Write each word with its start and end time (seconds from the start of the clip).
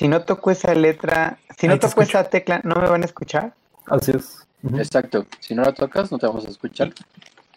Si 0.00 0.08
no 0.08 0.22
toco 0.22 0.50
esa 0.50 0.74
letra, 0.74 1.36
si 1.58 1.68
no 1.68 1.74
toco 1.74 2.00
escucho. 2.00 2.18
esa 2.18 2.30
tecla, 2.30 2.62
¿no 2.64 2.76
me 2.76 2.88
van 2.88 3.02
a 3.02 3.04
escuchar? 3.04 3.52
Así 3.84 4.12
es. 4.12 4.46
Exacto. 4.78 5.26
Si 5.40 5.54
no 5.54 5.60
la 5.62 5.74
tocas, 5.74 6.10
no 6.10 6.18
te 6.18 6.26
vamos 6.26 6.46
a 6.46 6.48
escuchar. 6.48 6.90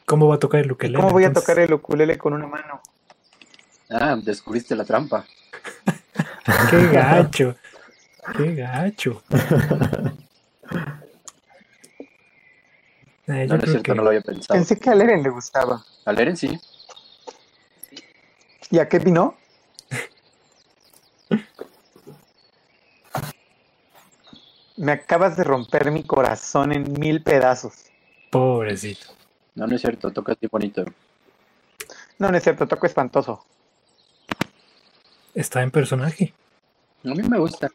¿Cómo 0.05 0.28
va 0.28 0.36
a 0.36 0.39
tocar 0.39 0.60
el 0.60 0.70
ukelele? 0.74 0.98
¿Cómo 0.98 1.12
voy 1.12 1.24
a 1.24 1.32
tocar 1.32 1.58
el 1.60 1.71
ukulele 1.71 2.18
con 2.18 2.34
una 2.34 2.46
mano? 2.46 2.82
Ah, 3.90 4.18
descubriste 4.21 4.76
la 4.76 4.84
trampa. 4.84 5.26
¡Qué 6.70 6.88
gacho! 6.88 7.56
¡Qué 8.36 8.55
gacho! 8.55 9.23
Eh, 13.25 13.48
No, 13.48 13.55
no 13.55 13.64
es 13.64 13.70
cierto, 13.70 13.84
que 13.84 13.96
no 13.96 14.04
lo 14.04 14.10
había 14.10 14.20
pensado. 14.20 14.57
Pensé 14.60 14.78
que 14.78 14.89
a 14.89 14.96
Leren 14.96 15.23
le 15.23 15.30
gustaba. 15.30 15.82
A 16.04 16.12
Leren 16.12 16.36
sí. 16.36 16.60
¿Y 18.70 18.80
a 18.80 18.89
qué 18.89 19.00
vino? 19.00 19.38
Me 24.83 24.92
acabas 24.92 25.37
de 25.37 25.46
romper 25.46 25.89
mi 25.92 26.04
corazón 26.04 26.73
en 26.73 26.91
mil 27.00 27.24
pedazos. 27.24 27.86
pobrecito. 28.29 29.14
No, 29.55 29.65
no 29.65 29.78
es 29.78 29.82
cierto, 29.82 30.11
tocas 30.11 30.37
bien 30.37 30.50
bonito. 30.51 30.83
No, 32.19 32.30
no 32.30 32.36
es 32.36 32.44
cierto, 32.44 32.67
toco 32.67 32.86
espantoso. 32.86 33.45
Está 35.33 35.64
en 35.64 35.72
personaje. 35.72 36.33
A 37.05 37.09
mí 37.09 37.23
me 37.23 37.39
gusta. 37.39 37.69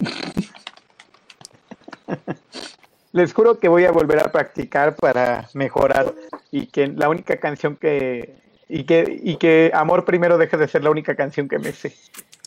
Les 3.12 3.32
juro 3.32 3.59
que 3.59 3.68
voy 3.68 3.85
a 3.85 3.91
volver 3.91 4.20
a 4.20 4.32
practicar 4.32 4.96
para 4.96 5.48
mejorar 5.54 6.12
y 6.49 6.66
que 6.66 6.88
la 6.88 7.07
única 7.07 7.38
canción 7.38 7.76
que 7.76 8.34
y 8.68 8.85
que 8.85 9.20
y 9.23 9.38
que 9.38 9.70
Amor 9.76 10.05
primero 10.05 10.40
deje 10.40 10.57
de 10.57 10.68
ser 10.68 10.84
la 10.84 10.90
única 10.90 11.13
canción 11.16 11.48
que 11.48 11.59
me 11.59 11.71
sé. 11.71 11.94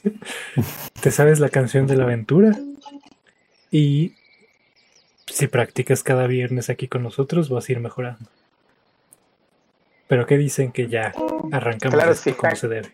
Te 1.01 1.13
sabes 1.13 1.39
la 1.39 1.49
canción 1.49 1.87
de 1.87 1.97
la 1.97 2.03
aventura. 2.03 2.59
Y 3.71 4.15
si 5.27 5.47
practicas 5.47 6.03
cada 6.03 6.27
viernes 6.27 6.71
aquí 6.71 6.89
con 6.89 7.03
nosotros, 7.03 7.49
vas 7.49 7.69
a 7.69 7.73
ir 7.73 7.81
mejorando. 7.81 8.29
Pero 10.09 10.27
¿qué 10.27 10.37
dicen 10.37 10.73
que 10.73 10.89
ya 10.89 11.13
arrancamos 11.53 11.95
Claro, 11.95 12.13
esto 12.13 12.25
sí, 12.25 12.33
como 12.33 12.51
Hank. 12.51 12.57
se 12.61 12.69
debe? 12.69 12.93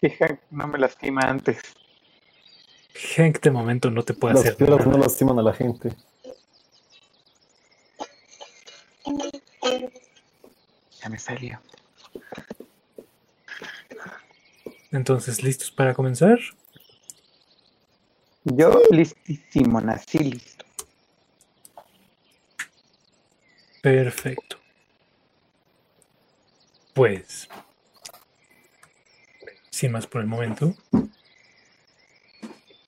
Fija, 0.00 0.38
no 0.50 0.66
me 0.66 0.78
lastima 0.78 1.20
antes. 1.22 1.58
Hank 3.16 3.40
de 3.40 3.50
momento 3.52 3.90
no 3.90 4.02
te 4.02 4.12
puede 4.14 4.34
Las 4.34 4.46
hacer 4.46 4.68
nada. 4.68 4.84
no 4.84 4.98
lastiman 4.98 5.38
a 5.38 5.42
la 5.42 5.52
gente. 5.54 5.92
Ya 11.00 11.08
me 11.08 11.18
salió. 11.18 11.60
Entonces, 14.90 15.42
¿listos 15.42 15.70
para 15.70 15.94
comenzar? 15.94 16.38
Yo 18.44 18.82
listísimo, 18.90 19.80
nací 19.80 20.18
listo. 20.18 20.64
Perfecto. 23.80 24.58
Pues, 26.94 27.48
sin 29.70 29.92
más 29.92 30.06
por 30.06 30.20
el 30.20 30.26
momento, 30.26 30.74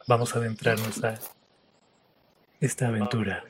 vamos 0.06 0.34
a 0.34 0.38
adentrarnos 0.38 1.02
a 1.04 1.18
esta 2.60 2.88
aventura. 2.88 3.44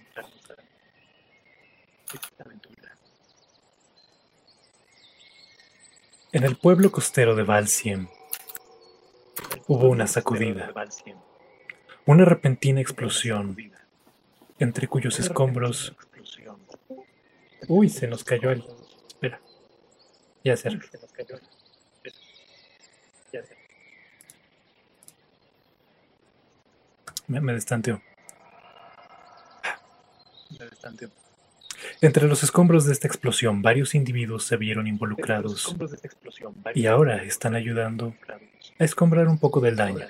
En 6.32 6.44
el 6.44 6.56
pueblo 6.56 6.90
costero 6.90 7.34
de 7.34 7.44
Valsiem 7.44 8.08
hubo 9.68 9.88
una 9.88 10.06
sacudida, 10.06 10.72
una 12.06 12.24
repentina 12.24 12.80
explosión, 12.80 13.56
entre 14.58 14.88
cuyos 14.88 15.18
escombros 15.18 15.94
Uy, 17.68 17.88
se 17.88 18.06
nos 18.06 18.24
cayó 18.24 18.50
el. 18.50 18.64
Espera. 19.08 19.40
Ya 20.42 20.56
se 20.56 20.68
arregló. 20.68 20.88
Me, 27.26 27.40
me 27.40 27.54
destanteó. 27.54 28.02
Entre 32.02 32.28
los 32.28 32.42
escombros 32.42 32.84
de 32.84 32.92
esta 32.92 33.08
explosión, 33.08 33.62
varios 33.62 33.94
individuos 33.94 34.44
se 34.44 34.58
vieron 34.58 34.86
involucrados 34.86 35.74
y 36.74 36.86
ahora 36.86 37.22
están 37.22 37.54
ayudando 37.54 38.14
a 38.78 38.84
escombrar 38.84 39.26
un 39.28 39.38
poco 39.38 39.60
del 39.60 39.76
daño. 39.76 40.06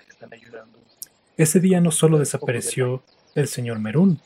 Ese 1.37 1.59
día 1.59 1.81
no 1.81 1.91
solo 1.91 2.19
desapareció 2.19 3.03
el 3.35 3.49
señor 3.49 3.81
Merún 3.81 4.21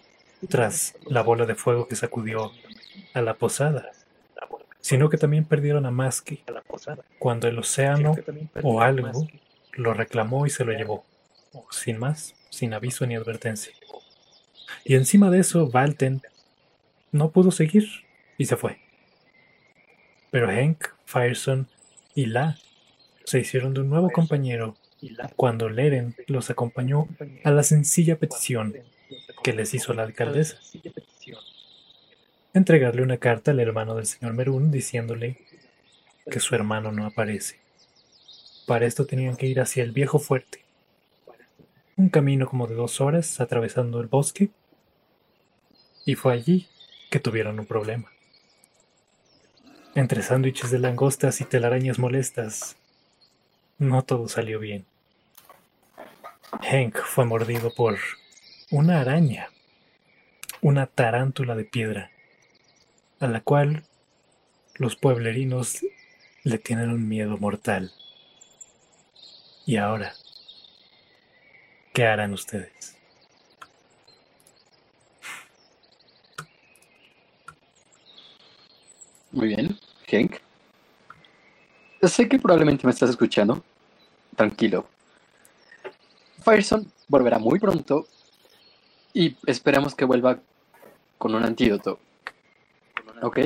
tras 0.51 0.95
la 1.07 1.23
bola 1.23 1.47
de 1.47 1.55
fuego 1.55 1.89
que 1.89 1.97
sacudió 1.97 2.53
a 3.15 3.23
la 3.23 3.35
posada, 3.35 3.91
sino 4.81 5.09
que 5.09 5.17
también 5.17 5.47
perdieron 5.47 5.87
a 5.87 5.91
Maski 5.91 6.45
cuando 7.19 7.49
el 7.49 7.59
océano 7.59 8.15
o 8.63 8.83
algo 8.83 9.27
lo 9.73 9.95
reclamó 9.95 10.47
y 10.47 10.51
se 10.51 10.67
lo 10.67 10.73
llevó, 10.73 11.05
sin 11.71 11.99
más, 11.99 12.35
sin 12.51 12.75
aviso 12.75 13.07
ni 13.07 13.17
advertencia. 13.17 13.73
Y 14.85 14.95
encima 14.95 15.31
de 15.31 15.41
eso, 15.41 15.71
Valten 15.71 16.21
no 17.11 17.31
pudo 17.31 17.51
seguir 17.51 17.89
y 18.37 18.45
se 18.45 18.57
fue. 18.57 18.81
Pero 20.31 20.49
Hank, 20.49 20.89
Fireson 21.07 21.69
y 22.15 22.27
La 22.27 22.59
se 23.25 23.41
hicieron 23.41 23.73
de 23.73 23.81
un 23.81 23.89
nuevo 23.89 24.11
compañero 24.11 24.77
cuando 25.37 25.69
Leren 25.69 26.15
los 26.27 26.51
acompañó 26.51 27.09
a 27.45 27.51
la 27.51 27.63
sencilla 27.63 28.17
petición 28.17 28.75
que 29.43 29.53
les 29.53 29.75
hizo 29.75 29.95
la 29.95 30.03
alcaldesa. 30.03 30.59
Entregarle 32.55 33.03
una 33.03 33.19
carta 33.19 33.51
al 33.51 33.61
hermano 33.61 33.95
del 33.95 34.07
señor 34.07 34.35
Merún 34.35 34.71
diciéndole 34.71 35.39
que 36.31 36.41
su 36.41 36.55
hermano 36.55 36.93
no 36.93 37.07
aparece. 37.07 37.59
Para 38.67 38.87
esto 38.87 39.07
tenían 39.07 39.37
que 39.37 39.47
ir 39.47 39.61
hacia 39.61 39.83
el 39.83 39.93
viejo 39.93 40.19
fuerte. 40.19 40.65
Un 41.97 42.09
camino 42.11 42.49
como 42.49 42.67
de 42.67 42.75
dos 42.75 43.01
horas 43.01 43.41
atravesando 43.41 44.01
el 44.01 44.09
bosque. 44.09 44.51
Y 46.05 46.15
fue 46.15 46.33
allí 46.35 46.69
que 47.11 47.21
tuvieron 47.21 47.59
un 47.59 47.67
problema. 47.67 48.11
Entre 49.95 50.23
sándwiches 50.23 50.71
de 50.71 50.79
langostas 50.79 51.41
y 51.41 51.45
telarañas 51.45 51.99
molestas, 51.99 52.77
no 53.79 54.03
todo 54.03 54.29
salió 54.29 54.59
bien. 54.59 54.85
Hank 56.53 56.99
fue 57.05 57.27
mordido 57.27 57.73
por 57.75 57.99
una 58.71 59.01
araña, 59.01 59.51
una 60.63 60.87
tarántula 60.87 61.55
de 61.55 61.65
piedra, 61.65 62.11
a 63.21 63.27
la 63.27 63.43
cual 63.43 63.85
los 64.77 64.97
pueblerinos 64.97 65.79
le 66.45 66.59
tienen 66.59 66.91
un 66.91 67.07
miedo 67.07 67.37
mortal. 67.37 67.93
Y 69.67 69.77
ahora, 69.77 70.15
¿qué 71.93 72.07
harán 72.07 72.33
ustedes? 72.33 72.97
Muy 79.33 79.49
bien, 79.49 79.79
Hank. 80.11 80.37
Sé 82.03 82.29
que 82.29 82.39
probablemente 82.39 82.87
me 82.87 82.93
estás 82.93 83.11
escuchando. 83.11 83.63
Tranquilo. 84.35 84.89
Fireson 86.43 86.91
volverá 87.09 87.39
muy 87.39 87.59
pronto 87.59 88.07
y 89.13 89.37
esperamos 89.47 89.95
que 89.95 90.05
vuelva 90.05 90.39
con 91.19 91.35
un 91.35 91.45
antídoto. 91.45 91.99
¿Ok? 93.23 93.39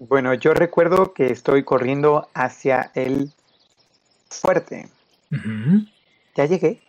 Bueno, 0.00 0.34
yo 0.34 0.52
recuerdo 0.52 1.12
que 1.12 1.26
estoy 1.26 1.62
corriendo 1.62 2.28
hacia 2.34 2.90
el 2.94 3.32
fuerte. 4.30 4.88
Ya 6.34 6.44
llegué. 6.46 6.82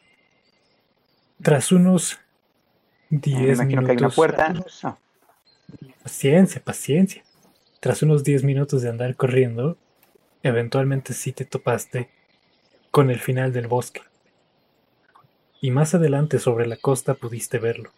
Tras 1.41 1.71
unos 1.71 2.19
Me 3.09 3.19
10 3.19 3.59
imagino 3.59 3.83
que 3.83 3.91
hay 3.91 3.97
una 3.97 4.07
minutos. 4.07 4.15
puerta. 4.15 4.50
No. 4.50 4.97
Paciencia, 6.01 6.62
paciencia. 6.63 7.23
Tras 7.79 8.01
unos 8.01 8.23
10 8.23 8.44
minutos 8.44 8.81
de 8.81 8.89
andar 8.89 9.15
corriendo, 9.15 9.77
eventualmente 10.43 11.13
sí 11.13 11.31
te 11.31 11.45
topaste 11.45 12.09
con 12.91 13.09
el 13.09 13.19
final 13.19 13.53
del 13.53 13.67
bosque. 13.67 14.01
Y 15.61 15.71
más 15.71 15.95
adelante 15.95 16.37
sobre 16.39 16.67
la 16.67 16.75
costa 16.75 17.13
pudiste 17.15 17.57
verlo. 17.57 17.91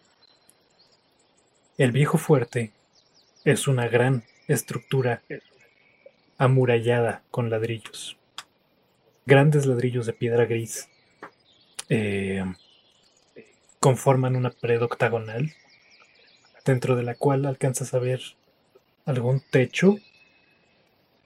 El 1.76 1.92
viejo 1.92 2.16
fuerte 2.16 2.72
es 3.44 3.68
una 3.68 3.88
gran 3.88 4.24
estructura 4.48 5.22
amurallada 6.38 7.22
con 7.30 7.50
ladrillos. 7.50 8.16
Grandes 9.26 9.66
ladrillos 9.66 10.06
de 10.06 10.12
piedra 10.12 10.46
gris 10.46 10.88
eh, 11.88 12.44
conforman 13.80 14.36
una 14.36 14.50
pared 14.50 14.82
octagonal 14.82 15.52
dentro 16.64 16.96
de 16.96 17.02
la 17.02 17.14
cual 17.14 17.44
alcanzas 17.44 17.92
a 17.94 17.98
ver 17.98 18.20
algún 19.04 19.40
techo 19.50 19.96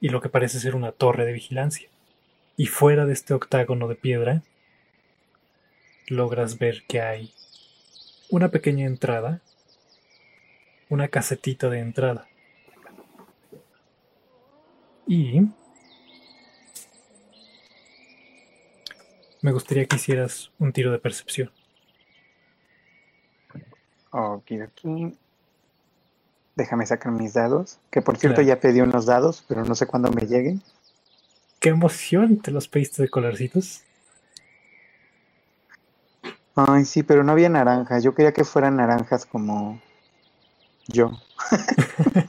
y 0.00 0.08
lo 0.08 0.20
que 0.20 0.28
parece 0.28 0.58
ser 0.60 0.74
una 0.74 0.92
torre 0.92 1.24
de 1.24 1.32
vigilancia. 1.32 1.88
Y 2.56 2.66
fuera 2.66 3.06
de 3.06 3.12
este 3.12 3.34
octágono 3.34 3.88
de 3.88 3.94
piedra, 3.94 4.42
logras 6.08 6.58
ver 6.58 6.82
que 6.88 7.00
hay 7.00 7.32
una 8.30 8.48
pequeña 8.48 8.86
entrada, 8.86 9.40
una 10.88 11.08
casetita 11.08 11.68
de 11.68 11.80
entrada. 11.80 12.28
Y 15.06 15.40
me 19.42 19.52
gustaría 19.52 19.86
que 19.86 19.96
hicieras 19.96 20.50
un 20.58 20.72
tiro 20.72 20.92
de 20.92 20.98
percepción. 20.98 21.50
Ok, 24.12 24.52
aquí. 24.62 25.16
Déjame 26.60 26.84
sacar 26.84 27.10
mis 27.12 27.32
dados. 27.32 27.78
Que 27.90 28.02
por 28.02 28.18
cierto 28.18 28.42
Claro. 28.42 28.48
ya 28.48 28.60
pedí 28.60 28.82
unos 28.82 29.06
dados, 29.06 29.42
pero 29.48 29.64
no 29.64 29.74
sé 29.74 29.86
cuándo 29.86 30.10
me 30.12 30.26
lleguen. 30.26 30.62
¡Qué 31.58 31.70
emoción! 31.70 32.36
¿Te 32.38 32.50
los 32.50 32.68
pediste 32.68 33.02
de 33.02 33.08
colorcitos? 33.08 33.82
Ay, 36.54 36.84
sí, 36.84 37.02
pero 37.02 37.24
no 37.24 37.32
había 37.32 37.48
naranjas. 37.48 38.02
Yo 38.02 38.14
quería 38.14 38.32
que 38.32 38.44
fueran 38.44 38.76
naranjas 38.76 39.24
como 39.26 39.80
yo. 40.86 41.12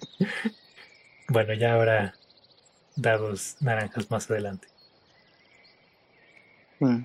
Bueno, 1.27 1.54
ya 1.54 1.75
habrá 1.75 2.13
dados 2.98 3.56
naranjas 3.62 4.12
más 4.12 4.30
adelante. 4.30 4.68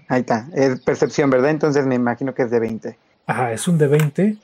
Ahí 0.08 0.22
está. 0.22 0.48
Es 0.52 0.80
percepción, 0.80 1.30
¿verdad? 1.30 1.50
Entonces 1.50 1.86
me 1.86 1.94
imagino 1.94 2.34
que 2.34 2.42
es 2.42 2.50
de 2.50 2.58
20. 2.58 2.98
Ajá, 3.28 3.52
es 3.52 3.68
un 3.68 3.78
de 3.78 3.86
20 3.86 4.36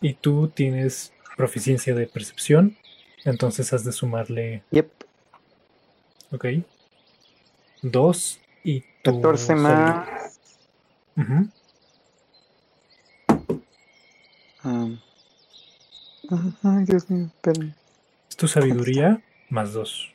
y 0.00 0.14
tú 0.14 0.48
tienes 0.48 1.12
proficiencia 1.36 1.94
de 1.94 2.06
percepción, 2.06 2.76
entonces 3.24 3.72
has 3.72 3.84
de 3.84 3.92
sumarle, 3.92 4.62
Yep. 4.70 4.90
ok, 6.32 6.44
2 7.82 8.40
y 8.64 8.80
tu 9.02 9.20
14 9.20 9.54
más. 9.54 10.40
Um, 14.64 14.98
Ay, 16.64 16.84
Dios 16.86 17.08
mío, 17.08 17.26
espérame. 17.26 17.74
Es 18.28 18.36
tu 18.36 18.48
sabiduría 18.48 19.22
más 19.48 19.72
2. 19.72 20.12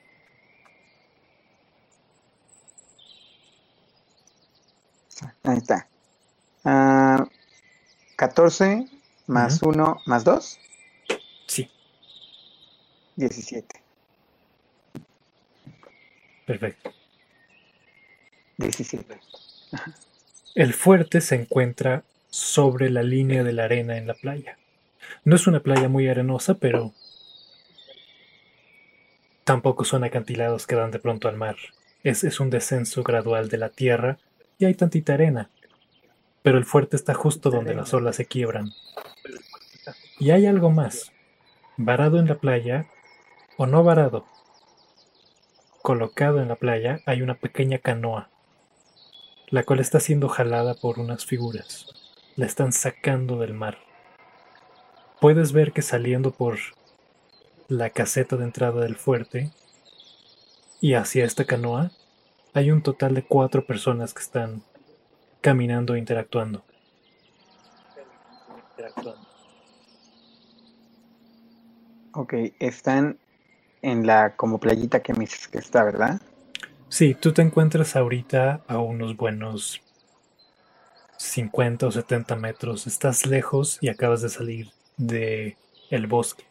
Ahí 5.44 5.58
está. 5.58 5.88
Ah, 6.66 7.26
14 8.18 8.88
más 9.28 9.62
1 9.64 10.02
más 10.06 10.24
2, 10.24 10.46
Sí, 10.54 10.71
17. 13.16 13.82
perfecto. 16.46 16.94
17. 18.58 19.20
El 20.56 20.74
fuerte 20.74 21.22
se 21.22 21.36
encuentra 21.36 22.04
sobre 22.30 22.90
la 22.90 23.04
línea 23.04 23.44
de 23.44 23.54
la 23.54 23.66
arena 23.66 23.98
en 23.98 24.08
la 24.08 24.14
playa. 24.14 24.58
No 25.24 25.36
es 25.36 25.48
una 25.48 25.62
playa 25.62 25.88
muy 25.88 26.08
arenosa, 26.08 26.56
pero 26.56 26.94
tampoco 29.44 29.86
son 29.86 30.04
acantilados 30.04 30.68
que 30.68 30.76
dan 30.76 30.92
de 30.92 31.00
pronto 31.00 31.28
al 31.28 31.38
mar. 31.38 31.56
Es, 32.04 32.24
es 32.24 32.40
un 32.40 32.50
descenso 32.50 33.04
gradual 33.04 33.50
de 33.50 33.58
la 33.58 33.70
tierra 33.70 34.18
y 34.58 34.66
hay 34.66 34.74
tantita 34.74 35.14
arena. 35.14 35.50
Pero 36.42 36.58
el 36.58 36.66
fuerte 36.66 36.96
está 36.96 37.14
justo 37.14 37.50
donde 37.50 37.76
las 37.76 37.94
olas 37.94 38.16
se 38.16 38.26
quiebran. 38.26 38.72
Y 40.20 40.32
hay 40.32 40.46
algo 40.46 40.70
más. 40.72 41.12
Varado 41.78 42.20
en 42.20 42.28
la 42.28 42.36
playa, 42.36 42.88
o 43.58 43.66
no 43.66 43.84
varado, 43.84 44.26
colocado 45.82 46.42
en 46.42 46.48
la 46.48 46.56
playa, 46.56 47.00
hay 47.06 47.22
una 47.22 47.36
pequeña 47.36 47.78
canoa 47.80 48.30
la 49.52 49.64
cual 49.64 49.82
está 49.82 50.00
siendo 50.00 50.30
jalada 50.30 50.76
por 50.76 50.98
unas 50.98 51.26
figuras. 51.26 51.86
La 52.38 52.46
están 52.46 52.72
sacando 52.72 53.38
del 53.38 53.54
mar. 53.54 53.78
Puedes 55.20 55.52
ver 55.52 55.74
que 55.74 55.82
saliendo 55.82 56.32
por 56.32 56.58
la 57.68 57.90
caseta 57.90 58.38
de 58.38 58.46
entrada 58.46 58.82
del 58.82 58.96
fuerte 58.96 59.52
y 60.80 60.94
hacia 60.94 61.26
esta 61.26 61.46
canoa 61.46 61.92
hay 62.54 62.72
un 62.72 62.82
total 62.82 63.14
de 63.14 63.24
cuatro 63.24 63.66
personas 63.66 64.14
que 64.14 64.24
están 64.24 64.64
caminando 65.42 65.96
e 65.96 66.00
interactuando. 66.00 66.64
Ok, 72.14 72.34
están 72.60 73.20
en 73.82 74.06
la 74.06 74.36
como 74.36 74.60
playita 74.60 75.02
que 75.02 75.14
me 75.14 75.22
dices 75.22 75.48
que 75.48 75.58
está, 75.58 75.84
¿verdad? 75.84 76.22
Sí, 76.90 77.16
tú 77.16 77.34
te 77.34 77.42
encuentras 77.42 77.96
ahorita 77.96 78.62
a 78.68 78.80
unos 78.80 79.16
buenos 79.16 79.82
50 81.18 81.88
o 81.88 81.92
70 81.92 82.36
metros. 82.36 82.88
Estás 82.88 83.26
lejos 83.26 83.78
y 83.82 83.90
acabas 83.90 84.22
de 84.22 84.30
salir 84.30 84.72
de 84.98 85.58
el 85.90 86.08
bosque. 86.08 86.44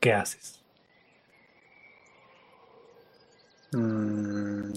¿Qué 0.00 0.12
haces? 0.12 0.60
Mm. 3.72 4.72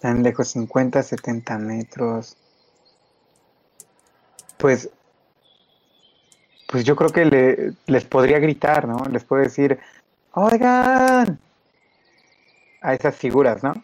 Tan 0.00 0.22
lejos, 0.22 0.48
50, 0.48 1.02
70 1.02 1.58
metros. 1.58 2.36
Pues, 4.56 4.90
pues 6.70 6.84
yo 6.84 6.94
creo 6.96 7.10
que 7.10 7.24
le- 7.24 7.72
les 7.86 8.04
podría 8.04 8.38
gritar, 8.38 8.86
¿no? 8.86 9.04
Les 9.10 9.24
puedo 9.24 9.42
decir, 9.42 9.78
oigan, 10.32 11.38
a 12.80 12.94
esas 12.94 13.16
figuras, 13.16 13.62
¿no? 13.62 13.74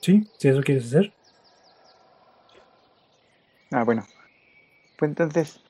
¿Sí? 0.00 0.28
¿Si 0.38 0.48
eso 0.48 0.60
quieres 0.60 0.86
hacer? 0.86 1.12
Ah, 3.70 3.84
bueno. 3.84 4.04
Pues 4.96 5.08
entonces, 5.10 5.60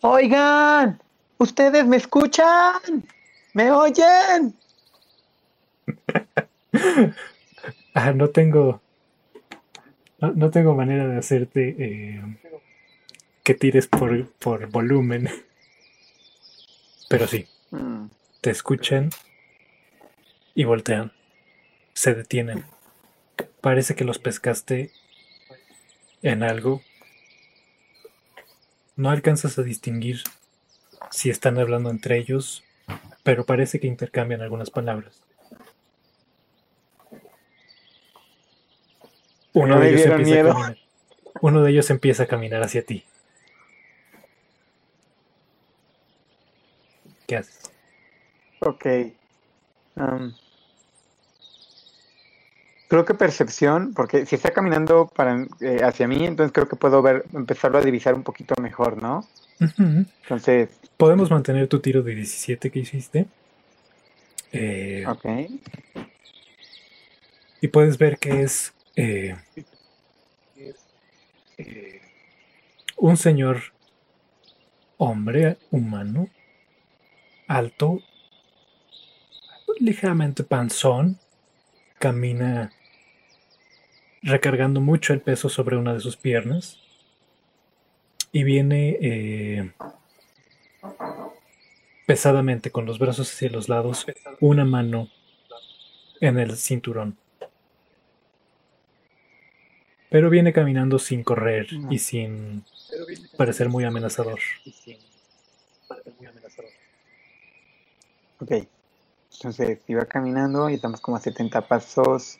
oigan, 0.00 1.00
ustedes 1.38 1.86
me 1.86 1.96
escuchan, 1.96 3.04
me 3.54 3.70
oyen. 3.70 4.54
Ah, 7.94 8.12
no 8.12 8.28
tengo. 8.30 8.80
No, 10.18 10.32
no 10.32 10.50
tengo 10.50 10.74
manera 10.74 11.06
de 11.06 11.18
hacerte 11.18 11.76
eh, 11.78 12.22
que 13.44 13.52
tires 13.54 13.86
por, 13.86 14.28
por 14.38 14.66
volumen. 14.70 15.28
Pero 17.12 17.26
sí, 17.28 17.46
Mm, 17.70 18.06
te 18.42 18.50
escuchan 18.50 19.10
y 20.54 20.64
voltean. 20.64 21.12
Se 21.94 22.14
detienen. 22.14 22.64
Parece 23.62 23.94
que 23.94 24.04
los 24.04 24.18
pescaste 24.18 24.90
en 26.22 26.42
algo. 26.42 26.82
No 28.96 29.08
alcanzas 29.10 29.58
a 29.58 29.62
distinguir 29.62 30.22
si 31.10 31.30
están 31.30 31.58
hablando 31.58 31.88
entre 31.90 32.18
ellos, 32.18 32.62
pero 33.22 33.46
parece 33.46 33.80
que 33.80 33.86
intercambian 33.86 34.42
algunas 34.42 34.70
palabras. 34.70 35.22
Uno 39.54 39.76
No 39.76 39.80
de, 39.80 39.88
ellos 39.90 40.02
empieza 40.02 40.14
a 40.14 40.18
miedo. 40.34 40.52
caminar. 40.52 40.78
Uno 41.40 41.62
de 41.62 41.70
ellos 41.70 41.90
empieza 41.90 42.22
a 42.24 42.26
caminar 42.26 42.62
hacia 42.62 42.82
ti. 42.84 43.04
¿Qué 47.32 47.38
haces? 47.38 47.70
Ok. 48.60 48.86
Am, 49.96 50.34
creo 52.88 53.06
que 53.06 53.14
percepción, 53.14 53.94
porque 53.94 54.26
si 54.26 54.34
está 54.34 54.50
caminando 54.50 55.06
para, 55.06 55.46
eh, 55.60 55.80
hacia 55.82 56.06
mí, 56.06 56.26
entonces 56.26 56.52
creo 56.52 56.68
que 56.68 56.76
puedo 56.76 57.00
ver, 57.00 57.24
empezarlo 57.32 57.78
a 57.78 57.80
divisar 57.80 58.12
un 58.12 58.22
poquito 58.22 58.54
mejor, 58.60 59.02
¿no? 59.02 59.26
Entonces, 59.58 60.68
Podemos 60.98 61.30
mantener 61.30 61.68
tu 61.68 61.80
tiro 61.80 62.02
de 62.02 62.16
17 62.16 62.70
que 62.70 62.80
hiciste. 62.80 63.26
Eh, 64.52 65.04
ok. 65.08 65.24
Y 67.62 67.68
puedes 67.68 67.96
ver 67.96 68.18
que 68.18 68.42
es 68.42 68.74
eh, 68.96 69.36
un 72.98 73.16
señor 73.16 73.62
hombre 74.98 75.56
humano, 75.70 76.28
alto, 77.56 78.00
ligeramente 79.78 80.44
panzón, 80.44 81.18
camina 81.98 82.72
recargando 84.22 84.80
mucho 84.80 85.12
el 85.12 85.20
peso 85.20 85.48
sobre 85.48 85.76
una 85.76 85.94
de 85.94 86.00
sus 86.00 86.16
piernas 86.16 86.78
y 88.30 88.44
viene 88.44 88.98
eh, 89.00 89.72
pesadamente 92.06 92.70
con 92.70 92.86
los 92.86 92.98
brazos 92.98 93.32
hacia 93.32 93.50
los 93.50 93.68
lados, 93.68 94.06
una 94.40 94.64
mano 94.64 95.08
en 96.20 96.38
el 96.38 96.56
cinturón. 96.56 97.18
Pero 100.08 100.30
viene 100.30 100.52
caminando 100.52 100.98
sin 100.98 101.22
correr 101.22 101.68
y 101.90 101.98
sin 101.98 102.64
parecer 103.36 103.68
muy 103.68 103.84
amenazador. 103.84 104.38
Ok. 108.42 108.66
Entonces 109.34 109.78
iba 109.86 110.04
caminando 110.04 110.68
y 110.68 110.74
estamos 110.74 111.00
como 111.00 111.16
a 111.16 111.20
70 111.20 111.68
pasos. 111.68 112.38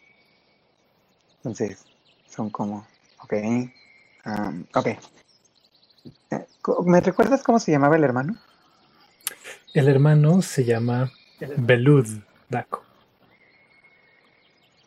Entonces 1.36 1.84
son 2.28 2.50
como, 2.50 2.86
ok, 3.20 3.32
um, 4.26 4.64
ok. 4.74 4.88
¿Me 6.86 7.00
recuerdas 7.00 7.42
cómo 7.42 7.60
se 7.60 7.70
llamaba 7.70 7.96
el 7.96 8.04
hermano? 8.04 8.36
El 9.74 9.88
hermano 9.88 10.42
se 10.42 10.64
llama 10.64 11.10
Belud 11.56 12.06
Daco. 12.48 12.82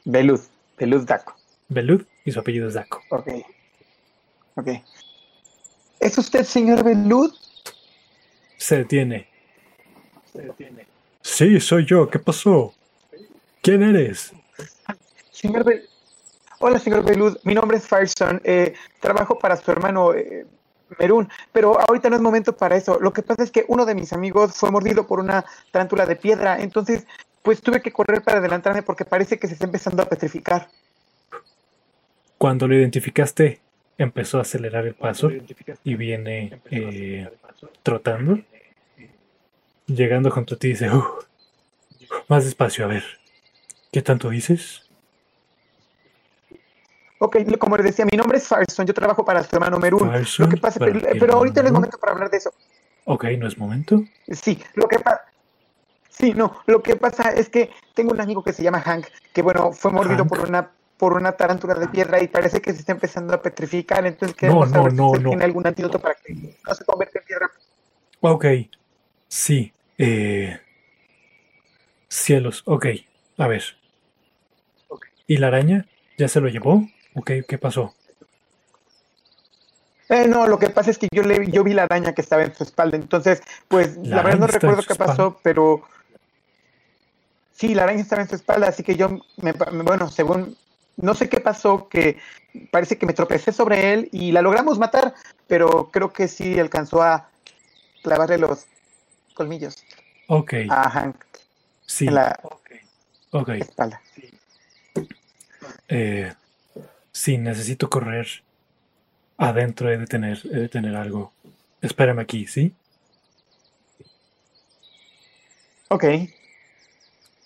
Belud, 0.03 0.41
Belud 0.77 1.07
Daco. 1.07 1.36
Belud 1.69 2.05
y 2.25 2.31
su 2.31 2.39
apellido 2.39 2.67
es 2.67 2.74
Daco. 2.74 3.01
Ok, 3.10 3.27
ok. 4.55 4.67
¿Es 6.00 6.17
usted 6.17 6.43
señor 6.43 6.84
Belud? 6.84 7.34
Se 8.57 8.77
detiene. 8.77 9.27
Sí, 11.35 11.59
soy 11.59 11.83
yo. 11.83 12.09
¿Qué 12.09 12.17
pasó? 12.17 12.73
¿Quién 13.61 13.83
eres? 13.83 14.31
Señor 15.31 15.65
Bel... 15.65 15.83
Hola, 16.59 16.79
señor 16.79 17.03
Belud. 17.03 17.37
Mi 17.43 17.53
nombre 17.53 17.75
es 17.75 17.85
Fireson. 17.85 18.39
Eh, 18.45 18.73
trabajo 19.01 19.37
para 19.37 19.57
su 19.57 19.69
hermano 19.69 20.13
eh, 20.13 20.45
Merún, 20.97 21.27
pero 21.51 21.77
ahorita 21.77 22.09
no 22.09 22.15
es 22.15 22.21
momento 22.21 22.55
para 22.55 22.77
eso. 22.77 22.99
Lo 23.01 23.11
que 23.11 23.21
pasa 23.21 23.43
es 23.43 23.51
que 23.51 23.65
uno 23.67 23.85
de 23.85 23.95
mis 23.95 24.13
amigos 24.13 24.55
fue 24.55 24.71
mordido 24.71 25.07
por 25.07 25.19
una 25.19 25.43
tarántula 25.71 26.05
de 26.05 26.15
piedra, 26.15 26.57
entonces 26.61 27.05
pues 27.41 27.61
tuve 27.61 27.81
que 27.81 27.91
correr 27.91 28.21
para 28.23 28.37
adelantarme 28.37 28.81
porque 28.81 29.03
parece 29.03 29.37
que 29.37 29.47
se 29.47 29.55
está 29.55 29.65
empezando 29.65 30.03
a 30.03 30.05
petrificar. 30.05 30.69
Cuando 32.37 32.65
lo 32.65 32.75
identificaste, 32.75 33.59
empezó 33.97 34.37
a 34.37 34.43
acelerar 34.43 34.87
el 34.87 34.95
paso 34.95 35.29
y 35.83 35.95
viene 35.95 36.61
eh, 36.71 37.29
trotando. 37.83 38.39
Llegando 39.87 40.31
junto 40.31 40.55
a 40.55 40.57
ti 40.57 40.69
dice, 40.69 40.89
"Uh, 40.89 41.03
más 42.27 42.43
despacio, 42.45 42.85
a 42.85 42.87
ver. 42.87 43.03
¿Qué 43.91 44.01
tanto 44.01 44.29
dices? 44.29 44.81
Ok, 47.19 47.37
como 47.59 47.77
le 47.77 47.83
decía, 47.83 48.05
mi 48.05 48.17
nombre 48.17 48.37
es 48.37 48.47
Fireson, 48.47 48.85
yo 48.85 48.93
trabajo 48.93 49.23
para 49.23 49.43
su 49.43 49.55
hermano 49.55 49.79
Merún. 49.79 49.99
Fireson, 50.11 50.45
Lo 50.45 50.49
que 50.49 50.57
pasa, 50.57 50.79
pero, 50.79 51.33
ahorita 51.33 51.61
no 51.61 51.67
es 51.67 51.73
momento 51.73 51.97
para 51.97 52.13
hablar 52.13 52.29
de 52.29 52.37
eso. 52.37 52.53
Ok, 53.05 53.25
no 53.37 53.47
es 53.47 53.57
momento. 53.57 54.03
Sí, 54.29 54.61
lo 54.73 54.87
que 54.87 54.99
pasa... 54.99 55.21
Sí, 56.09 56.33
no, 56.33 56.61
lo 56.65 56.81
que 56.81 56.95
pasa 56.95 57.29
es 57.31 57.49
que 57.49 57.71
tengo 57.93 58.11
un 58.11 58.21
amigo 58.21 58.43
que 58.43 58.53
se 58.53 58.63
llama 58.63 58.79
Hank, 58.81 59.05
que 59.33 59.41
bueno, 59.41 59.71
fue 59.73 59.91
mordido 59.91 60.19
Hank. 60.23 60.29
por 60.29 60.39
una 60.41 60.71
por 60.97 61.11
una 61.11 61.33
tarántula 61.33 61.73
de 61.75 61.89
piedra 61.89 62.23
y 62.23 62.29
parece 62.29 62.61
que 62.61 62.71
se 62.71 62.79
está 62.79 62.93
empezando 62.93 63.33
a 63.33 63.41
petrificar, 63.41 64.05
entonces 64.05 64.33
No, 64.33 64.39
queremos 64.39 64.69
no, 64.71 64.75
saber 64.77 64.93
no, 64.93 65.11
si 65.13 65.19
no. 65.23 65.29
tiene 65.29 65.43
algún 65.43 65.67
antídoto 65.67 65.99
para 65.99 66.15
que 66.15 66.33
no 66.33 66.73
se 66.73 66.85
convierta 66.85 67.19
en 67.19 67.25
piedra. 67.25 67.51
Ok. 68.21 68.45
Sí. 69.27 69.73
Eh... 69.97 70.59
Cielos. 72.07 72.63
Ok. 72.65 72.87
A 73.37 73.47
ver. 73.47 73.63
¿Y 75.27 75.37
la 75.37 75.47
araña? 75.47 75.87
¿Ya 76.17 76.27
se 76.27 76.39
lo 76.39 76.47
llevó? 76.47 76.87
Ok, 77.15 77.31
¿qué 77.47 77.57
pasó? 77.57 77.93
Eh, 80.09 80.27
no, 80.27 80.45
lo 80.47 80.59
que 80.59 80.69
pasa 80.69 80.91
es 80.91 80.97
que 80.99 81.07
yo 81.11 81.23
le 81.23 81.49
yo 81.49 81.63
vi 81.63 81.73
la 81.73 81.83
araña 81.83 82.13
que 82.13 82.21
estaba 82.21 82.43
en 82.43 82.53
su 82.53 82.63
espalda, 82.63 82.95
entonces, 82.95 83.41
pues 83.67 83.97
La 83.97 84.17
la, 84.17 84.21
verdad 84.21 84.39
no 84.39 84.47
recuerdo 84.47 84.83
qué 84.83 84.93
pasó, 84.93 85.39
pero 85.41 85.81
sí, 87.53 87.73
la 87.73 87.83
araña 87.83 88.01
estaba 88.01 88.21
en 88.21 88.29
su 88.29 88.35
espalda, 88.35 88.67
así 88.67 88.83
que 88.83 88.95
yo, 88.95 89.19
me, 89.37 89.55
pa- 89.55 89.71
bueno, 89.71 90.09
según, 90.11 90.55
no 90.97 91.15
sé 91.15 91.27
qué 91.27 91.39
pasó, 91.39 91.89
que 91.89 92.19
parece 92.69 92.99
que 92.99 93.07
me 93.07 93.13
tropecé 93.13 93.51
sobre 93.51 93.93
él 93.93 94.09
y 94.11 94.31
la 94.31 94.43
logramos 94.43 94.77
matar, 94.77 95.15
pero 95.47 95.89
creo 95.91 96.13
que 96.13 96.27
sí 96.27 96.59
alcanzó 96.59 97.01
a 97.01 97.27
clavarle 98.03 98.37
los 98.37 98.67
colmillos 99.33 99.75
Ok. 100.27 100.53
a 100.70 100.89
Hank 100.89 101.15
Sí. 101.86 102.08
en 102.08 102.15
la 102.15 102.39
Ok. 103.32 103.50
espalda. 103.50 104.01
Eh, 105.88 106.34
sí, 107.12 107.38
necesito 107.38 107.89
correr. 107.89 108.27
Adentro 109.38 109.91
he 109.91 109.98
de 109.98 110.08
tener, 110.08 110.39
he 110.46 110.60
de 110.60 110.70
tener 110.70 110.96
algo. 110.96 111.34
Espérame 111.82 112.20
aquí, 112.20 112.48
¿sí? 112.48 112.74
Ok, 115.89 116.03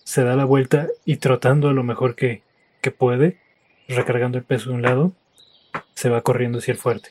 Se 0.04 0.24
da 0.24 0.34
la 0.34 0.44
vuelta 0.44 0.88
y 1.04 1.18
trotando 1.18 1.68
a 1.68 1.72
lo 1.72 1.82
mejor 1.84 2.16
que, 2.16 2.42
que 2.80 2.90
puede, 2.90 3.38
recargando 3.86 4.38
el 4.38 4.44
peso 4.44 4.70
de 4.70 4.76
un 4.76 4.82
lado, 4.82 5.12
se 5.94 6.08
va 6.08 6.22
corriendo 6.22 6.58
hacia 6.58 6.72
el 6.72 6.78
fuerte. 6.78 7.10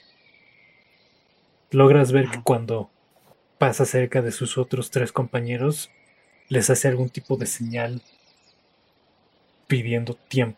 Logras 1.72 2.12
ver 2.12 2.30
que 2.30 2.42
cuando 2.42 2.90
pasa 3.60 3.86
cerca 3.86 4.24
de 4.24 4.32
sus 4.32 4.58
otros 4.58 4.90
tres 4.90 5.12
compañeros, 5.12 5.92
les 6.48 6.70
hace 6.72 6.88
algún 6.88 7.10
tipo 7.10 7.38
de 7.38 7.46
señal 7.46 8.02
pidiendo 9.68 10.16
tiempo. 10.16 10.58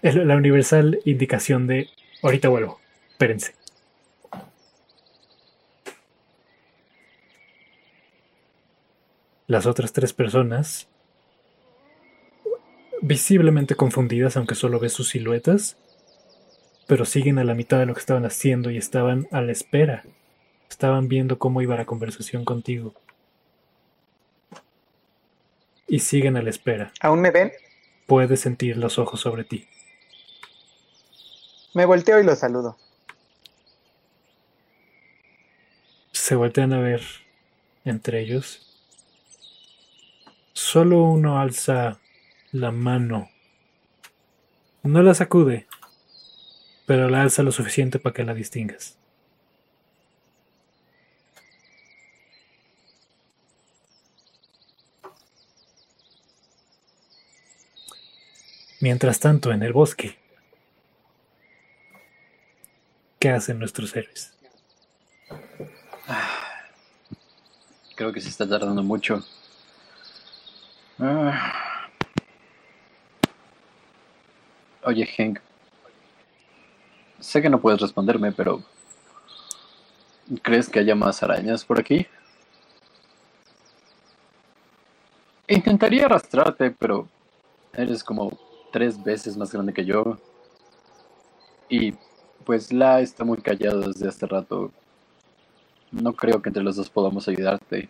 Es 0.00 0.14
la 0.14 0.36
universal 0.36 1.00
indicación 1.04 1.66
de 1.66 1.88
ahorita 2.22 2.48
vuelvo, 2.48 2.80
espérense. 3.10 3.54
Las 9.46 9.66
otras 9.66 9.92
tres 9.92 10.12
personas, 10.12 10.88
visiblemente 13.02 13.74
confundidas, 13.74 14.36
aunque 14.36 14.54
solo 14.54 14.78
ves 14.78 14.92
sus 14.92 15.08
siluetas, 15.08 15.76
pero 16.86 17.04
siguen 17.04 17.40
a 17.40 17.44
la 17.44 17.54
mitad 17.54 17.80
de 17.80 17.86
lo 17.86 17.94
que 17.94 18.00
estaban 18.00 18.24
haciendo 18.24 18.70
y 18.70 18.76
estaban 18.76 19.26
a 19.32 19.40
la 19.40 19.50
espera. 19.50 20.04
Estaban 20.70 21.08
viendo 21.08 21.38
cómo 21.38 21.60
iba 21.60 21.76
la 21.76 21.84
conversación 21.84 22.44
contigo. 22.44 22.94
Y 25.86 25.98
siguen 25.98 26.36
a 26.36 26.42
la 26.42 26.50
espera. 26.50 26.92
¿aún 27.00 27.20
me 27.20 27.30
ven? 27.30 27.52
Puedes 28.06 28.40
sentir 28.40 28.76
los 28.78 28.98
ojos 28.98 29.20
sobre 29.20 29.44
ti. 29.44 29.68
Me 31.74 31.84
volteo 31.84 32.20
y 32.20 32.24
lo 32.24 32.34
saludo. 32.36 32.78
Se 36.12 36.34
voltean 36.34 36.72
a 36.72 36.78
ver 36.80 37.02
entre 37.84 38.20
ellos. 38.20 38.66
Solo 40.52 41.02
uno 41.02 41.40
alza 41.40 42.00
la 42.52 42.70
mano. 42.70 43.28
No 44.82 45.02
la 45.02 45.14
sacude, 45.14 45.66
pero 46.86 47.08
la 47.08 47.22
alza 47.22 47.42
lo 47.42 47.52
suficiente 47.52 47.98
para 47.98 48.14
que 48.14 48.24
la 48.24 48.34
distingas. 48.34 48.99
Mientras 58.80 59.20
tanto, 59.20 59.52
en 59.52 59.62
el 59.62 59.74
bosque, 59.74 60.16
¿qué 63.18 63.28
hacen 63.28 63.58
nuestros 63.58 63.94
héroes? 63.94 64.32
Creo 67.94 68.10
que 68.10 68.22
se 68.22 68.30
está 68.30 68.48
tardando 68.48 68.82
mucho. 68.82 69.22
Ah. 70.98 71.88
Oye, 74.84 75.06
Hank. 75.06 75.40
Sé 77.20 77.42
que 77.42 77.50
no 77.50 77.60
puedes 77.60 77.82
responderme, 77.82 78.32
pero... 78.32 78.62
¿Crees 80.42 80.70
que 80.70 80.78
haya 80.78 80.94
más 80.94 81.22
arañas 81.22 81.66
por 81.66 81.78
aquí? 81.78 82.06
Intentaría 85.48 86.06
arrastrarte, 86.06 86.70
pero 86.70 87.06
eres 87.74 88.02
como 88.02 88.49
tres 88.70 89.02
veces 89.02 89.36
más 89.36 89.52
grande 89.52 89.72
que 89.72 89.84
yo. 89.84 90.18
Y 91.68 91.94
pues 92.44 92.72
La 92.72 93.00
está 93.00 93.24
muy 93.24 93.38
callado 93.38 93.80
desde 93.80 94.08
hace 94.08 94.26
rato. 94.26 94.72
No 95.92 96.12
creo 96.12 96.40
que 96.40 96.48
entre 96.48 96.62
los 96.62 96.76
dos 96.76 96.88
podamos 96.90 97.26
ayudarte. 97.28 97.88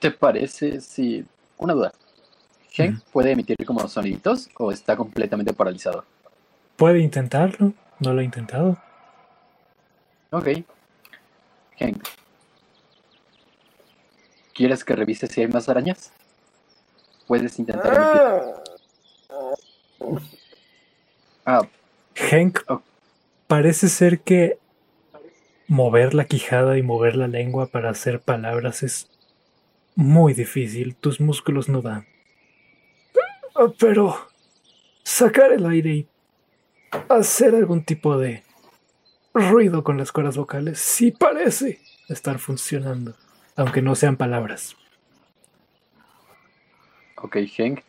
¿Te 0.00 0.10
parece 0.10 0.80
si... 0.80 1.24
Una 1.56 1.72
duda. 1.72 1.92
¿Hank 2.76 2.96
Ujú. 2.96 3.04
puede 3.12 3.30
emitir 3.32 3.56
como 3.64 3.86
soniditos 3.88 4.48
o 4.58 4.72
está 4.72 4.96
completamente 4.96 5.52
paralizado? 5.52 6.04
Puede 6.76 7.00
intentarlo, 7.00 7.72
no 8.00 8.12
lo 8.12 8.20
ha 8.20 8.24
intentado. 8.24 8.76
Ok. 10.30 10.48
Hank. 11.78 12.02
¿Quieres 14.52 14.84
que 14.84 14.94
revise 14.96 15.26
si 15.26 15.40
hay 15.40 15.48
más 15.48 15.68
arañas? 15.68 16.12
Puedes 17.26 17.58
intentar. 17.58 18.62
Ah, 21.46 21.62
Hank 22.30 22.60
Oh. 22.68 22.82
parece 23.46 23.88
ser 23.88 24.20
que 24.20 24.58
mover 25.68 26.14
la 26.14 26.26
quijada 26.26 26.78
y 26.78 26.82
mover 26.82 27.16
la 27.16 27.26
lengua 27.28 27.66
para 27.66 27.90
hacer 27.90 28.20
palabras 28.20 28.82
es 28.82 29.10
muy 29.94 30.32
difícil. 30.34 30.94
Tus 30.96 31.20
músculos 31.20 31.68
no 31.68 31.82
dan. 31.82 32.06
Ah, 33.54 33.68
Pero 33.78 34.16
sacar 35.02 35.52
el 35.52 35.66
aire 35.66 35.90
y 35.90 36.08
hacer 37.08 37.54
algún 37.54 37.84
tipo 37.84 38.18
de 38.18 38.42
ruido 39.32 39.82
con 39.82 39.98
las 39.98 40.12
cuerdas 40.12 40.36
vocales 40.36 40.78
sí 40.78 41.10
parece 41.10 41.80
estar 42.08 42.38
funcionando. 42.38 43.14
aunque 43.56 43.82
no 43.82 43.94
sean 43.94 44.16
palabras. 44.16 44.76
Ok, 47.24 47.38
Hank. 47.56 47.80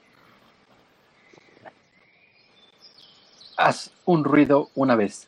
Haz 3.58 3.92
un 4.06 4.24
ruido 4.24 4.70
una 4.76 4.96
vez. 4.96 5.28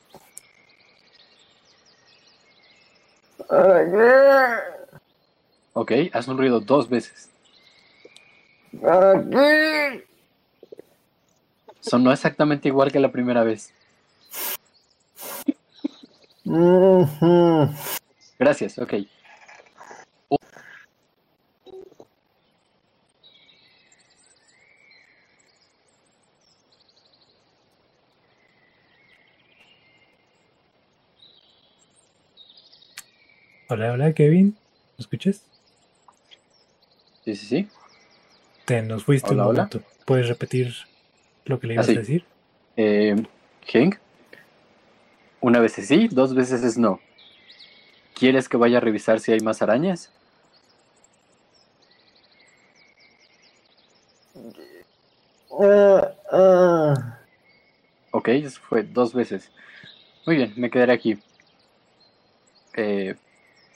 Ok, 5.74 5.92
haz 6.14 6.30
un 6.30 6.38
ruido 6.38 6.62
dos 6.62 6.88
veces. 6.88 7.30
Sonó 11.82 12.14
exactamente 12.14 12.70
igual 12.70 12.94
que 12.94 13.02
la 13.02 13.12
primera 13.12 13.44
vez. 13.44 13.74
Gracias, 18.40 18.80
ok. 18.80 18.94
Hola, 33.70 33.92
hola, 33.92 34.14
Kevin. 34.14 34.58
¿Me 34.98 35.02
escuchas? 35.04 35.42
Sí, 37.26 37.36
sí, 37.36 37.46
sí. 37.46 37.70
Te 38.66 38.82
nos 38.82 39.04
fuiste 39.04 39.32
Hola, 39.32 39.44
un 39.44 39.50
hola. 39.50 39.64
momento. 39.64 39.82
¿Puedes 40.06 40.28
repetir 40.30 40.74
lo 41.46 41.60
que 41.60 41.68
le 41.68 41.74
Ah, 41.74 41.76
ibas 41.76 41.88
sí. 41.88 41.96
a 41.96 42.00
decir? 42.00 42.26
Eh, 42.78 43.16
Hank. 43.74 43.96
Una 45.42 45.60
vez 45.60 45.78
es 45.80 45.88
sí, 45.88 46.08
dos 46.10 46.34
veces 46.34 46.64
es 46.64 46.78
no. 46.78 47.00
¿Quieres 48.16 48.50
que 48.50 48.58
vaya 48.58 48.78
a 48.78 48.82
revisar 48.82 49.20
si 49.20 49.32
hay 49.32 49.40
más 49.42 49.62
arañas? 49.62 50.10
Ok, 58.12 58.30
eso 58.30 58.60
fue 58.68 58.84
dos 58.84 59.14
veces. 59.14 59.52
Muy 60.26 60.38
bien, 60.38 60.54
me 60.58 60.70
quedaré 60.70 60.94
aquí. 60.94 61.20
Eh, 62.76 63.16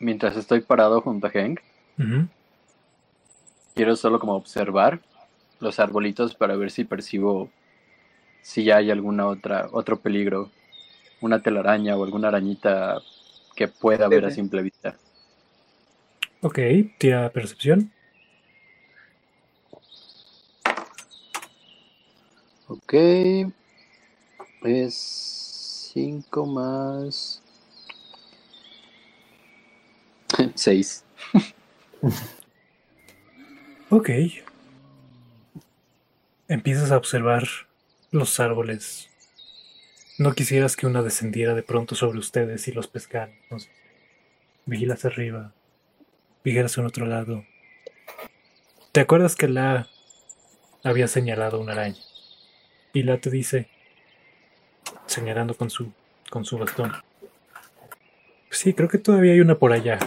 mientras 0.01 0.35
estoy 0.35 0.61
parado 0.61 1.01
junto 1.01 1.27
a 1.27 1.31
Hank, 1.31 1.61
quiero 3.75 3.95
solo 3.95 4.19
como 4.19 4.35
observar 4.35 4.99
los 5.59 5.79
arbolitos 5.79 6.35
para 6.35 6.55
ver 6.55 6.71
si 6.71 6.83
percibo 6.83 7.49
si 8.41 8.63
ya 8.63 8.77
hay 8.77 8.89
alguna 8.89 9.27
otra 9.27 9.69
otro 9.71 9.99
peligro, 9.99 10.49
una 11.21 11.41
telaraña 11.41 11.95
o 11.95 12.03
alguna 12.03 12.29
arañita 12.29 12.99
que 13.55 13.67
pueda 13.67 14.07
ver 14.07 14.25
a 14.25 14.31
simple 14.31 14.63
vista. 14.63 14.97
Ok, 16.41 16.57
tira 16.97 17.29
percepción. 17.29 17.91
Ok. 22.67 22.93
Es 24.63 25.91
5 25.93 26.45
más 26.45 27.40
6. 30.55 31.03
Ok. 33.89 34.09
Empiezas 36.47 36.91
a 36.91 36.97
observar 36.97 37.43
los 38.11 38.39
árboles. 38.39 39.09
No 40.17 40.33
quisieras 40.33 40.75
que 40.75 40.87
una 40.87 41.01
descendiera 41.01 41.53
de 41.53 41.63
pronto 41.63 41.95
sobre 41.95 42.19
ustedes 42.19 42.67
y 42.67 42.71
los 42.71 42.87
pescara. 42.87 43.31
Vigilas 44.65 45.05
arriba. 45.05 45.53
Vigilas 46.43 46.77
en 46.77 46.85
otro 46.85 47.05
lado. 47.05 47.45
¿Te 48.91 48.99
acuerdas 48.99 49.35
que 49.35 49.47
la 49.47 49.87
había 50.83 51.07
señalado 51.07 51.59
una 51.59 51.71
araña? 51.71 52.01
Y 52.93 53.03
la 53.03 53.19
te 53.19 53.29
dice, 53.29 53.69
señalando 55.05 55.55
con 55.55 55.69
su, 55.69 55.93
con 56.29 56.43
su 56.43 56.57
bastón. 56.57 56.91
Sí, 58.49 58.73
creo 58.73 58.89
que 58.89 58.97
todavía 58.97 59.31
hay 59.31 59.39
una 59.39 59.55
por 59.55 59.71
allá. 59.71 59.97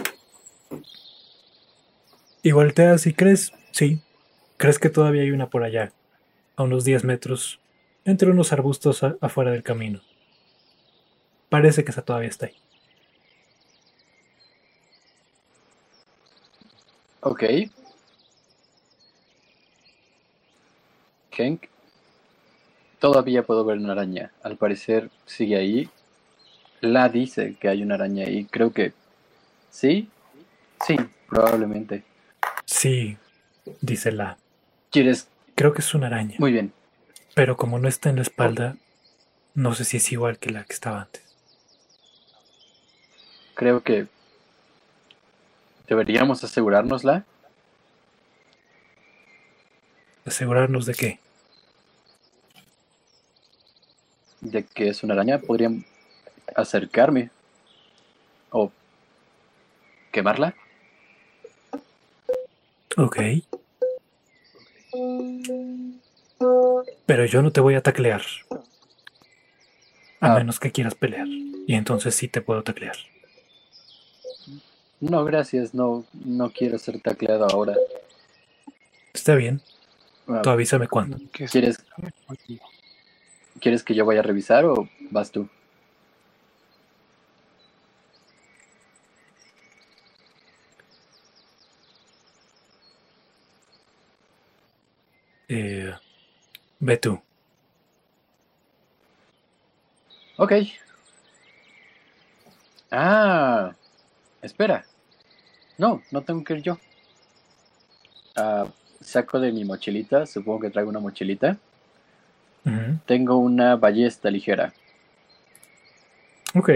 Y 2.45 2.51
volteas 2.51 3.07
y 3.07 3.13
crees, 3.15 3.53
sí, 3.71 4.03
crees 4.57 4.77
que 4.77 4.91
todavía 4.91 5.23
hay 5.23 5.31
una 5.31 5.49
por 5.49 5.63
allá, 5.63 5.91
a 6.55 6.61
unos 6.61 6.83
10 6.83 7.03
metros, 7.03 7.59
entre 8.03 8.29
unos 8.29 8.53
arbustos 8.53 9.01
afuera 9.19 9.49
del 9.49 9.63
camino. 9.63 10.01
Parece 11.49 11.83
que 11.83 11.89
esa 11.89 12.03
todavía 12.03 12.29
está 12.29 12.45
ahí. 12.45 12.55
Ok. 17.21 17.43
Hank. 21.35 21.63
Todavía 22.99 23.41
puedo 23.41 23.65
ver 23.65 23.79
una 23.79 23.93
araña. 23.93 24.31
Al 24.43 24.55
parecer 24.55 25.09
sigue 25.25 25.55
ahí. 25.55 25.89
La 26.79 27.09
dice 27.09 27.55
que 27.59 27.69
hay 27.69 27.81
una 27.81 27.95
araña 27.95 28.27
ahí. 28.27 28.45
Creo 28.45 28.71
que... 28.71 28.93
¿Sí? 29.71 30.09
Sí, 30.85 30.95
probablemente. 31.27 32.03
Sí, 32.85 33.17
dice 33.81 34.11
la. 34.11 34.37
¿Quieres? 34.91 35.27
Creo 35.55 35.73
que 35.73 35.81
es 35.81 35.95
una 35.95 36.05
araña, 36.05 36.35
Muy 36.37 36.51
bien. 36.51 36.71
pero 37.33 37.57
como 37.57 37.79
no 37.79 37.87
está 37.87 38.11
en 38.11 38.17
la 38.17 38.21
espalda, 38.21 38.77
no 39.55 39.73
sé 39.73 39.85
si 39.85 39.97
es 39.97 40.11
igual 40.11 40.37
que 40.37 40.51
la 40.51 40.65
que 40.65 40.73
estaba 40.73 41.01
antes. 41.01 41.23
Creo 43.55 43.81
que... 43.81 44.05
Deberíamos 45.87 46.43
asegurárnosla. 46.43 47.25
Asegurarnos 50.23 50.85
de 50.85 50.93
que 50.93 51.19
de 54.41 54.63
que 54.63 54.89
es 54.89 55.01
una 55.01 55.15
araña, 55.15 55.39
podrían 55.39 55.87
acercarme 56.55 57.31
o 58.51 58.71
quemarla. 60.11 60.53
Ok. 62.97 63.17
Pero 67.05 67.25
yo 67.25 67.41
no 67.41 67.51
te 67.51 67.61
voy 67.61 67.75
a 67.75 67.81
taclear. 67.81 68.21
A 70.19 70.31
Ah. 70.33 70.35
menos 70.39 70.59
que 70.59 70.71
quieras 70.71 70.95
pelear. 70.95 71.27
Y 71.27 71.73
entonces 71.73 72.15
sí 72.15 72.27
te 72.27 72.41
puedo 72.41 72.63
taclear. 72.63 72.95
No, 75.01 75.23
gracias, 75.25 75.73
no, 75.73 76.05
no 76.13 76.49
quiero 76.51 76.77
ser 76.79 76.99
tacleado 77.01 77.45
ahora. 77.51 77.75
Está 79.13 79.35
bien. 79.35 79.61
Ah, 80.27 80.41
Tú 80.41 80.49
avísame 80.49 80.87
cuándo. 80.87 81.17
¿Quieres, 81.31 81.77
¿Quieres 83.59 83.83
que 83.83 83.93
yo 83.93 84.05
vaya 84.05 84.21
a 84.21 84.23
revisar 84.23 84.65
o 84.65 84.89
vas 85.11 85.31
tú? 85.31 85.47
Eh, 95.57 95.93
ve 96.81 96.97
tú. 96.97 97.17
Ok. 100.35 100.51
Ah, 102.91 103.73
espera. 104.41 104.85
No, 105.77 106.01
no 106.11 106.23
tengo 106.23 106.43
que 106.43 106.55
ir 106.55 106.61
yo. 106.61 106.77
Ah, 108.35 108.67
saco 108.99 109.39
de 109.39 109.53
mi 109.53 109.63
mochilita, 109.63 110.25
supongo 110.25 110.59
que 110.59 110.71
traigo 110.71 110.89
una 110.89 110.99
mochilita. 110.99 111.57
Tengo 113.05 113.37
una 113.37 113.77
ballesta 113.77 114.29
ligera. 114.29 114.73
Ok. 116.53 116.69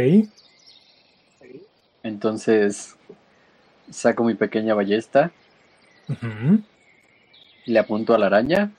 Entonces, 2.03 2.95
saco 3.89 4.23
mi 4.23 4.35
pequeña 4.35 4.73
ballesta, 4.73 5.31
Ujú. 7.61 7.71
le 7.71 7.79
apunto 7.79 8.13
a 8.13 8.17
la 8.17 8.27
araña, 8.27 8.71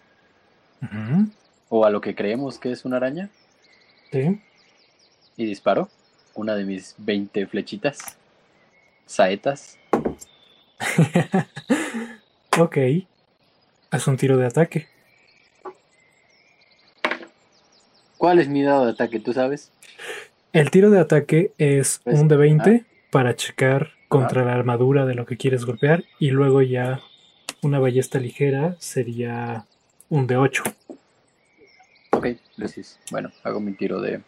o 1.68 1.84
a 1.84 1.90
lo 1.90 2.00
que 2.00 2.14
creemos 2.14 2.58
que 2.58 2.72
es 2.72 2.84
una 2.84 2.96
araña, 2.96 3.28
Sí. 4.12 4.40
y 5.36 5.44
disparo 5.46 5.88
una 6.34 6.54
de 6.54 6.64
mis 6.64 6.94
20 6.98 7.46
flechitas, 7.46 8.16
saetas. 9.06 9.78
ok. 12.58 12.78
Haz 13.90 14.06
un 14.06 14.16
tiro 14.16 14.36
de 14.36 14.46
ataque. 14.46 14.86
¿Cuál 18.18 18.38
es 18.38 18.48
mi 18.48 18.62
dado 18.62 18.84
de 18.86 18.92
ataque? 18.92 19.18
¿Tú 19.20 19.32
sabes? 19.32 19.72
El 20.52 20.70
tiro 20.70 20.90
de 20.90 21.00
ataque 21.00 21.52
es 21.58 22.00
Pues, 22.04 22.18
un 22.20 22.28
de 22.28 22.36
20 22.36 22.84
para 23.10 23.34
checar 23.34 23.90
contra 24.08 24.42
Ah. 24.42 24.44
la 24.46 24.54
armadura 24.54 25.06
de 25.06 25.14
lo 25.14 25.26
que 25.26 25.36
quieres 25.36 25.64
golpear. 25.64 26.04
Y 26.18 26.30
luego 26.30 26.62
ya 26.62 27.00
una 27.62 27.78
ballesta 27.78 28.18
ligera 28.18 28.76
sería 28.78 29.66
un 30.08 30.26
de 30.26 30.36
8. 30.36 30.62
Ok, 32.12 32.26
gracias. 32.56 32.98
Bueno, 33.10 33.30
hago 33.42 33.60
mi 33.60 33.72
tiro 33.72 34.00
de... 34.00 34.22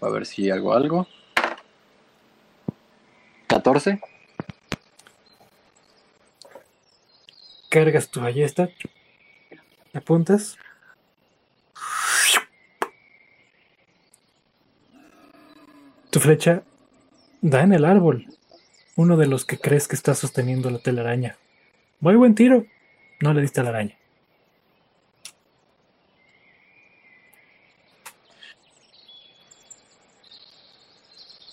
A 0.00 0.08
ver 0.08 0.26
si 0.26 0.50
hago 0.50 0.74
algo. 0.74 1.06
14. 3.46 4.00
cargas 7.72 8.10
tu 8.10 8.20
ballesta, 8.20 8.68
apuntas. 9.94 10.58
Tu 16.10 16.20
flecha 16.20 16.64
da 17.40 17.62
en 17.62 17.72
el 17.72 17.86
árbol, 17.86 18.26
uno 18.96 19.16
de 19.16 19.26
los 19.26 19.46
que 19.46 19.56
crees 19.56 19.88
que 19.88 19.96
está 19.96 20.14
sosteniendo 20.14 20.68
la 20.68 20.80
telaraña. 20.80 21.38
Muy 22.02 22.16
buen 22.16 22.34
tiro. 22.34 22.66
No 23.20 23.32
le 23.32 23.40
diste 23.42 23.60
a 23.60 23.62
la 23.62 23.68
araña. 23.70 23.96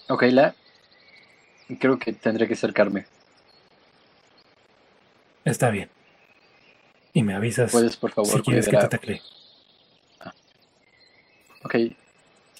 Ok, 0.07 0.23
la. 0.31 0.55
Creo 1.79 1.99
que 1.99 2.13
tendré 2.13 2.47
que 2.47 2.55
acercarme. 2.55 3.05
Está 5.45 5.69
bien. 5.69 5.89
Y 7.13 7.23
me 7.23 7.35
avisas 7.35 7.71
Puedes, 7.71 7.95
por 7.95 8.11
favor, 8.11 8.31
si 8.31 8.41
quieres 8.41 8.65
que 8.67 8.77
te 8.77 8.85
a- 8.85 8.89
tacle. 8.89 9.21
Ok, 11.63 11.75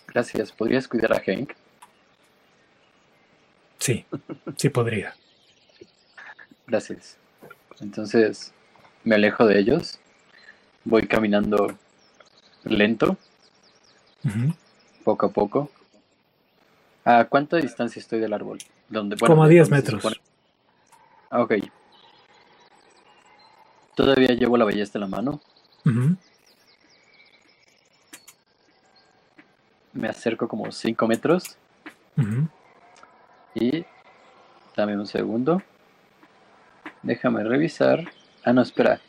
gracias. 0.08 0.52
¿Podrías 0.52 0.88
cuidar 0.88 1.14
a 1.14 1.22
Hank? 1.26 1.54
Sí, 3.80 4.06
sí 4.58 4.70
podría. 4.70 5.16
Gracias. 6.68 7.18
Entonces, 7.82 8.54
me 9.04 9.16
alejo 9.16 9.46
de 9.46 9.60
ellos. 9.60 10.00
Voy 10.84 11.08
caminando 11.08 11.78
lento, 12.64 13.18
poco 15.04 15.28
a 15.28 15.30
poco. 15.30 15.70
¿A 17.06 17.26
cuánta 17.26 17.58
distancia 17.58 18.00
estoy 18.00 18.20
del 18.20 18.34
árbol? 18.34 18.60
Donde, 18.88 19.18
Como 19.18 19.44
a 19.44 19.48
de 19.48 19.54
10 19.56 19.70
donde 19.70 19.86
se 19.86 19.94
metros. 19.94 20.22
Ah, 21.30 21.42
ok. 21.42 21.54
Todavía 23.96 24.30
llevo 24.30 24.58
la 24.58 24.66
ballesta 24.66 24.98
en 24.98 25.02
la 25.02 25.08
mano. 25.08 25.42
Me 29.94 30.08
acerco 30.08 30.48
como 30.48 30.72
5 30.72 31.08
metros 31.08 31.58
y 33.56 33.86
dame 34.76 34.98
un 34.98 35.08
segundo. 35.08 35.62
Déjame 37.04 37.44
revisar. 37.44 38.04
Ah, 38.44 38.54
no, 38.54 38.62
espera. 38.62 39.00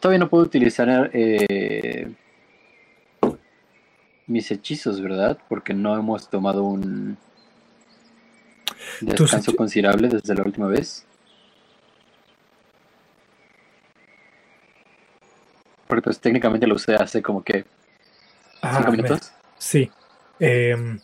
Todavía 0.00 0.18
no 0.18 0.28
puedo 0.28 0.44
utilizar 0.44 1.10
eh, 1.14 2.12
mis 4.26 4.50
hechizos, 4.50 5.00
¿verdad? 5.00 5.38
Porque 5.48 5.72
no 5.72 5.96
hemos 5.96 6.28
tomado 6.28 6.62
un 6.64 7.16
descanso 9.00 9.54
considerable 9.56 10.08
desde 10.08 10.34
la 10.34 10.42
última 10.42 10.66
vez. 10.66 11.06
Porque 15.86 16.02
pues 16.02 16.18
técnicamente 16.18 16.66
lo 16.66 16.74
usé 16.74 16.94
hace 16.94 17.22
como 17.22 17.42
que 17.42 17.64
Ah, 18.62 18.76
5 18.78 18.90
me- 18.90 18.96
minutos. 18.98 19.32
Sí. 19.58 19.90
Em, 20.38 20.98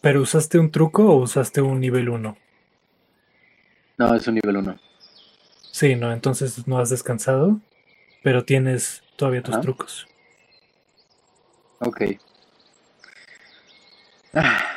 ¿Pero 0.00 0.20
usaste 0.20 0.58
un 0.58 0.70
truco 0.70 1.06
o 1.06 1.16
usaste 1.22 1.60
un 1.62 1.80
nivel 1.80 2.08
1? 2.08 2.36
No, 3.96 4.14
es 4.14 4.26
un 4.26 4.34
nivel 4.34 4.56
1. 4.56 4.78
Sí, 5.70 5.94
no, 5.96 6.12
entonces 6.12 6.66
no 6.66 6.78
has 6.78 6.90
descansado, 6.90 7.60
pero 8.22 8.44
tienes 8.44 9.02
todavía 9.16 9.42
tus 9.42 9.54
Ajá. 9.54 9.62
trucos. 9.62 10.06
Ok. 11.80 12.02
Ah. 14.32 14.74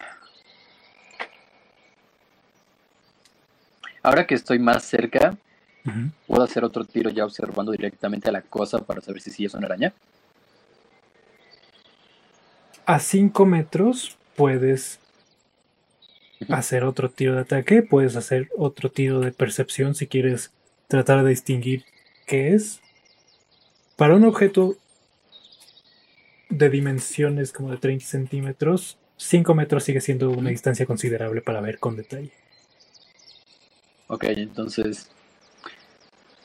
Ahora 4.04 4.26
que 4.26 4.36
estoy 4.36 4.60
más 4.60 4.84
cerca. 4.84 5.38
¿puedo 6.28 6.44
hacer 6.44 6.66
otro 6.66 6.84
tiro 6.84 7.10
ya 7.10 7.24
observando 7.24 7.72
directamente 7.72 8.28
a 8.28 8.32
la 8.34 8.42
cosa 8.42 8.80
para 8.80 9.00
saber 9.00 9.22
si 9.22 9.32
sí 9.32 9.46
es 9.46 9.54
una 9.54 9.68
araña? 9.68 9.94
A 12.86 13.00
5 13.00 13.46
metros 13.46 14.18
puedes. 14.36 15.00
Hacer 16.50 16.84
otro 16.84 17.10
tiro 17.10 17.36
de 17.36 17.42
ataque, 17.42 17.82
puedes 17.82 18.16
hacer 18.16 18.50
otro 18.58 18.92
tiro 18.92 19.20
de 19.20 19.32
percepción 19.32 19.96
si 19.96 20.08
quieres 20.08 20.52
tratar 20.88 21.24
de 21.24 21.30
distinguir 21.32 21.84
qué 22.26 22.54
es. 22.54 22.82
Para 23.96 24.16
un 24.16 24.26
objeto 24.26 24.76
de 26.50 26.70
dimensiones 26.70 27.52
como 27.52 27.72
de 27.72 27.78
30 27.78 28.06
centímetros, 28.06 28.98
5 29.18 29.54
metros 29.56 29.84
sigue 29.84 30.02
siendo 30.02 30.30
una 30.30 30.52
distancia 30.52 30.86
considerable 30.86 31.42
para 31.42 31.62
ver 31.62 31.80
con 31.80 31.96
detalle. 31.96 32.32
Ok, 34.08 34.24
entonces 34.26 35.10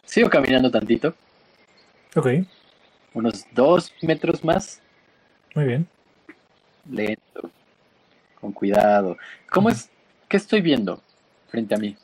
sigo 0.05 0.29
caminando 0.29 0.71
tantito, 0.71 1.15
Ok, 2.15 2.27
unos 3.15 3.47
dos 3.53 3.93
metros 4.03 4.45
más, 4.45 4.81
muy 5.55 5.65
bien. 5.65 5.87
lento, 6.91 7.51
con 8.43 8.53
cuidado. 8.53 9.17
¿Cómo 9.49 9.71
es? 9.71 9.89
¿Qué 10.29 10.37
estoy 10.37 10.61
viendo 10.61 11.01
frente 11.49 11.77
a 11.77 11.79
mí? 11.79 11.97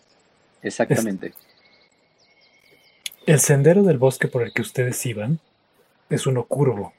Exactamente. 0.62 1.34
El 3.26 3.40
sendero 3.40 3.82
del 3.82 3.98
bosque 3.98 4.28
por 4.28 4.42
el 4.42 4.52
que 4.52 4.62
ustedes 4.62 5.04
iban 5.04 5.40
es 6.08 6.28
uno 6.28 6.44
curvo. 6.44 6.94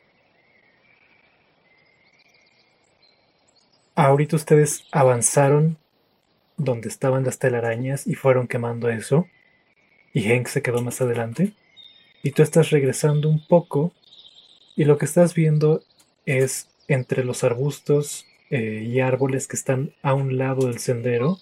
Ahorita 3.96 4.36
ustedes 4.36 4.84
avanzaron 4.92 5.78
donde 6.58 6.90
estaban 6.90 7.24
las 7.24 7.40
telarañas 7.40 8.08
y 8.08 8.16
fueron 8.16 8.48
quemando 8.48 8.90
eso. 8.90 9.26
Y 10.14 10.28
Hank 10.28 10.48
se 10.48 10.62
quedó 10.62 10.82
más 10.82 11.00
adelante. 11.00 11.54
Y 12.24 12.32
tú 12.32 12.44
estás 12.44 12.72
regresando 12.72 13.30
un 13.30 13.46
poco. 13.48 13.94
Y 14.76 14.84
lo 14.84 14.98
que 14.98 15.06
estás 15.06 15.34
viendo 15.34 15.82
es 16.26 16.68
entre 16.90 17.24
los 17.24 17.46
arbustos 17.46 18.26
eh, 18.50 18.84
y 18.86 19.00
árboles 19.00 19.48
que 19.48 19.56
están 19.56 19.94
a 20.02 20.14
un 20.14 20.38
lado 20.38 20.68
del 20.68 20.80
sendero. 20.80 21.38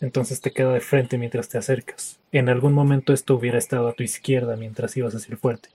Entonces 0.00 0.40
te 0.40 0.52
queda 0.52 0.72
de 0.72 0.80
frente 0.80 1.18
mientras 1.18 1.48
te 1.48 1.58
acercas. 1.58 2.18
En 2.32 2.48
algún 2.48 2.72
momento 2.72 3.12
esto 3.12 3.34
hubiera 3.34 3.58
estado 3.58 3.88
a 3.88 3.92
tu 3.94 4.02
izquierda 4.04 4.56
mientras 4.56 4.96
ibas 4.96 5.14
hacia 5.14 5.32
el 5.32 5.38
fuerte. 5.38 5.70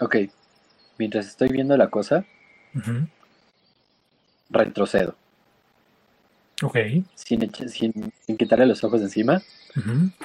Ok, 0.00 0.16
mientras 0.98 1.26
estoy 1.28 1.48
viendo 1.48 1.76
la 1.76 1.88
cosa, 1.88 2.24
retrocedo. 4.50 5.14
Ok. 6.62 6.76
sin, 7.14 7.42
echa- 7.42 7.68
sin, 7.68 7.92
sin 8.24 8.36
quitarle 8.36 8.66
los 8.66 8.82
ojos 8.84 9.00
de 9.00 9.06
encima, 9.06 9.42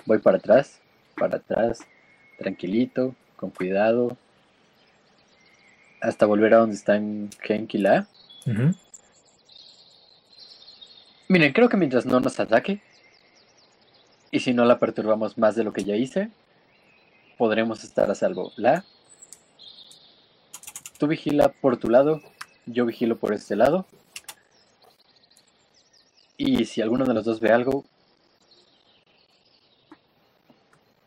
voy 0.05 0.19
para 0.19 0.37
atrás, 0.37 0.79
para 1.15 1.37
atrás, 1.37 1.79
tranquilito, 2.37 3.15
con 3.35 3.49
cuidado, 3.51 4.17
hasta 6.01 6.25
volver 6.25 6.53
a 6.53 6.57
donde 6.57 6.75
están 6.75 7.29
Henk 7.47 7.75
y 7.75 7.77
La. 7.79 8.07
Ujú. 8.45 8.75
Miren, 11.29 11.53
creo 11.53 11.67
que 11.67 11.77
mientras 11.77 12.05
no 12.05 12.19
nos 12.19 12.39
ataque, 12.39 12.81
y 14.31 14.39
si 14.39 14.53
no 14.53 14.65
la 14.65 14.79
perturbamos 14.79 15.37
más 15.37 15.55
de 15.55 15.63
lo 15.63 15.73
que 15.73 15.83
ya 15.83 15.95
hice, 15.95 16.29
podremos 17.37 17.83
estar 17.83 18.09
a 18.09 18.15
salvo. 18.15 18.51
La, 18.55 18.85
tú 20.97 21.07
vigila 21.07 21.49
por 21.49 21.77
tu 21.77 21.89
lado, 21.89 22.21
yo 22.65 22.85
vigilo 22.85 23.17
por 23.17 23.33
este 23.33 23.55
lado. 23.55 23.85
Y 26.37 26.65
si 26.65 26.81
alguno 26.81 27.05
de 27.05 27.13
los 27.13 27.25
dos 27.25 27.39
ve 27.39 27.51
algo, 27.51 27.83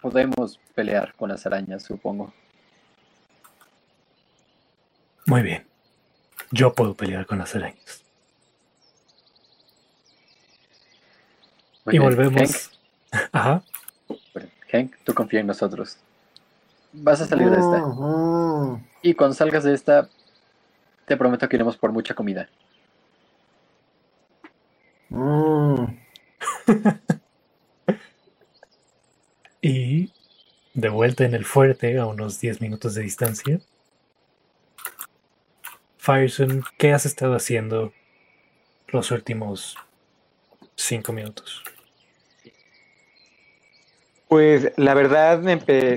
podemos 0.00 0.58
pelear 0.74 1.14
con 1.14 1.28
las 1.28 1.46
arañas, 1.46 1.84
supongo. 1.84 2.32
Muy 5.30 5.42
bien. 5.42 5.64
Yo 6.50 6.72
puedo 6.72 6.94
pelear 6.94 7.24
con 7.24 7.38
las 7.38 7.54
arañas. 7.54 8.02
Muy 11.84 11.94
y 11.94 11.98
bien, 12.00 12.02
volvemos. 12.02 12.80
Ajá. 13.30 13.62
Hank, 14.34 14.50
Hank, 14.72 14.96
tú 15.04 15.14
confía 15.14 15.38
en 15.38 15.46
nosotros. 15.46 15.98
Vas 16.92 17.20
a 17.20 17.26
salir 17.26 17.48
de 17.48 17.60
esta. 17.60 17.80
Y 19.02 19.14
cuando 19.14 19.34
salgas 19.34 19.62
de 19.62 19.72
esta, 19.72 20.08
te 21.06 21.16
prometo 21.16 21.48
que 21.48 21.54
iremos 21.54 21.76
por 21.76 21.92
mucha 21.92 22.12
comida. 22.12 22.48
Mm. 25.10 25.84
Y 29.62 30.10
de 30.72 30.88
vuelta 30.88 31.24
en 31.24 31.34
el 31.34 31.44
fuerte, 31.44 31.98
a 31.98 32.06
unos 32.06 32.40
10 32.40 32.62
minutos 32.62 32.94
de 32.94 33.02
distancia. 33.02 33.60
Fireson, 36.00 36.64
¿qué 36.78 36.94
has 36.94 37.04
estado 37.04 37.34
haciendo 37.34 37.92
los 38.88 39.10
últimos 39.10 39.76
5 40.74 41.12
minutos? 41.12 41.62
Pues 44.26 44.72
la 44.76 44.94
verdad, 44.94 45.40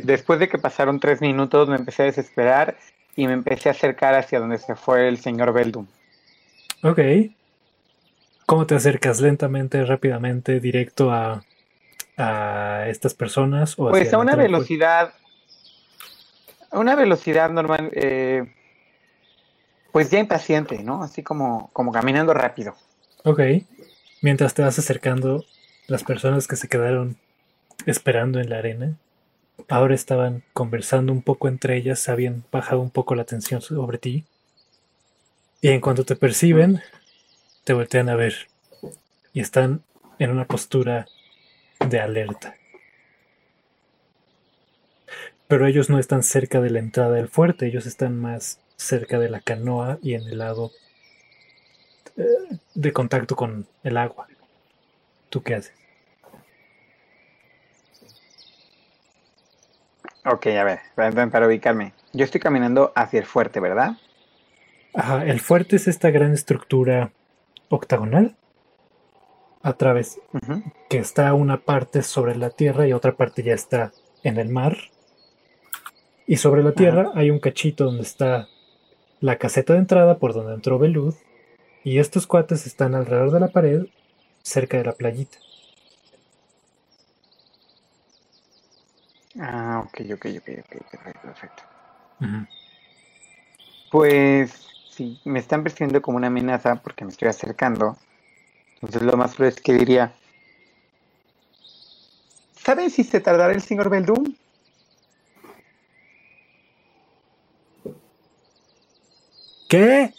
después 0.03 0.39
de 0.39 0.49
que 0.49 0.57
pasaron 0.57 0.99
tres 0.99 1.21
minutos, 1.21 1.69
me 1.69 1.77
empecé 1.77 2.01
a 2.01 2.05
desesperar 2.05 2.75
y 3.15 3.27
me 3.27 3.33
empecé 3.33 3.69
a 3.69 3.71
acercar 3.71 4.15
hacia 4.15 4.39
donde 4.39 4.57
se 4.57 4.75
fue 4.75 5.07
el 5.07 5.19
señor 5.19 5.53
Beldum. 5.53 5.85
Ok. 6.81 6.99
¿Cómo 8.45 8.65
te 8.65 8.75
acercas 8.75 9.21
lentamente, 9.21 9.85
rápidamente, 9.85 10.59
directo 10.59 11.11
a, 11.11 11.45
a 12.17 12.87
estas 12.89 13.13
personas? 13.13 13.75
O 13.77 13.89
Pues 13.89 14.13
a 14.13 14.17
una 14.17 14.35
velocidad, 14.35 15.13
a 16.71 16.79
una 16.79 16.95
velocidad 16.95 17.51
normal, 17.51 17.89
eh, 17.93 18.51
pues 19.93 20.09
ya 20.09 20.17
impaciente, 20.17 20.83
¿no? 20.83 21.03
Así 21.03 21.21
como, 21.21 21.69
como 21.71 21.91
caminando 21.91 22.33
rápido. 22.33 22.75
Ok. 23.23 23.39
Mientras 24.21 24.55
te 24.55 24.63
vas 24.63 24.79
acercando, 24.79 25.45
las 25.87 26.03
personas 26.03 26.47
que 26.47 26.55
se 26.55 26.67
quedaron 26.67 27.15
esperando 27.85 28.39
en 28.39 28.49
la 28.49 28.57
arena, 28.57 28.97
ahora 29.69 29.93
estaban 29.93 30.43
conversando 30.51 31.13
un 31.13 31.21
poco 31.21 31.47
entre 31.47 31.77
ellas, 31.77 32.09
habían 32.09 32.43
bajado 32.51 32.81
un 32.81 32.89
poco 32.89 33.13
la 33.13 33.25
tensión 33.25 33.61
sobre 33.61 33.99
ti. 33.99 34.25
Y 35.61 35.67
en 35.67 35.79
cuanto 35.79 36.05
te 36.05 36.15
perciben, 36.15 36.81
te 37.63 37.73
voltean 37.73 38.09
a 38.09 38.15
ver. 38.15 38.47
Y 39.31 39.41
están 39.41 39.83
en 40.17 40.31
una 40.31 40.45
postura 40.45 41.05
de 41.87 41.99
alerta. 41.99 42.55
Pero 45.47 45.67
ellos 45.67 45.91
no 45.91 45.99
están 45.99 46.23
cerca 46.23 46.61
de 46.61 46.71
la 46.71 46.79
entrada 46.79 47.11
del 47.11 47.29
fuerte, 47.29 47.67
ellos 47.67 47.85
están 47.85 48.19
más 48.19 48.59
cerca 48.83 49.19
de 49.19 49.29
la 49.29 49.39
canoa 49.39 49.99
y 50.01 50.13
en 50.13 50.23
el 50.23 50.37
lado 50.37 50.71
eh, 52.17 52.23
de 52.75 52.93
contacto 52.93 53.35
con 53.35 53.67
el 53.83 53.97
agua. 53.97 54.27
¿Tú 55.29 55.41
qué 55.41 55.55
haces? 55.55 55.73
Ok, 60.25 60.47
a 60.47 60.63
ver, 60.63 60.79
para, 60.95 61.29
para 61.29 61.47
ubicarme. 61.47 61.93
Yo 62.13 62.23
estoy 62.23 62.39
caminando 62.39 62.93
hacia 62.95 63.19
el 63.19 63.25
fuerte, 63.25 63.59
¿verdad? 63.59 63.97
Ajá, 64.93 65.25
el 65.25 65.39
fuerte 65.39 65.75
es 65.75 65.87
esta 65.87 66.11
gran 66.11 66.33
estructura 66.33 67.11
octagonal 67.69 68.35
a 69.63 69.73
través 69.73 70.19
que 70.89 70.97
está 70.97 71.33
una 71.33 71.61
parte 71.61 72.03
sobre 72.03 72.35
la 72.35 72.49
tierra 72.51 72.85
y 72.85 72.93
otra 72.93 73.15
parte 73.15 73.43
ya 73.43 73.53
está 73.53 73.91
en 74.21 74.37
el 74.37 74.49
mar. 74.49 74.77
Y 76.27 76.37
sobre 76.37 76.63
la 76.63 76.73
tierra 76.73 77.11
hay 77.15 77.31
un 77.31 77.39
cachito 77.39 77.85
donde 77.85 78.03
está 78.03 78.47
la 79.23 79.37
caseta 79.37 79.71
de 79.71 79.79
entrada 79.79 80.17
por 80.17 80.33
donde 80.33 80.53
entró 80.53 80.77
Belud. 80.77 81.15
Y 81.85 81.99
estos 81.99 82.27
cuates 82.27 82.67
están 82.67 82.93
alrededor 82.93 83.31
de 83.31 83.39
la 83.39 83.47
pared, 83.47 83.85
cerca 84.41 84.77
de 84.77 84.83
la 84.83 84.91
playita. 84.91 85.37
Ah, 89.39 89.81
ok, 89.85 90.01
ok, 90.13 90.25
ok, 90.39 90.49
ok, 90.59 90.91
perfecto, 90.91 91.21
perfecto. 91.21 91.63
Pues 93.89 94.67
si 94.89 95.17
me 95.23 95.39
están 95.39 95.63
percibiendo 95.63 96.01
como 96.01 96.17
una 96.17 96.27
amenaza 96.27 96.75
porque 96.75 97.05
me 97.05 97.11
estoy 97.11 97.29
acercando, 97.29 97.97
entonces 98.75 99.03
lo 99.03 99.15
más 99.15 99.35
probable 99.35 99.55
es 99.55 99.61
que 99.61 99.73
diría, 99.73 100.13
¿saben 102.57 102.89
si 102.89 103.05
se 103.05 103.21
tardará 103.21 103.53
el 103.53 103.61
señor 103.61 103.89
Beldum? 103.89 104.35
¿Qué? 109.73 110.13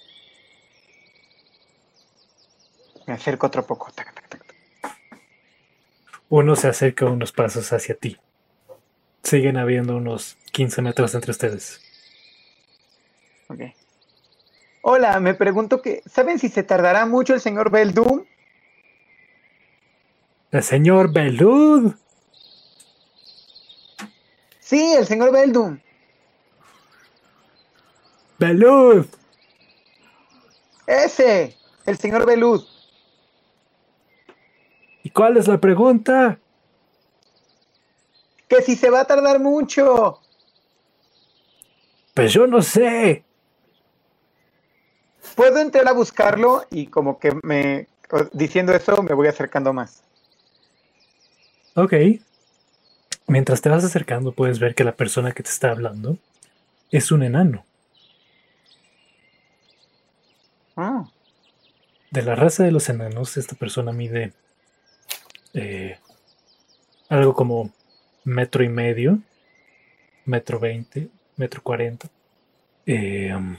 Me 3.07 3.15
acerco 3.15 3.47
otro 3.47 3.65
poco. 3.65 3.93
tac, 3.93 4.13
tac, 4.13 4.29
tac. 4.29 4.55
Uno 6.29 6.57
se 6.57 6.67
acerca 6.67 7.05
unos 7.05 7.31
pasos 7.31 7.73
hacia 7.73 7.95
ti. 7.95 8.19
Siguen 9.23 9.57
habiendo 9.57 9.97
unos 9.97 10.37
15 10.51 10.83
metros 10.83 11.15
entre 11.15 11.31
ustedes. 11.31 11.81
Ok. 13.47 13.61
Hola, 14.83 15.21
me 15.21 15.35
pregunto 15.35 15.81
que, 15.81 16.03
¿saben 16.05 16.41
si 16.41 16.49
se 16.49 16.65
tardará 16.65 17.07
mucho 17.07 17.33
el 17.33 17.41
señor 17.41 17.71
Beldum? 17.71 18.25
El 20.51 20.65
señor 20.65 21.13
Belud. 21.13 21.95
Sí, 24.59 24.95
el 24.95 25.07
señor 25.07 25.31
Beldum. 25.31 25.79
Belud. 28.41 29.07
Ese, 30.87 31.57
el 31.87 31.99
señor 31.99 32.27
Belud. 32.27 32.65
¿Y 35.03 35.11
cuál 35.11 35.37
es 35.37 35.49
la 35.49 35.59
pregunta? 35.59 36.39
Que 38.49 38.63
si 38.63 38.77
se 38.77 38.91
va 38.91 39.01
a 39.01 39.05
tardar 39.07 39.39
mucho. 39.41 40.21
Pues 42.15 42.33
yo 42.33 42.47
no 42.47 42.63
sé. 42.63 43.25
Puedo 45.35 45.59
entrar 45.59 45.89
a 45.89 45.93
buscarlo 45.93 46.65
y 46.71 46.87
como 46.87 47.19
que 47.19 47.33
me, 47.43 47.89
diciendo 48.33 48.73
eso, 48.73 49.03
me 49.03 49.15
voy 49.15 49.27
acercando 49.27 49.73
más. 49.73 50.03
Ok. 51.75 51.95
Mientras 53.27 53.61
te 53.61 53.69
vas 53.69 53.85
acercando, 53.85 54.33
puedes 54.33 54.59
ver 54.59 54.75
que 54.75 54.85
la 54.85 54.93
persona 54.93 55.33
que 55.33 55.43
te 55.43 55.51
está 55.51 55.71
hablando 55.71 56.19
es 56.91 57.11
un 57.11 57.23
enano. 57.23 57.65
Ah, 60.77 61.05
De 62.11 62.23
la 62.23 62.35
raza 62.35 62.65
de 62.65 62.73
los 62.73 62.89
enanos, 62.89 63.37
esta 63.37 63.55
persona 63.55 63.93
mide 63.93 64.33
eh, 65.53 65.99
algo 67.09 67.35
como 67.35 67.73
metro 68.25 68.65
y 68.65 68.69
medio, 68.69 69.21
metro 70.25 70.59
veinte, 70.59 71.09
metro 71.37 71.63
cuarenta. 71.63 72.09
Eh, 72.87 73.35
um, 73.35 73.57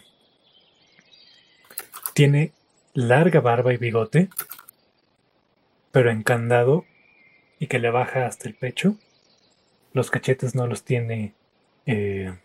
tiene 2.13 2.53
larga 2.93 3.39
barba 3.41 3.73
y 3.73 3.77
bigote, 3.77 4.29
pero 5.91 6.11
encandado 6.11 6.85
y 7.59 7.67
que 7.67 7.79
le 7.79 7.89
baja 7.89 8.25
hasta 8.25 8.47
el 8.47 8.55
pecho. 8.55 8.97
Los 9.93 10.11
cachetes 10.11 10.55
no 10.55 10.67
los 10.67 10.83
tiene 10.83 11.33
eh, 11.85 12.37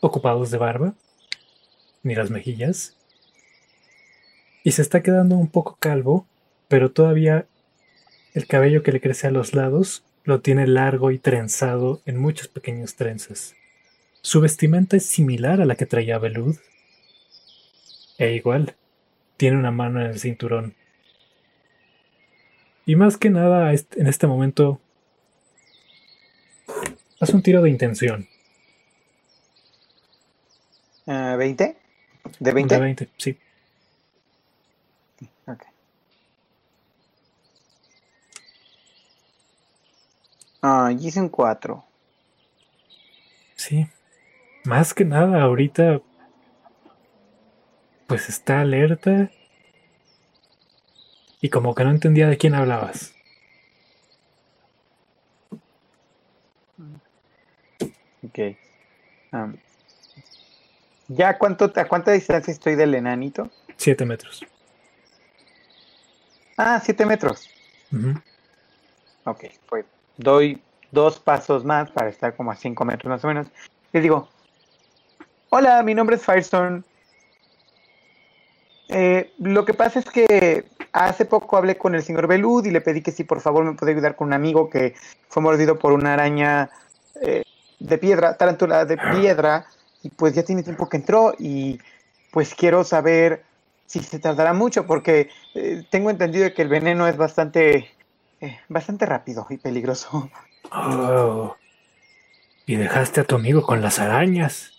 ocupados 0.00 0.50
de 0.50 0.58
barba, 0.58 0.94
ni 2.06 2.14
las 2.14 2.30
mejillas. 2.30 2.96
Y 4.62 4.72
se 4.72 4.82
está 4.82 5.02
quedando 5.02 5.36
un 5.36 5.48
poco 5.48 5.76
calvo, 5.78 6.26
pero 6.68 6.90
todavía 6.90 7.46
el 8.32 8.46
cabello 8.46 8.82
que 8.82 8.92
le 8.92 9.00
crece 9.00 9.26
a 9.26 9.30
los 9.30 9.54
lados 9.54 10.04
lo 10.24 10.40
tiene 10.40 10.66
largo 10.66 11.10
y 11.10 11.18
trenzado 11.18 12.00
en 12.06 12.18
muchas 12.18 12.48
pequeñas 12.48 12.94
trenzas. 12.94 13.54
Su 14.22 14.40
vestimenta 14.40 14.96
es 14.96 15.06
similar 15.06 15.60
a 15.60 15.66
la 15.66 15.76
que 15.76 15.86
traía 15.86 16.18
Belud. 16.18 16.56
E 18.18 18.34
igual, 18.34 18.74
tiene 19.36 19.56
una 19.56 19.70
mano 19.70 20.00
en 20.00 20.06
el 20.06 20.18
cinturón. 20.18 20.74
Y 22.86 22.96
más 22.96 23.16
que 23.16 23.30
nada, 23.30 23.72
en 23.72 24.06
este 24.06 24.26
momento, 24.26 24.80
haz 27.20 27.30
un 27.30 27.42
tiro 27.42 27.62
de 27.62 27.70
intención. 27.70 28.28
ah, 31.06 31.36
¿20? 31.38 31.76
¿De 32.38 32.50
Un 32.50 32.54
20? 32.54 32.74
de 32.74 32.80
20, 32.80 33.08
sí. 33.16 33.38
Ok. 35.46 35.62
Ah, 40.62 40.90
un 41.16 41.28
4. 41.28 41.84
Sí. 43.56 43.86
Más 44.64 44.94
que 44.94 45.04
nada, 45.04 45.42
ahorita. 45.42 46.00
Pues 48.06 48.28
está 48.28 48.60
alerta. 48.60 49.30
Y 51.40 51.50
como 51.50 51.74
que 51.74 51.84
no 51.84 51.90
entendía 51.90 52.28
de 52.28 52.36
quién 52.38 52.54
hablabas. 52.54 53.14
Ok. 58.24 58.56
Am, 59.32 59.56
¿Ya 61.08 61.38
cuánto, 61.38 61.72
a 61.74 61.84
cuánta 61.84 62.12
distancia 62.12 62.52
estoy 62.52 62.74
del 62.74 62.94
enanito? 62.94 63.50
Siete 63.76 64.04
metros. 64.04 64.44
Ah, 66.56 66.80
7 66.82 67.04
metros. 67.04 67.50
Ujú. 67.92 68.14
Ok, 69.24 69.44
pues 69.68 69.84
doy 70.16 70.62
dos 70.90 71.18
pasos 71.18 71.64
más 71.64 71.90
para 71.90 72.08
estar 72.08 72.34
como 72.34 72.50
a 72.50 72.56
5 72.56 72.84
metros 72.84 73.10
más 73.10 73.24
o 73.24 73.28
menos. 73.28 73.48
Les 73.92 74.02
digo, 74.02 74.28
hola, 75.50 75.82
mi 75.82 75.94
nombre 75.94 76.16
es 76.16 76.24
Firestone. 76.24 76.82
Eh, 78.88 79.34
lo 79.38 79.64
que 79.64 79.74
pasa 79.74 79.98
es 79.98 80.06
que 80.06 80.64
hace 80.92 81.24
poco 81.24 81.56
hablé 81.56 81.76
con 81.76 81.94
el 81.94 82.02
señor 82.02 82.26
Belud 82.26 82.64
y 82.64 82.70
le 82.70 82.80
pedí 82.80 83.02
que 83.02 83.10
si 83.10 83.24
por 83.24 83.40
favor 83.40 83.64
me 83.64 83.74
puede 83.74 83.92
ayudar 83.92 84.16
con 84.16 84.28
un 84.28 84.32
amigo 84.32 84.70
que 84.70 84.94
fue 85.28 85.42
mordido 85.42 85.78
por 85.78 85.92
una 85.92 86.14
araña 86.14 86.70
eh, 87.20 87.42
de 87.80 87.98
piedra, 87.98 88.36
tarántula 88.36 88.84
de 88.86 88.96
piedra, 88.96 89.66
y 90.06 90.10
pues 90.10 90.34
ya 90.34 90.44
tiene 90.44 90.62
tiempo 90.62 90.88
que 90.88 90.98
entró 90.98 91.34
y 91.36 91.80
pues 92.30 92.54
quiero 92.54 92.84
saber 92.84 93.42
si 93.86 94.00
se 94.00 94.20
tardará 94.20 94.52
mucho 94.52 94.86
porque 94.86 95.30
eh, 95.54 95.84
tengo 95.90 96.10
entendido 96.10 96.52
que 96.54 96.62
el 96.62 96.68
veneno 96.68 97.08
es 97.08 97.16
bastante 97.16 97.90
eh, 98.40 98.60
bastante 98.68 99.04
rápido 99.04 99.46
y 99.50 99.56
peligroso. 99.56 100.30
Oh. 100.70 101.56
Y 102.66 102.76
dejaste 102.76 103.20
a 103.20 103.24
tu 103.24 103.36
amigo 103.36 103.62
con 103.62 103.80
las 103.80 103.98
arañas. 103.98 104.72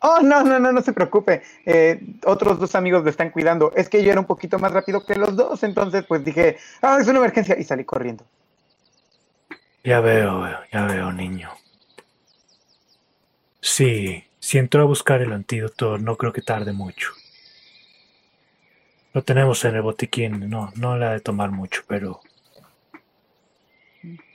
Oh, 0.00 0.20
no, 0.22 0.42
no, 0.42 0.58
no, 0.58 0.72
no 0.72 0.80
se 0.80 0.94
preocupe. 0.94 1.42
Eh, 1.66 2.00
otros 2.24 2.58
dos 2.58 2.74
amigos 2.74 3.04
lo 3.04 3.10
están 3.10 3.30
cuidando. 3.30 3.72
Es 3.76 3.90
que 3.90 4.02
yo 4.02 4.10
era 4.10 4.20
un 4.20 4.26
poquito 4.26 4.58
más 4.58 4.72
rápido 4.72 5.04
que 5.04 5.14
los 5.14 5.36
dos, 5.36 5.62
entonces 5.62 6.04
pues 6.06 6.24
dije, 6.24 6.56
ah, 6.80 6.98
es 7.00 7.08
una 7.08 7.18
emergencia 7.18 7.58
y 7.58 7.64
salí 7.64 7.84
corriendo. 7.84 8.24
Ya 9.84 10.00
veo, 10.00 10.46
ya 10.72 10.84
veo, 10.84 11.12
niño. 11.12 11.50
Sí, 13.60 14.24
si 14.38 14.58
entró 14.58 14.82
a 14.82 14.86
buscar 14.86 15.20
el 15.22 15.32
antídoto, 15.32 15.98
no 15.98 16.16
creo 16.16 16.32
que 16.32 16.42
tarde 16.42 16.72
mucho. 16.72 17.12
Lo 19.12 19.22
tenemos 19.22 19.64
en 19.64 19.74
el 19.74 19.82
botiquín, 19.82 20.48
no, 20.48 20.72
no 20.76 20.96
le 20.96 21.06
ha 21.06 21.10
de 21.10 21.20
tomar 21.20 21.50
mucho, 21.50 21.82
pero 21.86 22.20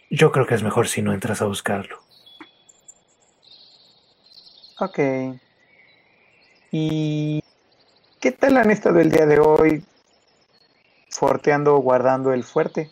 yo 0.10 0.32
creo 0.32 0.46
que 0.46 0.56
es 0.56 0.64
mejor 0.64 0.88
si 0.88 1.02
no 1.02 1.14
entras 1.14 1.42
a 1.42 1.46
buscarlo. 1.46 2.00
Ok. 4.80 5.00
¿Y 6.72 7.42
qué 8.20 8.32
tal 8.32 8.58
han 8.58 8.70
estado 8.70 9.00
el 9.00 9.10
día 9.10 9.26
de 9.26 9.40
hoy 9.40 9.84
forteando 11.10 11.76
o 11.76 11.80
guardando 11.80 12.34
el 12.34 12.44
fuerte? 12.44 12.92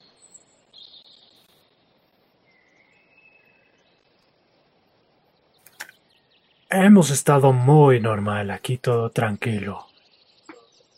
Hemos 6.75 7.11
estado 7.11 7.53
muy 7.53 7.99
normal, 7.99 8.49
aquí 8.49 8.79
todo 8.79 9.11
tranquilo. 9.11 9.85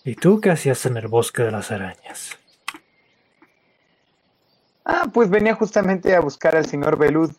¿Y 0.06 0.16
tú 0.16 0.40
qué 0.40 0.52
hacías 0.52 0.86
en 0.86 0.96
el 0.96 1.10
bosque 1.10 1.44
de 1.44 1.52
las 1.52 1.70
arañas? 1.70 2.38
Ah, 4.86 5.08
pues 5.14 5.30
venía 5.30 5.54
justamente 5.54 6.16
a 6.16 6.22
buscar 6.22 6.56
al 6.56 6.66
señor 6.66 6.98
Belud. 6.98 7.30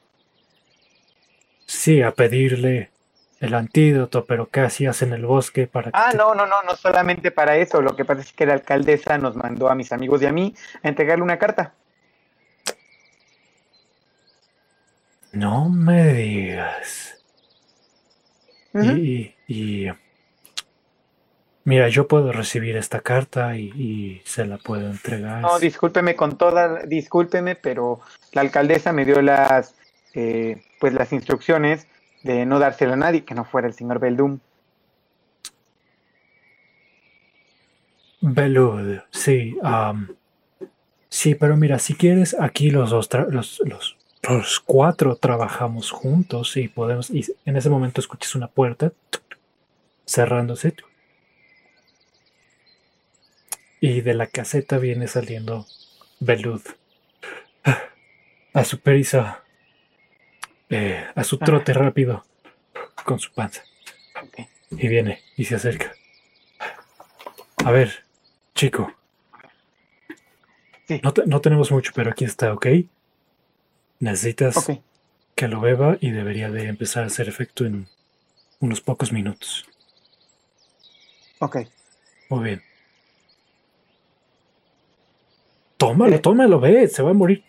Sí, 1.65 2.03
a 2.03 2.11
pedirle 2.13 2.91
el 3.41 3.55
antídoto, 3.55 4.27
pero 4.27 4.51
¿qué 4.51 4.61
hacías 4.61 5.01
en 5.01 5.15
el 5.15 5.25
bosque 5.25 5.67
para 5.67 5.91
que 5.91 5.99
Ah, 5.99 6.11
te- 6.11 6.19
no, 6.19 6.35
no, 6.35 6.45
no, 6.45 6.63
no 6.63 6.77
solamente 6.77 7.31
para 7.31 7.57
eso. 7.57 7.81
Lo 7.81 7.97
que 7.97 8.05
pasa 8.05 8.21
es 8.21 8.35
que 8.35 8.45
la 8.45 8.53
alcaldesa 8.53 9.17
nos 9.17 9.35
mandó 9.35 9.71
a 9.71 9.75
mis 9.75 9.93
amigos 9.93 10.21
y 10.21 10.27
a 10.27 10.33
mí 10.33 10.55
a 10.83 10.89
entregarle 10.89 11.25
una 11.25 11.39
carta. 11.39 11.73
No 15.33 15.69
me 15.71 16.13
digas. 16.13 17.16
Y, 18.83 19.35
y- 19.49 19.87
y- 19.87 19.91
Mira, 21.65 21.89
yo 21.89 22.07
puedo 22.07 22.31
recibir 22.31 22.77
esta 22.77 23.01
carta 23.01 23.57
y, 23.57 23.73
y 23.75 24.23
se 24.25 24.47
la 24.47 24.57
puedo 24.57 24.87
entregar. 24.89 25.43
No, 25.43 25.59
discúlpeme 25.59 26.15
con 26.15 26.39
toda, 26.39 26.85
discúlpeme, 26.85 27.57
pero 27.57 28.01
la 28.33 28.43
alcaldesa 28.43 28.93
me 28.93 29.05
dio 29.05 29.21
las, 29.21 29.75
eh, 30.15 30.63
pues 30.79 30.93
las 30.95 31.13
instrucciones 31.13 31.89
de 32.23 32.47
no 32.47 32.61
dársela 32.61 32.93
a 32.93 32.97
nadie 32.97 33.25
que 33.25 33.35
no 33.35 33.45
fuera 33.45 33.67
el 33.67 33.75
señor 33.75 33.99
Beldum. 33.99 34.39
Belud, 38.21 39.01
sí. 39.11 39.57
sí, 41.09 41.35
pero 41.35 41.57
mira, 41.57 41.79
si 41.79 41.95
quieres, 41.95 42.37
aquí 42.39 42.71
los 42.71 42.91
dos, 42.91 43.09
los, 43.29 43.61
los, 43.65 43.96
los 44.29 44.61
cuatro 44.61 45.17
trabajamos 45.17 45.91
juntos 45.91 46.57
y 46.57 46.69
podemos. 46.69 47.11
Y 47.11 47.25
en 47.45 47.57
ese 47.57 47.71
momento 47.71 48.01
escuchas 48.01 48.35
una 48.35 48.49
puerta 48.49 48.93
cerrándose. 50.07 50.75
Y 53.81 54.01
de 54.01 54.15
la 54.15 54.27
caseta 54.27 54.79
viene 54.79 55.07
saliendo 55.07 55.67
Belud. 56.21 56.63
A 58.53 58.65
su 58.65 58.81
prisa. 58.81 59.43
eh, 60.71 61.07
a 61.15 61.23
su 61.25 61.39
trote 61.39 61.73
rápido. 61.73 62.25
Con 63.05 63.19
su 63.21 63.33
panza. 63.33 63.63
Y 64.71 64.89
viene 64.89 65.21
y 65.37 65.45
se 65.45 65.55
acerca. 65.57 65.93
A 67.65 67.71
ver, 67.71 68.05
chico. 68.55 68.93
Sí. 70.89 71.01
No, 71.03 71.13
te- 71.13 71.27
no 71.27 71.41
tenemos 71.41 71.71
mucho, 71.71 71.93
pero 71.95 72.11
aquí 72.11 72.25
está, 72.25 72.53
¿ok? 72.53 72.67
Necesitas 74.01 74.57
que 75.35 75.49
lo 75.49 75.61
beba 75.61 75.97
y 76.01 76.11
debería 76.11 76.51
de 76.51 76.69
empezar 76.69 77.05
a 77.05 77.07
hacer 77.07 77.29
efecto 77.29 77.65
en 77.65 77.89
unos 78.61 78.81
pocos 78.81 79.13
minutos. 79.13 79.67
ok. 81.39 81.59
Muy 82.31 82.45
bien. 82.45 82.63
Tómalo, 85.77 86.17
Eh. 86.17 86.19
tómalo, 86.19 86.59
ve, 86.59 86.89
se 86.89 87.03
va 87.03 87.11
a 87.11 87.15
morir. 87.15 87.45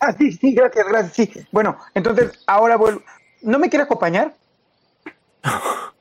Ah, 0.00 0.14
sí, 0.16 0.32
sí, 0.32 0.54
gracias, 0.54 0.86
gracias, 0.88 1.14
sí. 1.14 1.46
Bueno, 1.50 1.76
entonces 1.94 2.32
ahora 2.46 2.76
vuelvo. 2.76 3.02
¿No 3.42 3.58
me 3.58 3.68
quiere 3.68 3.82
acompañar? 3.82 4.34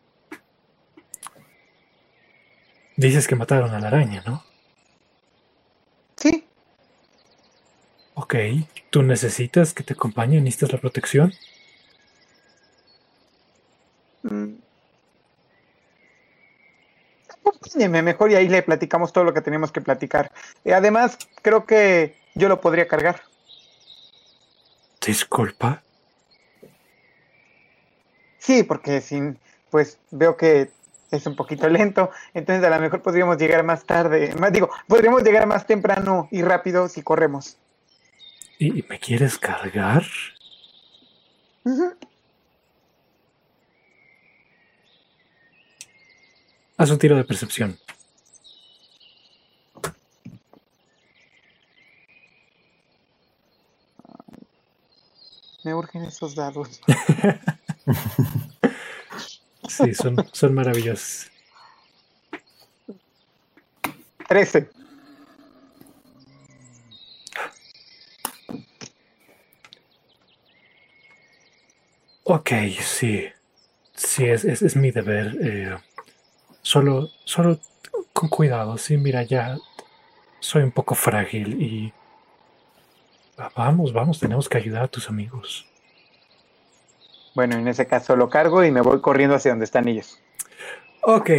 Dices 2.95 3.27
que 3.27 3.35
mataron 3.35 3.73
a 3.73 3.79
la 3.79 3.87
araña, 3.87 4.23
¿no? 4.25 4.43
Sí. 6.15 6.45
Ok. 8.23 8.35
¿Tú 8.89 9.03
necesitas 9.03 9.73
que 9.73 9.83
te 9.83 9.93
acompañe? 9.93 10.39
¿Necesitas 10.39 10.71
la 10.71 10.79
protección? 10.79 11.33
Mm. 14.23 14.53
Acompáñeme 17.27 18.01
mejor 18.01 18.31
y 18.31 18.35
ahí 18.35 18.47
le 18.47 18.63
platicamos 18.63 19.11
todo 19.11 19.25
lo 19.25 19.33
que 19.33 19.41
tenemos 19.41 19.73
que 19.73 19.81
platicar. 19.81 20.31
Y 20.63 20.71
además, 20.71 21.17
creo 21.41 21.65
que 21.65 22.15
yo 22.33 22.47
lo 22.47 22.61
podría 22.61 22.87
cargar. 22.87 23.21
Disculpa. 25.05 25.83
Sí, 28.37 28.63
porque 28.63 29.01
sin, 29.01 29.37
pues 29.69 29.99
veo 30.11 30.37
que 30.37 30.71
es 31.11 31.27
un 31.27 31.35
poquito 31.35 31.67
lento, 31.67 32.09
entonces 32.33 32.63
a 32.63 32.69
lo 32.69 32.79
mejor 32.79 33.01
podríamos 33.01 33.37
llegar 33.37 33.63
más 33.63 33.83
tarde, 33.83 34.33
más 34.39 34.53
digo, 34.53 34.69
podríamos 34.87 35.23
llegar 35.23 35.45
más 35.45 35.67
temprano 35.67 36.29
y 36.31 36.41
rápido 36.41 36.87
si 36.87 37.03
corremos. 37.03 37.57
¿Y 38.65 38.85
me 38.87 38.97
quieres 38.97 39.37
cargar? 39.37 40.05
Haz 46.77 46.89
un 46.89 46.97
tiro 46.97 47.17
de 47.17 47.25
percepción. 47.25 47.77
Me 55.65 55.73
urgen 55.75 56.05
esos 56.05 56.33
dados. 56.35 56.79
Sí, 59.69 59.93
son, 59.95 60.15
son 60.33 60.53
maravillosos. 60.53 61.31
13. 64.27 64.69
Ok, 72.33 72.49
sí. 72.81 73.27
Sí, 73.93 74.25
es, 74.25 74.43
es, 74.43 74.63
es 74.63 74.75
mi 74.75 74.89
deber. 74.89 75.37
eh, 75.39 75.77
solo, 76.63 77.09
solo 77.25 77.59
con 78.11 78.27
cuidado. 78.27 78.75
Sí, 78.79 78.97
mira, 78.97 79.21
ya 79.21 79.59
soy 80.39 80.63
un 80.63 80.71
poco 80.71 80.95
frágil 80.95 81.61
y... 81.61 81.93
Ah, 83.37 83.51
Vamos, 83.55 83.93
vamos, 83.93 84.19
tenemos 84.19 84.49
que 84.49 84.57
ayudar 84.57 84.83
a 84.83 84.87
tus 84.87 85.09
amigos. 85.09 85.67
Bueno, 87.35 87.55
en 87.55 87.67
ese 87.67 87.85
caso 87.85 88.15
lo 88.15 88.31
cargo 88.31 88.63
y 88.63 88.71
me 88.71 88.81
voy 88.81 88.99
corriendo 88.99 89.35
hacia 89.35 89.51
donde 89.51 89.65
están 89.65 89.87
ellos. 89.87 90.19
Ok. 91.03 91.29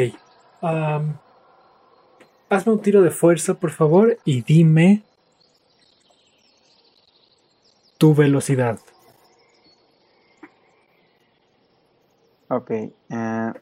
hazme 0.61 1.13
un 2.73 2.83
tiro 2.83 3.03
de 3.03 3.11
fuerza, 3.11 3.55
por 3.55 3.73
favor, 3.73 4.17
y 4.25 4.43
dime 4.43 5.03
tu 7.99 8.15
velocidad. 8.15 8.79
Ok. 12.49 12.71
eh, 12.71 13.53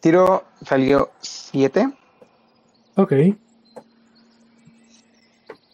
tiro 0.00 0.44
salió 0.66 1.10
7 1.20 1.92
Ok. 2.96 3.12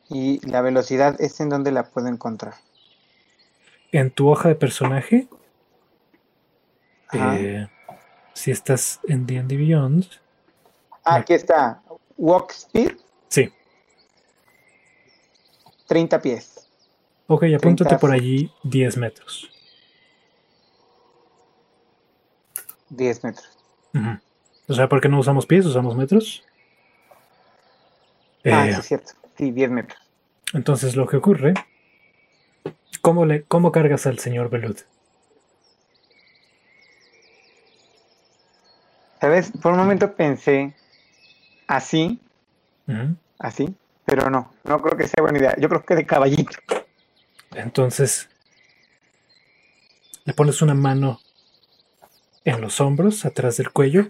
y 0.09 0.47
la 0.49 0.61
velocidad 0.63 1.21
es 1.21 1.41
en 1.41 1.49
donde 1.49 1.73
la 1.73 1.85
puedo 1.85 2.09
encontrar. 2.09 2.55
En 3.93 4.11
tu 4.11 4.29
hoja 4.29 4.49
de 4.49 4.55
personaje, 4.57 5.29
eh, 7.13 7.67
si 8.35 8.51
estás 8.51 9.01
en 9.09 9.27
D&D 9.27 9.57
Beyond, 9.57 10.07
Ah, 11.09 11.17
aquí 11.17 11.35
está. 11.35 11.83
Walk 12.17 12.51
speed, 12.51 12.97
sí. 13.29 13.49
30 15.87 16.21
pies. 16.21 16.67
Ok, 17.29 17.45
apúntate 17.57 17.91
30. 17.91 17.99
por 18.01 18.11
allí 18.11 18.51
10 18.65 18.97
metros. 18.97 19.49
10 22.91 23.25
metros. 23.25 23.49
O 24.69 24.75
sea, 24.75 24.89
¿por 24.89 25.01
qué 25.01 25.09
no 25.09 25.19
usamos 25.19 25.47
pies? 25.47 25.65
¿Usamos 25.67 25.97
metros? 25.97 26.45
Ah, 28.45 28.67
Eh, 28.69 28.73
sí, 28.75 28.81
es 28.81 28.87
cierto. 28.87 29.13
Sí, 29.37 29.51
10 29.51 29.71
metros. 29.71 30.01
Entonces 30.53 30.97
lo 30.97 31.07
que 31.07 31.17
ocurre, 31.17 31.55
¿cómo, 33.01 33.27
le, 33.27 33.43
cómo 33.45 33.73
cargas 33.73 34.07
al 34.07 34.19
señor 34.19 34.49
Belud? 34.51 34.79
¿Sabes? 39.21 39.51
Por 39.63 39.73
un 39.73 39.79
momento 39.79 40.15
pensé 40.15 40.75
así, 41.67 42.21
así, 43.39 43.75
pero 44.05 44.31
no, 44.31 44.53
no 44.65 44.81
creo 44.81 44.97
que 44.97 45.09
sea 45.09 45.23
buena 45.23 45.39
idea. 45.39 45.57
Yo 45.59 45.69
creo 45.69 45.85
que 45.85 45.95
de 45.97 46.07
caballito. 46.07 46.59
Entonces, 47.55 48.29
le 50.25 50.35
pones 50.35 50.61
una 50.63 50.75
mano 50.75 51.19
en 52.47 52.61
los 52.63 52.81
hombros, 52.81 53.25
atrás 53.27 53.59
del 53.59 53.71
cuello, 53.71 54.07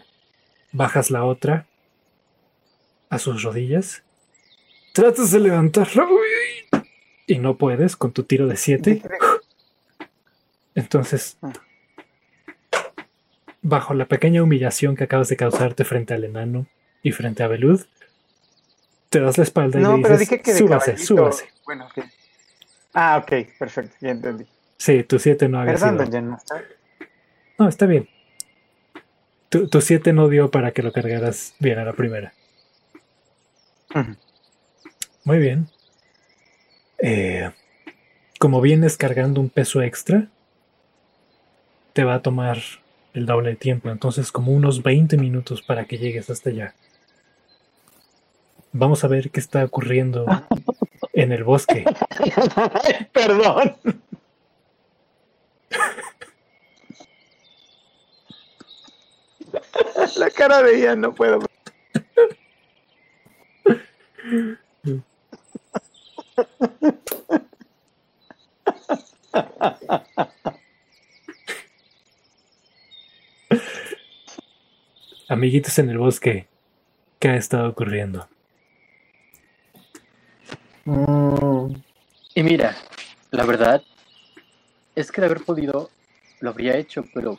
bajas 0.73 1.11
la 1.11 1.25
otra 1.25 1.67
a 3.11 3.19
sus 3.19 3.43
rodillas, 3.43 4.03
tratas 4.93 5.31
de 5.33 5.41
levantarla 5.41 6.07
y 7.27 7.39
no 7.39 7.57
puedes 7.57 7.97
con 7.97 8.13
tu 8.13 8.23
tiro 8.25 8.47
de 8.47 8.57
7. 8.57 9.03
Entonces, 10.75 11.39
bajo 13.63 13.95
la 13.95 14.05
pequeña 14.07 14.43
humillación 14.43 14.97
que 14.97 15.05
acabas 15.05 15.29
de 15.29 15.37
causarte 15.37 15.85
frente 15.85 16.15
al 16.15 16.25
enano 16.25 16.67
y 17.03 17.13
frente 17.13 17.43
a 17.43 17.49
Belud, 17.49 17.85
te 19.09 19.21
das 19.21 19.39
la 19.39 19.45
espalda 19.45 19.81
y 19.81 19.83
No, 19.83 19.97
le 19.97 20.03
pero 20.03 20.19
dices, 20.19 20.29
dije 20.31 20.43
que 20.43 20.53
de 20.53 20.59
súbase, 20.59 20.91
caballito. 20.93 21.07
súbase. 21.07 21.49
Bueno, 21.65 21.89
sí. 21.95 22.03
Ah, 22.93 23.17
ok, 23.23 23.33
perfecto, 23.59 23.97
ya 24.01 24.11
entendí. 24.11 24.45
Sí, 24.77 25.03
tu 25.05 25.19
7 25.19 25.49
no 25.49 25.61
había 25.61 25.75
Perdón, 25.75 26.07
sido. 26.07 26.39
No, 27.59 27.69
está 27.69 27.87
bien. 27.87 28.09
Tu 29.71 29.81
7 29.81 30.13
no 30.13 30.29
dio 30.29 30.51
para 30.51 30.73
que 30.73 30.83
lo 30.83 30.93
cargaras 30.93 31.55
bien 31.59 31.79
a 31.79 31.85
la 31.85 31.93
primera. 31.93 32.33
Muy 35.25 35.39
bien. 35.39 35.69
Eh, 36.99 37.51
como 38.39 38.61
vienes 38.61 38.97
cargando 38.97 39.41
un 39.41 39.49
peso 39.49 39.83
extra, 39.83 40.29
te 41.93 42.05
va 42.05 42.15
a 42.15 42.23
tomar 42.23 42.59
el 43.15 43.27
doble 43.27 43.51
de 43.51 43.57
tiempo. 43.57 43.91
Entonces, 43.91 44.31
como 44.31 44.53
unos 44.53 44.83
20 44.83 45.17
minutos 45.17 45.63
para 45.63 45.87
que 45.87 45.99
llegues 45.99 46.29
hasta 46.31 46.51
allá. 46.51 46.75
Vamos 48.73 49.05
a 49.05 49.09
ver 49.09 49.31
qué 49.31 49.41
está 49.41 49.65
ocurriendo 49.65 50.27
en 51.15 51.33
el 51.33 51.45
bosque. 51.45 51.85
Perdón. 53.13 53.77
La 60.17 60.31
cara 60.31 60.63
de 60.63 60.79
ella 60.79 60.97
no 60.97 61.15
puedo. 61.15 61.41
Amiguitos 75.29 75.79
en 75.79 75.91
el 75.91 75.99
bosque, 75.99 76.47
¿qué 77.19 77.29
ha 77.29 77.37
estado 77.37 77.69
ocurriendo? 77.69 78.29
Mm, 80.85 81.75
Y 82.35 82.43
mira, 82.43 82.77
la 83.33 83.45
verdad 83.45 83.83
es 84.95 85.11
que 85.11 85.21
de 85.21 85.27
haber 85.27 85.43
podido, 85.45 85.91
lo 86.41 86.51
habría 86.51 86.77
hecho, 86.77 87.05
pero... 87.13 87.39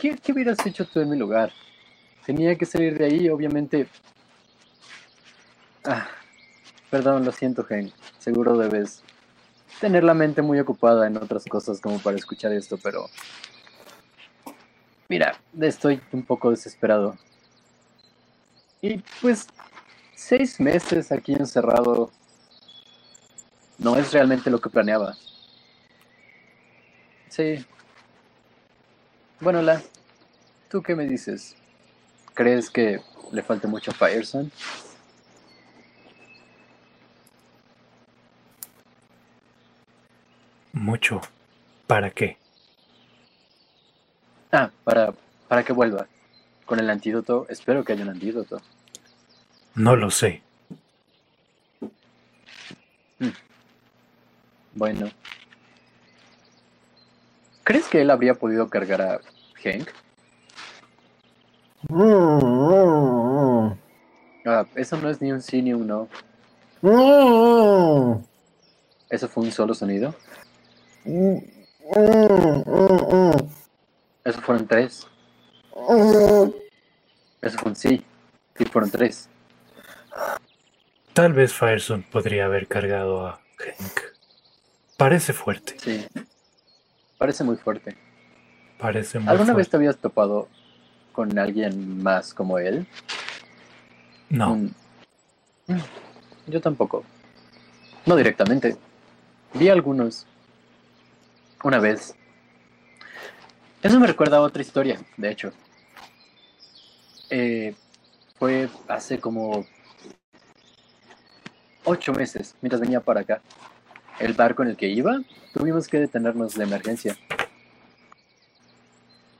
¿Qué, 0.00 0.18
hubieras 0.32 0.64
hecho 0.64 0.86
tú 0.86 1.00
en 1.00 1.10
mi 1.10 1.16
lugar? 1.18 1.52
Tenía 2.24 2.56
que 2.56 2.64
salir 2.64 2.96
de 2.96 3.04
ahí, 3.04 3.28
obviamente... 3.28 3.86
Ah, 5.84 6.08
perdón, 6.88 7.26
lo 7.26 7.32
siento, 7.32 7.64
Hank. 7.64 7.92
Seguro 8.18 8.56
debes 8.56 9.02
tener 9.78 10.02
la 10.02 10.14
mente 10.14 10.40
muy 10.40 10.58
ocupada 10.58 11.06
en 11.06 11.18
otras 11.18 11.44
cosas 11.44 11.82
como 11.82 11.98
para 11.98 12.16
escuchar 12.16 12.50
esto, 12.52 12.78
pero... 12.82 13.10
Mira, 15.08 15.38
estoy 15.60 16.00
un 16.12 16.24
poco 16.24 16.50
desesperado. 16.50 17.18
Y 18.80 19.02
pues, 19.20 19.48
seis 20.14 20.58
meses 20.60 21.12
aquí 21.12 21.34
encerrado 21.34 22.10
no 23.76 23.96
es 23.96 24.12
realmente 24.12 24.48
lo 24.48 24.60
que 24.62 24.70
planeaba. 24.70 25.14
Sí. 27.28 27.66
Bueno, 29.40 29.62
La, 29.62 29.80
¿tú 30.68 30.82
qué 30.82 30.94
me 30.94 31.06
dices? 31.06 31.56
¿Crees 32.34 32.68
que 32.68 33.00
le 33.32 33.42
falte 33.42 33.66
mucho 33.66 33.90
a 33.90 33.94
Fireson? 33.94 34.52
Mucho. 40.74 41.22
¿Para 41.86 42.10
qué? 42.10 42.36
Ah, 44.52 44.70
para, 44.84 45.14
para 45.48 45.64
que 45.64 45.72
vuelva. 45.72 46.06
Con 46.66 46.78
el 46.78 46.90
antídoto, 46.90 47.46
espero 47.48 47.82
que 47.82 47.94
haya 47.94 48.02
un 48.02 48.10
antídoto. 48.10 48.60
No 49.74 49.96
lo 49.96 50.10
sé. 50.10 50.42
Bueno. 54.74 55.10
¿Crees 57.70 57.86
que 57.86 58.00
él 58.00 58.10
habría 58.10 58.34
podido 58.34 58.68
cargar 58.68 59.00
a 59.00 59.20
Hank? 59.62 59.90
Ah, 64.44 64.66
eso 64.74 64.96
no 64.96 65.08
es 65.08 65.22
ni 65.22 65.30
un 65.30 65.40
sí 65.40 65.62
ni 65.62 65.72
un 65.72 65.86
no. 65.86 66.08
¿Eso 69.08 69.28
fue 69.28 69.44
un 69.44 69.52
solo 69.52 69.72
sonido? 69.74 70.12
Eso 74.24 74.40
fueron 74.40 74.66
tres. 74.66 75.06
Eso 77.40 77.56
fue 77.56 77.70
un 77.70 77.76
sí. 77.76 78.04
Sí, 78.58 78.64
fueron 78.64 78.90
tres. 78.90 79.28
Tal 81.12 81.34
vez 81.34 81.54
Fireson 81.54 82.02
podría 82.02 82.46
haber 82.46 82.66
cargado 82.66 83.28
a 83.28 83.40
Hank. 83.58 84.00
Parece 84.96 85.32
fuerte. 85.32 85.76
Sí. 85.78 86.04
Parece 87.20 87.44
muy 87.44 87.56
fuerte. 87.56 87.94
Parece 88.78 89.18
muy 89.18 89.28
¿Alguna 89.28 89.52
vez 89.52 89.68
te 89.68 89.76
habías 89.76 89.98
topado 89.98 90.48
con 91.12 91.38
alguien 91.38 92.02
más 92.02 92.32
como 92.32 92.58
él? 92.58 92.86
No. 94.30 94.54
Mm. 94.56 94.70
Mm, 95.66 95.80
Yo 96.46 96.62
tampoco. 96.62 97.04
No 98.06 98.16
directamente. 98.16 98.78
Vi 99.52 99.68
algunos. 99.68 100.26
Una 101.62 101.78
vez. 101.78 102.14
Eso 103.82 104.00
me 104.00 104.06
recuerda 104.06 104.38
a 104.38 104.40
otra 104.40 104.62
historia, 104.62 104.98
de 105.18 105.30
hecho. 105.30 105.52
Eh, 107.28 107.74
fue 108.38 108.70
hace 108.88 109.20
como 109.20 109.66
ocho 111.84 112.14
meses, 112.14 112.54
mientras 112.62 112.80
venía 112.80 113.00
para 113.00 113.20
acá. 113.20 113.42
El 114.20 114.34
barco 114.34 114.62
en 114.62 114.68
el 114.68 114.76
que 114.76 114.88
iba, 114.88 115.20
tuvimos 115.52 115.88
que 115.88 115.98
detenernos 115.98 116.54
de 116.54 116.62
emergencia. 116.64 117.16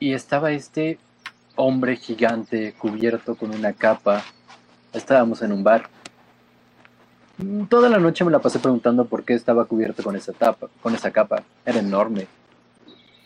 Y 0.00 0.14
estaba 0.14 0.50
este 0.50 0.98
hombre 1.54 1.96
gigante 1.96 2.72
cubierto 2.72 3.36
con 3.36 3.54
una 3.54 3.72
capa 3.72 4.24
Estábamos 4.92 5.40
en 5.42 5.52
un 5.52 5.62
bar. 5.62 5.88
Toda 7.68 7.88
la 7.88 7.98
noche 7.98 8.24
me 8.24 8.30
la 8.30 8.40
pasé 8.40 8.58
preguntando 8.58 9.06
por 9.06 9.24
qué 9.24 9.34
estaba 9.34 9.64
cubierto 9.64 10.02
con 10.02 10.16
esa 10.16 10.32
tapa, 10.32 10.68
con 10.82 10.94
esa 10.94 11.10
capa. 11.10 11.42
Era 11.64 11.78
enorme. 11.78 12.26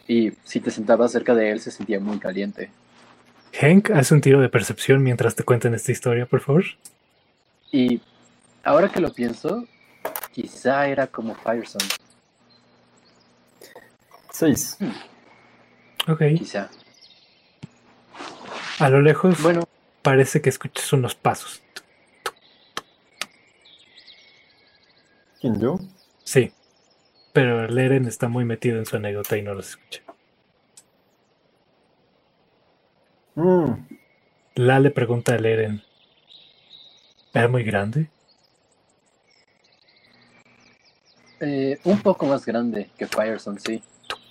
Y 0.07 0.32
si 0.44 0.61
te 0.61 0.70
sentabas 0.70 1.12
cerca 1.12 1.34
de 1.34 1.50
él 1.50 1.61
se 1.61 1.70
sentía 1.70 1.98
muy 1.98 2.18
caliente. 2.18 2.70
Hank, 3.61 3.90
haz 3.90 4.12
un 4.12 4.20
tiro 4.20 4.40
de 4.40 4.48
percepción 4.48 5.02
mientras 5.02 5.34
te 5.34 5.42
cuenten 5.42 5.74
esta 5.74 5.90
historia, 5.90 6.26
por 6.26 6.40
favor. 6.40 6.64
Y 7.72 8.00
ahora 8.62 8.90
que 8.90 9.00
lo 9.00 9.12
pienso, 9.12 9.66
quizá 10.35 10.89
era 10.89 11.07
como 11.07 11.35
Fireson. 11.37 11.80
Seis. 14.30 14.76
Ok. 16.09 16.22
Quizá. 16.37 16.68
A 18.80 18.89
lo 18.89 19.01
lejos 19.01 19.41
Bueno, 19.41 19.62
parece 20.03 20.43
que 20.43 20.49
escuchas 20.49 20.93
unos 20.93 21.14
pasos. 21.14 21.62
¿Quién 25.41 25.61
yo? 25.61 25.78
Sí. 26.24 26.53
Pero 27.32 27.68
Leren 27.68 28.07
está 28.07 28.28
muy 28.28 28.45
metido 28.45 28.78
en 28.78 28.87
su 28.87 28.97
anécdota 28.97 29.37
y 29.37 29.43
no 29.43 29.55
los 29.55 29.70
escucha. 29.70 30.03
Mm, 33.37 33.74
La 34.57 34.80
le 34.80 34.91
pregunta 34.91 35.35
a 35.35 35.39
Leren. 35.39 35.82
¿Era 37.32 37.49
muy 37.49 37.64
grande? 37.64 38.09
Eh, 41.45 41.78
un 41.84 42.01
poco 42.01 42.26
más 42.26 42.45
grande 42.47 42.90
que 42.99 43.07
Fireson, 43.07 43.59
sí. 43.61 43.82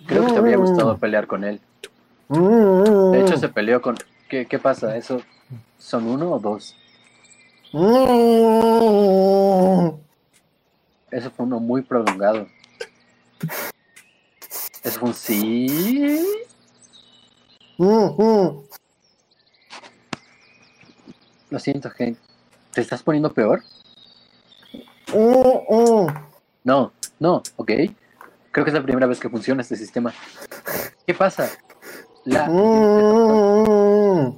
Creo 0.05 0.25
que 0.25 0.33
te 0.33 0.39
habría 0.39 0.57
gustado 0.57 0.97
pelear 0.97 1.27
con 1.27 1.43
él. 1.43 1.59
mm, 2.27 3.11
De 3.11 3.21
hecho, 3.21 3.37
se 3.37 3.49
peleó 3.49 3.81
con... 3.81 3.95
¿Qué, 4.29 4.45
qué 4.47 4.57
pasa? 4.59 4.97
¿Eso 4.97 5.21
son 5.77 6.07
uno 6.07 6.31
o 6.31 6.39
dos? 6.39 6.75
mm, 7.71 9.89
Eso 11.11 11.31
fue 11.31 11.45
uno 11.45 11.59
muy 11.59 11.81
prolongado. 11.83 12.47
Eso 14.83 14.99
fue 14.99 15.09
un 15.09 15.15
sí. 15.15 16.25
Mm, 17.77 17.85
mm. 18.17 18.63
Lo 21.49 21.59
siento, 21.59 21.89
Hank. 21.97 22.17
¿Te 22.73 22.81
estás 22.81 23.03
poniendo 23.03 23.31
peor? 23.31 23.63
Mm, 25.13 25.57
mm. 25.69 26.07
No, 26.63 26.91
no, 27.23 27.41
ok. 27.55 27.71
Creo 28.51 28.65
que 28.65 28.69
es 28.69 28.73
la 28.73 28.83
primera 28.83 29.07
vez 29.07 29.17
que 29.17 29.29
funciona 29.29 29.61
este 29.61 29.77
sistema. 29.77 30.13
¿Qué 31.07 31.13
pasa? 31.13 31.49
La... 32.25 32.47
Mm, 32.49 34.37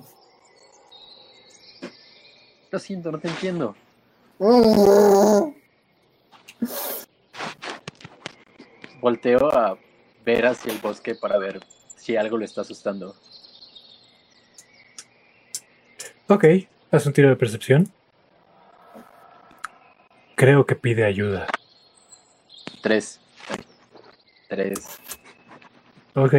Lo 2.70 2.80
siento, 2.80 3.12
no 3.12 3.18
te 3.18 3.28
entiendo. 3.28 3.76
mm. 4.38 5.52
Volteo 9.02 9.52
a 9.52 9.78
ver 10.24 10.46
hacia 10.46 10.72
el 10.72 10.78
bosque 10.78 11.16
para 11.16 11.40
ver 11.40 11.60
si 11.98 12.16
algo 12.16 12.38
le 12.38 12.46
está 12.46 12.62
asustando. 12.62 13.16
Ok, 16.28 16.46
haz 16.92 17.06
un 17.08 17.14
tiro 17.14 17.30
de 17.30 17.36
percepción. 17.36 17.92
Creo 20.36 20.68
que 20.68 20.76
pide 20.76 21.04
ayuda. 21.04 21.48
Tres. 22.86 23.20
Tres. 24.48 25.00
Ok. 26.14 26.36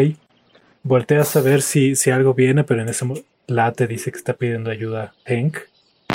Volteas 0.84 1.34
a 1.34 1.40
ver 1.40 1.60
si, 1.60 1.96
si 1.96 2.12
algo 2.12 2.34
viene, 2.34 2.62
pero 2.62 2.82
en 2.82 2.88
ese 2.88 3.04
mo- 3.04 3.16
la 3.48 3.72
te 3.72 3.88
dice 3.88 4.12
que 4.12 4.18
está 4.18 4.34
pidiendo 4.34 4.70
ayuda 4.70 5.12
Hank 5.26 5.56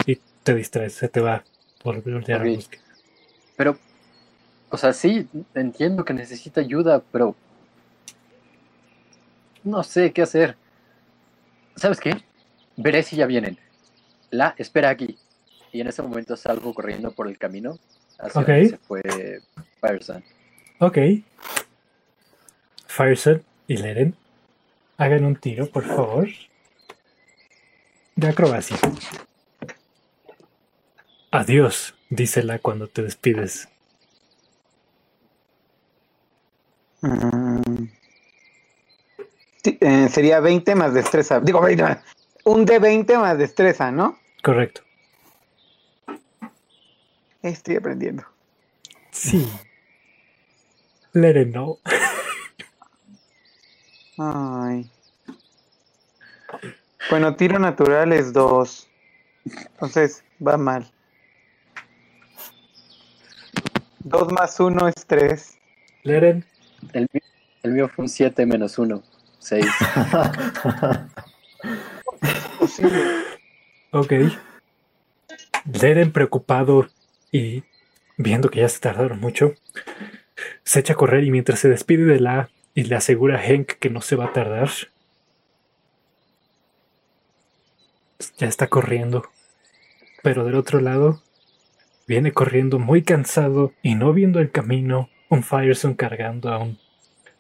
y 0.05 0.21
te 0.43 0.55
distraes, 0.55 0.93
se 0.93 1.09
te 1.09 1.19
va 1.19 1.43
por 1.83 2.01
voltear 2.01 2.43
al 2.43 2.47
Ok. 2.47 2.55
bosque. 2.55 2.79
Pero, 3.57 3.77
o 4.69 4.77
sea, 4.77 4.93
sí, 4.93 5.27
entiendo 5.53 6.05
que 6.05 6.13
necesita 6.13 6.61
ayuda, 6.61 7.03
pero 7.11 7.35
no 9.65 9.83
sé 9.83 10.13
qué 10.13 10.21
hacer. 10.21 10.55
¿Sabes 11.75 11.99
qué? 11.99 12.15
Veré 12.77 13.03
si 13.03 13.17
ya 13.17 13.25
vienen. 13.25 13.59
La 14.29 14.55
espera 14.57 14.91
aquí. 14.91 15.17
Y 15.73 15.81
en 15.81 15.87
ese 15.87 16.01
momento 16.01 16.37
salgo 16.37 16.73
corriendo 16.73 17.11
por 17.11 17.27
el 17.27 17.37
camino 17.37 17.77
hacia 18.21 18.41
Ok. 18.41 18.47
donde 18.47 18.69
se 18.69 18.77
fue 18.77 19.01
Fireson. 19.81 20.23
Ok. 20.79 20.97
Fireson 22.87 23.43
y 23.67 23.77
Leren, 23.77 24.15
hagan 24.97 25.25
un 25.25 25.35
tiro, 25.35 25.67
por 25.69 25.85
favor. 25.85 26.27
De 28.15 28.27
acrobacia. 28.27 28.77
Adiós, 31.31 31.95
dísela 32.09 32.59
cuando 32.59 32.87
te 32.87 33.01
despides. 33.03 33.69
Mm. 37.01 37.85
Sí, 39.63 39.77
eh, 39.79 40.09
sería 40.09 40.39
20 40.39 40.75
más 40.75 40.93
destreza. 40.93 41.39
Digo, 41.39 41.61
20 41.61 41.83
más- 41.83 41.99
un 42.43 42.65
de 42.65 42.79
20 42.79 43.17
más 43.17 43.37
destreza, 43.37 43.91
¿no? 43.91 44.17
Correcto. 44.43 44.81
Estoy 47.41 47.77
aprendiendo. 47.77 48.23
Sí. 49.11 49.49
Leren, 51.13 51.51
no. 51.51 51.79
Ay. 54.17 54.89
Bueno, 57.09 57.35
tiro 57.35 57.59
natural 57.59 58.13
es 58.13 58.31
2. 58.31 58.87
Entonces, 59.45 60.23
va 60.45 60.57
mal. 60.57 60.89
2 63.99 64.31
más 64.31 64.59
1 64.59 64.87
es 64.87 65.05
3. 65.07 65.57
Leren, 66.03 66.45
El, 66.93 67.07
el 67.63 67.71
mío 67.71 67.89
fue 67.89 68.03
un 68.03 68.09
7 68.09 68.45
menos 68.45 68.77
1. 68.77 69.01
6. 69.39 69.65
ok. 73.91 74.13
Leren, 75.81 76.11
preocupado 76.11 76.87
y 77.31 77.63
viendo 78.17 78.49
que 78.49 78.59
ya 78.59 78.69
se 78.69 78.79
tardaron 78.79 79.19
mucho, 79.19 79.55
se 80.63 80.79
echa 80.79 80.93
a 80.93 80.97
correr 80.97 81.23
y 81.23 81.31
mientras 81.31 81.59
se 81.59 81.69
despide 81.69 82.05
de 82.05 82.19
la 82.19 82.49
y 82.73 82.83
le 82.83 82.95
asegura 82.95 83.37
a 83.37 83.41
Hank 83.41 83.73
que 83.79 83.89
no 83.89 84.01
se 84.01 84.15
va 84.15 84.25
a 84.25 84.33
tardar, 84.33 84.69
ya 88.37 88.47
está 88.47 88.67
corriendo. 88.67 89.29
Pero 90.23 90.45
del 90.45 90.55
otro 90.55 90.79
lado, 90.79 91.21
viene 92.07 92.31
corriendo 92.31 92.79
muy 92.79 93.01
cansado 93.03 93.73
y 93.81 93.95
no 93.95 94.13
viendo 94.13 94.39
el 94.39 94.51
camino, 94.51 95.09
un 95.29 95.43
Fireson 95.43 95.95
cargando 95.95 96.49
a 96.49 96.59
un 96.59 96.79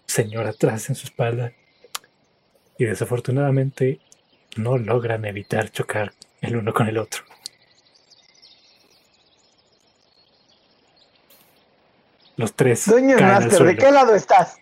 señor 0.05 0.47
atrás 0.47 0.89
en 0.89 0.95
su 0.95 1.05
espalda. 1.05 1.53
Y 2.77 2.85
desafortunadamente 2.85 3.99
no 4.57 4.77
logran 4.77 5.25
evitar 5.25 5.69
chocar 5.69 6.13
el 6.41 6.55
uno 6.55 6.73
con 6.73 6.87
el 6.87 6.97
otro. 6.97 7.30
Los 12.41 12.53
tres 12.53 12.87
al 12.87 13.03
Master, 13.03 13.63
¿de 13.65 13.77
qué 13.77 13.91
lado 13.91 14.15
estás? 14.15 14.57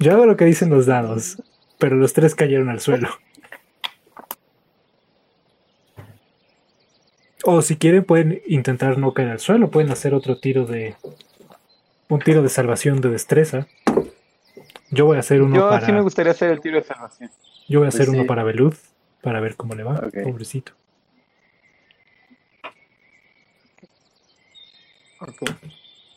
Yo 0.00 0.12
hago 0.12 0.26
lo 0.26 0.36
que 0.36 0.44
dicen 0.44 0.70
los 0.70 0.86
dados, 0.86 1.40
pero 1.78 1.94
los 1.94 2.12
tres 2.12 2.34
cayeron 2.34 2.68
al 2.68 2.80
suelo. 2.80 3.08
O 7.44 7.62
si 7.62 7.76
quieren 7.76 8.04
pueden 8.04 8.42
intentar 8.46 8.98
no 8.98 9.14
caer 9.14 9.30
al 9.30 9.38
suelo, 9.40 9.70
pueden 9.70 9.92
hacer 9.92 10.14
otro 10.14 10.38
tiro 10.38 10.66
de 10.66 10.96
un 12.08 12.18
tiro 12.18 12.42
de 12.42 12.48
salvación 12.48 13.00
de 13.00 13.08
destreza. 13.10 13.68
Yo 14.90 15.06
voy 15.06 15.16
a 15.16 15.20
hacer 15.20 15.42
uno 15.42 15.54
Yo 15.54 15.68
para 15.68 15.86
sí 15.86 15.92
me 15.92 16.00
gustaría 16.00 16.32
hacer 16.32 16.50
el 16.50 16.60
tiro 16.60 16.76
de 16.78 16.82
salvación. 16.82 17.30
yo 17.68 17.78
voy 17.78 17.86
a 17.86 17.90
Pues 17.90 18.00
hacer 18.00 18.10
uno 18.10 18.22
sí. 18.22 18.28
para 18.28 18.42
Belud 18.42 18.74
para 19.22 19.38
ver 19.38 19.54
cómo 19.54 19.74
le 19.74 19.84
va, 19.84 20.00
pobrecito. 20.24 20.72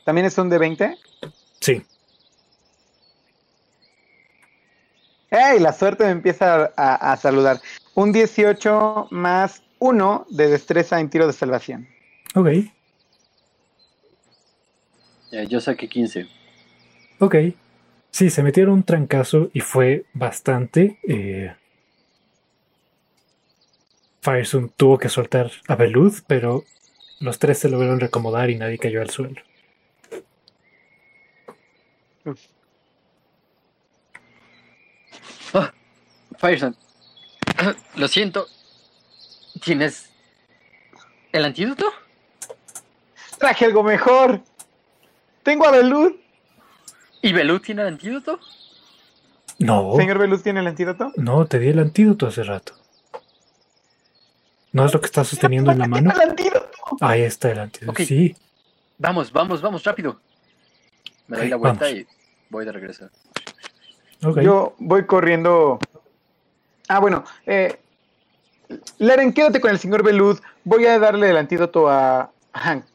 ¿También 0.04 0.26
es 0.28 0.38
un 0.38 0.50
de 0.50 0.58
20? 0.58 0.98
Sí, 1.60 1.82
¡Ey! 5.30 5.60
La 5.60 5.74
suerte 5.74 6.04
me 6.06 6.12
empieza 6.12 6.72
a, 6.78 7.12
a 7.14 7.18
saludar. 7.18 7.60
Un 7.96 8.12
18 8.12 9.08
más 9.12 9.64
1 9.80 10.28
de 10.30 10.48
destreza 10.50 11.00
en 11.00 11.10
tiro 11.10 11.26
de 11.28 11.34
salvación. 11.34 11.88
ok, 12.36 12.48
Eh, 15.32 15.48
yo 15.50 15.60
saqué 15.60 15.90
15. 15.90 16.28
ok. 17.20 17.36
Sí, 18.12 18.30
se 18.30 18.44
metieron 18.44 18.76
un 18.76 18.84
trancazo 18.84 19.50
y 19.54 19.62
fue 19.62 20.06
bastante. 20.14 21.00
Eh... 21.08 21.56
Firesun 24.22 24.70
tuvo 24.78 25.00
que 25.00 25.10
soltar 25.10 25.52
a 25.68 25.76
Belud, 25.76 26.14
pero 26.28 26.64
los 27.24 27.40
tres 27.40 27.58
se 27.58 27.70
lograron 27.70 28.02
recomodar 28.02 28.50
y 28.50 28.58
nadie 28.58 28.78
cayó 28.78 29.02
al 29.02 29.10
suelo. 29.10 29.42
Fireson. 36.38 36.76
Lo 37.96 38.08
siento. 38.10 38.48
¿Tienes 39.64 40.10
el 41.32 41.46
antídoto? 41.46 41.86
¡Traje 43.38 43.66
algo 43.66 43.84
mejor! 43.84 44.42
¡Tengo 45.44 45.66
a 45.66 45.72
Belud! 45.72 46.14
¿Y 47.22 47.32
Belú 47.32 47.60
tiene 47.60 47.84
el 47.84 47.88
antídoto? 47.90 48.40
No, 49.60 49.96
¿Señor 49.96 50.18
Belud 50.18 50.42
tiene 50.42 50.60
el 50.60 50.68
antídoto? 50.68 51.14
no, 51.16 51.46
te 51.46 51.60
di 51.60 51.70
el 51.70 51.80
antídoto 51.80 52.28
hace 52.28 52.44
rato. 52.44 52.74
¿No 54.74 54.86
es 54.86 54.94
lo 54.94 55.00
que 55.00 55.06
estás 55.06 55.28
sosteniendo 55.28 55.72
en 55.72 55.80
la 55.80 55.88
mano? 55.88 56.12
¡El 56.16 56.30
antídoto! 56.30 56.70
Ahí 57.00 57.22
está 57.22 57.52
el 57.52 57.60
antídoto. 57.60 58.04
Sí, 58.04 58.36
Vamos, 58.98 59.32
vamos, 59.32 59.62
vamos, 59.62 59.84
rápido. 59.84 60.20
Me 61.28 61.38
doy 61.38 61.50
la 61.50 61.56
vuelta 61.58 61.86
vamos. 61.86 62.00
y 62.00 62.08
voy 62.50 62.66
de 62.66 62.72
regreso. 62.72 63.10
Yo 64.22 64.76
voy 64.78 65.06
corriendo. 65.06 65.80
Ah, 66.88 67.00
bueno. 67.00 67.24
Eh, 67.46 67.80
Leren, 69.00 69.34
quédate 69.34 69.60
con 69.60 69.72
el 69.72 69.80
señor 69.80 70.04
Belud. 70.04 70.40
Voy 70.64 70.86
a 70.86 71.00
darle 71.00 71.30
el 71.30 71.38
antídoto 71.38 71.90
a 71.90 72.32
Hank. 72.54 72.86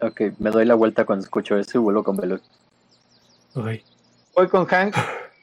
Ok, 0.00 0.20
me 0.38 0.50
doy 0.50 0.64
la 0.64 0.74
vuelta 0.74 1.04
cuando 1.04 1.24
escucho 1.24 1.58
eso 1.58 1.78
y 1.78 1.80
vuelvo 1.80 2.02
con 2.04 2.16
Belú. 2.16 2.40
ok. 3.54 3.68
Voy 4.34 4.48
con 4.48 4.66
Hank 4.66 4.96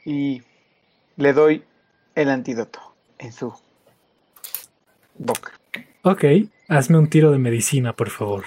y 0.05 0.41
le 1.15 1.33
doy 1.33 1.63
el 2.15 2.29
antídoto 2.29 2.95
en 3.19 3.31
su 3.31 3.53
boca. 5.17 5.60
Ok, 6.03 6.23
hazme 6.67 6.97
un 6.97 7.09
tiro 7.09 7.31
de 7.31 7.37
medicina, 7.37 7.93
por 7.93 8.09
favor. 8.09 8.45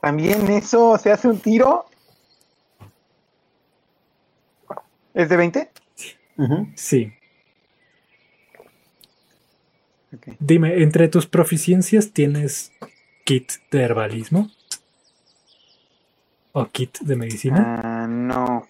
También 0.00 0.48
eso 0.50 0.96
se 0.98 1.12
hace 1.12 1.28
un 1.28 1.38
tiro. 1.38 1.86
¿Es 5.12 5.28
de 5.28 5.36
20? 5.36 5.70
Ujú. 6.38 6.68
Sí. 6.74 7.12
Dime, 10.38 10.82
entre 10.82 11.08
tus 11.08 11.26
proficiencias 11.26 12.12
tienes 12.12 12.72
kit 13.24 13.52
de 13.70 13.82
herbalismo 13.82 14.50
o 16.52 16.66
kit 16.66 16.98
de 17.00 17.16
medicina. 17.16 17.80
Ah, 17.82 18.06
no. 18.08 18.66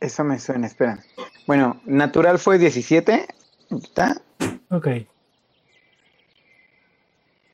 Eso 0.00 0.24
me 0.24 0.38
suena, 0.38 0.66
espera. 0.66 1.02
Bueno, 1.46 1.80
natural 1.84 2.38
fue 2.38 2.58
17. 2.58 3.26
¿Está? 3.70 4.20
Ok. 4.70 4.88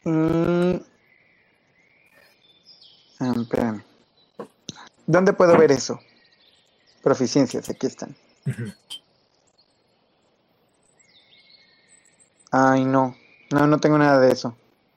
Mm. 0.05 0.76
Ah, 3.20 3.34
espérame. 3.40 3.82
¿Dónde 5.07 5.32
puedo 5.32 5.57
ver 5.57 5.70
eso? 5.70 6.01
Proficiencias, 7.03 7.68
aquí 7.68 7.86
están. 7.86 8.16
Ay, 12.51 12.84
no. 12.84 13.16
No, 13.51 13.66
no 13.66 13.78
tengo 13.78 13.99
nada 13.99 14.18
de 14.20 14.32
eso. 14.32 14.57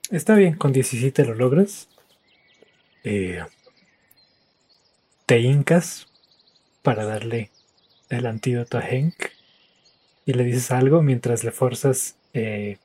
Está 0.10 0.36
bien, 0.36 0.56
con 0.56 0.72
17 0.72 1.26
lo 1.26 1.36
logras. 1.36 1.90
Eh, 3.04 3.44
te 5.26 5.40
hincas 5.40 6.08
para 6.82 7.06
darle 7.06 7.52
el 8.10 8.26
antídoto 8.26 8.78
a 8.78 8.82
Hank 8.82 9.14
y 10.26 10.34
le 10.34 10.44
dices 10.44 10.72
algo 10.72 11.02
mientras 11.02 11.44
le 11.44 11.52
forzas 11.52 12.16
eh, 12.34 12.78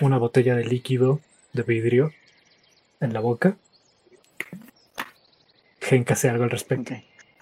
una 0.00 0.18
botella 0.18 0.54
de 0.54 0.64
líquido 0.64 1.20
de 1.52 1.62
vidrio 1.62 2.12
en 3.00 3.12
la 3.12 3.20
boca. 3.20 3.56
Hank 5.90 6.10
hace 6.10 6.28
algo 6.28 6.44
al 6.44 6.50
respecto. 6.50 6.94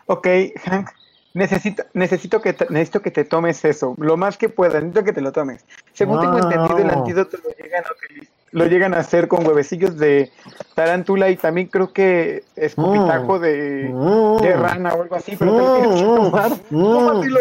Ok, 0.07 0.27
ok, 0.27 0.59
Hank. 0.65 0.91
Necesito, 1.35 1.85
necesito, 1.95 2.43
que 2.43 2.53
te, 2.53 2.67
necesito 2.69 3.01
que 3.01 3.11
te 3.11 3.25
tomes 3.25 3.65
eso. 3.65 3.95
Lo 3.97 4.19
más 4.19 4.37
que 4.37 4.51
puedas. 4.51 4.83
Necesito 4.83 5.03
que 5.05 5.13
te 5.15 5.23
lo 5.23 5.33
tomes. 5.33 5.65
Según 5.95 6.21
tengo 6.21 6.39
No. 6.39 6.51
entendido, 6.51 6.79
el 6.79 6.91
antídoto 6.91 7.39
lo 7.39 7.51
llegan, 7.57 7.85
a 7.85 7.89
utiliz- 7.89 8.29
lo 8.53 8.67
llegan 8.67 8.95
a 8.95 8.99
hacer 8.99 9.29
con 9.29 9.47
huevecillos 9.47 9.97
de 9.99 10.31
tarántula 10.75 11.31
y 11.31 11.37
también 11.37 11.69
creo 11.69 11.93
que 11.93 12.45
escupitajo 12.55 13.39
de, 13.39 13.89
Mm. 13.93 14.37
de 14.43 14.53
rana 14.57 14.95
o 14.95 15.03
algo 15.03 15.15
así, 15.17 15.37
pero 15.37 15.53
te 15.53 15.59
lo 15.59 15.75
tienes 15.75 16.01
que 16.01 16.05
tomar. 16.07 16.51
Tómatelo. 16.71 17.39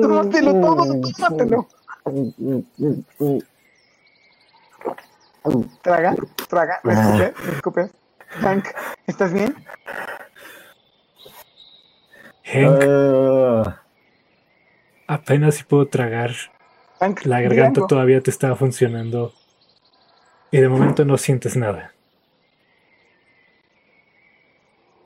Tómatelo 0.00 0.52
todo, 0.60 1.00
tómatelo. 1.18 1.68
Traga, 5.82 6.14
traga. 6.48 6.80
¿Me? 6.84 6.94
¿Me 6.94 7.32
escuchas? 7.56 7.90
Hank, 8.40 8.66
¿estás 9.06 9.32
bien? 9.32 9.54
Hank, 12.44 12.82
Ah, 12.84 13.80
apenas 15.08 15.56
si 15.56 15.64
puedo 15.64 15.86
tragar. 15.88 16.30
Hank, 17.00 17.24
La 17.26 17.40
garganta 17.40 17.86
todavía 17.88 18.20
te 18.20 18.30
está 18.30 18.54
funcionando. 18.54 19.32
Y 20.52 20.60
de 20.60 20.68
momento 20.68 21.04
no 21.04 21.16
sientes 21.16 21.56
nada. 21.56 21.92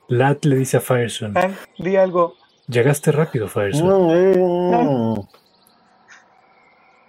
Lat 0.09 0.43
le 0.45 0.55
dice 0.55 0.77
a 0.77 0.81
Fireson, 0.81 1.33
Hank, 1.35 1.57
di 1.77 1.95
algo. 1.95 2.35
llegaste 2.67 3.11
rápido, 3.11 3.47
Fireson. 3.47 3.87
mm, 3.87 5.27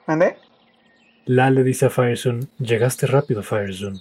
¿Mande? 0.06 0.38
La 1.26 1.50
le 1.50 1.62
dice 1.62 1.86
a 1.86 1.90
Fireson, 1.90 2.48
llegaste 2.58 3.06
rápido, 3.06 3.42
Fireson. 3.42 4.00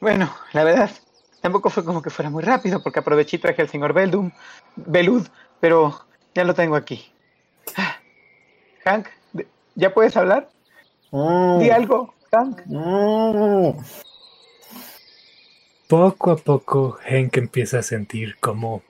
Bueno, 0.00 0.34
la 0.52 0.64
verdad, 0.64 0.90
tampoco 1.40 1.70
fue 1.70 1.84
como 1.84 2.02
que 2.02 2.10
fuera 2.10 2.30
muy 2.30 2.42
rápido, 2.42 2.82
porque 2.82 2.98
aproveché 2.98 3.36
y 3.36 3.40
traje 3.40 3.62
al 3.62 3.68
señor 3.68 3.92
Beldum, 3.92 4.30
Belud, 4.76 5.26
pero 5.60 6.06
ya 6.34 6.44
lo 6.44 6.54
tengo 6.54 6.76
aquí. 6.76 7.12
Ah, 7.76 7.96
Hank, 8.84 9.08
¿ya 9.76 9.94
puedes 9.94 10.16
hablar? 10.16 10.48
mm, 11.12 11.58
Di 11.60 11.70
algo, 11.70 12.14
Hank. 12.32 12.62
mm. 12.66 13.78
Poco 15.88 16.32
a 16.32 16.36
poco, 16.36 16.98
Hank 17.08 17.36
empieza 17.36 17.78
a 17.78 17.82
sentir 17.82 18.36
como 18.40 18.82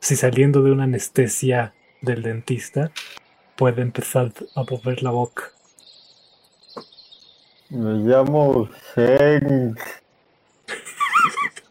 si 0.00 0.16
saliendo 0.16 0.62
de 0.62 0.70
una 0.72 0.84
anestesia 0.84 1.74
del 2.00 2.22
dentista 2.22 2.92
puede 3.56 3.82
empezar 3.82 4.32
a 4.54 4.62
mover 4.62 5.02
la 5.02 5.10
boca. 5.10 5.44
Me 7.70 7.94
llamo 8.04 8.68
Hank. 8.94 9.78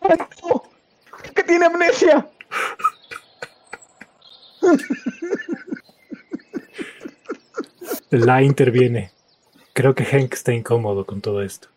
¡Que 1.36 1.44
tiene 1.44 1.66
amnesia! 1.66 2.28
La 8.12 8.44
interviene. 8.44 9.10
Creo 9.72 9.96
que 9.96 10.04
Hank 10.04 10.34
está 10.34 10.52
incómodo 10.54 11.06
con 11.06 11.22
todo 11.22 11.42
esto. 11.42 11.70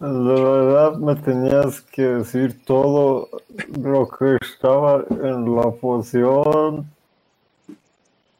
La 0.00 0.08
verdad 0.08 0.94
me 0.96 1.14
tenías 1.16 1.82
que 1.82 2.02
decir 2.02 2.64
todo 2.64 3.28
lo 3.78 4.08
que 4.08 4.38
estaba 4.40 5.04
en 5.10 5.54
la 5.54 5.70
poción. 5.72 6.90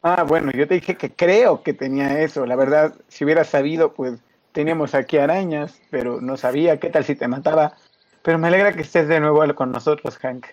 Ah, 0.02 0.24
bueno, 0.26 0.50
yo 0.52 0.66
te 0.66 0.74
dije 0.74 0.96
que 0.96 1.12
creo 1.12 1.62
que 1.62 1.74
tenía 1.74 2.22
eso. 2.22 2.46
La 2.46 2.56
verdad, 2.56 2.94
si 3.08 3.26
hubiera 3.26 3.44
sabido, 3.44 3.92
pues 3.92 4.18
teníamos 4.52 4.94
aquí 4.94 5.18
arañas, 5.18 5.78
pero 5.90 6.22
no 6.22 6.38
sabía 6.38 6.80
qué 6.80 6.88
tal 6.88 7.04
si 7.04 7.14
te 7.16 7.28
mataba. 7.28 7.74
Pero 8.22 8.38
me 8.38 8.48
alegra 8.48 8.72
que 8.72 8.82
estés 8.82 9.08
de 9.08 9.20
nuevo 9.20 9.42
con 9.54 9.72
nosotros, 9.72 10.16
Hank. 10.18 10.46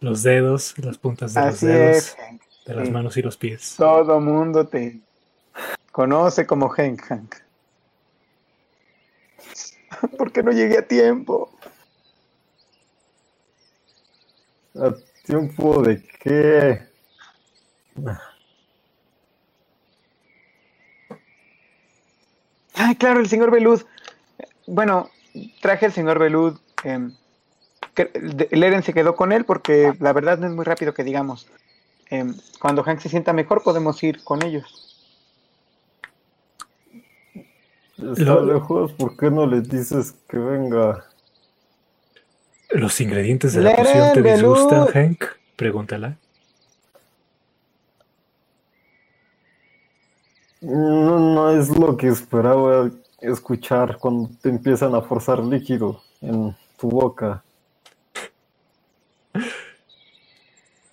Los 0.00 0.22
dedos, 0.22 0.74
las 0.78 0.98
puntas 0.98 1.34
de 1.34 1.40
los 1.40 1.60
dedos, 1.60 1.96
es, 1.96 2.16
Hank. 2.16 2.42
de 2.66 2.74
las 2.74 2.86
sí. 2.86 2.92
manos 2.92 3.16
y 3.16 3.22
los 3.22 3.36
pies. 3.36 3.74
Todo 3.76 4.20
mundo 4.20 4.66
te 4.66 5.00
conoce 5.92 6.46
como 6.46 6.68
Hank 6.68 7.02
Hank. 7.02 7.36
¿Por 10.18 10.32
qué 10.32 10.42
no 10.42 10.52
llegué 10.52 10.78
a 10.78 10.86
tiempo? 10.86 11.50
¿A 14.74 14.94
tiempo 15.24 15.82
de 15.82 16.02
qué? 16.02 16.82
Ay, 22.74 22.94
claro, 22.96 23.20
el 23.20 23.28
señor 23.28 23.50
Belud. 23.50 23.82
Bueno, 24.66 25.10
traje 25.60 25.86
al 25.86 25.92
señor 25.92 26.18
Belud. 26.18 26.58
em, 26.84 27.12
Leren 28.50 28.82
se 28.82 28.94
quedó 28.94 29.14
con 29.14 29.32
él 29.32 29.44
porque 29.44 29.92
la 30.00 30.12
verdad 30.12 30.38
no 30.38 30.46
es 30.46 30.52
muy 30.52 30.64
rápido 30.64 30.94
que 30.94 31.04
digamos. 31.04 31.46
Em, 32.10 32.34
cuando 32.60 32.82
Hank 32.82 33.00
se 33.00 33.08
sienta 33.08 33.32
mejor 33.32 33.62
podemos 33.62 34.02
ir 34.02 34.22
con 34.24 34.42
ellos. 34.44 34.88
Está 37.98 38.24
Lo- 38.24 38.44
lejos, 38.44 38.92
¿por 38.92 39.16
qué 39.16 39.30
no 39.30 39.46
le 39.46 39.60
dices 39.60 40.14
que 40.28 40.38
venga? 40.38 41.04
¿Los 42.70 43.00
ingredientes 43.00 43.52
de 43.52 43.60
la 43.62 43.70
Leren, 43.70 43.84
poción 43.84 44.12
te 44.14 44.22
Belud. 44.22 44.54
disgustan, 44.54 44.86
Hank? 44.88 45.24
Pregúntala. 45.56 46.16
No, 50.62 51.18
no 51.18 51.50
es 51.50 51.76
lo 51.76 51.96
que 51.96 52.06
esperaba 52.06 52.88
escuchar 53.20 53.98
cuando 53.98 54.30
te 54.40 54.48
empiezan 54.48 54.94
a 54.94 55.02
forzar 55.02 55.40
líquido 55.40 56.02
en 56.20 56.56
tu 56.78 56.88
boca. 56.88 57.42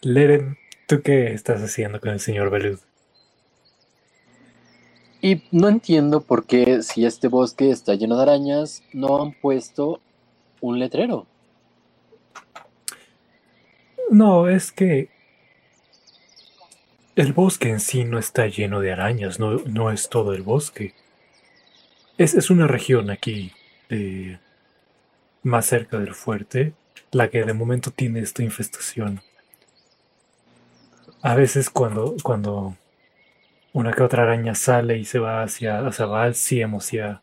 Leren, 0.01 0.57
¿tú 0.88 1.03
qué 1.03 1.34
estás 1.34 1.61
haciendo 1.61 1.99
con 1.99 2.09
el 2.09 2.20
señor 2.20 2.49
Belud? 2.49 2.80
Y 5.22 5.43
no 5.51 5.67
entiendo 5.67 6.22
por 6.22 6.45
qué 6.45 6.82
si 6.82 7.05
este 7.05 7.28
bosque 7.28 7.70
está 7.70 7.93
lleno 7.93 8.15
de 8.15 8.24
arañas, 8.24 8.82
no 8.91 9.22
han 9.22 9.34
puesto 9.34 10.01
un 10.61 10.80
letrero. 10.80 11.28
No, 14.09 14.49
es 14.49 14.72
que 14.72 15.09
el 17.20 17.34
bosque 17.34 17.70
en 17.70 17.80
sí 17.80 18.03
no 18.03 18.17
está 18.17 18.47
lleno 18.47 18.82
de 18.82 18.91
arañas, 18.91 19.39
no, 19.39 19.59
no 19.65 19.91
es 19.91 20.09
todo 20.09 20.34
el 20.34 20.41
bosque. 20.41 20.95
Es, 22.20 22.36
es 22.36 22.51
una 22.51 22.67
región 22.67 23.09
aquí, 23.09 23.51
eh, 23.89 24.38
más 25.43 25.65
cerca 25.65 25.99
del 25.99 26.13
fuerte, 26.15 26.72
la 27.11 27.30
que 27.30 27.43
de 27.43 27.51
momento 27.53 27.91
tiene 27.91 28.22
esta 28.22 28.41
infestación. 28.41 29.20
A 31.22 31.34
veces 31.36 31.70
cuando, 31.70 32.15
cuando 32.24 32.76
una 33.74 33.93
que 33.93 34.03
otra 34.03 34.24
araña 34.24 34.55
sale 34.55 34.97
y 34.99 35.05
se 35.05 35.20
va 35.20 35.43
hacia, 35.43 35.80
hacia 35.88 36.05
Val, 36.05 36.36
Siem, 36.36 36.76
hacia 36.76 37.22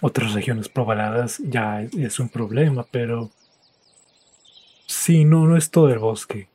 otras 0.00 0.32
regiones 0.32 0.70
pobladas, 0.70 1.36
ya 1.44 1.82
es- 1.82 1.92
es 1.94 2.18
un 2.18 2.30
problema, 2.30 2.86
pero 2.90 3.30
Sí, 4.86 5.24
no, 5.24 5.46
no 5.46 5.56
es 5.56 5.70
todo 5.70 5.90
el 5.92 5.98
bosque. 6.00 6.48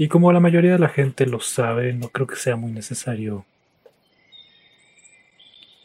Y 0.00 0.08
como 0.08 0.32
la 0.32 0.40
mayoría 0.40 0.72
de 0.72 0.78
la 0.78 0.88
gente 0.88 1.26
lo 1.26 1.40
sabe, 1.40 1.92
no 1.92 2.08
creo 2.08 2.26
que 2.26 2.36
sea 2.36 2.56
muy 2.56 2.72
necesario 2.72 3.44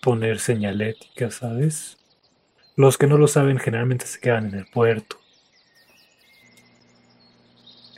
poner 0.02 0.40
señalética, 0.40 1.30
¿sabes? 1.32 1.98
Los 2.78 2.98
que 2.98 3.08
no 3.08 3.18
lo 3.18 3.28
saben 3.28 3.60
generalmente 3.60 4.06
se 4.06 4.22
quedan 4.22 4.46
en 4.46 4.56
el 4.60 4.68
puerto. 4.68 5.18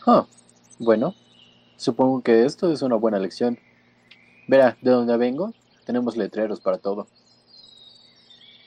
Ah, 0.08 0.26
bueno, 0.80 1.14
Supongo 1.76 2.24
que 2.24 2.46
esto 2.46 2.74
es 2.74 2.82
una 2.82 2.96
buena 2.96 3.20
lección. 3.20 3.60
Verá, 4.48 4.76
de 4.82 4.90
donde 4.90 5.16
vengo, 5.18 5.54
tenemos 5.86 6.18
letreros 6.18 6.60
para 6.60 6.80
todo. 6.80 7.06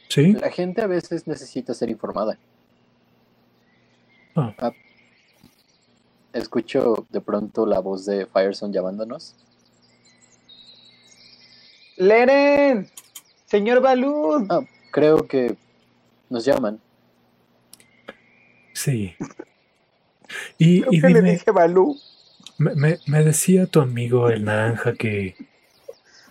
¿Sí? 0.08 0.34
La 0.34 0.52
gente 0.52 0.82
a 0.82 0.86
veces 0.86 1.26
necesita 1.26 1.74
ser 1.74 1.90
informada. 1.90 2.38
Ah. 4.36 4.54
Ah, 6.32 6.38
Escucho 6.38 7.06
de 7.10 7.20
pronto 7.20 7.66
la 7.66 7.80
voz 7.80 8.06
de 8.06 8.26
Fireson 8.26 8.72
llamándonos. 8.72 9.34
Leren, 11.96 12.88
señor 13.46 13.80
Balud. 13.80 14.46
Ah, 14.48 14.60
creo 14.90 15.26
que 15.26 15.56
nos 16.28 16.44
llaman. 16.44 16.80
Sí. 18.72 19.14
Y, 20.58 20.80
Creo 20.82 20.92
y 20.92 21.00
que 21.00 21.08
le 21.08 21.22
dije 21.22 21.50
Balú. 21.50 21.96
me, 22.56 22.74
me- 22.74 22.98
me 23.06 23.22
decía 23.24 23.66
tu 23.66 23.80
amigo 23.80 24.30
el 24.30 24.44
naranja 24.44 24.94
que 24.94 25.34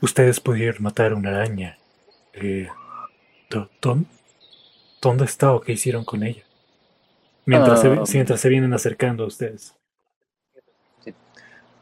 ustedes 0.01 0.39
pudieron 0.39 0.81
matar 0.81 1.13
una 1.13 1.29
araña. 1.29 1.77
Eh, 2.33 2.67
¿Dónde 5.01 5.25
está 5.25 5.53
o 5.53 5.61
qué 5.61 5.73
hicieron 5.73 6.03
con 6.05 6.23
ella? 6.23 6.43
Mientras, 7.45 7.83
Ah. 7.85 8.05
se, 8.05 8.13
mientras 8.13 8.39
se 8.39 8.49
vienen 8.49 8.73
acercando 8.73 9.23
a 9.23 9.27
ustedes. 9.27 9.73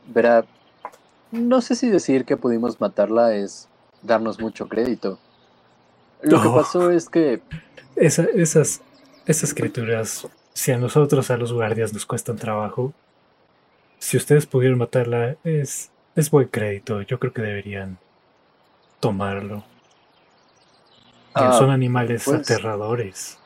Verá, 0.08 0.46
no 1.32 1.62
sé 1.62 1.76
si 1.76 1.90
decir 1.90 2.26
que 2.26 2.38
pudimos 2.38 2.80
matarla 2.82 3.34
es 3.36 3.68
darnos 4.02 4.40
mucho 4.40 4.68
crédito. 4.68 5.20
Lo 6.22 6.42
que 6.42 6.50
pasó 6.50 6.90
es 6.92 7.10
que 7.10 7.42
Esa- 7.96 8.24
esas, 8.34 8.82
esas 9.26 9.54
criaturas, 9.54 10.28
si 10.54 10.72
a 10.72 10.78
nosotros, 10.78 11.30
a 11.32 11.38
los 11.38 11.52
guardias, 11.54 11.94
nos 11.94 12.06
cuestan 12.06 12.38
trabajo, 12.38 12.94
si 14.00 14.18
ustedes 14.18 14.46
pudieron 14.46 14.78
matarla, 14.80 15.36
es, 15.44 15.92
es 16.16 16.30
buen 16.32 16.48
crédito. 16.48 17.02
Yo 17.02 17.20
creo 17.20 17.34
que 17.34 17.42
deberían 17.42 17.98
tomarlo. 19.00 19.64
Ah, 21.34 21.54
Son 21.54 21.70
animales 21.70 22.24
pues- 22.26 22.42
aterradores. 22.42 23.38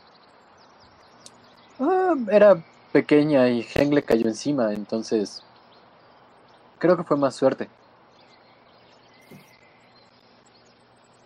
ah, 1.79 2.15
era 2.29 2.63
pequeña 2.91 3.47
y 3.49 3.65
Heng 3.73 3.93
le 3.93 4.03
cayó 4.03 4.27
encima, 4.27 4.73
entonces 4.73 5.43
creo 6.81 6.97
que 6.97 7.03
fue 7.03 7.15
más 7.15 7.35
suerte. 7.35 7.69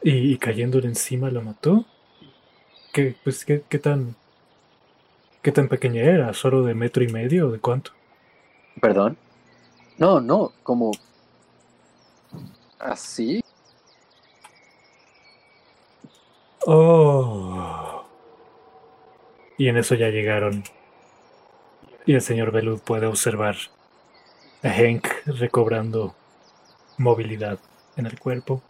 Y, 0.03 0.33
y 0.33 0.37
cayéndole 0.37 0.87
encima 0.87 1.31
la 1.31 1.39
mató. 1.39 1.85
¿Qué, 2.93 3.15
pues, 3.23 3.45
qué, 3.45 3.63
qué 3.67 3.79
tan... 3.79 4.15
¿Qué 5.41 5.51
tan 5.51 5.67
pequeña 5.69 6.01
era? 6.01 6.33
¿Solo 6.33 6.63
de 6.63 6.73
metro 6.73 7.03
y 7.03 7.07
medio 7.07 7.47
o 7.47 7.51
de 7.51 7.59
cuánto? 7.59 7.91
¿Perdón? 8.81 9.17
No, 9.97 10.19
no, 10.19 10.51
como... 10.61 10.91
¿Así? 12.79 13.41
Oh. 16.65 18.03
Y 19.57 19.69
en 19.69 19.77
eso 19.77 19.95
ya 19.95 20.09
llegaron. 20.09 20.63
Y 22.05 22.13
el 22.13 22.21
señor 22.21 22.51
Belud 22.51 22.81
puede 22.81 23.05
observar 23.05 23.55
a 24.65 24.73
Hank 24.73 25.07
recobrando 25.27 26.15
movilidad 26.97 27.59
en 27.97 28.07
el 28.07 28.19
cuerpo. 28.19 28.63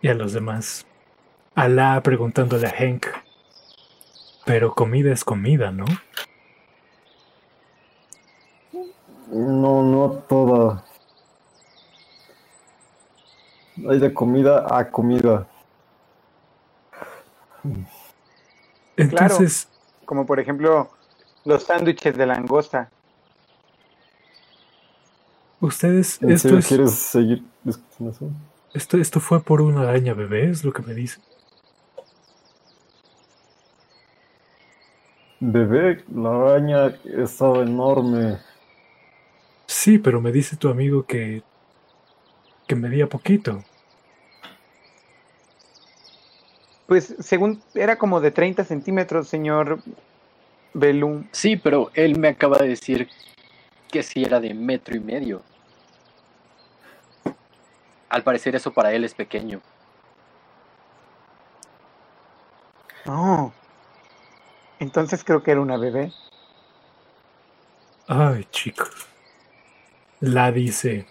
Y 0.00 0.08
a 0.08 0.14
los 0.14 0.32
demás. 0.32 0.84
Alá 1.54 2.00
preguntándole 2.02 2.66
a 2.66 2.70
Hank. 2.70 3.06
Pero 4.44 4.74
comida 4.74 5.12
es 5.12 5.22
comida, 5.22 5.70
¿no? 5.70 5.84
No, 9.28 9.82
no 9.82 10.10
toda. 10.28 10.84
Hay 13.88 14.00
de 14.00 14.12
comida 14.12 14.66
a 14.68 14.90
comida. 14.90 15.46
Entonces, 18.96 19.68
Como 20.04 20.26
por 20.26 20.40
ejemplo 20.40 20.90
los 21.44 21.62
sándwiches 21.62 22.16
de 22.16 22.26
langosta. 22.26 22.90
Ustedes, 25.66 26.20
¿En 26.22 26.30
esto, 26.30 26.48
serio 26.48 26.58
es, 26.58 26.66
quieres 26.68 26.92
seguir 26.92 27.42
discutiendo 27.64 28.14
eso? 28.14 28.30
esto, 28.74 28.98
esto 28.98 29.20
fue 29.20 29.42
por 29.42 29.62
una 29.62 29.82
araña 29.82 30.14
bebé, 30.14 30.50
es 30.50 30.64
lo 30.64 30.72
que 30.72 30.82
me 30.82 30.94
dicen. 30.94 31.22
Bebé, 35.40 36.04
la 36.14 36.30
araña 36.30 36.96
estaba 37.04 37.62
enorme. 37.62 38.38
Sí, 39.66 39.98
pero 39.98 40.20
me 40.20 40.30
dice 40.30 40.56
tu 40.56 40.68
amigo 40.68 41.04
que. 41.04 41.42
que 42.68 42.76
medía 42.76 43.08
poquito. 43.08 43.64
Pues 46.86 47.14
según 47.20 47.60
era 47.74 47.96
como 47.96 48.20
de 48.20 48.30
30 48.30 48.64
centímetros, 48.64 49.28
señor 49.28 49.80
Belú. 50.74 51.24
Sí, 51.32 51.56
pero 51.56 51.90
él 51.94 52.18
me 52.18 52.28
acaba 52.28 52.58
de 52.58 52.68
decir 52.68 53.08
que 53.90 54.02
sí 54.02 54.24
era 54.24 54.40
de 54.40 54.54
metro 54.54 54.94
y 54.94 55.00
medio. 55.00 55.42
Al 58.12 58.22
parecer 58.22 58.54
eso 58.54 58.74
para 58.74 58.92
él 58.92 59.04
es 59.04 59.14
pequeño. 59.14 59.62
Oh. 63.06 63.50
Entonces 64.78 65.24
creo 65.24 65.42
que 65.42 65.50
era 65.52 65.62
una 65.62 65.78
bebé. 65.78 66.12
Ay, 68.06 68.46
chicos. 68.50 68.90
La 70.20 70.52
dice. 70.52 71.06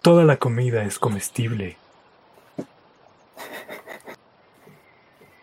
Toda 0.00 0.24
la 0.24 0.38
comida 0.38 0.82
es 0.84 0.98
comestible. 0.98 1.76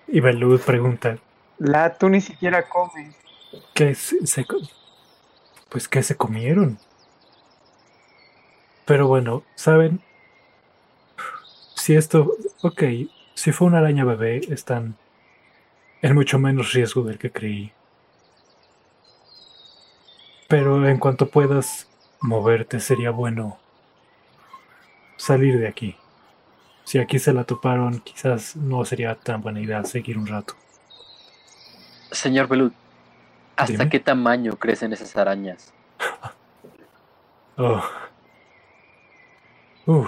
Y 0.07 0.19
Belud 0.19 0.59
pregunta, 0.61 1.19
La 1.59 1.93
tú 1.93 2.09
ni 2.09 2.21
siquiera 2.21 2.67
comes. 2.67 3.15
¿qué 3.75 3.93
se, 3.93 4.25
se 4.25 4.45
co- 4.45 4.57
Pues, 5.69 5.87
¿qué 5.87 6.01
se 6.01 6.17
comieron? 6.17 6.79
Pero 8.85 9.07
bueno, 9.07 9.43
¿saben? 9.53 10.01
Si 11.83 11.97
esto... 11.97 12.37
Ok, 12.61 12.81
si 13.33 13.51
fue 13.51 13.67
una 13.67 13.79
araña 13.79 14.05
bebé, 14.05 14.39
están 14.49 14.95
en 16.01 16.15
mucho 16.15 16.39
menos 16.39 16.71
riesgo 16.71 17.03
del 17.03 17.17
que 17.17 17.29
creí. 17.29 17.73
Pero 20.47 20.87
en 20.87 20.97
cuanto 20.97 21.27
puedas 21.27 21.89
moverte, 22.21 22.79
sería 22.79 23.11
bueno 23.11 23.59
salir 25.17 25.59
de 25.59 25.67
aquí. 25.67 25.97
Si 26.85 26.99
aquí 26.99 27.19
se 27.19 27.33
la 27.33 27.43
toparon, 27.43 27.99
quizás 27.99 28.55
no 28.55 28.85
sería 28.85 29.15
tan 29.15 29.41
buena 29.41 29.59
idea 29.59 29.83
seguir 29.83 30.17
un 30.17 30.27
rato. 30.27 30.53
Señor 32.11 32.47
Belud, 32.47 32.71
¿hasta 33.57 33.73
Dime. 33.73 33.89
qué 33.89 33.99
tamaño 33.99 34.55
crecen 34.55 34.93
esas 34.93 35.17
arañas? 35.17 35.73
Oh. 37.55 37.83
Uh. 39.85 40.07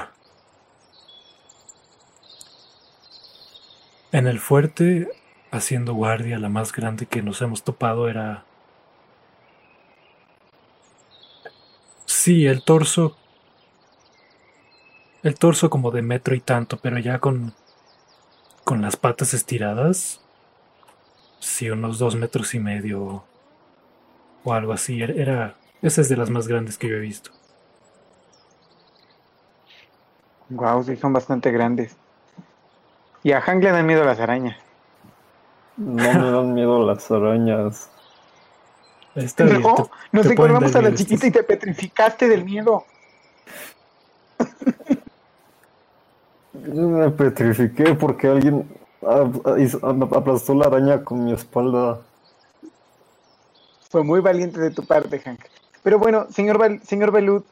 En 4.16 4.28
el 4.28 4.39
fuerte, 4.39 5.09
haciendo 5.51 5.93
guardia, 5.93 6.39
la 6.39 6.47
más 6.47 6.72
grande 6.72 7.05
que 7.05 7.22
nos 7.22 7.41
hemos 7.41 7.66
topado 7.66 8.07
era... 8.07 8.45
Sí, 12.05 12.45
el 12.45 12.63
torso... 12.63 13.18
El 15.22 15.36
torso 15.36 15.70
como 15.70 15.91
de 15.91 16.01
metro 16.01 16.34
y 16.34 16.39
tanto, 16.39 16.80
pero 16.80 16.97
ya 16.97 17.20
con... 17.20 17.53
Con 18.63 18.82
las 18.82 18.95
patas 18.95 19.34
estiradas. 19.34 20.22
Sí, 21.41 21.70
unos 21.70 21.99
dos 21.99 22.16
metros 22.16 22.55
y 22.55 22.59
medio. 22.59 23.26
O 24.45 24.53
algo 24.53 24.72
así. 24.72 25.01
Era... 25.01 25.13
era- 25.13 25.55
esa 25.82 25.99
es 25.99 26.07
de 26.07 26.16
las 26.16 26.30
más 26.30 26.47
grandes 26.47 26.78
que 26.78 26.88
yo 26.88 26.95
he 26.95 27.01
visto. 27.01 27.32
Wow, 30.49 30.84
sí, 30.84 30.95
son 30.95 31.13
bastante 31.13 31.51
grandes. 31.51 31.95
Y 33.26 33.32
a 33.32 33.41
Hank 33.41 33.63
le 33.63 33.71
dan 33.71 33.88
miedo 33.88 34.05
las 34.05 34.19
arañas. 34.19 34.55
No 35.78 36.13
me 36.13 36.32
dan 36.32 36.53
miedo 36.53 36.86
las 36.86 37.09
arañas. 37.09 37.89
Está 39.15 39.45
bien, 39.45 39.63
no, 39.63 39.73
te- 39.73 39.84
nos 40.11 40.28
te 40.28 40.34
encontramos 40.34 40.76
a 40.76 40.82
la 40.84 40.93
chiquita 40.93 41.26
y 41.26 41.32
te 41.32 41.41
petrificaste 41.41 42.28
del 42.28 42.45
miedo. 42.45 42.86
Yo 46.53 46.88
me 46.88 47.09
petrifiqué 47.09 47.95
porque 47.95 48.28
alguien 48.28 48.69
aplastó 49.01 50.53
la 50.53 50.67
araña 50.67 51.03
con 51.03 51.26
mi 51.26 51.34
espalda. 51.34 52.01
Fue 53.89 54.03
muy 54.03 54.19
valiente 54.19 54.59
de 54.59 54.69
tu 54.69 54.86
parte, 54.86 55.17
Hank. 55.17 55.39
Pero 55.82 55.97
bueno, 55.97 56.28
señor, 56.30 56.80
señor 56.84 57.11
Belud, 57.11 57.43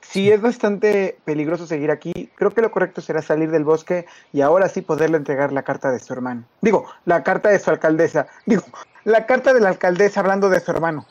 si 0.00 0.30
es 0.30 0.40
bastante 0.40 1.18
peligroso 1.24 1.66
seguir 1.66 1.90
aquí, 1.90 2.30
creo 2.34 2.50
que 2.50 2.60
lo 2.60 2.70
correcto 2.70 3.00
será 3.00 3.22
salir 3.22 3.50
del 3.50 3.64
bosque 3.64 4.06
y 4.32 4.40
ahora 4.40 4.68
sí 4.68 4.82
poderle 4.82 5.16
entregar 5.16 5.52
la 5.52 5.62
carta 5.62 5.90
de 5.90 5.98
su 5.98 6.12
hermano. 6.12 6.44
Digo, 6.60 6.86
la 7.04 7.22
carta 7.22 7.48
de 7.48 7.58
su 7.58 7.70
alcaldesa. 7.70 8.26
Digo, 8.46 8.62
la 9.04 9.26
carta 9.26 9.54
de 9.54 9.60
la 9.60 9.70
alcaldesa 9.70 10.20
hablando 10.20 10.48
de 10.48 10.60
su 10.60 10.70
hermano. 10.70 11.06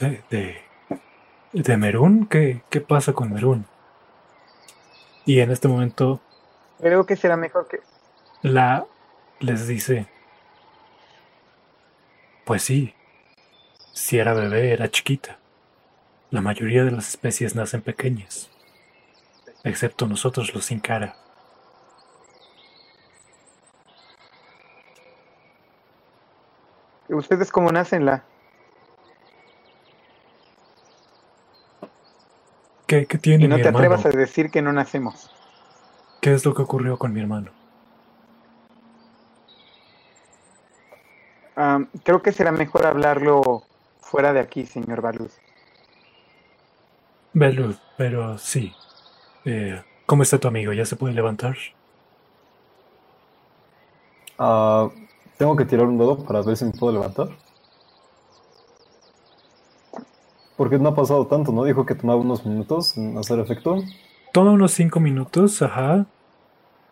¿De, 0.00 0.22
de, 0.30 0.60
de 1.52 1.76
Merún? 1.76 2.26
¿Qué, 2.26 2.62
¿Qué 2.70 2.80
pasa 2.80 3.12
con 3.12 3.32
Merún? 3.32 3.66
Y 5.24 5.40
en 5.40 5.50
este 5.50 5.68
momento 5.68 6.20
Creo 6.80 7.06
que 7.06 7.16
será 7.16 7.36
mejor 7.36 7.68
que... 7.68 7.80
la 8.42 8.84
les 9.40 9.66
dice, 9.66 10.06
pues 12.44 12.62
sí, 12.62 12.94
si 13.92 14.18
era 14.18 14.34
bebé 14.34 14.72
era 14.72 14.90
chiquita. 14.90 15.38
La 16.34 16.40
mayoría 16.40 16.84
de 16.84 16.90
las 16.90 17.10
especies 17.10 17.54
nacen 17.54 17.80
pequeñas, 17.80 18.50
excepto 19.62 20.08
nosotros 20.08 20.52
los 20.52 20.64
sin 20.64 20.80
cara. 20.80 21.14
Ustedes 27.08 27.52
como 27.52 27.70
nacen 27.70 28.04
la... 28.04 28.24
¿Qué, 32.88 33.06
qué 33.06 33.18
tiene 33.18 33.44
Y 33.44 33.48
no 33.48 33.56
mi 33.56 33.62
te 33.62 33.68
hermano? 33.68 33.94
atrevas 33.94 34.04
a 34.04 34.10
decir 34.10 34.50
que 34.50 34.60
no 34.60 34.72
nacemos. 34.72 35.30
¿Qué 36.20 36.32
es 36.32 36.44
lo 36.44 36.52
que 36.52 36.62
ocurrió 36.62 36.98
con 36.98 37.12
mi 37.12 37.20
hermano? 37.20 37.52
Am, 41.54 41.88
creo 42.02 42.22
que 42.22 42.32
será 42.32 42.50
mejor 42.50 42.86
hablarlo 42.86 43.62
fuera 44.00 44.32
de 44.32 44.40
aquí, 44.40 44.66
señor 44.66 45.00
Baluz. 45.00 45.43
Belud, 47.34 47.74
pero 47.98 48.38
sí. 48.38 48.72
Eh, 49.44 49.82
¿Cómo 50.06 50.22
está 50.22 50.38
tu 50.38 50.46
amigo? 50.46 50.72
¿Ya 50.72 50.86
se 50.86 50.94
puede 50.96 51.14
levantar? 51.14 51.56
Ah, 54.38 54.88
tengo 55.36 55.56
que 55.56 55.64
tirar 55.64 55.86
un 55.86 55.98
dado 55.98 56.24
para 56.24 56.42
ver 56.42 56.56
si 56.56 56.64
me 56.64 56.70
puedo 56.70 56.92
levantar. 56.92 57.28
Porque 60.56 60.78
no 60.78 60.90
ha 60.90 60.94
pasado 60.94 61.26
tanto, 61.26 61.50
¿no? 61.50 61.64
Dijo 61.64 61.84
que 61.84 61.96
tomaba 61.96 62.20
unos 62.20 62.46
minutos 62.46 62.96
en 62.96 63.18
hacer 63.18 63.40
efecto. 63.40 63.82
Toma 64.32 64.52
unos 64.52 64.72
cinco 64.72 65.00
minutos, 65.00 65.60
ajá. 65.60 66.06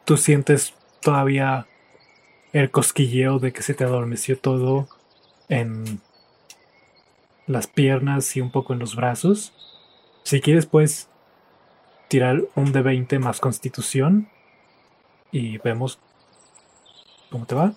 Tú 0.05 0.17
sientes 0.17 0.75
todavía 1.01 1.67
el 2.53 2.71
cosquilleo 2.73 3.39
de 3.39 3.53
que 3.53 3.63
se 3.63 3.75
te 3.75 3.85
adormeció 3.85 4.37
todo 4.37 4.89
en 5.49 6.01
las 7.47 7.69
piernas 7.69 8.37
y 8.37 8.41
un 8.41 8.51
poco 8.51 8.73
en 8.73 8.81
los 8.81 8.97
brazos. 8.97 9.53
Si 10.23 10.41
quieres, 10.41 10.67
puedes 10.67 11.09
tirar 12.09 12.43
un 12.55 12.73
de 12.73 12.83
20 12.83 13.19
más 13.19 13.41
constitución 13.41 14.29
y 15.31 15.59
vemos 15.59 15.99
cómo 17.31 17.47
te 17.47 17.55
va. 17.55 17.75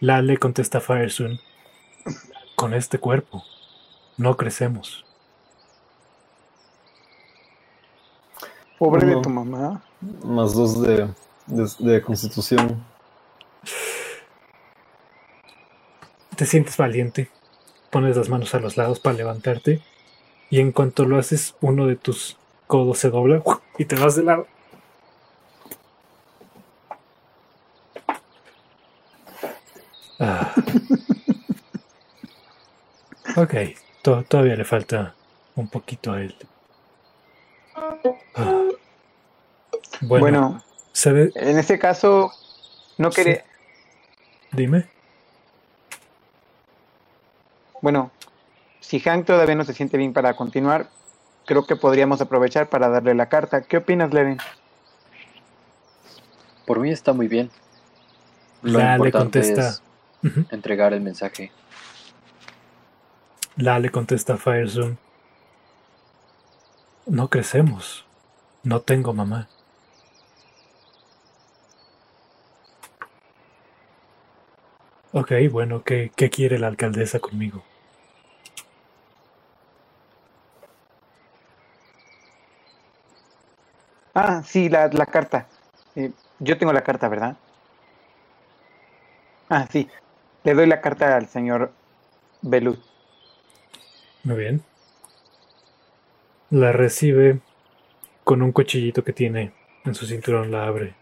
La 0.00 0.22
le 0.22 0.38
contesta 0.38 0.80
Firesun. 0.80 1.40
Con 2.54 2.72
este 2.72 2.98
cuerpo, 2.98 3.44
no 4.16 4.36
crecemos. 4.36 5.04
Pobre 8.78 9.06
de 9.06 9.20
tu 9.20 9.28
mamá. 9.28 9.82
Más 10.22 10.54
dos 10.54 10.80
de, 10.80 11.08
de, 11.46 11.68
de 11.80 12.02
constitución. 12.02 12.84
Te 16.36 16.46
sientes 16.46 16.76
valiente, 16.76 17.28
pones 17.90 18.16
las 18.16 18.28
manos 18.28 18.54
a 18.54 18.60
los 18.60 18.76
lados 18.76 19.00
para 19.00 19.16
levantarte 19.16 19.80
y 20.50 20.60
en 20.60 20.72
cuanto 20.72 21.04
lo 21.04 21.18
haces 21.18 21.54
uno 21.60 21.86
de 21.86 21.96
tus 21.96 22.36
codos 22.66 22.98
se 22.98 23.10
dobla 23.10 23.42
y 23.78 23.84
te 23.84 23.96
vas 23.96 24.16
de 24.16 24.24
lado. 24.24 24.46
Ah. 30.20 30.52
Ok, 33.36 33.54
to- 34.02 34.24
todavía 34.24 34.56
le 34.56 34.64
falta 34.64 35.14
un 35.54 35.68
poquito 35.68 36.12
a 36.12 36.20
él. 36.22 36.34
Ah. 38.34 38.64
Bueno, 40.00 40.62
en 41.04 41.58
ese 41.58 41.78
caso, 41.78 42.32
no 42.98 43.10
Sí. 43.12 43.22
quería... 43.22 43.44
dime. 44.52 44.88
Bueno, 47.82 48.10
si 48.80 49.00
Hank 49.00 49.26
todavía 49.26 49.54
no 49.54 49.64
se 49.64 49.74
siente 49.74 49.96
bien 49.96 50.12
para 50.12 50.34
continuar, 50.34 50.88
creo 51.46 51.66
que 51.66 51.76
podríamos 51.76 52.20
aprovechar 52.20 52.68
para 52.68 52.88
darle 52.88 53.14
la 53.14 53.28
carta. 53.28 53.62
¿Qué 53.62 53.76
opinas, 53.78 54.12
Leren? 54.12 54.38
Por 56.66 56.80
mí 56.80 56.90
está 56.90 57.12
muy 57.12 57.28
bien. 57.28 57.50
Lo 58.62 58.78
La 58.78 58.98
le 58.98 59.08
importante 59.08 59.40
contesta. 59.40 59.68
es 59.68 59.82
entregar 60.50 60.92
el 60.92 61.00
mensaje. 61.00 61.52
La 63.56 63.78
le 63.78 63.90
contesta 63.90 64.34
a 64.34 64.36
Firezone. 64.36 64.96
No 67.06 67.28
crecemos. 67.28 68.04
No 68.62 68.80
tengo 68.80 69.14
mamá. 69.14 69.48
Ok, 75.12 75.32
bueno, 75.50 75.82
¿qué, 75.84 76.10
qué 76.14 76.28
quiere 76.28 76.58
la 76.58 76.66
alcaldesa 76.66 77.18
conmigo? 77.18 77.62
Ah, 84.14 84.42
sí, 84.44 84.68
la, 84.68 84.88
la 84.88 85.06
carta. 85.06 85.46
Eh, 85.96 86.10
yo 86.40 86.58
tengo 86.58 86.72
la 86.72 86.82
carta, 86.82 87.08
¿verdad? 87.08 87.36
Ah, 89.48 89.66
sí. 89.70 89.88
Le 90.44 90.54
doy 90.54 90.66
la 90.66 90.80
carta 90.80 91.16
al 91.16 91.26
señor 91.26 91.72
Belud. 92.42 92.78
Muy 94.24 94.36
bien. 94.36 94.62
La 96.50 96.72
recibe 96.72 97.40
con 98.24 98.42
un 98.42 98.52
cuchillito 98.52 99.04
que 99.04 99.12
tiene 99.12 99.52
en 99.84 99.94
su 99.94 100.06
cinturón, 100.06 100.50
la 100.50 100.66
abre. 100.66 100.97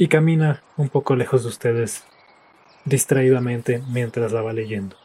Y 0.00 0.08
camina 0.08 0.62
un 0.78 0.88
poco 0.88 1.14
lejos 1.14 1.42
de 1.42 1.50
ustedes, 1.50 2.04
distraídamente, 2.86 3.82
mientras 3.88 4.32
la 4.32 4.40
va 4.40 4.54
leyendo. 4.54 4.96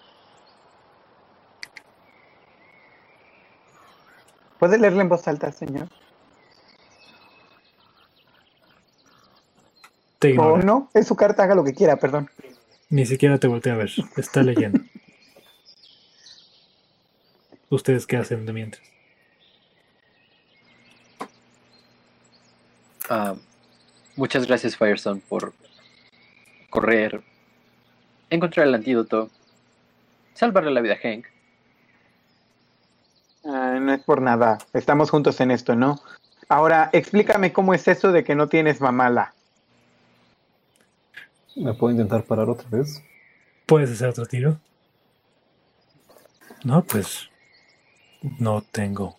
¿Puede 4.57 4.77
leerla 4.77 5.01
en 5.01 5.09
voz 5.09 5.27
alta, 5.27 5.51
señor? 5.51 5.89
Te 10.19 10.33
no, 10.33 10.89
es 10.93 11.05
su 11.05 11.17
carta, 11.17 11.43
haga 11.43 11.55
lo 11.55 11.65
que 11.65 11.73
quiera, 11.73 11.97
perdón. 11.97 12.29
Ni 12.89 13.05
siquiera 13.05 13.37
te 13.37 13.47
voltea 13.47 13.73
a 13.73 13.77
ver. 13.77 13.91
Está 14.15 14.43
leyendo. 14.43 14.79
¿Ustedes 17.69 18.07
qué 18.07 18.15
hacen 18.15 18.45
de 18.45 18.53
mientras? 18.53 18.81
Ah, 23.09 23.35
muchas 24.15 24.47
gracias, 24.47 24.77
Firestone, 24.77 25.21
por 25.27 25.53
correr, 26.69 27.21
encontrar 28.29 28.67
el 28.67 28.75
antídoto, 28.75 29.29
salvarle 30.33 30.71
la 30.71 30.81
vida 30.81 30.93
a 30.93 30.97
Hank. 30.97 31.25
Ah, 33.45 33.77
no 33.79 33.93
es 33.93 34.03
por 34.03 34.21
nada. 34.21 34.57
Estamos 34.73 35.11
juntos 35.11 35.39
en 35.39 35.51
esto, 35.51 35.75
¿no? 35.75 35.99
Ahora, 36.49 36.89
explícame 36.93 37.53
cómo 37.53 37.73
es 37.73 37.87
eso 37.87 38.11
de 38.11 38.23
que 38.23 38.35
no 38.35 38.47
tienes 38.47 38.81
mamala. 38.81 39.33
¿Me 41.55 41.73
puedo 41.73 41.91
intentar 41.91 42.23
parar 42.23 42.49
otra 42.49 42.67
vez? 42.69 43.01
¿Puedes 43.65 43.91
hacer 43.91 44.09
otro 44.09 44.25
tiro? 44.25 44.59
No, 46.63 46.83
pues 46.83 47.29
no 48.39 48.61
tengo. 48.61 49.15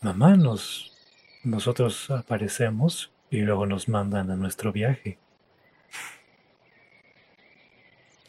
Mamá, 0.00 0.36
nos, 0.36 0.92
nosotros 1.42 2.10
aparecemos 2.10 3.10
y 3.30 3.40
luego 3.40 3.66
nos 3.66 3.88
mandan 3.88 4.30
a 4.30 4.36
nuestro 4.36 4.72
viaje. 4.72 5.18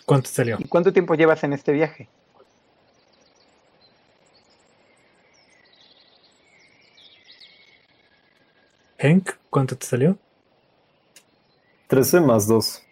¿Cuánto 0.06 0.30
salió? 0.30 0.58
¿Y 0.60 0.66
cuánto 0.66 0.94
tiempo 0.94 1.16
llevas 1.16 1.44
en 1.44 1.54
este 1.54 1.74
viaje? 1.74 2.08
Hank, 9.00 9.32
¿cuánto 9.50 9.78
te 9.78 9.86
salió? 9.86 10.18
13 11.88 12.22
más 12.22 12.48
2 12.48 12.84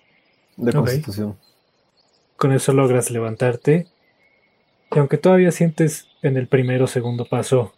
de 0.57 0.73
constitución. 0.73 1.37
Con 2.37 2.51
eso 2.51 2.73
logras 2.73 3.11
levantarte. 3.11 3.87
Y 4.91 4.99
aunque 4.99 5.17
todavía 5.17 5.51
sientes 5.51 6.07
en 6.21 6.37
el 6.37 6.47
primero 6.47 6.85
o 6.85 6.87
segundo 6.87 7.25
paso 7.25 7.73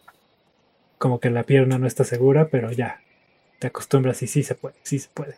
como 0.98 1.20
que 1.20 1.30
la 1.30 1.44
pierna 1.44 1.78
no 1.78 1.86
está 1.86 2.04
segura, 2.04 2.48
pero 2.48 2.70
ya 2.72 3.00
te 3.58 3.66
acostumbras 3.66 4.22
y 4.22 4.26
sí 4.26 4.42
se 4.42 4.54
puede, 4.54 4.74
sí 4.82 4.98
se 4.98 5.08
puede. 5.08 5.36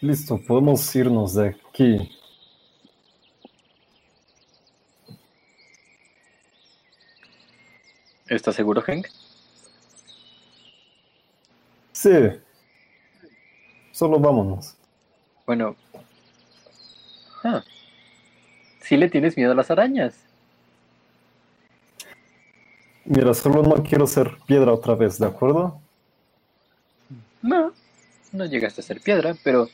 Listo, 0.00 0.38
podemos 0.46 0.94
irnos 0.94 1.34
de 1.34 1.48
aquí. 1.48 2.10
¿Estás 8.26 8.56
seguro, 8.56 8.82
Hank? 8.82 9.06
Sí. 11.92 12.10
Solo 13.92 14.18
vámonos. 14.18 14.74
Bueno. 15.46 15.76
Ah. 17.42 17.62
Sí 18.84 18.96
le 18.98 19.08
tienes 19.08 19.36
miedo 19.36 19.52
a 19.52 19.54
las 19.54 19.70
arañas. 19.70 20.14
Mira, 23.06 23.32
solo 23.34 23.62
no 23.62 23.82
quiero 23.82 24.06
ser 24.06 24.38
piedra 24.46 24.72
otra 24.72 24.94
vez, 24.94 25.18
¿de 25.18 25.26
acuerdo? 25.26 25.80
No, 27.42 27.72
no 28.32 28.44
llegaste 28.46 28.80
a 28.80 28.84
ser 28.84 29.00
piedra, 29.00 29.34
pero 29.42 29.68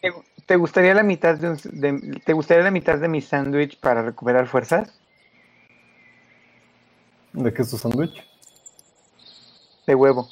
¿Te, 0.00 0.12
te 0.46 0.56
gustaría 0.56 0.94
la 0.94 1.02
mitad 1.02 1.36
de, 1.36 1.50
un- 1.50 1.60
de- 1.64 2.20
¿Te 2.24 2.32
gustaría 2.32 2.62
la 2.64 2.70
mitad 2.70 2.98
de 2.98 3.08
mi 3.08 3.20
sándwich 3.22 3.78
para 3.80 4.02
recuperar 4.02 4.46
fuerzas? 4.46 4.92
¿De 7.32 7.52
qué 7.52 7.62
es 7.62 7.70
tu 7.70 7.76
sándwich? 7.78 8.22
De 9.86 9.94
huevo. 9.94 10.28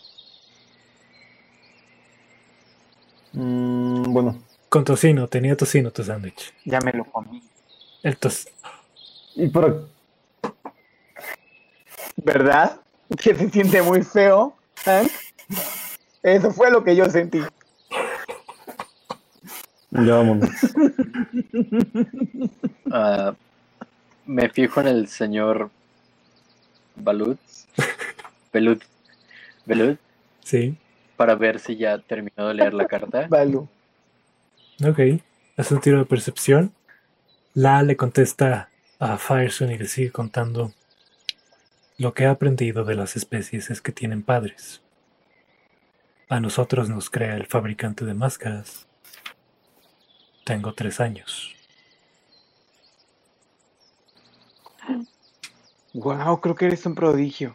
Mm, 3.32 4.12
bueno, 4.12 4.38
Con 4.68 4.84
tocino, 4.84 5.28
tenía 5.28 5.56
tocino 5.56 5.90
tu 5.90 6.02
sándwich. 6.04 6.52
Ya 6.64 6.80
me 6.80 6.92
lo 6.92 7.04
comí. 7.04 7.42
El 8.04 8.18
tos... 8.18 8.46
y 9.34 9.48
para... 9.48 9.74
¿Verdad? 12.16 12.80
Que 13.22 13.34
se 13.34 13.50
siente 13.50 13.82
muy 13.82 14.02
feo. 14.02 14.56
Hank? 14.84 15.10
Eso 16.22 16.50
fue 16.50 16.70
lo 16.70 16.82
que 16.82 16.96
yo 16.96 17.04
sentí. 17.06 17.40
Ya 19.90 20.16
vámonos. 20.16 20.50
ah, 22.90 23.34
me 24.24 24.48
fijo 24.48 24.80
en 24.80 24.88
el 24.88 25.08
señor 25.08 25.70
Balud. 26.96 27.36
Belud. 28.52 28.82
Belud. 29.66 29.96
Sí, 30.42 30.76
Para 31.16 31.36
ver 31.36 31.60
si 31.60 31.76
ya 31.76 31.98
terminó 31.98 32.48
de 32.48 32.54
leer 32.54 32.74
la 32.74 32.86
carta. 32.86 33.26
Balu. 33.28 33.68
ok. 34.84 35.00
Hace 35.56 35.74
un 35.74 35.80
tiro 35.80 35.98
de 35.98 36.06
percepción. 36.06 36.72
La 37.56 37.84
le 37.84 37.96
contesta 37.96 38.68
a 38.98 39.16
Fireson 39.16 39.70
y 39.70 39.78
le 39.78 39.86
sigue 39.86 40.10
contando. 40.10 40.72
Lo 41.98 42.12
que 42.12 42.24
he 42.24 42.26
aprendido 42.26 42.84
de 42.84 42.96
las 42.96 43.14
especies 43.14 43.70
es 43.70 43.80
que 43.80 43.92
tienen 43.92 44.24
padres. 44.24 44.82
A 46.28 46.40
nosotros 46.40 46.88
nos 46.88 47.10
crea 47.10 47.36
el 47.36 47.46
fabricante 47.46 48.04
de 48.04 48.12
máscaras. 48.12 48.88
Tengo 50.44 50.74
tres 50.74 50.98
años. 50.98 51.54
Wow, 55.92 56.40
creo 56.40 56.56
que 56.56 56.66
eres 56.66 56.84
un 56.86 56.96
prodigio. 56.96 57.54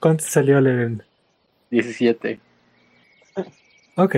¿Cuánto 0.00 0.24
salió 0.24 0.56
el... 0.56 1.04
17. 1.70 2.40
Ok. 3.96 4.16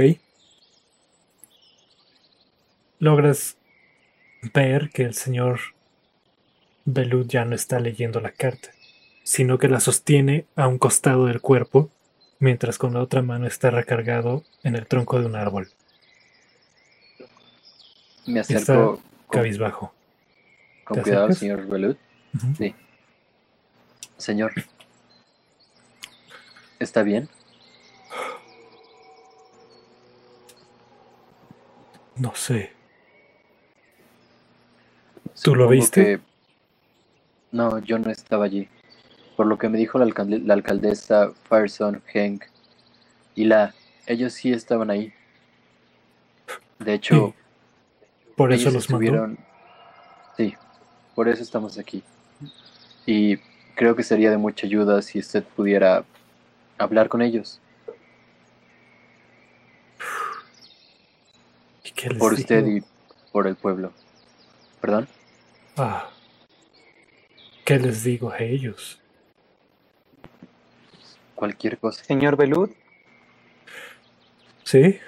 Logras 2.99 3.57
ver 4.53 4.91
que 4.91 5.03
el 5.03 5.15
señor 5.15 5.61
Belud 6.85 7.27
ya 7.27 7.45
no 7.45 7.55
está 7.55 7.81
leyendo 7.81 8.21
la 8.21 8.31
carta, 8.31 8.71
sino 9.23 9.59
que 9.59 9.69
la 9.69 9.81
sostiene 9.81 10.47
a 10.55 10.69
un 10.69 10.79
costado 10.79 11.27
del 11.27 11.41
cuerpo, 11.41 11.91
mientras 12.39 12.79
con 12.79 12.95
la 12.95 13.01
otra 13.01 13.23
mano 13.23 13.47
está 13.47 13.71
recargado 13.71 14.45
en 14.63 14.77
el 14.77 14.87
tronco 14.87 15.19
de 15.19 15.27
un 15.27 15.37
árbol, 15.37 15.69
Me 18.27 18.41
acerco 18.41 19.01
cabizbajo. 19.31 19.93
con 20.85 20.97
¿te 20.97 21.03
cuidado 21.03 21.27
al 21.27 21.35
señor 21.35 21.67
Belud. 21.67 21.97
Sí. 22.59 22.75
Señor. 24.19 24.53
¿Está 26.79 27.03
bien? 27.03 27.29
No 32.17 32.35
sé. 32.35 32.73
¿Tú 35.43 35.55
lo 35.55 35.69
viste? 35.69 36.05
que- 36.05 36.21
No, 37.53 37.79
yo 37.79 37.99
no 37.99 38.11
estaba 38.11 38.45
allí. 38.45 38.69
Por 39.37 39.47
lo 39.47 39.59
que 39.59 39.69
me 39.69 39.79
dijo 39.79 39.99
la, 39.99 40.05
alcalde- 40.07 40.43
la 40.45 40.55
alcaldesa 40.55 41.33
Fireson, 41.49 42.03
Hank 42.13 42.45
y 43.35 43.45
la... 43.45 43.75
Ellos 44.07 44.33
sí 44.35 44.53
estaban 44.53 44.91
ahí. 44.91 45.13
De 46.79 46.95
hecho, 46.95 47.35
Por 48.37 48.53
eso 48.53 48.71
los 48.71 48.89
mandó. 48.91 49.05
estuvieron... 49.07 49.39
Sí, 50.37 50.55
por 51.15 51.29
eso 51.29 51.43
estamos 51.43 51.79
aquí. 51.79 52.03
Y 53.07 53.37
creo 53.75 53.95
que 53.97 54.03
sería 54.03 54.31
de 54.31 54.37
mucha 54.37 54.67
ayuda 54.67 55.01
si 55.03 55.19
usted 55.21 55.43
pudiera 55.45 56.05
hablar 56.79 57.09
con 57.09 57.23
ellos. 57.23 57.61
¿Y 61.85 61.91
qué 61.93 62.09
les 62.11 62.19
Por 62.19 62.33
usted 62.35 62.67
y 62.67 62.83
por 63.33 63.47
el 63.47 63.57
pueblo. 63.57 63.93
¿Perdón? 64.81 65.09
Ah. 65.77 66.09
¿Qué 67.65 67.79
les 67.79 68.05
digo 68.05 68.31
a 68.31 68.39
ellos? 68.39 69.01
Cualquier 71.35 71.79
cosa. 71.79 72.05
Señor 72.05 72.37
Belud, 72.37 72.71
¿Sí? 74.65 74.99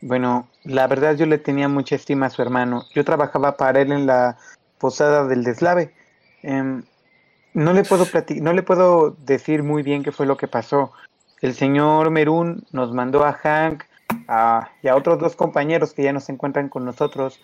bueno, 0.00 0.48
la 0.64 0.86
verdad 0.86 1.16
yo 1.16 1.26
le 1.26 1.38
tenía 1.38 1.68
mucha 1.68 1.94
estima 1.94 2.26
a 2.26 2.30
su 2.30 2.42
hermano. 2.42 2.84
Yo 2.94 3.04
trabajaba 3.04 3.56
para 3.56 3.80
él 3.80 3.92
en 3.92 4.06
la 4.06 4.38
posada 4.78 5.26
del 5.26 5.44
deslave. 5.44 5.94
Em, 6.42 6.82
no 7.54 7.72
le 7.72 7.84
puedo 7.84 8.06
no 8.40 8.52
le 8.52 8.62
puedo 8.62 9.10
decir 9.24 9.62
muy 9.62 9.82
bien 9.82 10.02
qué 10.02 10.12
fue 10.12 10.26
lo 10.26 10.36
que 10.36 10.48
pasó. 10.48 10.92
El 11.42 11.54
señor 11.54 12.10
Merún 12.10 12.64
nos 12.72 12.92
mandó 12.92 13.24
a 13.24 13.32
Hank 13.34 13.84
a- 14.28 14.70
y 14.82 14.88
a 14.88 14.96
otros 14.96 15.18
dos 15.18 15.36
compañeros 15.36 15.92
que 15.92 16.02
ya 16.02 16.12
no 16.12 16.20
se 16.20 16.32
encuentran 16.32 16.68
con 16.68 16.84
nosotros. 16.84 17.40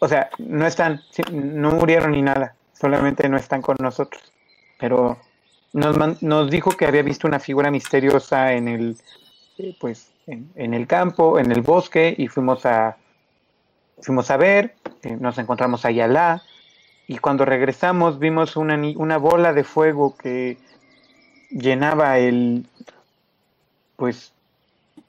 O 0.00 0.08
sea, 0.08 0.30
no 0.38 0.66
están, 0.66 1.02
no 1.30 1.72
murieron 1.72 2.12
ni 2.12 2.22
nada, 2.22 2.54
solamente 2.72 3.28
no 3.28 3.36
están 3.36 3.60
con 3.62 3.76
nosotros. 3.80 4.32
Pero 4.78 5.18
nos, 5.74 6.22
nos 6.22 6.50
dijo 6.50 6.70
que 6.70 6.86
había 6.86 7.02
visto 7.02 7.28
una 7.28 7.38
figura 7.38 7.70
misteriosa 7.70 8.54
en 8.54 8.66
el, 8.66 8.96
pues, 9.78 10.10
en, 10.26 10.74
el 10.74 10.86
campo, 10.86 11.38
en 11.38 11.52
el 11.52 11.60
bosque, 11.60 12.14
y 12.16 12.28
fuimos 12.28 12.64
a, 12.64 12.96
fuimos 14.00 14.30
a 14.30 14.38
ver, 14.38 14.74
eh, 15.02 15.16
nos 15.20 15.36
encontramos 15.36 15.84
a 15.84 15.90
Yalá, 15.90 16.42
y 17.06 17.18
cuando 17.18 17.44
regresamos 17.44 18.18
vimos 18.18 18.56
una, 18.56 18.76
una 18.96 19.18
bola 19.18 19.52
de 19.52 19.64
fuego 19.64 20.16
que 20.16 20.56
llenaba 21.50 22.18
el, 22.18 22.66
pues, 23.96 24.32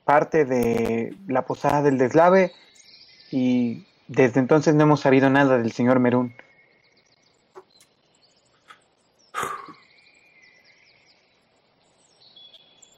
parte 0.04 0.44
de 0.44 1.16
la 1.28 1.44
posada 1.44 1.82
del 1.82 1.98
deslave, 1.98 2.52
y 3.32 3.86
desde 4.12 4.42
entonces 4.42 4.76
no 4.76 4.84
hemos 4.84 5.00
sabido 5.00 5.30
nada 5.30 5.58
del 5.58 5.72
señor 5.72 6.02
Merún. 6.02 6.36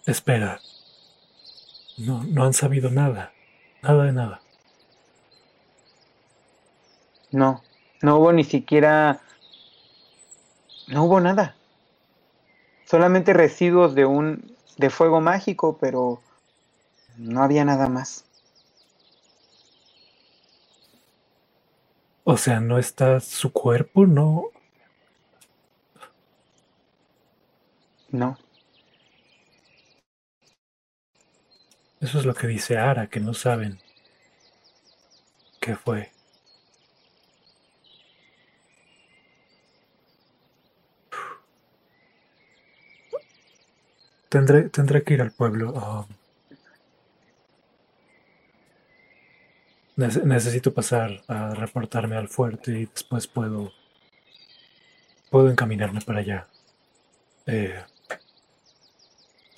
Espera. 0.08 0.60
No, 2.00 2.24
no 2.24 2.46
han 2.46 2.54
sabido 2.54 2.90
nada. 2.90 3.32
Nada 3.84 4.06
de 4.06 4.12
nada. 4.12 4.42
No, 7.30 7.62
no 8.02 8.18
hubo 8.18 8.34
ni 8.34 8.44
siquiera, 8.44 9.22
no 10.88 11.04
hubo 11.04 11.20
nada. 11.20 11.56
Solamente 12.86 13.34
residuos 13.34 13.94
de 13.94 14.06
un, 14.06 14.56
de 14.78 14.90
fuego 14.90 15.22
mágico, 15.22 15.78
pero 15.80 16.22
no 17.18 17.44
había 17.44 17.66
nada 17.66 17.88
más. 17.88 18.23
O 22.26 22.38
sea, 22.38 22.60
no 22.60 22.78
está 22.78 23.20
su 23.20 23.52
cuerpo, 23.52 24.06
no. 24.06 24.46
No. 28.12 28.38
Eso 32.00 32.20
es 32.20 32.26
lo 32.26 32.34
que 32.36 32.48
dice 32.48 32.78
Ara, 32.78 33.08
que 33.08 33.20
no 33.20 33.34
saben 33.34 33.80
qué 35.60 35.76
fue. 35.76 36.12
Tendré, 44.30 44.70
tendré 44.70 45.04
que 45.04 45.14
ir 45.14 45.22
al 45.22 45.32
pueblo. 45.32 45.74
ah. 45.78 46.06
Nece- 49.98 50.24
necesito 50.24 50.72
pasar 50.72 51.24
a 51.28 51.56
reportarme 51.56 52.16
al 52.16 52.28
fuerte 52.28 52.72
y 52.82 52.86
después 52.86 53.26
puedo 53.26 53.72
puedo 55.30 55.50
encaminarme 55.50 56.02
para 56.02 56.20
allá. 56.20 56.48
Eh, 57.48 57.76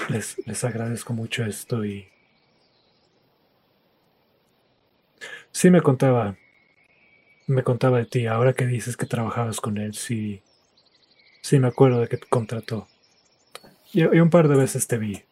les, 0.10 0.38
les 0.48 0.64
agradezco 0.64 1.14
mucho 1.14 1.46
esto 1.46 1.86
y 1.86 2.08
sí 5.52 5.70
me 5.70 5.82
contaba 5.82 6.36
me 7.48 7.64
contaba 7.64 7.98
de 7.98 8.06
ti. 8.06 8.28
Ahora 8.28 8.54
que 8.54 8.68
dices 8.68 8.98
que 8.98 9.06
trabajabas 9.08 9.60
con 9.60 9.78
él, 9.78 9.96
sí, 9.96 10.44
sí 11.42 11.60
me 11.60 11.68
acuerdo 11.68 12.02
de 12.02 12.10
que 12.10 12.18
te 12.18 12.28
contrató. 12.28 12.88
Y, 13.94 14.02
y 14.04 14.20
un 14.20 14.30
par 14.30 14.48
de 14.48 14.56
veces 14.56 14.88
te 14.88 14.98
vi. 14.98 15.24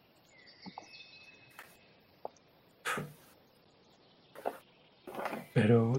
Pero 5.54 5.94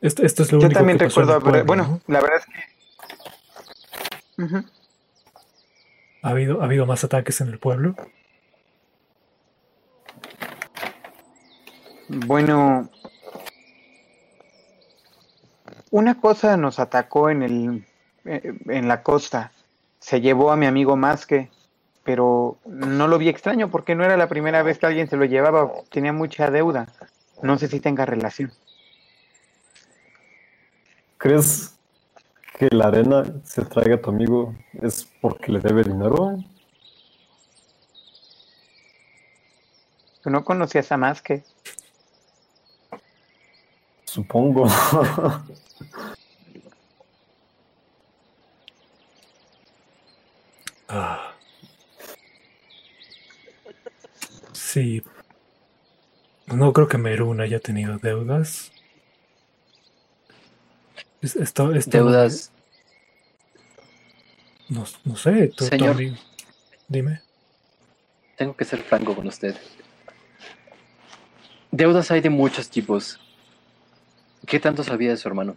esto, 0.00 0.22
esto 0.24 0.44
es 0.44 0.52
lo 0.52 0.60
Yo 0.60 0.66
único 0.66 0.78
también 0.78 0.98
que 0.98 1.06
pasó 1.06 1.22
recuerdo, 1.22 1.38
el 1.38 1.42
pueblo, 1.42 1.64
bueno, 1.64 1.82
¿no? 2.06 2.12
la 2.12 2.20
verdad 2.20 2.38
es 2.38 2.46
que... 2.46 2.76
¿Ha 6.22 6.28
habido, 6.28 6.60
¿Ha 6.60 6.66
habido 6.66 6.86
más 6.86 7.02
ataques 7.02 7.40
en 7.40 7.48
el 7.48 7.58
pueblo? 7.58 7.96
Bueno, 12.08 12.88
una 15.90 16.20
cosa 16.20 16.56
nos 16.56 16.78
atacó 16.78 17.30
en 17.30 17.42
el 17.42 17.86
eh, 18.26 18.54
en 18.66 18.88
la 18.88 19.02
costa. 19.02 19.52
Se 20.00 20.20
llevó 20.20 20.50
a 20.50 20.56
mi 20.56 20.66
amigo 20.66 20.96
Masque, 20.96 21.50
pero 22.04 22.58
no 22.66 23.08
lo 23.08 23.18
vi 23.18 23.28
extraño 23.28 23.70
porque 23.70 23.94
no 23.94 24.04
era 24.04 24.16
la 24.16 24.28
primera 24.28 24.62
vez 24.62 24.78
que 24.78 24.86
alguien 24.86 25.08
se 25.08 25.16
lo 25.16 25.24
llevaba. 25.24 25.70
Tenía 25.90 26.12
mucha 26.12 26.50
deuda. 26.50 26.86
No 27.42 27.58
sé 27.58 27.68
si 27.68 27.80
tenga 27.80 28.04
relación. 28.04 28.52
¿Crees 31.18 31.74
que 32.58 32.68
la 32.70 32.88
arena 32.88 33.24
se 33.44 33.64
traiga 33.64 33.96
a 33.96 34.00
tu 34.00 34.10
amigo 34.10 34.54
es 34.82 35.06
porque 35.20 35.50
le 35.52 35.60
debe 35.60 35.82
dinero? 35.82 36.38
¿Tú 40.22 40.30
no 40.30 40.44
conocías 40.44 40.90
a 40.92 40.96
Masque? 40.96 41.44
Supongo. 44.04 44.66
Ah. 50.88 51.34
Sí. 54.52 55.02
No 56.46 56.72
creo 56.72 56.86
que 56.86 56.96
Merún 56.96 57.40
haya 57.40 57.58
tenido 57.58 57.98
deudas. 57.98 58.70
Esto, 61.34 61.74
esto 61.74 61.90
Deudas. 61.90 62.52
No, 64.68 64.84
no 65.04 65.16
sé, 65.16 65.48
tú, 65.48 65.64
Señor. 65.64 65.96
Dime. 66.88 67.20
Tengo 68.36 68.56
que 68.56 68.64
ser 68.64 68.80
franco 68.80 69.14
con 69.14 69.26
usted. 69.26 69.56
Deudas 71.70 72.10
hay 72.10 72.20
de 72.20 72.30
muchos 72.30 72.68
tipos. 72.68 73.18
¿Qué 74.46 74.60
tanto 74.60 74.84
sabía 74.84 75.10
de 75.10 75.16
su 75.16 75.26
hermano? 75.26 75.56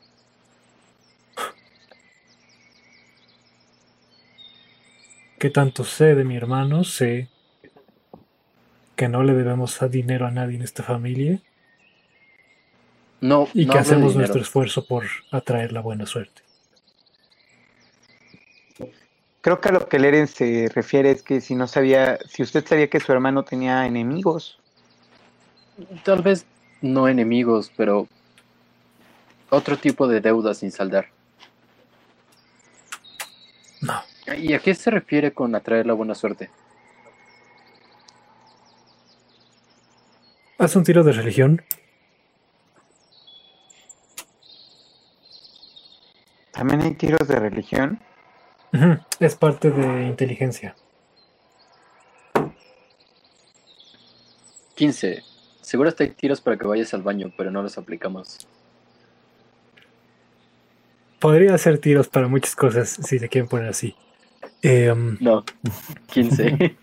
¿Qué 5.37 5.49
tanto 5.49 5.83
sé 5.83 6.15
de 6.15 6.23
mi 6.23 6.35
hermano? 6.35 6.83
Sé 6.83 7.29
que 8.95 9.07
no 9.07 9.23
le 9.23 9.33
debemos 9.33 9.81
a 9.81 9.87
dinero 9.87 10.25
a 10.25 10.31
nadie 10.31 10.57
en 10.57 10.63
esta 10.63 10.83
familia 10.83 11.39
No, 13.21 13.47
y 13.53 13.65
no 13.65 13.73
que 13.73 13.79
hacemos 13.79 14.13
dinero. 14.13 14.19
nuestro 14.19 14.41
esfuerzo 14.41 14.85
por 14.85 15.05
atraer 15.31 15.73
la 15.73 15.81
buena 15.81 16.05
suerte. 16.05 16.41
Creo 19.41 19.61
que 19.61 19.69
a 19.69 19.71
lo 19.71 19.87
que 19.87 19.99
Leren 19.99 20.27
se 20.27 20.69
refiere 20.73 21.11
es 21.11 21.23
que 21.23 21.39
si 21.39 21.55
no 21.55 21.67
sabía, 21.67 22.19
si 22.27 22.43
usted 22.43 22.65
sabía 22.65 22.89
que 22.89 22.99
su 22.99 23.11
hermano 23.11 23.43
tenía 23.43 23.85
enemigos. 23.85 24.59
Tal 26.03 26.21
vez 26.21 26.45
no 26.81 27.07
enemigos, 27.07 27.71
pero 27.75 28.07
otro 29.49 29.77
tipo 29.77 30.07
de 30.07 30.19
deudas 30.19 30.57
sin 30.57 30.71
saldar. 30.71 31.07
No. 33.81 34.01
¿Y 34.37 34.53
a 34.53 34.59
qué 34.59 34.75
se 34.75 34.91
refiere 34.91 35.31
con 35.31 35.55
atraer 35.55 35.85
la 35.85 35.93
buena 35.93 36.15
suerte? 36.15 36.49
Haz 40.57 40.75
un 40.75 40.83
tiro 40.83 41.03
de 41.05 41.13
religión. 41.13 41.61
También 46.59 46.81
hay 46.81 46.93
tiros 46.93 47.25
de 47.25 47.39
religión. 47.39 48.01
Es 49.21 49.35
parte 49.35 49.71
de 49.71 50.07
inteligencia. 50.07 50.75
15. 54.75 55.23
Seguro 55.61 55.87
hasta 55.87 56.03
hay 56.03 56.09
tiros 56.09 56.41
para 56.41 56.57
que 56.57 56.67
vayas 56.67 56.93
al 56.93 57.01
baño, 57.01 57.31
pero 57.37 57.49
no 57.49 57.61
los 57.61 57.77
aplicamos. 57.77 58.45
Podría 61.21 61.55
hacer 61.55 61.77
tiros 61.77 62.09
para 62.09 62.27
muchas 62.27 62.57
cosas 62.57 62.89
si 62.89 63.19
se 63.19 63.29
quieren 63.29 63.47
poner 63.47 63.69
así. 63.69 63.95
Em, 64.61 65.17
No. 65.21 65.45
15. 66.07 66.75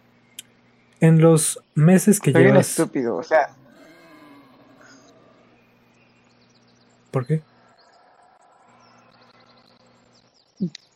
en 1.00 1.22
los 1.22 1.58
meses 1.74 2.20
que 2.20 2.32
Soy 2.32 2.42
un 2.42 2.48
llevas. 2.48 2.68
estúpido, 2.68 3.16
o 3.16 3.22
sea, 3.22 3.48
¿Por 7.10 7.26
qué? 7.26 7.40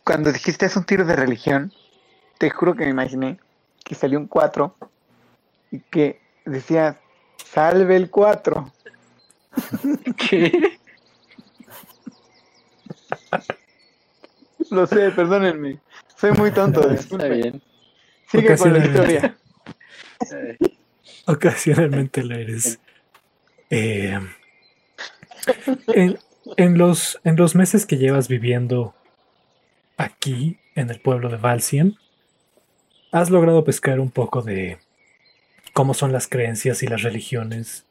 Cuando 0.04 0.32
dijiste 0.32 0.66
es 0.66 0.76
un 0.76 0.84
tiro 0.84 1.04
de 1.04 1.16
religión, 1.16 1.72
te 2.38 2.50
juro 2.50 2.74
que 2.74 2.84
me 2.84 2.90
imaginé 2.90 3.38
que 3.84 3.94
salió 3.94 4.18
un 4.18 4.26
4 4.26 4.76
y 5.70 5.80
que 5.80 6.20
decía, 6.44 7.00
salve 7.44 7.96
el 7.96 8.10
4. 8.10 8.72
¿Qué? 10.16 10.78
Lo 14.70 14.86
sé, 14.86 15.10
perdónenme. 15.10 15.80
Soy 16.16 16.32
muy 16.32 16.50
tonto, 16.50 16.80
Está 16.80 16.94
disculpen. 16.94 17.32
bien. 17.32 17.62
Sigue 18.30 18.56
con 18.56 18.72
la 18.72 18.78
Ocasionalmente. 18.80 19.14
historia. 19.14 19.36
Ocasionalmente 21.26 22.22
lo 22.24 22.34
eres. 22.34 22.78
Eh, 23.70 24.18
en, 25.88 26.18
en 26.56 26.78
los, 26.78 27.20
en 27.24 27.36
los 27.36 27.54
meses 27.54 27.86
que 27.86 27.96
llevas 27.96 28.28
viviendo 28.28 28.94
aquí, 29.96 30.58
en 30.74 30.90
el 30.90 31.00
pueblo 31.00 31.28
de 31.28 31.36
Valsien, 31.36 31.96
has 33.12 33.30
logrado 33.30 33.64
pescar 33.64 34.00
un 34.00 34.10
poco 34.10 34.42
de 34.42 34.78
cómo 35.72 35.94
son 35.94 36.12
las 36.12 36.28
creencias 36.28 36.82
y 36.82 36.86
las 36.86 37.02
religiones 37.02 37.86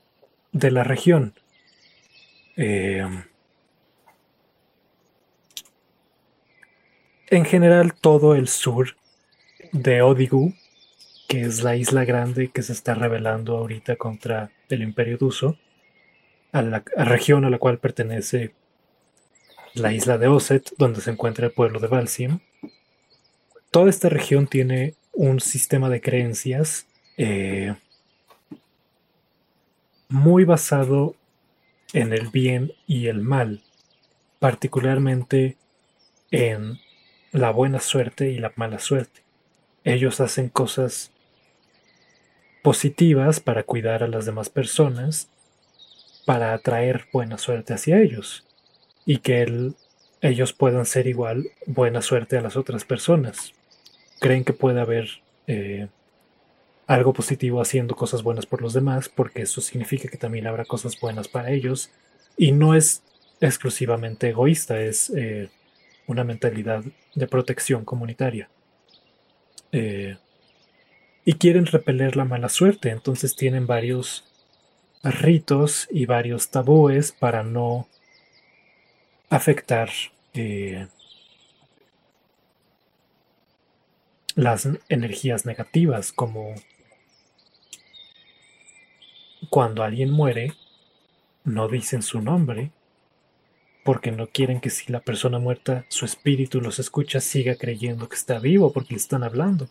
de 0.52 0.72
la 0.72 0.84
región. 0.84 1.34
Eh, 2.58 3.08
en 7.28 7.46
general, 7.46 7.94
todo 7.94 8.36
el 8.36 8.48
sur 8.48 8.96
de 9.72 10.02
Odigu 10.02 10.54
que 11.34 11.42
es 11.42 11.64
la 11.64 11.76
isla 11.76 12.06
grande 12.06 12.50
que 12.50 12.62
se 12.62 12.74
está 12.74 12.94
rebelando 12.94 13.58
ahorita 13.58 13.96
contra 13.96 14.52
el 14.70 14.84
Imperio 14.84 15.18
Duso, 15.18 15.58
a 16.52 16.62
la 16.62 16.84
región 16.96 17.44
a 17.44 17.50
la 17.50 17.58
cual 17.58 17.80
pertenece 17.80 18.54
la 19.74 19.92
isla 19.92 20.18
de 20.18 20.28
Oset, 20.28 20.74
donde 20.78 21.02
se 21.02 21.12
encuentra 21.12 21.48
el 21.48 21.52
pueblo 21.52 21.80
de 21.80 21.88
Valsim. 21.88 22.40
Toda 23.72 23.90
esta 23.90 24.10
región 24.10 24.48
tiene 24.48 24.96
un 25.14 25.40
sistema 25.40 25.90
de 25.90 26.02
creencias 26.02 26.86
eh, 27.18 27.76
muy 30.10 30.44
basado 30.46 31.16
en 31.94 32.14
el 32.14 32.30
bien 32.30 32.74
y 32.88 33.08
el 33.08 33.22
mal, 33.22 33.64
particularmente 34.40 35.58
en 36.32 36.80
la 37.32 37.52
buena 37.52 37.80
suerte 37.80 38.30
y 38.30 38.38
la 38.38 38.54
mala 38.56 38.80
suerte. 38.80 39.22
Ellos 39.84 40.20
hacen 40.20 40.50
cosas 40.50 41.12
positivas 42.62 43.40
para 43.40 43.64
cuidar 43.64 44.04
a 44.04 44.08
las 44.08 44.26
demás 44.26 44.50
personas, 44.50 45.30
para 46.26 46.54
atraer 46.54 47.08
buena 47.12 47.38
suerte 47.38 47.74
hacia 47.74 48.00
ellos 48.00 48.46
y 49.06 49.18
que 49.18 49.42
el- 49.42 49.76
ellos 50.22 50.54
puedan 50.54 50.86
ser 50.86 51.08
igual 51.08 51.50
buena 51.66 52.02
suerte 52.02 52.38
a 52.38 52.42
las 52.42 52.56
otras 52.56 52.86
personas. 52.86 53.54
Creen 54.20 54.44
que 54.46 54.54
puede 54.54 54.80
haber 54.80 55.10
eh, 55.48 55.90
algo 56.88 57.12
positivo 57.14 57.62
haciendo 57.62 57.96
cosas 57.96 58.24
buenas 58.24 58.46
por 58.46 58.62
los 58.62 58.74
demás 58.74 59.10
porque 59.10 59.42
eso 59.42 59.60
significa 59.62 60.08
que 60.08 60.18
también 60.18 60.48
habrá 60.48 60.64
cosas 60.66 61.00
buenas 61.00 61.28
para 61.28 61.52
ellos 61.52 61.90
y 62.38 62.52
no 62.52 62.76
es 62.76 63.04
exclusivamente 63.42 64.30
egoísta, 64.30 64.80
es 64.80 65.10
eh, 65.10 65.50
una 66.08 66.24
mentalidad 66.24 66.84
de 67.16 67.28
protección 67.28 67.84
comunitaria. 67.84 68.50
Eh, 69.72 70.18
y 71.26 71.34
quieren 71.34 71.66
repeler 71.66 72.16
la 72.16 72.26
mala 72.26 72.50
suerte, 72.50 72.90
entonces 72.90 73.36
tienen 73.36 73.66
varios 73.66 74.26
ritos 75.04 75.88
y 75.92 76.06
varios 76.06 76.50
tabúes 76.50 77.12
para 77.12 77.44
no 77.44 77.88
afectar 79.36 79.90
eh, 80.36 80.88
las 84.36 84.70
energías 84.90 85.48
negativas, 85.48 86.12
como 86.14 86.54
cuando 89.50 89.84
alguien 89.84 90.12
muere, 90.12 90.54
no 91.44 91.68
dicen 91.68 92.04
su 92.04 92.22
nombre 92.22 92.72
porque 93.84 94.12
no 94.12 94.28
quieren 94.28 94.62
que 94.62 94.70
si 94.70 94.92
la 94.92 95.00
persona 95.00 95.40
muerta, 95.40 95.86
su 95.90 96.06
espíritu 96.06 96.62
los 96.62 96.78
escucha, 96.78 97.20
siga 97.20 97.56
creyendo 97.56 98.08
que 98.08 98.16
está 98.16 98.38
vivo 98.38 98.72
porque 98.72 98.94
le 98.94 99.00
están 99.00 99.24
hablando. 99.24 99.68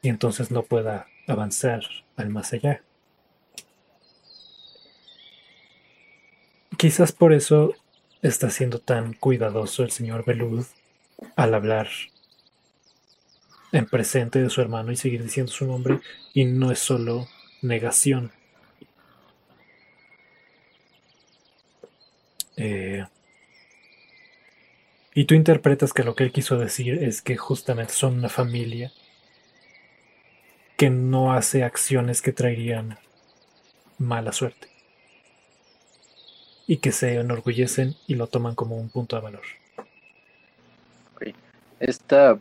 Y 0.00 0.08
entonces 0.08 0.50
no 0.50 0.62
pueda 0.62 1.06
avanzar 1.26 1.84
al 2.16 2.30
más 2.30 2.54
allá. 2.54 2.82
Quizás 6.76 7.12
por 7.12 7.32
eso 7.34 7.74
está 8.28 8.48
siendo 8.48 8.78
tan 8.78 9.12
cuidadoso 9.12 9.82
el 9.82 9.90
señor 9.90 10.24
Belud 10.24 10.64
al 11.36 11.54
hablar 11.54 11.88
en 13.70 13.86
presente 13.86 14.40
de 14.42 14.48
su 14.48 14.62
hermano 14.62 14.92
y 14.92 14.96
seguir 14.96 15.22
diciendo 15.22 15.52
su 15.52 15.66
nombre 15.66 16.00
y 16.32 16.46
no 16.46 16.70
es 16.70 16.78
solo 16.78 17.28
negación. 17.60 18.32
Eh, 22.56 23.04
y 25.12 25.24
tú 25.26 25.34
interpretas 25.34 25.92
que 25.92 26.02
lo 26.02 26.14
que 26.14 26.24
él 26.24 26.32
quiso 26.32 26.56
decir 26.56 27.02
es 27.04 27.20
que 27.20 27.36
justamente 27.36 27.92
son 27.92 28.18
una 28.18 28.30
familia 28.30 28.90
que 30.78 30.88
no 30.88 31.34
hace 31.34 31.62
acciones 31.62 32.22
que 32.22 32.32
traerían 32.32 32.98
mala 33.98 34.32
suerte. 34.32 34.73
Y 36.66 36.78
que 36.78 36.92
se 36.92 37.16
enorgullecen 37.16 37.94
y 38.06 38.14
lo 38.14 38.26
toman 38.26 38.54
como 38.54 38.76
un 38.76 38.88
punto 38.88 39.16
de 39.16 39.22
valor. 39.22 39.42
Esta 41.80 42.38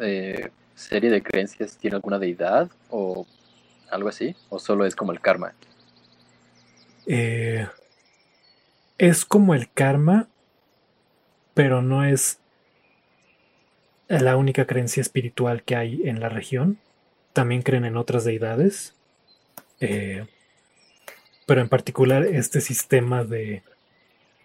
eh, 0.00 0.50
serie 0.74 1.10
de 1.10 1.22
creencias 1.22 1.76
tiene 1.76 1.96
alguna 1.96 2.18
deidad 2.18 2.70
o 2.90 3.26
algo 3.90 4.08
así? 4.08 4.36
¿O 4.48 4.58
solo 4.58 4.84
es 4.84 4.94
como 4.94 5.12
el 5.12 5.20
karma? 5.20 5.54
Eh, 7.06 7.66
es 8.98 9.24
como 9.24 9.54
el 9.54 9.70
karma, 9.70 10.28
pero 11.54 11.82
no 11.82 12.04
es 12.04 12.38
la 14.08 14.36
única 14.36 14.66
creencia 14.66 15.00
espiritual 15.00 15.62
que 15.62 15.76
hay 15.76 16.02
en 16.08 16.20
la 16.20 16.28
región. 16.28 16.78
También 17.32 17.62
creen 17.62 17.84
en 17.84 17.96
otras 17.96 18.24
deidades. 18.24 18.94
Eh, 19.80 20.26
pero 21.46 21.60
en 21.60 21.68
particular 21.68 22.24
este 22.24 22.60
sistema 22.60 23.24
de, 23.24 23.62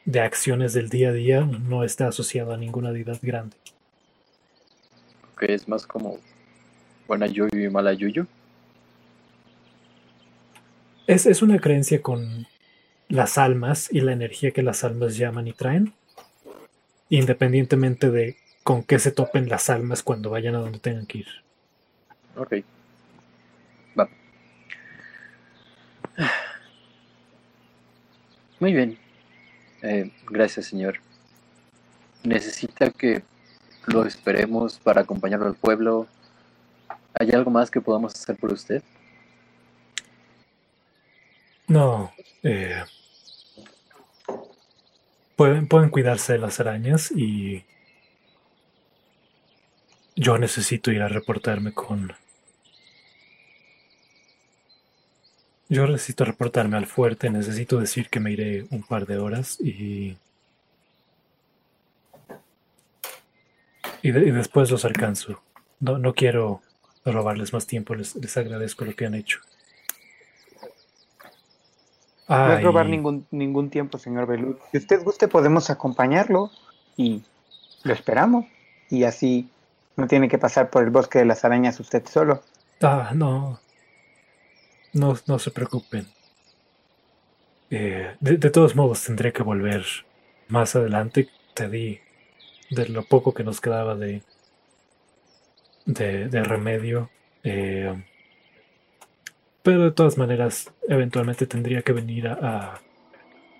de 0.05 0.19
acciones 0.21 0.73
del 0.73 0.89
día 0.89 1.09
a 1.09 1.13
día 1.13 1.41
no 1.41 1.83
está 1.83 2.07
asociado 2.07 2.53
a 2.53 2.57
ninguna 2.57 2.91
deidad 2.91 3.19
grande. 3.21 3.57
Que 5.37 5.53
es 5.55 5.67
más 5.67 5.87
como 5.87 6.19
buena 7.07 7.25
yuyu 7.25 7.59
y 7.59 7.69
mala 7.69 7.93
yuyu. 7.93 8.27
Es, 11.07 11.25
es 11.25 11.41
una 11.41 11.59
creencia 11.59 12.01
con 12.01 12.47
las 13.09 13.37
almas 13.37 13.89
y 13.91 14.01
la 14.01 14.13
energía 14.13 14.51
que 14.51 14.61
las 14.61 14.83
almas 14.83 15.17
llaman 15.17 15.47
y 15.47 15.53
traen, 15.53 15.93
independientemente 17.09 18.09
de 18.09 18.37
con 18.63 18.83
qué 18.83 18.99
se 18.99 19.11
topen 19.11 19.49
las 19.49 19.69
almas 19.69 20.03
cuando 20.03 20.29
vayan 20.29 20.55
a 20.55 20.59
donde 20.59 20.79
tengan 20.79 21.05
que 21.05 21.17
ir. 21.19 21.27
Ok. 22.37 22.53
Va. 23.99 24.07
Muy 28.61 28.73
bien. 28.73 28.95
Eh, 29.81 30.11
gracias, 30.29 30.67
señor. 30.67 30.99
¿Necesita 32.23 32.91
que 32.91 33.23
lo 33.87 34.05
esperemos 34.05 34.77
para 34.77 35.01
acompañarlo 35.01 35.47
al 35.47 35.55
pueblo? 35.55 36.05
¿Hay 37.19 37.31
algo 37.31 37.49
más 37.49 37.71
que 37.71 37.81
podamos 37.81 38.13
hacer 38.13 38.35
por 38.35 38.53
usted? 38.53 38.83
No. 41.67 42.13
Eh, 42.43 42.83
pueden, 45.35 45.67
pueden 45.67 45.89
cuidarse 45.89 46.33
de 46.33 46.39
las 46.39 46.59
arañas 46.59 47.11
y 47.11 47.65
yo 50.15 50.37
necesito 50.37 50.91
ir 50.91 51.01
a 51.01 51.07
reportarme 51.07 51.73
con... 51.73 52.13
Yo 55.71 55.87
necesito 55.87 56.25
reportarme 56.25 56.75
al 56.75 56.85
fuerte, 56.85 57.29
necesito 57.29 57.79
decir 57.79 58.09
que 58.09 58.19
me 58.19 58.33
iré 58.33 58.65
un 58.71 58.83
par 58.83 59.05
de 59.05 59.17
horas 59.17 59.57
y... 59.61 60.17
Y, 64.01 64.11
después 64.11 64.69
los 64.69 64.83
alcanzo. 64.83 65.41
No, 65.79 65.97
no 65.97 66.13
quiero 66.13 66.61
robarles 67.05 67.53
más 67.53 67.67
tiempo, 67.67 67.95
les, 67.95 68.15
les 68.15 68.35
agradezco 68.35 68.83
lo 68.83 68.93
que 68.97 69.05
han 69.05 69.15
hecho. 69.15 69.39
No 72.27 72.51
es 72.51 72.63
robar 72.63 72.87
ningún, 72.87 73.25
ningún 73.31 73.69
tiempo, 73.69 73.97
señor 73.97 74.25
Belud. 74.25 74.57
Si 74.73 74.77
usted 74.77 75.01
guste, 75.01 75.29
podemos 75.29 75.69
acompañarlo 75.69 76.51
y 76.97 77.23
lo 77.83 77.93
esperamos. 77.93 78.45
Y 78.89 79.05
así 79.05 79.49
no 79.95 80.07
tiene 80.07 80.27
que 80.27 80.37
pasar 80.37 80.69
por 80.69 80.83
el 80.83 80.89
bosque 80.89 81.19
de 81.19 81.25
las 81.25 81.45
arañas 81.45 81.79
usted 81.79 82.05
solo. 82.07 82.43
Ah, 82.81 83.11
no. 83.15 83.60
No, 84.93 85.17
no 85.27 85.39
se 85.39 85.51
preocupen. 85.51 86.07
Eh, 87.69 88.15
de, 88.19 88.49
todos 88.49 88.75
modos, 88.75 89.03
tendré 89.03 89.31
que 89.31 89.43
volver 89.43 89.85
más 90.49 90.75
adelante. 90.75 91.29
Te 91.53 91.69
di 91.69 91.99
de 92.69 92.89
lo 92.89 93.03
poco 93.03 93.33
que 93.33 93.43
nos 93.43 93.61
quedaba 93.61 93.95
de, 93.95 94.23
de, 95.85 96.27
de 96.27 96.43
remedio. 96.43 97.09
Eh, 97.43 98.03
pero 99.63 99.83
de 99.83 99.91
todas 99.91 100.17
maneras, 100.17 100.73
eventualmente 100.87 101.45
tendría 101.45 101.81
que 101.81 101.93
venir 101.93 102.27
a, 102.27 102.81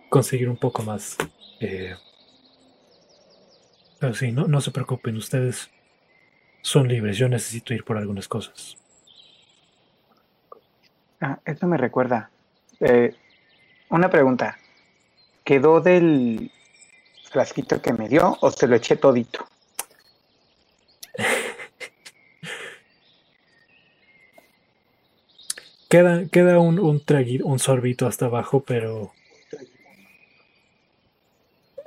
conseguir 0.09 0.49
un 0.49 0.57
poco 0.57 0.83
más. 0.83 1.17
Eh, 1.59 1.95
pero 3.99 4.13
sí, 4.13 4.31
no, 4.31 4.47
no 4.47 4.61
se 4.61 4.71
preocupen, 4.71 5.15
ustedes 5.15 5.69
son 6.61 6.87
libres. 6.87 7.17
Yo 7.17 7.29
necesito 7.29 7.73
ir 7.73 7.83
por 7.83 7.97
algunas 7.97 8.27
cosas. 8.27 8.80
Ah, 11.21 11.39
eso 11.45 11.67
me 11.67 11.77
recuerda. 11.77 12.31
Eh, 12.79 13.15
una 13.89 14.09
pregunta. 14.09 14.57
¿Quedó 15.43 15.79
del 15.79 16.51
frasquito 17.29 17.81
que 17.81 17.93
me 17.93 18.09
dio 18.09 18.37
o 18.41 18.51
se 18.51 18.67
lo 18.67 18.75
eché 18.75 18.95
todito? 18.95 19.45
Queda, 25.89 26.25
queda 26.31 26.57
un, 26.57 26.79
un, 26.79 27.03
un 27.43 27.59
sorbito 27.59 28.07
hasta 28.07 28.27
abajo, 28.27 28.63
pero 28.63 29.11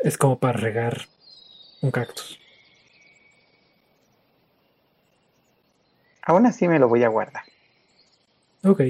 es 0.01 0.19
como 0.19 0.39
para 0.39 0.59
regar 0.59 1.09
un 1.81 1.91
cactus. 1.91 2.39
Aún 6.21 6.45
así 6.45 6.69
me 6.69 6.79
lo 6.79 6.87
voy 6.87 7.03
a 7.03 7.09
guardar. 7.09 7.45
Ok. 8.63 8.83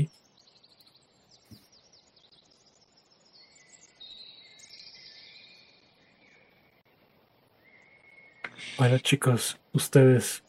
Bueno 8.85 8.98
chicos, 8.98 9.59
ustedes 9.73 10.43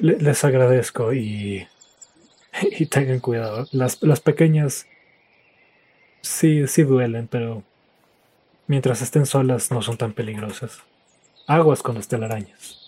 les 0.00 0.42
agradezco 0.42 1.12
y 1.12 1.68
y 2.60 2.86
tengan 2.86 3.20
cuidado. 3.20 3.68
Las, 3.70 4.02
las 4.02 4.18
pequeñas 4.18 4.88
sí, 6.20 6.66
sí 6.66 6.82
duelen, 6.82 7.28
pero 7.28 7.62
mientras 8.66 9.00
estén 9.00 9.26
solas 9.26 9.70
no 9.70 9.80
son 9.80 9.96
tan 9.96 10.12
peligrosas. 10.12 10.82
Aguas 11.46 11.84
cuando 11.84 12.00
estén 12.00 12.24
arañas. 12.24 12.80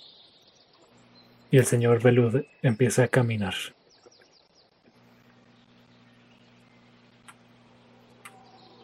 Y 1.52 1.58
el 1.58 1.66
señor 1.66 2.02
Belud 2.02 2.42
empieza 2.62 3.04
a 3.04 3.08
caminar. 3.08 3.54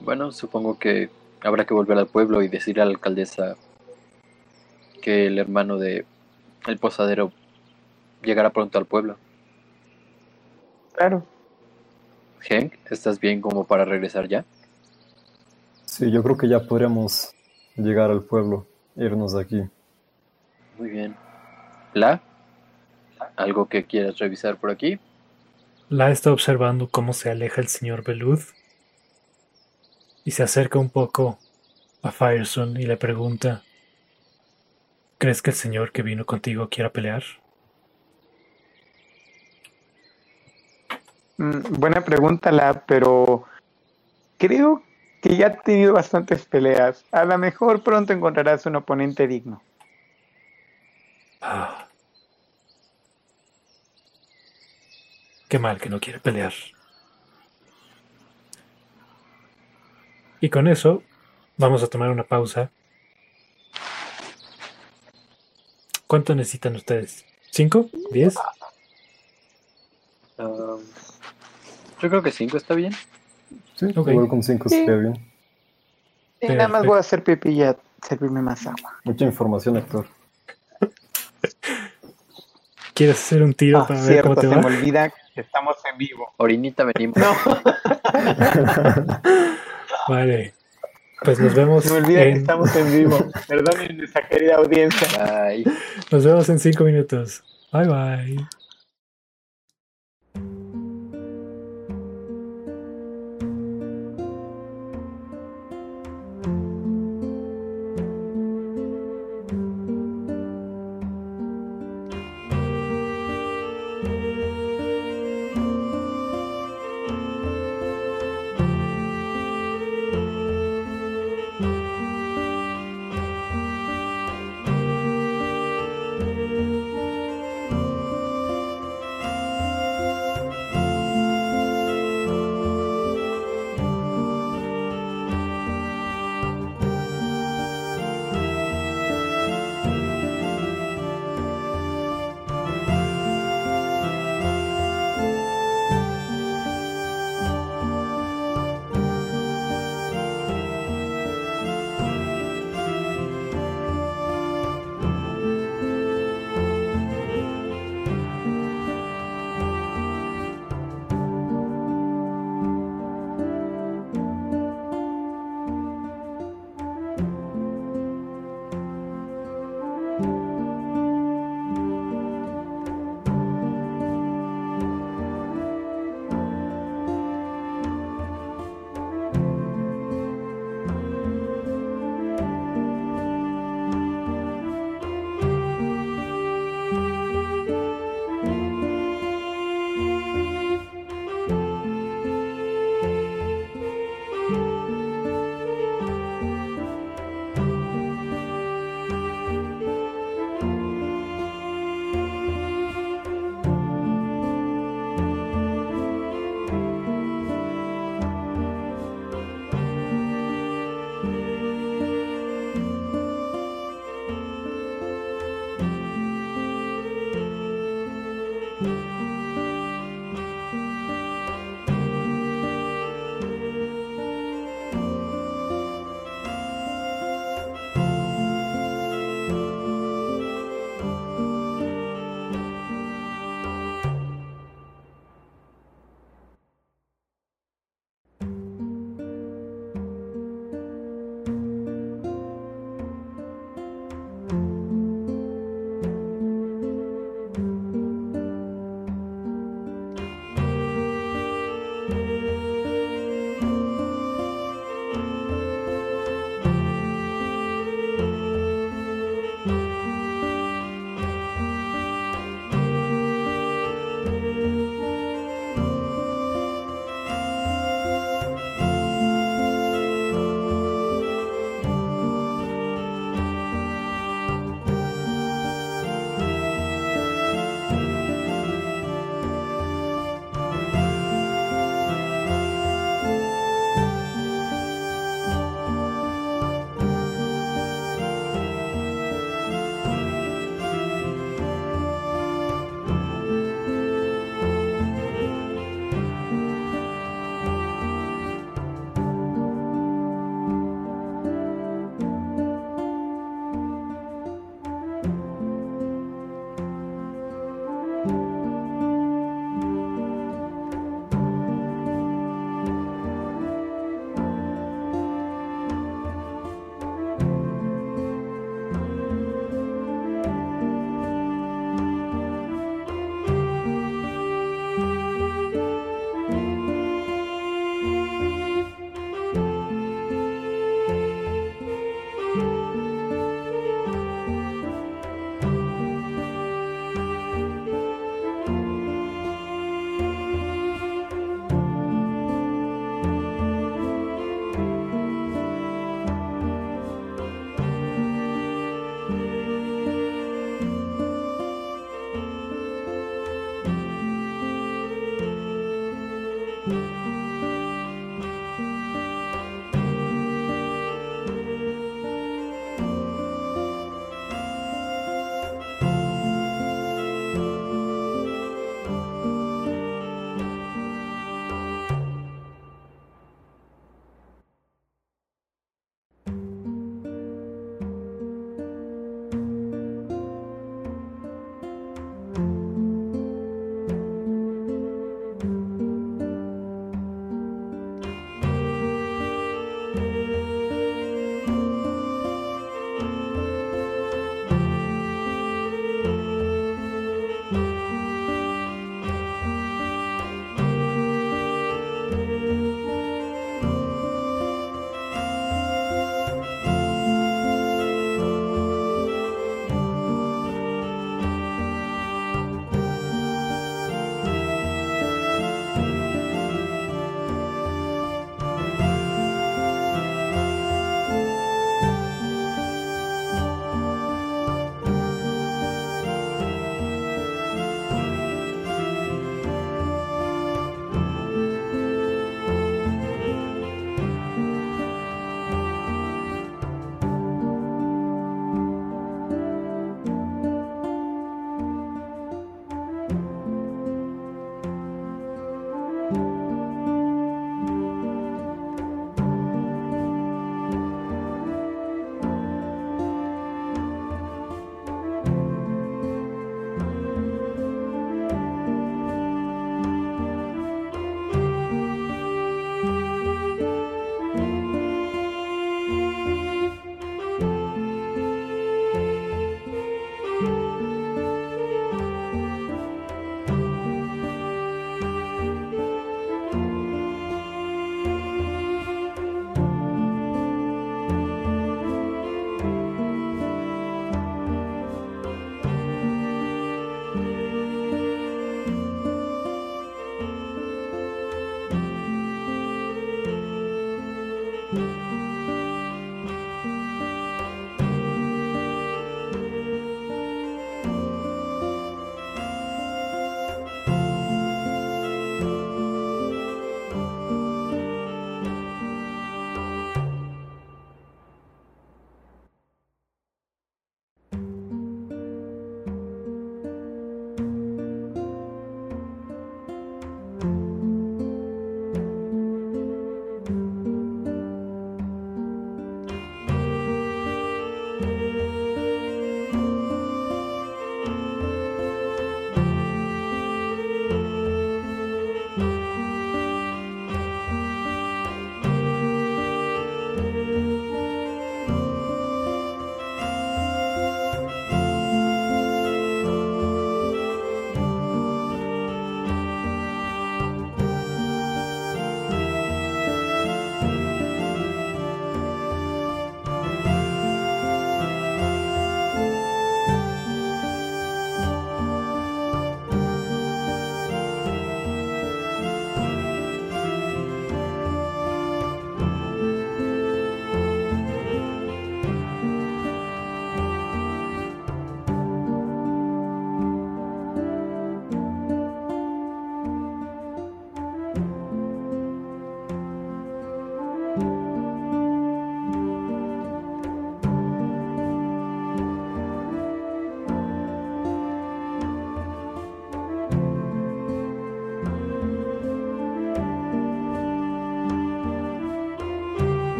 Bueno, 0.00 0.32
supongo 0.32 0.80
que 0.80 1.10
habrá 1.42 1.64
que 1.64 1.74
volver 1.74 1.96
al 1.96 2.08
pueblo 2.08 2.42
y 2.42 2.48
decir 2.48 2.80
a 2.80 2.84
la 2.86 2.90
alcaldesa 2.90 3.56
que 5.06 5.28
el 5.28 5.38
hermano 5.38 5.78
de 5.78 6.04
el 6.66 6.78
posadero 6.78 7.30
llegará 8.24 8.50
pronto 8.50 8.76
al 8.76 8.86
pueblo. 8.86 9.16
Claro. 10.96 11.24
Hank, 12.40 12.72
¿estás 12.90 13.20
bien 13.20 13.40
como 13.40 13.68
para 13.68 13.84
regresar 13.84 14.26
ya? 14.26 14.44
Sí, 15.84 16.10
yo 16.10 16.24
creo 16.24 16.36
que 16.36 16.48
ya 16.48 16.58
podríamos 16.58 17.32
llegar 17.76 18.10
al 18.10 18.24
pueblo, 18.24 18.66
irnos 18.96 19.32
de 19.32 19.42
aquí. 19.42 19.62
Muy 20.76 20.90
bien. 20.90 21.14
¿La? 21.94 22.20
¿Algo 23.36 23.68
que 23.68 23.84
quieras 23.84 24.18
revisar 24.18 24.56
por 24.56 24.72
aquí? 24.72 24.98
La 25.88 26.10
está 26.10 26.32
observando 26.32 26.88
cómo 26.88 27.12
se 27.12 27.30
aleja 27.30 27.60
el 27.60 27.68
señor 27.68 28.02
Belud 28.02 28.40
y 30.24 30.32
se 30.32 30.42
acerca 30.42 30.80
un 30.80 30.90
poco 30.90 31.38
a 32.02 32.10
Fireson 32.10 32.76
y 32.76 32.86
le 32.86 32.96
pregunta, 32.96 33.62
¿crees 35.18 35.42
que 35.42 35.50
el 35.50 35.56
señor 35.56 35.92
que 35.92 36.02
vino 36.02 36.24
contigo 36.24 36.68
quiera 36.68 36.90
pelear? 36.90 37.22
Mm, 41.38 41.60
buena 41.78 42.02
pregunta, 42.02 42.50
la, 42.50 42.84
pero 42.86 43.44
creo 44.38 44.82
que 45.22 45.36
ya 45.36 45.48
ha 45.48 45.52
tenido 45.60 45.94
bastantes 45.94 46.44
peleas. 46.44 47.04
A 47.12 47.24
lo 47.24 47.36
mejor 47.38 47.82
pronto 47.82 48.12
encontrarás 48.12 48.66
un 48.66 48.76
oponente 48.76 49.26
digno. 49.26 49.62
Ah. 51.40 51.88
Qué 55.48 55.58
mal 55.58 55.80
que 55.80 55.88
no 55.88 56.00
quiere 56.00 56.18
pelear. 56.18 56.52
Y 60.40 60.50
con 60.50 60.68
eso 60.68 61.02
vamos 61.56 61.82
a 61.82 61.86
tomar 61.88 62.10
una 62.10 62.24
pausa. 62.24 62.70
¿Cuánto 66.06 66.34
necesitan 66.34 66.76
ustedes? 66.76 67.24
¿Cinco? 67.50 67.88
¿Diez? 68.10 68.36
Um, 70.38 70.80
yo 72.00 72.08
creo 72.10 72.22
que 72.22 72.30
5 72.30 72.56
está 72.58 72.74
bien. 72.74 72.92
Sí, 73.76 73.86
Ok. 73.96 74.08
igual 74.08 74.28
con 74.28 74.42
5 74.42 74.68
Sí. 74.68 74.80
estaría 74.80 75.00
bien. 75.00 75.14
Sí, 76.40 76.48
nada 76.48 76.68
más 76.68 76.84
voy 76.84 76.98
a 76.98 77.00
hacer 77.00 77.24
pipí 77.24 77.48
y 77.50 77.62
a 77.62 77.76
servirme 78.06 78.42
más 78.42 78.66
agua. 78.66 79.00
Mucha 79.04 79.24
información, 79.24 79.76
Héctor. 79.78 80.06
¿Quieres 82.94 83.16
hacer 83.16 83.42
un 83.42 83.54
tiro 83.54 83.80
Ah, 83.80 83.86
para 83.86 84.00
ver 84.00 84.08
cierto, 84.12 84.28
cómo 84.28 84.34
te 84.40 84.42
se 84.42 84.46
va? 84.48 84.56
me 84.62 84.66
olvida 84.66 85.08
que 85.34 85.40
estamos 85.40 85.76
en 85.90 85.98
vivo. 85.98 86.32
Orinita 86.36 86.84
venimos. 86.84 87.16
No, 87.18 87.32
Vale. 90.08 90.54
Pues 91.22 91.38
nos 91.40 91.54
vemos 91.54 91.84
se 91.84 91.90
me 91.90 91.98
olvida 91.98 92.22
que 92.22 92.28
en, 92.30 92.36
estamos 92.38 92.76
en 92.76 92.92
vivo. 92.92 93.18
Perdonen 93.48 93.96
nuestra 93.96 94.28
querida 94.28 94.56
audiencia. 94.56 95.08
Nos 96.10 96.24
vemos 96.24 96.48
en 96.48 96.58
cinco 96.58 96.84
minutos. 96.84 97.42
Bye 97.72 97.86
bye. 97.88 98.65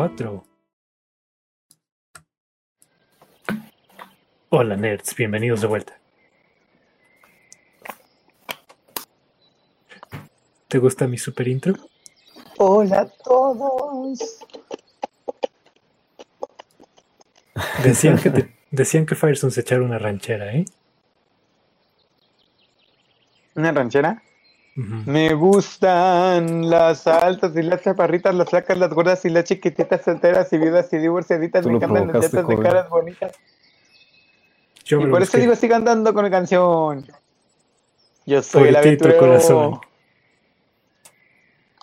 4. 0.00 0.42
Hola 4.48 4.74
nerds, 4.74 5.14
bienvenidos 5.14 5.60
de 5.60 5.66
vuelta. 5.66 6.00
¿Te 10.68 10.78
gusta 10.78 11.06
mi 11.06 11.18
super 11.18 11.46
intro? 11.48 11.74
Hola 12.56 13.00
a 13.00 13.08
todos. 13.10 14.38
Decían 17.84 18.16
que, 18.18 18.30
te- 18.30 18.56
decían 18.70 19.04
que 19.04 19.14
Firestone 19.14 19.50
se 19.50 19.60
echara 19.60 19.82
una 19.82 19.98
ranchera, 19.98 20.54
¿eh? 20.54 20.64
¿Una 23.54 23.70
ranchera? 23.70 24.22
Me 25.06 25.34
gustan 25.34 26.70
las 26.70 27.06
altas 27.06 27.54
y 27.54 27.62
las 27.62 27.82
chaparritas, 27.82 28.34
las 28.34 28.48
flacas, 28.48 28.78
las 28.78 28.90
gordas 28.90 29.24
y 29.24 29.28
las 29.28 29.44
chiquititas, 29.44 30.02
solteras 30.02 30.52
y 30.52 30.58
viudas 30.58 30.92
y 30.92 30.98
divorciaditas. 30.98 31.66
Me 31.66 31.74
encantan 31.74 32.12
las 32.12 32.30
de 32.30 32.58
caras 32.58 32.88
bonitas. 32.88 33.32
Yo 34.84 35.00
Y 35.00 35.06
por 35.06 35.22
eso 35.22 35.38
digo, 35.38 35.54
sigan 35.54 35.84
dando 35.84 36.14
con 36.14 36.24
la 36.24 36.30
canción. 36.30 37.06
Yo 38.26 38.42
soy 38.42 38.68
el 38.68 38.76
aventurero. 38.76 39.18
corazón. 39.18 39.80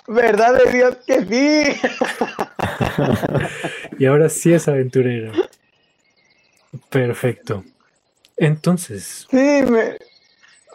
¿Verdad 0.08 0.58
de 0.64 0.72
Dios 0.72 0.98
que 1.06 1.26
sí? 1.26 1.80
Y 4.00 4.06
ahora 4.06 4.30
sí 4.30 4.54
es 4.54 4.68
aventurero. 4.68 5.32
Perfecto. 6.90 7.64
Entonces, 8.38 9.28
Sí, 9.30 9.38
me... 9.38 9.98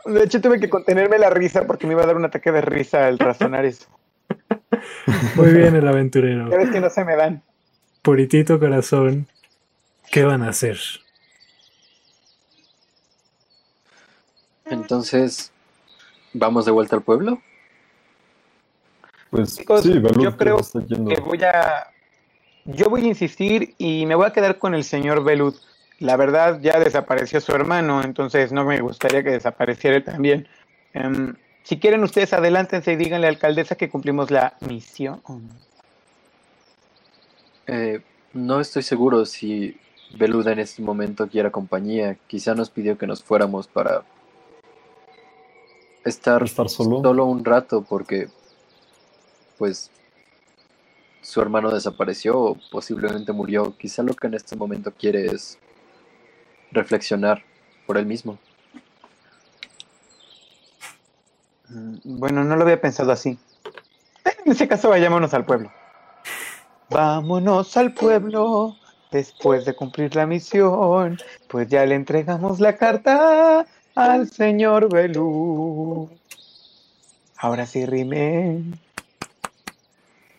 De 0.04 0.24
hecho 0.24 0.40
tuve 0.40 0.58
que 0.58 0.68
contenerme 0.68 1.18
la 1.18 1.30
risa 1.30 1.66
porque 1.66 1.86
me 1.86 1.92
iba 1.92 2.02
a 2.02 2.06
dar 2.06 2.16
un 2.16 2.24
ataque 2.24 2.50
de 2.50 2.60
risa 2.60 3.06
al 3.06 3.18
razonar 3.18 3.64
eso. 3.64 3.86
muy 5.36 5.52
bien 5.52 5.76
el 5.76 5.86
aventurero. 5.86 6.50
Ya 6.50 6.56
ves 6.56 6.70
que 6.70 6.80
no 6.80 6.90
se 6.90 7.04
me 7.04 7.16
dan. 7.16 7.42
Puritito 8.02 8.58
corazón, 8.58 9.28
¿qué 10.10 10.24
van 10.24 10.42
a 10.42 10.48
hacer? 10.48 10.78
Entonces, 14.64 15.52
¿vamos 16.32 16.64
de 16.64 16.72
vuelta 16.72 16.96
al 16.96 17.02
pueblo? 17.02 17.40
Pues 19.30 19.56
Chicos, 19.56 19.82
sí, 19.82 20.00
yo 20.18 20.36
creo 20.36 20.58
que 20.58 21.20
voy 21.20 21.42
a. 21.42 21.86
Yo 22.64 22.90
voy 22.90 23.04
a 23.04 23.08
insistir 23.08 23.74
y 23.78 24.06
me 24.06 24.14
voy 24.14 24.26
a 24.26 24.32
quedar 24.32 24.58
con 24.58 24.74
el 24.74 24.84
señor 24.84 25.24
Belud. 25.24 25.54
La 26.02 26.16
verdad, 26.16 26.58
ya 26.60 26.80
desapareció 26.80 27.40
su 27.40 27.52
hermano, 27.52 28.02
entonces 28.02 28.50
no 28.50 28.64
me 28.64 28.80
gustaría 28.80 29.22
que 29.22 29.30
desapareciera 29.30 30.02
también. 30.02 30.48
Em, 30.94 31.36
si 31.62 31.78
quieren, 31.78 32.02
ustedes 32.02 32.32
adelántense 32.32 32.92
y 32.92 32.96
díganle 32.96 33.28
a 33.28 33.30
la 33.30 33.36
alcaldesa 33.36 33.76
que 33.76 33.88
cumplimos 33.88 34.32
la 34.32 34.54
misión. 34.66 35.22
Eh, 37.68 38.00
no 38.32 38.60
estoy 38.60 38.82
seguro 38.82 39.24
si 39.24 39.78
Beluda 40.18 40.50
en 40.50 40.58
este 40.58 40.82
momento 40.82 41.28
quiera 41.28 41.52
compañía. 41.52 42.16
Quizá 42.26 42.56
nos 42.56 42.68
pidió 42.68 42.98
que 42.98 43.06
nos 43.06 43.22
fuéramos 43.22 43.68
para 43.68 44.02
estar 46.04 46.42
Estar 46.42 46.68
solo. 46.68 47.00
solo 47.00 47.26
un 47.26 47.44
rato 47.44 47.86
porque, 47.88 48.26
pues, 49.56 49.88
su 51.20 51.40
hermano 51.40 51.70
desapareció 51.70 52.40
o 52.40 52.58
posiblemente 52.72 53.30
murió. 53.32 53.76
Quizá 53.78 54.02
lo 54.02 54.14
que 54.14 54.26
en 54.26 54.34
este 54.34 54.56
momento 54.56 54.90
quiere 54.90 55.26
es 55.26 55.60
reflexionar 56.72 57.42
por 57.86 57.98
él 57.98 58.06
mismo. 58.06 58.38
Mm, 61.68 61.96
Bueno, 62.04 62.44
no 62.44 62.56
lo 62.56 62.62
había 62.62 62.80
pensado 62.80 63.12
así. 63.12 63.38
En 64.44 64.52
ese 64.52 64.66
caso, 64.66 64.88
vayámonos 64.88 65.32
al 65.34 65.44
pueblo. 65.44 65.70
Vámonos 66.90 67.76
al 67.76 67.94
pueblo 67.94 68.76
después 69.10 69.64
de 69.64 69.74
cumplir 69.74 70.14
la 70.16 70.26
misión, 70.26 71.18
pues 71.48 71.68
ya 71.68 71.86
le 71.86 71.94
entregamos 71.94 72.60
la 72.60 72.76
carta 72.76 73.66
al 73.94 74.28
señor 74.28 74.92
Belú. 74.92 76.10
Ahora 77.36 77.66
sí, 77.66 77.86
rime. 77.86 78.62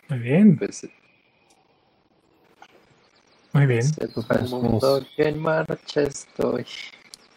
Muy 0.10 0.20
bien, 0.20 0.58
Pues, 0.58 0.88
muy 3.54 3.68
bien. 3.68 3.84
sepa 3.84 4.36
el 4.36 4.50
mundo 4.50 5.06
que 5.16 5.28
en 5.28 5.40
marcha 5.40 6.02
estoy. 6.02 6.66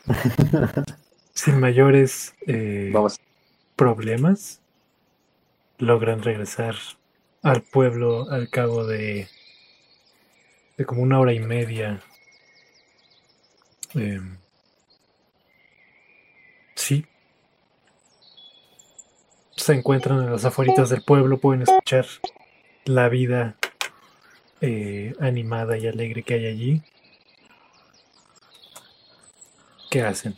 Sin 1.35 1.61
mayores 1.61 2.35
eh, 2.47 2.91
Vamos, 2.93 3.21
problemas, 3.77 4.61
logran 5.79 6.23
regresar 6.23 6.75
al 7.43 7.63
pueblo 7.63 8.31
al 8.31 8.49
cabo 8.49 8.87
de, 8.87 9.29
de 10.79 10.85
como 10.87 11.03
una 11.03 11.21
hora 11.21 11.35
y 11.35 11.41
media. 11.41 12.01
Em, 13.95 14.39
sí. 16.75 17.05
Se 19.57 19.75
encuentran 19.75 20.23
en 20.23 20.33
las 20.33 20.45
afueritas 20.45 20.89
del 20.91 21.03
pueblo, 21.03 21.39
pueden 21.39 21.63
escuchar 21.63 22.07
la 22.85 23.09
vida 23.09 23.57
eh, 24.61 25.15
animada 25.21 25.77
y 25.77 25.87
alegre 25.87 26.23
que 26.23 26.35
hay 26.35 26.47
allí. 26.47 26.83
¿Qué 29.91 30.03
hacen? 30.03 30.35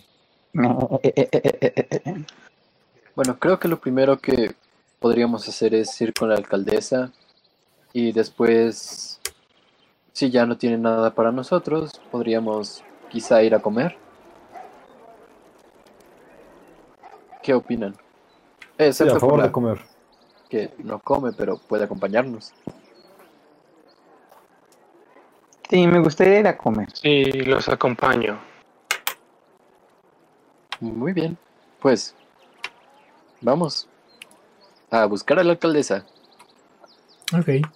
Bueno, 3.15 3.39
creo 3.39 3.59
que 3.59 3.69
lo 3.69 3.81
primero 3.81 4.19
que 4.19 4.55
podríamos 4.99 5.49
hacer 5.49 5.75
es 5.75 6.01
ir 6.01 6.13
con 6.15 6.29
la 6.29 6.37
alcaldesa 6.37 7.13
y 7.93 8.13
después, 8.13 9.21
si 10.13 10.31
ya 10.31 10.47
no 10.47 10.57
tiene 10.57 10.79
nada 10.79 11.15
para 11.15 11.33
nosotros, 11.33 12.01
podríamos 12.11 12.85
quizá 13.09 13.43
ir 13.43 13.55
a 13.55 13.61
comer. 13.61 13.97
¿Qué 17.43 17.55
opinan? 17.55 17.97
Sí, 18.79 19.03
a 19.03 19.07
por 19.07 19.21
favor 19.21 19.39
la 19.39 19.47
de 19.47 19.53
comer. 19.53 19.81
que 20.49 20.71
no 20.79 20.99
come, 20.99 21.33
pero 21.33 21.59
puede 21.59 21.85
acompañarnos. 21.85 22.53
Sí, 25.71 25.87
me 25.87 26.01
gustaría 26.01 26.41
ir 26.41 26.47
a 26.47 26.57
comer. 26.57 26.89
Sí, 26.95 27.25
los 27.25 27.69
acompaño. 27.69 28.39
Muy 30.81 31.13
bien, 31.13 31.37
pues 31.81 32.15
vamos 33.41 33.89
a 34.91 35.05
buscar 35.07 35.39
a 35.39 35.45
la 35.45 35.53
alcaldesa. 35.53 36.07
Ok. 37.37 37.67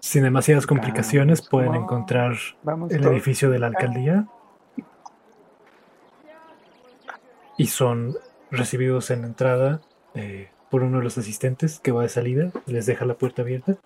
Sin 0.00 0.22
demasiadas 0.22 0.66
complicaciones 0.66 1.40
Vamos, 1.40 1.48
pueden 1.50 1.74
encontrar 1.74 2.36
Vamos 2.62 2.92
el 2.92 3.00
todos. 3.00 3.12
edificio 3.12 3.50
de 3.50 3.58
la 3.58 3.68
alcaldía 3.68 4.26
y 7.56 7.66
son 7.68 8.14
recibidos 8.50 9.10
en 9.10 9.22
la 9.22 9.28
entrada 9.28 9.80
eh, 10.14 10.50
por 10.70 10.82
uno 10.82 10.98
de 10.98 11.04
los 11.04 11.16
asistentes 11.18 11.80
que 11.80 11.90
va 11.90 12.02
de 12.02 12.08
salida, 12.10 12.50
les 12.66 12.84
deja 12.86 13.04
la 13.06 13.14
puerta 13.14 13.42
abierta. 13.42 13.76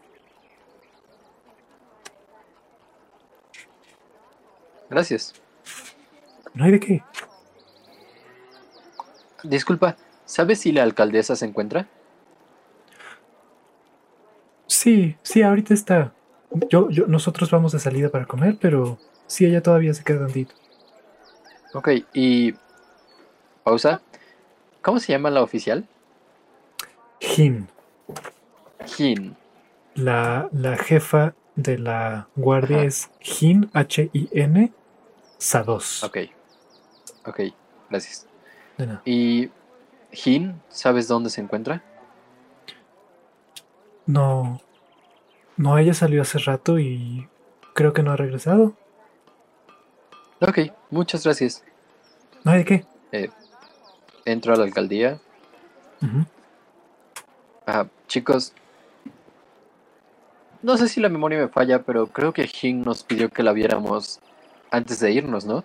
Gracias. 4.90 5.35
No 6.55 6.65
hay 6.65 6.73
de 6.73 6.81
qué. 6.81 7.02
Disculpa, 9.44 9.97
¿sabes 10.24 10.60
si 10.60 10.73
la 10.73 10.82
alcaldesa 10.82 11.36
se 11.36 11.47
encuentra? 11.47 11.86
Sí, 14.66 15.16
sí, 15.23 15.43
ahorita 15.43 15.74
está. 15.74 16.12
Yo, 16.70 16.90
yo, 16.90 17.06
nosotros 17.06 17.51
vamos 17.51 17.73
de 17.73 17.78
salida 17.78 18.09
para 18.09 18.27
comer, 18.27 18.59
pero 18.60 18.98
sí, 19.27 19.44
ella 19.44 19.62
todavía 19.62 19.94
se 19.94 20.05
queda 20.05 20.20
tantito. 20.20 20.55
Ok, 21.74 21.90
y... 22.12 22.55
Pausa. 23.62 24.01
¿Cómo 24.82 24.98
se 24.98 25.12
llama 25.12 25.31
la 25.31 25.43
oficial? 25.43 25.86
Jin, 27.20 27.69
Jin. 28.86 29.36
la, 29.94 30.48
la 30.52 30.77
jefa 30.77 31.35
de 31.59 31.76
la 31.76 32.28
guardia 32.36 32.78
Ajá. 32.78 32.86
es 32.86 33.10
Jin, 33.20 33.68
H-I-N, 33.72 34.72
Sados. 35.39 36.05
Ok. 36.05 36.18
Ok, 37.26 37.40
gracias. 37.90 38.26
De 38.76 38.86
nada. 38.86 39.02
¿Y 39.05 39.51
Jin, 40.12 40.62
sabes 40.68 41.09
dónde 41.09 41.30
se 41.30 41.40
encuentra? 41.40 41.82
No, 44.06 44.60
no, 45.56 45.76
ella 45.78 45.94
salió 45.94 46.22
hace 46.22 46.39
rato 46.39 46.78
y 46.78 47.28
creo 47.74 47.93
que 47.93 48.05
no 48.05 48.12
ha 48.12 48.16
regresado. 48.16 48.74
Ok, 50.40 50.60
muchas 50.90 51.24
gracias. 51.24 51.64
No 52.44 52.52
hay 52.52 52.59
de 52.59 52.64
qué. 52.64 53.30
Entro 54.24 54.55
a 54.55 54.56
la 54.56 54.64
alcaldía. 54.64 55.20
Ah, 57.66 57.86
chicos, 58.06 58.52
no 60.69 60.77
sé 60.77 60.86
si 60.86 61.01
la 61.01 61.09
memoria 61.09 61.39
me 61.39 61.49
falla, 61.49 61.82
pero 61.82 62.09
creo 62.09 62.35
que 62.35 62.47
Jin 62.47 62.82
nos 62.82 63.03
pidió 63.03 63.31
que 63.31 63.43
la 63.43 63.55
viéramos 63.55 64.20
antes 64.70 65.01
de 65.01 65.11
irnos, 65.11 65.47
¿no? 65.47 65.65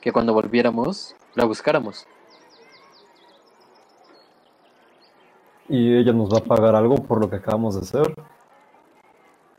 Que 0.00 0.12
cuando 0.12 0.32
volviéramos 0.32 1.14
la 1.34 1.44
buscáramos. 1.44 2.06
¿Y 5.68 5.94
ella 5.98 6.14
nos 6.14 6.32
va 6.32 6.38
a 6.38 6.42
pagar 6.42 6.74
algo 6.74 6.96
por 6.96 7.20
lo 7.20 7.28
que 7.28 7.36
acabamos 7.36 7.74
de 7.74 7.82
hacer? 7.82 8.14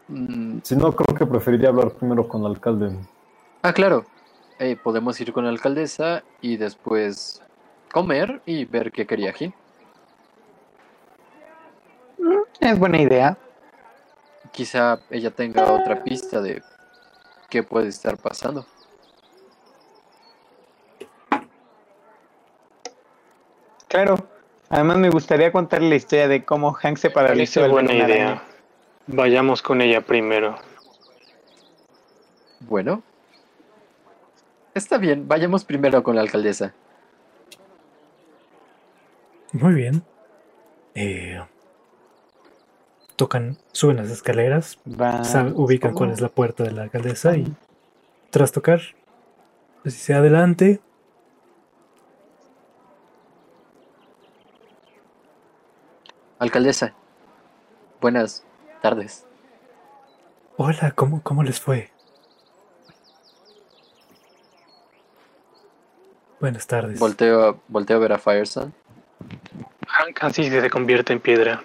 Mm, 0.08 0.62
Si 0.64 0.76
no, 0.76 0.96
creo 0.96 1.16
que 1.16 1.28
preferiría 1.28 1.70
hablar 1.70 1.92
primero 1.92 2.28
con 2.28 2.42
el 2.42 2.48
alcalde. 2.48 2.98
ah, 3.62 3.72
claro. 3.72 4.04
Eh, 4.58 4.76
podemos 4.84 5.22
ir 5.22 5.32
con 5.32 5.44
la 5.44 5.52
alcaldesa 5.52 6.24
y 6.42 6.58
después 6.58 7.44
comer 7.92 8.42
y 8.48 8.66
ver 8.66 8.92
qué 8.92 9.06
quería 9.06 9.32
Jin. 9.32 9.54
Es 12.60 12.80
buena 12.80 13.00
idea. 13.00 13.38
Quizá 14.60 15.00
ella 15.10 15.32
tenga 15.32 15.72
otra 15.72 16.04
pista 16.04 16.42
de 16.42 16.62
qué 17.50 17.64
puede 17.64 17.88
estar 17.88 18.18
pasando. 18.18 18.66
Claro. 23.88 24.18
Además 24.68 24.98
me 24.98 25.10
gustaría 25.10 25.54
contarle 25.54 25.88
la 25.88 25.96
historia 25.96 26.28
de 26.28 26.44
cómo 26.44 26.74
Hank 26.74 26.98
se 26.98 27.10
paralizó 27.10 27.62
ver 27.62 27.72
buena 27.72 27.94
una 27.94 28.04
idea. 28.04 28.26
araña. 28.26 28.44
Vayamos 29.08 29.62
con 29.62 29.80
ella 29.80 30.02
primero. 30.02 30.58
Bueno. 32.60 33.02
Está 34.74 34.98
bien, 34.98 35.26
vayamos 35.26 35.64
primero 35.64 36.04
con 36.04 36.18
la 36.18 36.22
alcaldesa. 36.22 36.74
Muy 39.54 39.74
bien. 39.74 40.04
Eh, 40.96 41.40
tocan, 43.20 43.58
suben 43.74 43.98
las 43.98 44.10
escaleras, 44.10 44.80
Va- 44.90 45.52
ubican 45.54 45.94
cuál 45.94 46.12
es 46.12 46.22
la 46.22 46.30
puerta 46.30 46.64
de 46.64 46.72
la 46.72 46.84
alcaldesa 46.84 47.36
y 47.36 47.54
tras 48.30 48.54
tocar, 48.54 48.80
pues 49.84 49.96
dice 49.96 50.14
adelante. 50.14 50.80
Alcaldesa, 56.40 56.94
buenas 58.00 58.44
tardes. 58.82 59.26
Hola, 60.58 60.92
¿cómo, 60.96 61.22
cómo 61.22 61.44
les 61.44 61.60
fue? 61.60 61.90
Buenas 66.40 66.68
tardes. 66.68 67.00
Volteo, 67.00 67.50
a- 67.50 67.56
volteo 67.68 67.98
a 67.98 68.00
ver 68.00 68.14
a 68.14 68.18
Fireson. 68.18 68.74
Hank 69.88 70.24
así 70.24 70.50
se 70.50 70.70
convierte 70.70 71.12
en 71.12 71.20
piedra. 71.20 71.62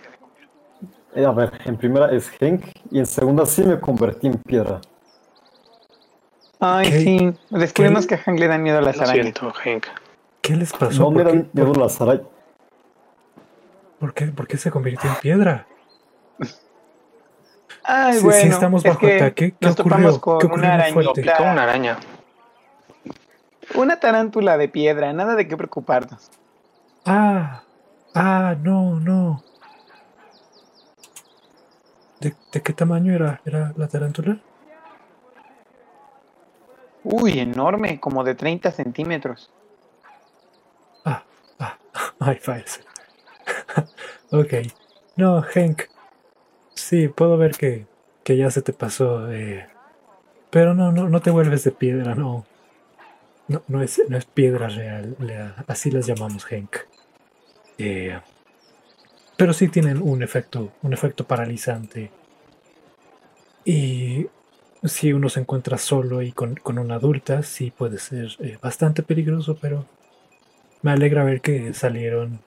Eh, 1.14 1.24
a 1.24 1.30
ver, 1.30 1.52
en 1.64 1.76
primera 1.76 2.10
es 2.12 2.30
Hank 2.40 2.64
y 2.90 2.98
en 2.98 3.06
segunda 3.06 3.46
sí 3.46 3.62
me 3.62 3.78
convertí 3.78 4.26
en 4.26 4.34
piedra. 4.38 4.80
Ay, 6.60 6.90
¿Qué? 6.90 7.00
sí. 7.00 7.32
Descubrimos 7.50 8.06
¿Qué? 8.06 8.16
que 8.16 8.20
a 8.20 8.24
Hank 8.24 8.38
le 8.38 8.48
dan 8.48 8.62
miedo 8.62 8.78
a 8.78 8.82
las 8.82 8.96
Lo 8.96 9.02
arañas. 9.02 9.22
siento, 9.22 9.52
Hank. 9.52 9.86
¿Qué 10.40 10.56
les 10.56 10.72
pasó? 10.72 11.02
No 11.04 11.10
me 11.10 11.22
¿Por 11.22 11.32
qué, 11.32 11.38
dan 11.38 11.50
miedo 11.52 11.74
las 11.74 12.00
arañas. 12.00 12.26
por 14.00 14.12
qué- 14.14 14.26
por 14.26 14.46
qué 14.46 14.56
se 14.56 14.70
convirtió 14.70 15.08
en 15.10 15.16
piedra? 15.16 15.66
Ay, 17.86 18.18
bueno. 18.22 18.52
estamos 18.54 18.84
es 18.84 18.90
bajo 18.90 19.00
que 19.06 19.16
ataque, 19.16 19.54
¿qué 19.60 19.66
nos 19.66 19.78
ocurrió? 19.78 19.96
topamos 19.96 20.18
con 20.18 20.38
¿Qué 20.38 20.46
ocurrió 20.46 20.64
una 20.64 20.74
arañita. 20.74 21.36
Como 21.36 21.52
una 21.52 21.62
araña. 21.64 21.98
Una 23.74 24.00
tarántula 24.00 24.56
de 24.56 24.68
piedra, 24.68 25.12
nada 25.12 25.34
de 25.34 25.46
qué 25.48 25.56
preocuparnos. 25.56 26.30
Ah, 27.04 27.62
ah, 28.14 28.54
no, 28.62 28.98
no. 29.00 29.42
¿De, 32.20 32.34
de 32.52 32.62
qué 32.62 32.72
tamaño 32.72 33.14
era, 33.14 33.40
era 33.44 33.72
la 33.76 33.88
tarántula? 33.88 34.38
Uy, 37.04 37.38
enorme, 37.38 38.00
como 38.00 38.24
de 38.24 38.34
30 38.34 38.70
centímetros. 38.72 39.50
Ah, 41.04 41.24
ah, 41.58 41.78
ay, 42.20 42.36
Files. 42.36 42.80
ok. 44.30 44.54
No, 45.16 45.42
Hank. 45.42 45.82
Sí, 46.74 47.08
puedo 47.08 47.36
ver 47.36 47.52
que, 47.56 47.86
que 48.24 48.36
ya 48.36 48.50
se 48.50 48.62
te 48.62 48.72
pasó. 48.72 49.30
eh, 49.32 49.68
pero 50.50 50.74
no, 50.74 50.92
no, 50.92 51.08
no 51.08 51.20
te 51.20 51.30
vuelves 51.30 51.64
de 51.64 51.72
piedra, 51.72 52.14
no. 52.14 52.46
No, 53.48 53.62
no 53.68 53.82
es, 53.82 54.00
no 54.08 54.16
es 54.16 54.24
piedra 54.24 54.68
real, 54.68 55.16
así 55.66 55.90
las 55.90 56.06
llamamos, 56.06 56.46
Hank. 56.46 56.76
Eh, 57.76 58.18
pero 59.36 59.52
sí 59.52 59.68
tienen 59.68 60.00
un 60.02 60.22
efecto, 60.22 60.72
un 60.82 60.92
efecto 60.92 61.26
paralizante. 61.26 62.10
Y 63.64 64.26
si 64.84 65.12
uno 65.12 65.28
se 65.28 65.40
encuentra 65.40 65.78
solo 65.78 66.22
y 66.22 66.32
con, 66.32 66.56
con 66.56 66.78
una 66.78 66.96
adulta, 66.96 67.42
sí 67.42 67.70
puede 67.70 67.98
ser 67.98 68.36
eh, 68.40 68.58
bastante 68.60 69.02
peligroso, 69.02 69.56
pero 69.60 69.86
me 70.82 70.92
alegra 70.92 71.24
ver 71.24 71.40
que 71.40 71.72
salieron 71.74 72.40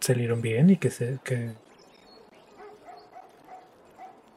salieron 0.00 0.40
bien 0.42 0.70
y 0.70 0.76
que 0.76 0.90
se 0.90 1.18
que 1.24 1.52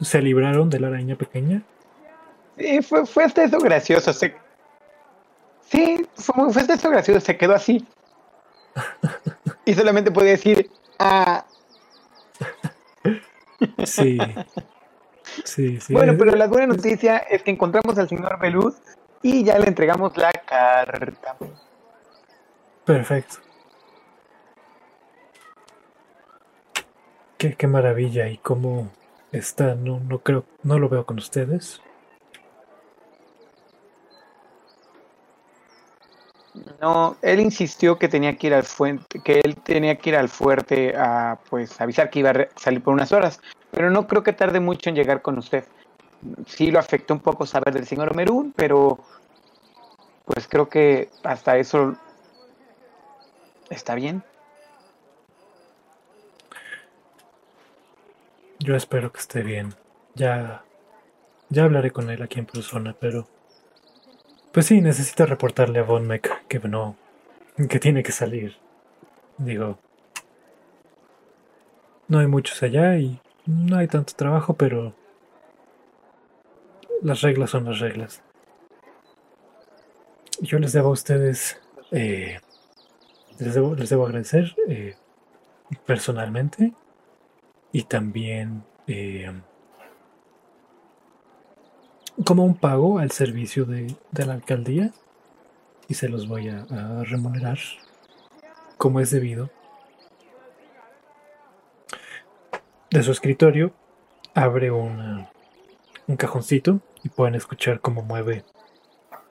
se 0.01 0.21
libraron 0.21 0.69
de 0.69 0.79
la 0.79 0.87
araña 0.87 1.15
pequeña. 1.15 1.61
Sí, 2.57 2.81
fue, 2.81 3.05
fue 3.05 3.23
hasta 3.25 3.43
eso 3.43 3.59
gracioso. 3.59 4.13
Se... 4.13 4.33
Sí, 5.69 6.07
fue, 6.15 6.51
fue 6.51 6.61
hasta 6.61 6.73
eso 6.73 6.89
gracioso. 6.89 7.19
Se 7.19 7.37
quedó 7.37 7.53
así. 7.53 7.85
Y 9.65 9.75
solamente 9.75 10.09
podía 10.09 10.31
decir, 10.31 10.71
ah, 10.99 11.45
Sí. 13.85 14.17
Sí, 15.45 15.79
sí. 15.79 15.93
bueno, 15.93 16.15
pero 16.17 16.35
la 16.35 16.47
buena 16.47 16.67
noticia 16.67 17.17
es 17.17 17.43
que 17.43 17.51
encontramos 17.51 17.97
al 17.97 18.09
señor 18.09 18.39
Beluz 18.39 18.75
y 19.21 19.43
ya 19.43 19.59
le 19.59 19.67
entregamos 19.67 20.15
la 20.17 20.31
carta. 20.31 21.35
Perfecto. 22.85 23.37
Qué, 27.37 27.53
qué 27.53 27.67
maravilla 27.67 28.27
y 28.27 28.37
cómo 28.37 28.89
está. 29.31 29.75
No, 29.75 29.99
no 29.99 30.19
creo, 30.19 30.45
no 30.63 30.79
lo 30.79 30.89
veo 30.89 31.05
con 31.05 31.17
ustedes. 31.17 31.81
No, 36.81 37.17
él 37.21 37.39
insistió 37.39 37.97
que 37.97 38.07
tenía 38.07 38.37
que 38.37 38.47
ir 38.47 38.53
al 38.53 38.63
fuente, 38.63 39.19
que 39.21 39.41
él 39.43 39.55
tenía 39.57 39.97
que 39.97 40.09
ir 40.09 40.15
al 40.15 40.29
fuerte 40.29 40.95
a 40.95 41.37
pues 41.49 41.79
avisar 41.79 42.09
que 42.09 42.19
iba 42.19 42.31
a 42.31 42.47
salir 42.55 42.81
por 42.81 42.93
unas 42.93 43.11
horas, 43.11 43.39
pero 43.71 43.89
no 43.89 44.07
creo 44.07 44.23
que 44.23 44.33
tarde 44.33 44.59
mucho 44.59 44.89
en 44.89 44.95
llegar 44.95 45.21
con 45.21 45.37
usted. 45.37 45.65
Sí 46.47 46.71
lo 46.71 46.79
afectó 46.79 47.13
un 47.13 47.19
poco 47.21 47.45
saber 47.45 47.73
del 47.73 47.85
señor 47.85 48.15
Merún, 48.15 48.53
pero 48.55 48.99
pues 50.25 50.47
creo 50.47 50.69
que 50.69 51.09
hasta 51.23 51.57
eso 51.57 51.95
está 53.69 53.95
bien. 53.95 54.23
Yo 58.59 58.75
espero 58.75 59.11
que 59.11 59.19
esté 59.19 59.41
bien. 59.41 59.73
Ya, 60.15 60.63
ya 61.49 61.63
hablaré 61.63 61.91
con 61.91 62.09
él 62.09 62.21
aquí 62.21 62.39
en 62.39 62.45
persona, 62.45 62.95
pero 62.99 63.27
pues 64.51 64.65
sí, 64.65 64.81
necesito 64.81 65.25
reportarle 65.25 65.79
a 65.79 65.83
Von 65.83 66.07
Meck 66.07 66.47
que 66.47 66.59
no, 66.59 66.95
que 67.69 67.79
tiene 67.79 68.03
que 68.03 68.11
salir. 68.11 68.57
Digo, 69.37 69.77
no 72.07 72.19
hay 72.19 72.27
muchos 72.27 72.61
allá 72.63 72.97
y 72.97 73.19
no 73.45 73.77
hay 73.77 73.87
tanto 73.87 74.13
trabajo, 74.15 74.55
pero 74.55 74.93
las 77.01 77.21
reglas 77.21 77.51
son 77.51 77.65
las 77.65 77.79
reglas. 77.79 78.21
Yo 80.41 80.57
les 80.59 80.73
debo 80.73 80.89
a 80.89 80.93
ustedes, 80.93 81.59
eh, 81.91 82.39
les 83.39 83.53
debo, 83.53 83.75
les 83.75 83.89
debo 83.89 84.05
agradecer 84.05 84.55
eh, 84.67 84.95
personalmente 85.85 86.73
y 87.71 87.83
también 87.83 88.63
eh, 88.87 89.31
como 92.25 92.43
un 92.43 92.55
pago 92.55 92.99
al 92.99 93.11
servicio 93.11 93.65
de, 93.65 93.95
de 94.11 94.25
la 94.25 94.33
alcaldía 94.33 94.91
y 95.87 95.93
se 95.95 96.09
los 96.09 96.27
voy 96.27 96.49
a, 96.49 96.65
a 96.69 97.03
remunerar 97.03 97.57
como 98.77 98.99
es 98.99 99.11
debido. 99.11 99.49
De 102.91 103.03
su 103.03 103.11
escritorio 103.11 103.73
abre 104.33 104.71
una- 104.71 105.29
un 106.07 106.17
cajoncito 106.17 106.79
y 107.03 107.09
pueden 107.09 107.35
escuchar 107.35 107.81
cómo 107.81 108.01
mueve 108.01 108.43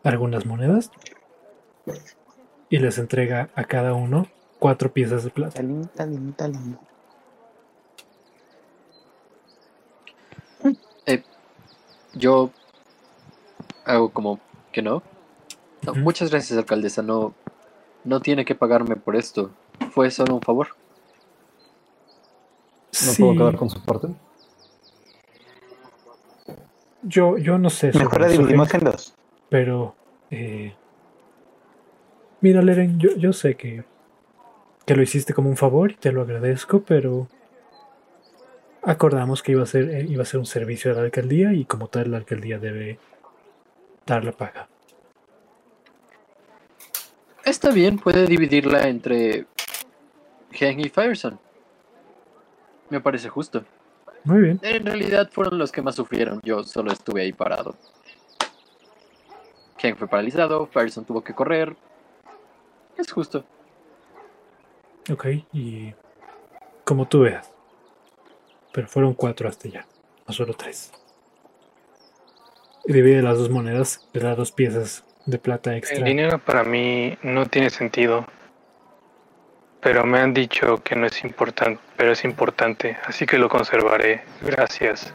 algunas 0.05 0.47
monedas 0.47 0.90
y 2.70 2.78
les 2.78 2.98
entrega 2.98 3.51
a 3.55 3.65
cada 3.65 3.94
uno 3.94 4.27
cuatro 4.59 4.93
piezas 4.93 5.24
de 5.24 5.31
plata. 5.31 5.55
Talín, 5.55 5.89
talín, 5.89 6.32
talín. 6.35 6.78
Yo 12.15 12.51
hago 13.89 14.10
como 14.10 14.39
que 14.73 14.82
no. 14.82 15.02
Muchas 15.97 16.31
gracias, 16.31 16.59
alcaldesa. 16.59 17.02
No, 17.02 17.35
no 18.05 18.20
tiene 18.20 18.44
que 18.44 18.55
pagarme 18.55 18.97
por 18.97 19.16
esto. 19.16 19.51
Fue 19.90 20.10
solo 20.10 20.35
un 20.35 20.43
favor. 20.43 20.69
No 20.69 20.77
Sí, 22.90 23.23
puedo 23.23 23.35
quedar 23.39 23.56
con 23.56 23.70
su 23.70 23.82
parte. 23.85 24.09
yo, 27.02 27.39
yo 27.39 27.59
no 27.59 27.70
sé. 27.70 27.93
Mejor 27.93 28.28
dividimos 28.28 28.73
en 28.74 28.81
dos. 28.85 29.15
Pero, 29.48 29.94
eh, 30.31 30.74
mira, 32.40 32.60
Leren, 32.60 32.98
yo, 32.98 33.10
yo 33.16 33.32
sé 33.32 33.55
que, 33.56 33.85
que 34.85 34.94
lo 34.94 35.02
hiciste 35.02 35.32
como 35.32 35.48
un 35.48 35.56
favor 35.56 35.93
y 35.93 35.94
te 35.94 36.12
lo 36.12 36.23
agradezco, 36.23 36.82
pero 36.82 37.28
acordamos 38.82 39.43
que 39.43 39.52
iba 39.52 39.62
a 39.62 39.66
ser, 39.66 39.89
eh, 39.90 40.06
iba 40.09 40.23
a 40.23 40.27
ser 40.27 40.40
un 40.40 40.47
servicio 40.47 40.90
de 40.90 40.97
la 41.01 41.05
alcaldía 41.06 41.52
y 41.52 41.65
como 41.65 41.89
tal 41.89 42.10
la 42.10 42.19
alcaldía 42.19 42.59
debe 42.59 42.98
dar 44.09 44.24
la 44.24 44.32
paga. 44.32 44.68
Está 47.44 47.70
bien, 47.70 47.98
puede 47.98 48.26
dividirla 48.26 48.89
entre 48.89 49.47
Heng 50.52 50.80
y 50.80 50.89
Fireson. 50.89 51.39
Me 52.90 53.01
parece 53.01 53.28
justo. 53.28 53.64
Muy 54.24 54.40
bien. 54.43 54.60
En 54.62 54.85
realidad 54.85 55.30
fueron 55.30 55.59
los 55.59 55.70
que 55.70 55.82
más 55.82 55.94
sufrieron. 55.94 56.40
Yo 56.43 56.64
solo 56.64 56.93
estuve 56.93 57.22
ahí 57.22 57.32
parado. 57.32 57.76
Heng 59.80 59.97
fue 59.97 60.09
paralizado, 60.09 60.66
Fireson 60.66 61.05
tuvo 61.05 61.22
que 61.22 61.35
correr. 61.35 61.76
Es 62.97 63.12
justo. 63.12 63.44
Ok, 65.10 65.26
y 65.52 65.94
como 66.85 67.06
tú 67.06 67.20
veas. 67.20 67.51
Pero 68.72 68.89
fueron 68.89 69.14
cuatro 69.14 69.48
hasta 69.48 69.68
ya, 69.68 69.86
no 70.26 70.35
solo 70.35 70.52
tres. 70.55 70.93
Divide 72.84 73.22
las 73.22 73.38
dos 73.38 73.50
monedas, 73.50 74.09
le 74.12 74.20
da 74.22 74.34
dos 74.34 74.52
piezas 74.52 75.05
de 75.26 75.38
plata 75.38 75.76
extra. 75.76 75.98
El 75.98 76.05
dinero 76.05 76.38
para 76.38 76.64
mí 76.64 77.16
no 77.22 77.46
tiene 77.46 77.70
sentido. 77.70 78.26
Pero 79.80 80.05
me 80.05 80.18
han 80.18 80.34
dicho 80.34 80.82
que 80.82 80.96
no 80.96 81.06
es 81.06 81.22
importante, 81.22 81.80
pero 81.96 82.12
es 82.12 82.24
importante, 82.24 82.96
así 83.05 83.26
que 83.26 83.38
lo 83.38 83.48
conservaré. 83.48 84.24
Gracias. 84.42 85.14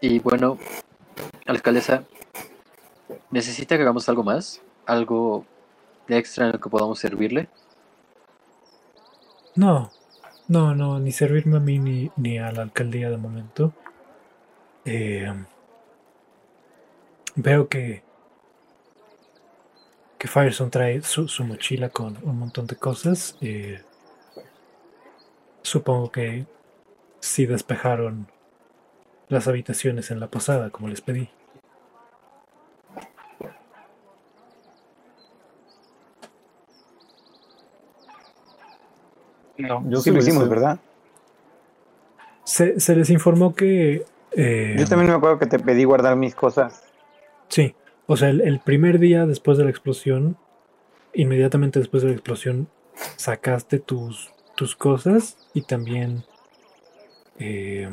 Y 0.00 0.18
bueno, 0.18 0.58
alcaldesa, 1.46 2.02
¿necesita 3.30 3.76
que 3.76 3.82
hagamos 3.82 4.08
algo 4.08 4.24
más? 4.24 4.60
¿Algo 4.86 5.46
extra 6.08 6.46
en 6.46 6.52
lo 6.52 6.60
que 6.60 6.68
podamos 6.68 6.98
servirle? 6.98 7.48
No, 9.54 9.92
no, 10.48 10.74
no, 10.74 10.98
ni 10.98 11.12
servirme 11.12 11.58
a 11.58 11.60
mí 11.60 11.78
ni, 11.78 12.10
ni 12.16 12.38
a 12.38 12.50
la 12.50 12.62
alcaldía 12.62 13.08
de 13.08 13.16
momento. 13.16 13.72
Eh, 14.84 15.32
veo 17.36 17.68
que 17.68 18.02
que 20.24 20.28
Firestone 20.28 20.70
trae 20.70 21.02
su, 21.02 21.28
su, 21.28 21.44
mochila 21.44 21.90
con 21.90 22.16
un 22.22 22.38
montón 22.38 22.66
de 22.66 22.76
cosas. 22.76 23.36
Eh, 23.42 23.82
supongo 25.60 26.10
que 26.10 26.46
sí 27.20 27.44
despejaron 27.44 28.26
las 29.28 29.48
habitaciones 29.48 30.10
en 30.10 30.20
la 30.20 30.28
posada, 30.28 30.70
como 30.70 30.88
les 30.88 31.02
pedí. 31.02 31.28
No, 39.58 39.84
Yo 39.90 40.00
sí 40.00 40.10
lo 40.10 40.20
hicimos, 40.20 40.48
¿verdad? 40.48 40.78
Se, 42.44 42.80
se, 42.80 42.96
les 42.96 43.10
informó 43.10 43.54
que... 43.54 44.06
Eh, 44.36 44.76
Yo 44.78 44.86
también 44.86 45.10
me 45.10 45.16
acuerdo 45.16 45.38
que 45.38 45.46
te 45.46 45.58
pedí 45.58 45.84
guardar 45.84 46.16
mis 46.16 46.34
cosas. 46.34 46.82
Sí, 47.48 47.74
o 48.06 48.16
sea, 48.16 48.30
el, 48.30 48.40
el, 48.40 48.60
primer 48.60 48.98
día 48.98 49.26
después 49.26 49.58
de 49.58 49.64
la 49.64 49.70
explosión, 49.70 50.36
inmediatamente 51.12 51.78
después 51.78 52.02
de 52.02 52.10
la 52.10 52.14
explosión, 52.14 52.68
sacaste 53.16 53.78
tus, 53.78 54.32
tus 54.54 54.76
cosas 54.76 55.36
y 55.52 55.62
también 55.62 56.24
eh, 57.38 57.88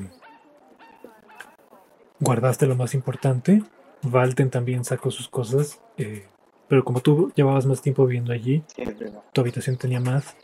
guardaste 2.20 2.66
lo 2.68 2.76
más 2.76 2.94
importante. 2.94 3.64
Valten 4.04 4.50
también 4.50 4.84
sacó 4.84 5.12
sus 5.12 5.28
cosas, 5.28 5.80
eh, 5.98 6.26
pero 6.68 6.84
como 6.84 7.02
tú 7.02 7.32
llevabas 7.36 7.66
más 7.66 7.82
tiempo 7.82 8.06
viviendo 8.06 8.34
allí, 8.34 8.64
sí, 8.76 8.84
tu 9.32 9.42
habitación 9.42 9.78
tenía 9.78 10.00
más. 10.00 10.36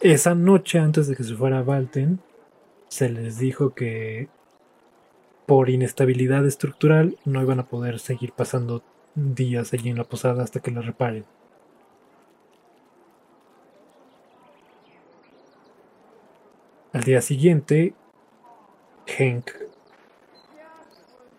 Esa 0.00 0.34
noche, 0.34 0.78
antes 0.78 1.06
de 1.06 1.16
que 1.16 1.24
se 1.24 1.34
fuera 1.34 1.62
Valten, 1.62 2.20
se 2.88 3.08
les 3.08 3.38
dijo 3.38 3.74
que 3.74 4.28
por 5.46 5.70
inestabilidad 5.70 6.46
estructural 6.46 7.18
no 7.24 7.42
iban 7.42 7.60
a 7.60 7.66
poder 7.66 7.98
seguir 7.98 8.32
pasando 8.32 8.82
días 9.14 9.72
allí 9.72 9.90
en 9.90 9.98
la 9.98 10.04
posada 10.04 10.42
hasta 10.42 10.60
que 10.60 10.70
la 10.70 10.80
reparen. 10.80 11.24
Al 16.92 17.02
día 17.04 17.22
siguiente, 17.22 17.94
Henk 19.06 19.50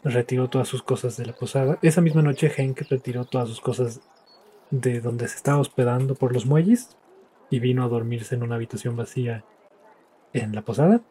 retiró 0.04 0.50
todas 0.50 0.68
sus 0.68 0.84
cosas 0.84 1.16
de 1.16 1.26
la 1.26 1.34
posada. 1.34 1.78
Esa 1.82 2.02
misma 2.02 2.22
noche, 2.22 2.52
Henk 2.56 2.82
retiró 2.90 3.26
todas 3.26 3.50
sus 3.50 3.62
cosas 3.62 4.02
de 4.72 5.00
donde 5.00 5.28
se 5.28 5.36
estaba 5.36 5.60
hospedando 5.60 6.16
por 6.16 6.34
los 6.34 6.46
muelles 6.46 6.98
y 7.52 7.60
vino 7.60 7.84
a 7.84 7.88
dormirse 7.88 8.34
en 8.34 8.44
una 8.44 8.56
habitación 8.56 8.96
vacía 8.96 9.44
en 10.34 10.56
la 10.56 10.64
posada. 10.64 11.02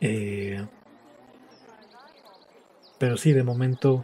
Eh, 0.00 0.64
pero 3.04 3.18
sí, 3.18 3.34
de 3.34 3.42
momento 3.42 4.02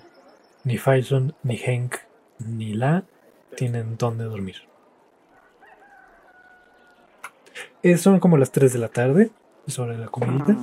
ni 0.62 0.77
Faison, 0.77 1.35
ni 1.43 1.56
Henk, 1.56 1.97
ni 2.39 2.74
La 2.74 3.05
tienen 3.56 3.97
dónde 3.97 4.24
dormir. 4.24 4.56
Eh, 7.82 7.97
son 7.97 8.20
como 8.20 8.36
las 8.36 8.52
3 8.52 8.74
de 8.74 8.78
la 8.78 8.89
tarde, 8.89 9.31
es 9.66 9.78
hora 9.78 9.94
de 9.94 10.01
la 10.01 10.09
comidita. 10.09 10.55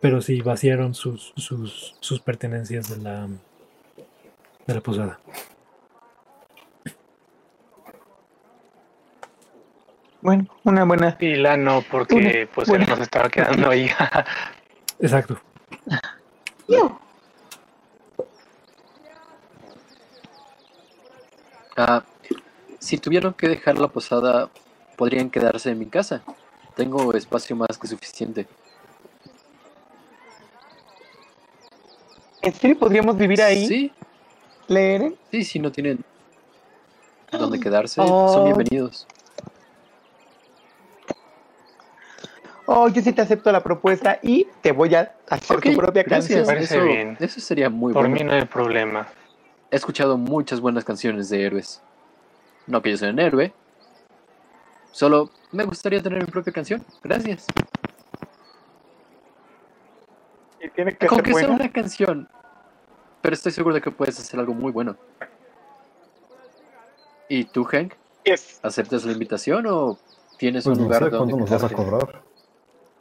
Pero 0.00 0.22
sí, 0.22 0.40
vaciaron 0.40 0.94
sus, 0.94 1.34
sus, 1.36 1.96
sus 2.00 2.20
pertenencias 2.20 2.88
de 2.88 2.96
la, 2.96 3.28
de 4.66 4.74
la 4.74 4.80
posada. 4.80 5.20
Bueno, 10.22 10.46
una 10.64 10.84
buena. 10.84 11.14
Y 11.20 11.34
la 11.34 11.58
no, 11.58 11.82
porque 11.90 12.14
Una 12.14 12.54
pues 12.54 12.68
buena. 12.68 12.84
él 12.84 12.90
nos 12.90 13.00
estaba 13.00 13.28
quedando 13.28 13.68
ahí. 13.68 13.90
Exacto. 15.00 15.38
Ah, 21.76 22.02
si 22.78 22.98
tuvieron 22.98 23.34
que 23.34 23.48
dejar 23.48 23.78
la 23.78 23.88
posada, 23.88 24.50
podrían 24.96 25.30
quedarse 25.30 25.70
en 25.70 25.78
mi 25.78 25.86
casa. 25.86 26.22
Tengo 26.74 27.12
espacio 27.14 27.54
más 27.56 27.76
que 27.78 27.86
suficiente. 27.86 28.46
¿En 32.42 32.54
serio 32.54 32.78
podríamos 32.78 33.16
vivir 33.16 33.42
ahí? 33.42 33.66
Sí, 33.66 33.92
¿Leer? 34.68 35.14
sí, 35.30 35.44
si 35.44 35.58
no 35.58 35.72
tienen 35.72 36.04
dónde 37.32 37.58
quedarse, 37.60 38.00
Oh. 38.02 38.32
son 38.32 38.44
bienvenidos. 38.44 39.06
Oh, 42.66 42.88
yo 42.88 43.00
sí 43.00 43.12
te 43.12 43.22
acepto 43.22 43.50
la 43.52 43.62
propuesta 43.62 44.18
y 44.22 44.46
te 44.60 44.72
voy 44.72 44.94
a 44.94 45.12
hacer 45.28 45.56
Ok, 45.56 45.62
tu 45.64 45.76
propia 45.76 46.02
gracias. 46.02 46.40
canción. 46.40 46.46
Parece 46.46 46.76
Eso, 46.76 46.84
bien. 46.84 47.16
eso 47.20 47.40
sería 47.40 47.70
muy 47.70 47.92
Por 47.92 48.02
bueno. 48.08 48.14
mí 48.16 48.24
no 48.24 48.32
hay 48.32 48.44
problema. 48.44 49.06
He 49.70 49.76
escuchado 49.76 50.16
muchas 50.16 50.60
buenas 50.60 50.84
canciones 50.84 51.28
de 51.28 51.44
héroes. 51.44 51.80
No 52.66 52.82
que 52.82 52.90
yo 52.90 52.96
sea 52.96 53.10
un 53.10 53.20
héroe. 53.20 53.52
Solo 54.90 55.30
me 55.52 55.64
gustaría 55.64 56.02
tener 56.02 56.18
mi 56.20 56.26
propia 56.30 56.52
canción. 56.52 56.84
Gracias. 57.04 57.46
Y 60.60 60.68
tiene 60.70 60.96
que 60.96 61.06
Con 61.06 61.16
ser 61.18 61.24
que 61.24 61.34
sea 61.34 61.42
buena. 61.48 61.64
una 61.64 61.72
canción. 61.72 62.28
Pero 63.22 63.34
estoy 63.34 63.52
seguro 63.52 63.74
de 63.74 63.80
que 63.80 63.90
puedes 63.90 64.18
hacer 64.18 64.40
algo 64.40 64.54
muy 64.54 64.72
bueno. 64.72 64.96
¿Y 67.28 67.44
tú, 67.44 67.64
Hank? 67.64 67.94
Yes. 68.24 68.60
¿Aceptas 68.62 69.04
la 69.04 69.12
invitación 69.12 69.66
o 69.68 69.98
tienes 70.38 70.64
Pues 70.64 70.76
un 70.76 70.82
no 70.82 70.84
lugar 70.88 71.04
sé 71.04 71.10
donde 71.10 71.32
cuánto 71.32 71.52
nos 71.52 71.62
vas 71.62 71.72
a 71.72 71.74
cobrar. 71.74 72.22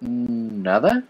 ¿Nada? 0.02 1.04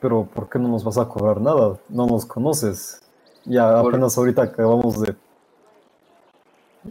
Pero 0.00 0.24
¿por 0.24 0.48
qué 0.48 0.58
no 0.58 0.68
nos 0.68 0.82
vas 0.82 0.98
a 0.98 1.06
cobrar 1.08 1.40
nada? 1.40 1.78
No 1.88 2.06
nos 2.06 2.24
conoces. 2.24 3.02
Ya 3.44 3.80
Por- 3.82 3.94
apenas 3.94 4.16
ahorita 4.16 4.42
acabamos 4.42 5.00
de 5.02 5.14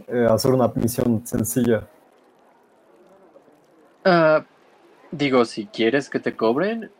eh, 0.08 0.26
hacer 0.30 0.52
una 0.52 0.68
misión 0.74 1.26
sencilla. 1.26 1.88
Ah, 4.04 4.44
digo, 5.10 5.44
si 5.44 5.66
quieres 5.66 6.08
que 6.08 6.20
te 6.20 6.36
cobren, 6.36 6.90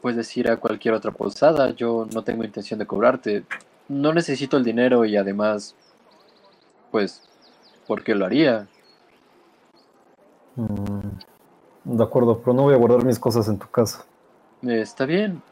puedes 0.00 0.36
ir 0.36 0.50
a 0.50 0.56
cualquier 0.56 0.94
otra 0.94 1.12
posada. 1.12 1.70
Yo 1.70 2.06
no 2.12 2.22
tengo 2.24 2.44
intención 2.44 2.78
de 2.78 2.86
cobrarte. 2.86 3.44
No 3.88 4.12
necesito 4.12 4.56
el 4.56 4.64
dinero 4.64 5.04
y 5.04 5.16
además, 5.16 5.76
pues, 6.90 7.22
¿por 7.92 8.02
qué 8.02 8.14
lo 8.14 8.24
haría? 8.24 8.66
Mm, 10.56 11.10
de 11.84 12.02
acuerdo, 12.02 12.38
pero 12.38 12.54
no 12.54 12.62
voy 12.62 12.72
a 12.72 12.78
guardar 12.78 13.04
mis 13.04 13.18
cosas 13.18 13.46
en 13.48 13.58
tu 13.58 13.68
casa. 13.68 14.06
Está 14.62 15.04
bien. 15.04 15.42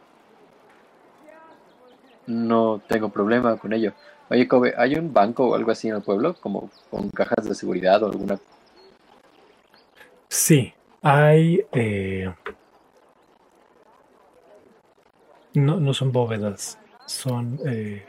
No 2.27 2.81
tengo 2.89 3.11
problema 3.11 3.59
con 3.59 3.75
ello. 3.75 3.93
Oye, 4.31 4.49
Kobe, 4.49 4.73
¿hay 4.79 4.95
un 4.95 5.13
banco 5.13 5.49
o 5.49 5.55
algo 5.55 5.71
así 5.71 5.89
en 5.89 5.97
el 5.97 6.03
pueblo? 6.03 6.35
Como 6.41 6.71
con 6.91 7.11
cajas 7.11 7.47
de 7.47 7.55
seguridad 7.55 8.03
o 8.05 8.07
alguna... 8.07 8.41
Sí, 10.29 10.73
hay... 11.03 11.61
eh, 11.73 12.33
no, 15.53 15.79
no 15.79 15.93
son 15.93 16.11
bóvedas, 16.11 16.79
son... 17.05 17.59
eh, 17.67 18.07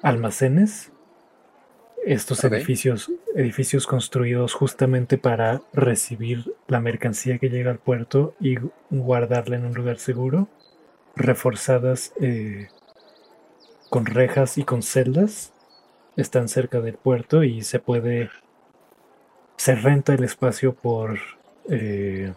almacenes. 0.00 0.92
Estos 2.08 2.42
edificios, 2.42 3.12
edificios 3.34 3.86
construidos 3.86 4.54
justamente 4.54 5.18
para 5.18 5.60
recibir 5.74 6.54
la 6.66 6.80
mercancía 6.80 7.36
que 7.38 7.50
llega 7.50 7.70
al 7.70 7.80
puerto 7.80 8.34
y 8.40 8.54
guardarla 8.88 9.56
en 9.56 9.66
un 9.66 9.74
lugar 9.74 9.98
seguro, 9.98 10.48
reforzadas 11.16 12.14
eh, 12.18 12.68
con 13.90 14.06
rejas 14.06 14.56
y 14.56 14.64
con 14.64 14.82
celdas, 14.82 15.52
están 16.16 16.48
cerca 16.48 16.80
del 16.80 16.94
puerto 16.94 17.44
y 17.44 17.60
se 17.60 17.78
puede, 17.78 18.30
se 19.58 19.74
renta 19.74 20.14
el 20.14 20.24
espacio 20.24 20.74
por 20.74 21.18
eh, 21.68 22.32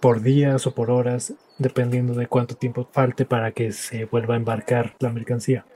por 0.00 0.22
días 0.22 0.66
o 0.66 0.74
por 0.74 0.90
horas, 0.90 1.34
dependiendo 1.58 2.14
de 2.14 2.26
cuánto 2.26 2.54
tiempo 2.54 2.88
falte 2.90 3.26
para 3.26 3.52
que 3.52 3.72
se 3.72 4.06
vuelva 4.06 4.32
a 4.32 4.38
embarcar 4.38 4.94
la 4.98 5.12
mercancía. 5.12 5.66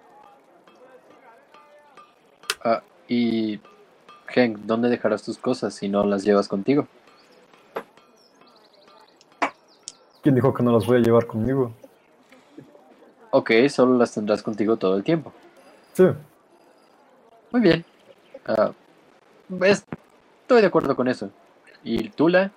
Ah, 2.62 2.82
y 3.08 3.60
Hank, 4.26 4.58
¿dónde 4.58 4.88
dejarás 4.88 5.22
tus 5.22 5.38
cosas 5.38 5.74
si 5.74 5.88
no 5.88 6.04
las 6.04 6.24
llevas 6.24 6.48
contigo? 6.48 6.86
¿Quién 10.22 10.34
dijo 10.34 10.52
que 10.52 10.62
no 10.62 10.72
las 10.72 10.86
voy 10.86 10.98
a 10.98 11.00
llevar 11.00 11.26
conmigo? 11.26 11.72
Ok, 13.30 13.52
solo 13.68 13.96
las 13.96 14.12
tendrás 14.12 14.42
contigo 14.42 14.76
todo 14.76 14.96
el 14.96 15.04
tiempo. 15.04 15.32
Sí. 15.94 16.04
Muy 17.52 17.60
bien. 17.62 17.84
Ah, 18.46 18.72
estoy 19.60 20.60
de 20.60 20.66
acuerdo 20.66 20.94
con 20.94 21.08
eso. 21.08 21.30
¿Y 21.82 22.10
Tula? 22.10 22.52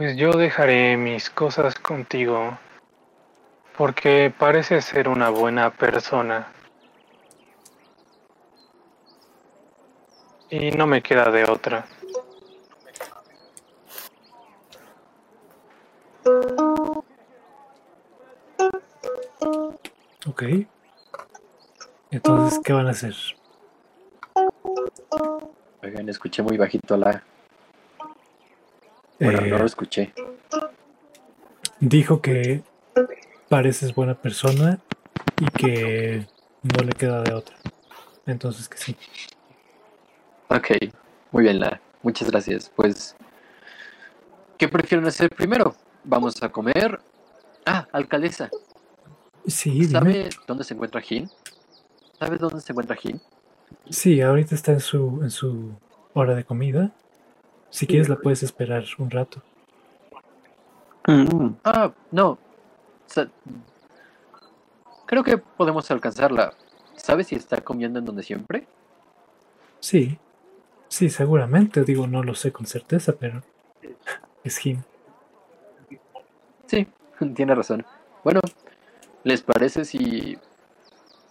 Pues 0.00 0.16
yo 0.16 0.32
dejaré 0.32 0.96
mis 0.96 1.28
cosas 1.28 1.74
contigo, 1.74 2.58
porque 3.76 4.32
parece 4.38 4.80
ser 4.80 5.10
una 5.10 5.28
buena 5.28 5.68
persona. 5.68 6.50
Y 10.48 10.70
no 10.70 10.86
me 10.86 11.02
queda 11.02 11.30
de 11.30 11.44
otra. 11.44 11.84
Ok. 20.26 20.44
Entonces, 22.10 22.58
¿qué 22.64 22.72
van 22.72 22.86
a 22.86 22.92
hacer? 22.92 23.14
Oigan, 25.82 26.08
escuché 26.08 26.42
muy 26.42 26.56
bajito 26.56 26.96
la 26.96 27.22
bueno, 29.20 29.40
no 29.42 29.58
lo 29.58 29.64
eh, 29.64 29.66
escuché. 29.66 30.12
Dijo 31.78 32.20
que 32.20 32.62
pareces 33.48 33.94
buena 33.94 34.14
persona 34.14 34.80
y 35.40 35.46
que 35.46 36.26
no 36.62 36.84
le 36.84 36.92
queda 36.92 37.22
de 37.22 37.34
otra. 37.34 37.56
Entonces 38.26 38.68
que 38.68 38.78
sí. 38.78 38.96
Ok, 40.48 40.70
muy 41.32 41.44
bien, 41.44 41.60
la. 41.60 41.80
Muchas 42.02 42.30
gracias. 42.30 42.72
Pues, 42.74 43.14
¿qué 44.56 44.68
prefieren 44.68 45.06
hacer 45.06 45.28
primero? 45.30 45.74
¿Vamos 46.04 46.42
a 46.42 46.48
comer? 46.48 46.98
Ah, 47.66 47.86
alcaldesa. 47.92 48.48
Sí, 49.46 49.84
¿Sabe 49.84 50.30
dónde 50.46 50.64
se 50.64 50.74
encuentra 50.74 51.00
Jin? 51.00 51.28
¿Sabe 52.18 52.38
dónde 52.38 52.60
se 52.60 52.72
encuentra 52.72 52.96
Jin? 52.96 53.20
Sí, 53.90 54.20
ahorita 54.20 54.54
está 54.54 54.72
en 54.72 54.80
su, 54.80 55.20
en 55.22 55.30
su 55.30 55.72
hora 56.14 56.34
de 56.34 56.44
comida. 56.44 56.92
Si 57.70 57.86
quieres 57.86 58.08
la 58.08 58.16
puedes 58.16 58.42
esperar 58.42 58.84
un 58.98 59.10
rato. 59.10 59.42
Mm. 61.06 61.54
Ah, 61.64 61.92
no. 62.10 62.38
Creo 65.06 65.24
que 65.24 65.38
podemos 65.38 65.90
alcanzarla. 65.90 66.54
¿Sabes 66.96 67.28
si 67.28 67.36
está 67.36 67.60
comiendo 67.60 67.98
en 67.98 68.04
donde 68.04 68.22
siempre? 68.22 68.66
Sí. 69.80 70.18
Sí, 70.88 71.08
seguramente. 71.08 71.84
Digo, 71.84 72.06
no 72.06 72.22
lo 72.22 72.34
sé 72.34 72.52
con 72.52 72.66
certeza, 72.66 73.14
pero 73.18 73.42
es 74.44 74.58
Jim. 74.58 74.82
Sí, 76.66 76.86
tiene 77.34 77.54
razón. 77.54 77.86
Bueno, 78.22 78.40
¿les 79.24 79.42
parece 79.42 79.84
si 79.84 80.38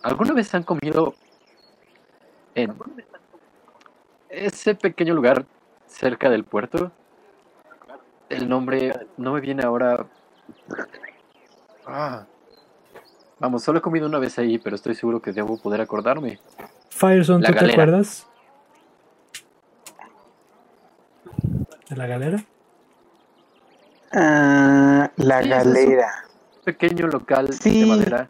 alguna 0.01 0.33
vez 0.33 0.53
han 0.55 0.63
comido 0.63 1.15
en 2.55 2.75
ese 4.29 4.75
pequeño 4.75 5.13
lugar 5.13 5.45
cerca 5.89 6.29
del 6.29 6.45
puerto. 6.45 6.91
El 8.29 8.47
nombre 8.47 9.07
no 9.17 9.33
me 9.33 9.41
viene 9.41 9.63
ahora. 9.63 10.05
Ah. 11.85 12.25
Vamos, 13.39 13.63
solo 13.63 13.79
he 13.79 13.81
comido 13.81 14.05
una 14.07 14.19
vez 14.19 14.37
ahí, 14.37 14.59
pero 14.59 14.75
estoy 14.75 14.95
seguro 14.95 15.21
que 15.21 15.31
debo 15.31 15.57
poder 15.57 15.81
acordarme. 15.81 16.39
Firezone, 16.89 17.45
¿tú 17.45 17.53
te 17.53 17.71
acuerdas? 17.71 18.27
¿De 21.89 21.95
la 21.95 22.05
galera? 22.05 22.43
Ah, 24.11 25.11
la 25.15 25.41
galera. 25.41 26.25
pequeño 26.63 27.07
local 27.07 27.47
de 27.47 27.85
madera. 27.85 28.29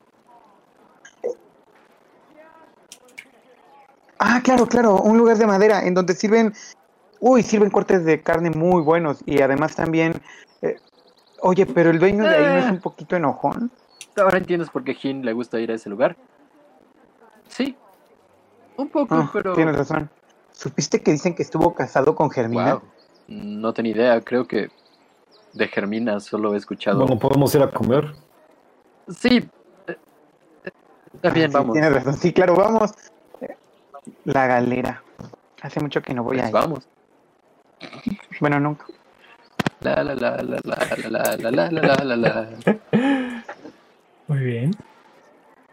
Ah, 4.19 4.41
claro, 4.43 4.67
claro, 4.67 5.01
un 5.01 5.17
lugar 5.17 5.37
de 5.37 5.47
madera 5.47 5.85
en 5.85 5.93
donde 5.93 6.13
sirven 6.13 6.53
Uy, 7.19 7.43
sirven 7.43 7.69
cortes 7.69 8.05
de 8.05 8.21
carne 8.21 8.49
muy 8.49 8.81
buenos 8.81 9.21
y 9.25 9.41
además 9.41 9.75
también... 9.75 10.13
Eh, 10.61 10.77
oye, 11.41 11.65
pero 11.65 11.89
el 11.89 11.99
dueño 11.99 12.23
de 12.23 12.29
ahí 12.29 12.43
no 12.45 12.57
es 12.57 12.65
eh. 12.65 12.71
un 12.71 12.79
poquito 12.79 13.15
enojón. 13.15 13.71
Ahora 14.15 14.37
entiendes 14.37 14.69
por 14.69 14.83
qué 14.83 14.93
Jin 14.93 15.25
le 15.25 15.33
gusta 15.33 15.59
ir 15.59 15.71
a 15.71 15.75
ese 15.75 15.89
lugar. 15.89 16.15
Sí, 17.47 17.75
un 18.79 18.87
poco, 18.87 19.15
ah, 19.15 19.29
pero... 19.33 19.53
Tienes 19.55 19.75
razón. 19.75 20.09
¿Supiste 20.53 21.01
que 21.01 21.11
dicen 21.11 21.35
que 21.35 21.43
estuvo 21.43 21.73
casado 21.73 22.15
con 22.15 22.29
Germina? 22.29 22.81
No 23.27 23.73
tenía 23.73 23.91
idea, 23.91 24.21
creo 24.21 24.47
que 24.47 24.69
de 25.53 25.67
Germina 25.67 26.21
solo 26.21 26.53
he 26.53 26.57
escuchado... 26.57 26.99
Bueno, 27.01 27.19
¿podemos 27.19 27.53
ir 27.55 27.61
a 27.61 27.71
comer? 27.71 28.13
Sí. 29.09 29.49
Está 31.13 31.29
bien, 31.31 31.51
ah, 31.53 31.59
vamos. 31.59 31.73
Tienes 31.73 31.93
razón, 31.93 32.13
sí, 32.15 32.31
claro, 32.31 32.55
vamos. 32.55 32.93
La 34.23 34.47
galera. 34.47 35.03
Hace 35.61 35.81
mucho 35.81 36.01
que 36.01 36.13
no 36.13 36.23
voy 36.23 36.37
pues 36.37 36.47
a 36.47 36.51
Vamos. 36.51 36.87
Bueno, 38.39 38.59
nunca. 38.59 38.85
La 39.81 40.03
la 40.03 40.15
la 40.15 40.37
la 40.37 40.59
la 40.63 40.77
la 41.09 41.37
la 41.37 41.51
la 41.51 41.71
la 41.71 42.03
la 42.03 42.15
la 42.15 42.49
Muy 44.27 44.39
bien. 44.39 44.71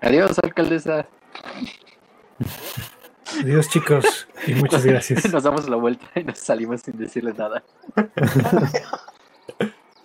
Adiós, 0.01 0.39
alcaldesa. 0.43 1.07
Adiós, 3.43 3.69
chicos, 3.69 4.29
y 4.47 4.55
muchas 4.55 4.85
gracias. 4.85 5.33
Nos 5.33 5.43
damos 5.43 5.69
la 5.69 5.77
vuelta 5.77 6.07
y 6.15 6.25
nos 6.25 6.39
salimos 6.39 6.83
sin 6.83 6.97
decirle 6.97 7.33
nada. 7.33 7.63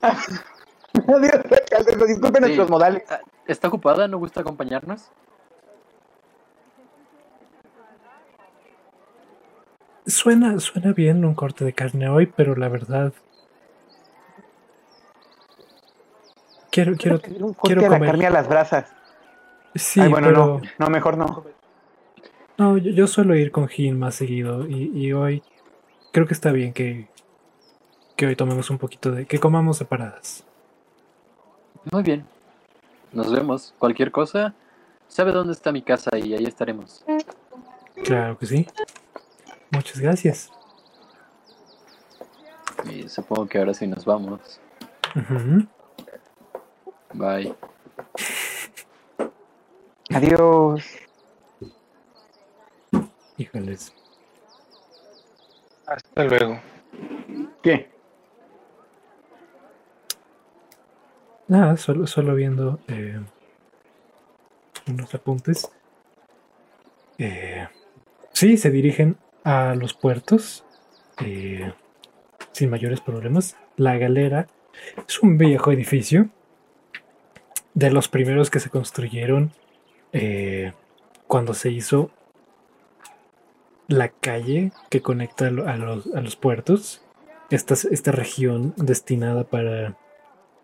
Adiós, 0.01 1.41
alcaldesa, 1.51 2.05
disculpen 2.05 2.41
nuestros 2.41 2.69
modales. 2.69 3.03
¿Está 3.47 3.67
ocupada? 3.67 4.07
¿No 4.07 4.17
gusta 4.17 4.41
acompañarnos? 4.41 5.11
Suena, 10.11 10.59
suena 10.59 10.91
bien 10.91 11.23
un 11.23 11.33
corte 11.33 11.63
de 11.63 11.73
carne 11.73 12.09
hoy, 12.09 12.25
pero 12.25 12.55
la 12.55 12.67
verdad. 12.67 13.13
Quiero, 16.69 16.95
quiero, 16.95 17.19
quiero 17.19 17.53
comer. 17.55 17.89
la 17.89 17.99
carne 17.99 18.27
a 18.27 18.29
las 18.29 18.47
brasas. 18.47 18.93
Sí, 19.73 20.01
bueno, 20.01 20.27
pero... 20.27 20.61
no, 20.77 20.89
mejor 20.89 21.17
no. 21.17 21.45
No, 22.57 22.77
yo, 22.77 23.07
suelo 23.07 23.35
ir 23.35 23.51
con 23.51 23.67
Jin 23.67 23.97
más 23.97 24.15
seguido 24.15 24.67
y, 24.67 24.91
y, 24.93 25.13
hoy 25.13 25.41
creo 26.11 26.27
que 26.27 26.33
está 26.33 26.51
bien 26.51 26.73
que, 26.73 27.07
que 28.17 28.27
hoy 28.27 28.35
tomemos 28.35 28.69
un 28.69 28.77
poquito 28.77 29.11
de... 29.11 29.25
que 29.25 29.39
comamos 29.39 29.77
separadas. 29.77 30.45
Muy 31.89 32.03
bien. 32.03 32.25
Nos 33.13 33.31
vemos. 33.31 33.73
Cualquier 33.79 34.11
cosa, 34.11 34.53
sabe 35.07 35.31
dónde 35.31 35.53
está 35.53 35.71
mi 35.71 35.81
casa 35.81 36.17
y 36.17 36.33
ahí 36.33 36.45
estaremos. 36.45 37.03
Claro 38.03 38.37
que 38.37 38.45
sí. 38.45 38.67
Muchas 39.71 39.99
gracias. 39.99 40.51
Y 42.89 43.07
supongo 43.07 43.47
que 43.47 43.57
ahora 43.57 43.73
sí 43.73 43.87
nos 43.87 44.05
vamos. 44.05 44.59
Bye. 47.13 47.55
Adiós. 50.13 50.85
Híjoles. 53.37 53.93
Hasta 55.85 56.23
luego. 56.25 56.59
¿Qué? 57.63 57.91
Nada, 61.47 61.75
solo, 61.77 62.07
solo 62.07 62.35
viendo 62.35 62.79
eh, 62.87 63.19
unos 64.87 65.13
apuntes. 65.15 65.69
Eh, 67.17 67.67
sí, 68.31 68.57
se 68.57 68.69
dirigen 68.69 69.17
a 69.43 69.75
los 69.75 69.93
puertos 69.93 70.65
eh, 71.23 71.71
sin 72.51 72.69
mayores 72.69 73.01
problemas. 73.01 73.57
La 73.77 73.97
galera 73.97 74.47
Es 75.07 75.19
un 75.21 75.37
viejo 75.37 75.71
edificio. 75.71 76.29
De 77.73 77.89
los 77.89 78.09
primeros 78.09 78.49
que 78.49 78.59
se 78.59 78.69
construyeron 78.69 79.53
eh, 80.11 80.73
cuando 81.27 81.53
se 81.53 81.71
hizo 81.71 82.11
la 83.87 84.09
calle 84.09 84.71
que 84.89 85.01
conecta 85.01 85.47
a 85.47 85.51
los, 85.51 86.07
a 86.13 86.21
los 86.21 86.35
puertos. 86.35 87.01
Esta, 87.49 87.75
esta 87.89 88.11
región 88.11 88.73
destinada 88.77 89.45
para 89.45 89.97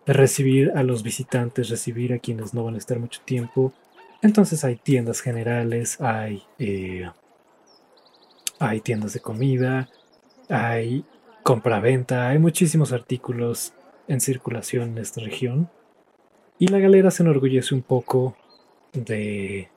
recibir 0.06 0.72
a 0.76 0.84
los 0.84 1.04
visitantes, 1.04 1.70
recibir 1.70 2.14
a 2.14 2.20
quienes 2.20 2.54
no 2.54 2.64
van 2.64 2.76
a 2.76 2.78
estar 2.78 3.00
mucho 3.00 3.22
tiempo. 3.24 3.74
Entonces 4.22 4.64
hay 4.64 4.78
tiendas 4.78 5.22
generales, 5.22 6.02
hay, 6.02 6.44
eh, 6.60 7.10
hay 8.60 8.82
tiendas 8.82 9.14
de 9.14 9.20
comida, 9.20 9.90
hay 10.50 11.06
compra-venta, 11.44 12.30
hay 12.30 12.40
muchísimos 12.40 12.92
artículos 12.92 13.74
en 14.08 14.22
circulación 14.22 14.90
en 14.90 14.98
esta 15.00 15.22
región. 15.22 15.70
Y 16.60 16.68
la 16.68 16.80
galera 16.80 17.12
se 17.12 17.24
enorgullece 17.24 17.76
un 17.76 17.84
poco 17.84 18.36
de 18.94 19.70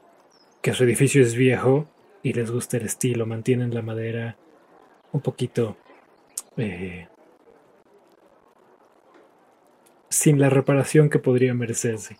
que 0.62 0.72
su 0.72 0.84
edificio 0.84 1.22
es 1.22 1.34
viejo 1.34 1.88
y 2.22 2.32
les 2.32 2.50
gusta 2.50 2.76
el 2.76 2.86
estilo, 2.86 3.26
mantienen 3.26 3.74
la 3.74 3.82
madera 3.82 4.36
un 5.12 5.20
poquito 5.20 5.76
eh, 6.56 7.08
sin 10.08 10.40
la 10.40 10.50
reparación 10.50 11.08
que 11.08 11.18
podría 11.18 11.54
merecerse. 11.54 12.18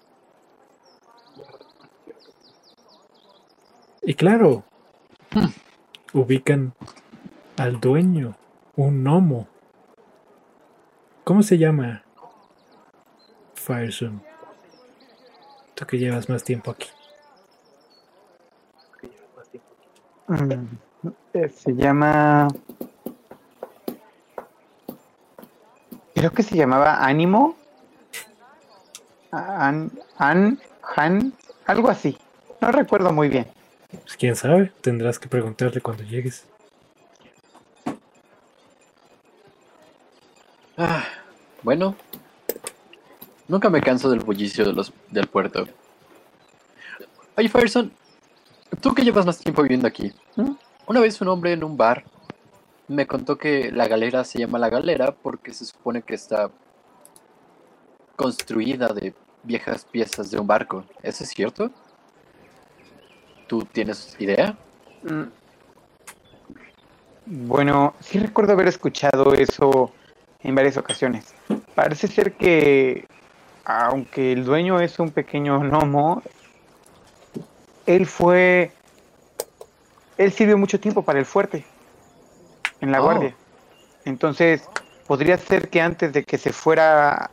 Y 4.03 4.15
claro, 4.15 4.65
ubican 6.13 6.75
al 7.57 7.81
dueño, 7.81 8.37
un 8.77 9.03
gnomo. 9.03 9.49
¿Cómo 11.25 11.43
se 11.43 11.59
llama? 11.59 12.03
Fireson. 13.55 14.23
Tú 15.75 15.87
que 15.87 15.99
llevas 15.99 16.29
más 16.29 16.43
tiempo 16.43 16.71
aquí. 16.71 16.89
Eh, 21.35 21.49
se 21.49 21.75
llama. 21.75 22.49
Creo 26.15 26.33
que 26.33 26.43
se 26.43 26.57
llamaba 26.57 27.05
Ánimo. 27.05 27.57
An, 29.31 29.91
An, 30.19 30.59
Han, 30.97 31.33
algo 31.67 31.89
así. 31.89 32.19
No 32.61 32.73
recuerdo 32.73 33.13
muy 33.13 33.29
bien. 33.29 33.47
Pues 33.91 34.17
quién 34.17 34.37
sabe, 34.37 34.73
tendrás 34.81 35.19
que 35.19 35.29
preguntarle 35.29 35.81
cuando 35.81 36.03
llegues. 36.03 36.45
Ah, 40.77 41.05
bueno, 41.63 41.95
nunca 43.49 43.69
me 43.69 43.83
canso 43.83 44.09
del 44.09 44.21
bullicio 44.21 44.65
de 44.65 44.73
los, 44.73 44.93
del 45.11 45.27
puerto. 45.27 45.67
Oye, 47.37 47.49
Fireson, 47.49 47.93
tú 48.81 48.95
que 48.95 49.03
llevas 49.03 49.27
más 49.27 49.39
tiempo 49.39 49.63
viviendo 49.63 49.87
aquí, 49.87 50.13
una 50.87 51.01
vez 51.01 51.21
un 51.21 51.29
hombre 51.29 51.53
en 51.53 51.65
un 51.65 51.77
bar 51.77 52.05
me 52.91 53.07
contó 53.07 53.39
que 53.39 53.71
la 53.71 53.87
galera 53.87 54.25
se 54.25 54.41
llama 54.41 54.59
la 54.59 54.69
galera 54.69 55.13
porque 55.13 55.53
se 55.53 55.65
supone 55.65 56.03
que 56.03 56.15
está 56.15 56.51
construida 58.17 58.89
de 58.89 59.15
viejas 59.45 59.85
piezas 59.85 60.31
de 60.33 60.41
un 60.41 60.47
barco. 60.49 60.85
¿Eso 61.03 61.23
es 61.23 61.31
cierto? 61.31 61.71
¿Tú 63.51 63.65
tienes 63.65 64.15
idea? 64.21 64.57
Mm. 65.03 65.25
Bueno, 67.27 67.95
sí 67.99 68.21
recuerdo 68.21 68.53
haber 68.53 68.69
escuchado 68.69 69.35
eso 69.35 69.93
en 70.45 70.55
varias 70.55 70.77
ocasiones. 70.77 71.35
Parece 71.75 72.07
ser 72.07 72.35
que, 72.35 73.09
aunque 73.65 74.31
el 74.31 74.45
dueño 74.45 74.79
es 74.79 75.01
un 75.01 75.11
pequeño 75.11 75.59
gnomo, 75.59 76.23
él 77.87 78.07
fue... 78.07 78.71
Él 80.17 80.31
sirvió 80.31 80.57
mucho 80.57 80.79
tiempo 80.79 81.03
para 81.03 81.19
el 81.19 81.27
fuerte, 81.27 81.65
en 82.81 82.93
la 82.93 83.01
Oh. 83.01 83.07
guardia. 83.07 83.35
Entonces, 84.05 84.69
podría 85.09 85.37
ser 85.39 85.71
que 85.71 85.81
antes 85.81 86.13
de 86.13 86.23
que 86.23 86.39
se 86.39 86.53
fuera 86.53 87.33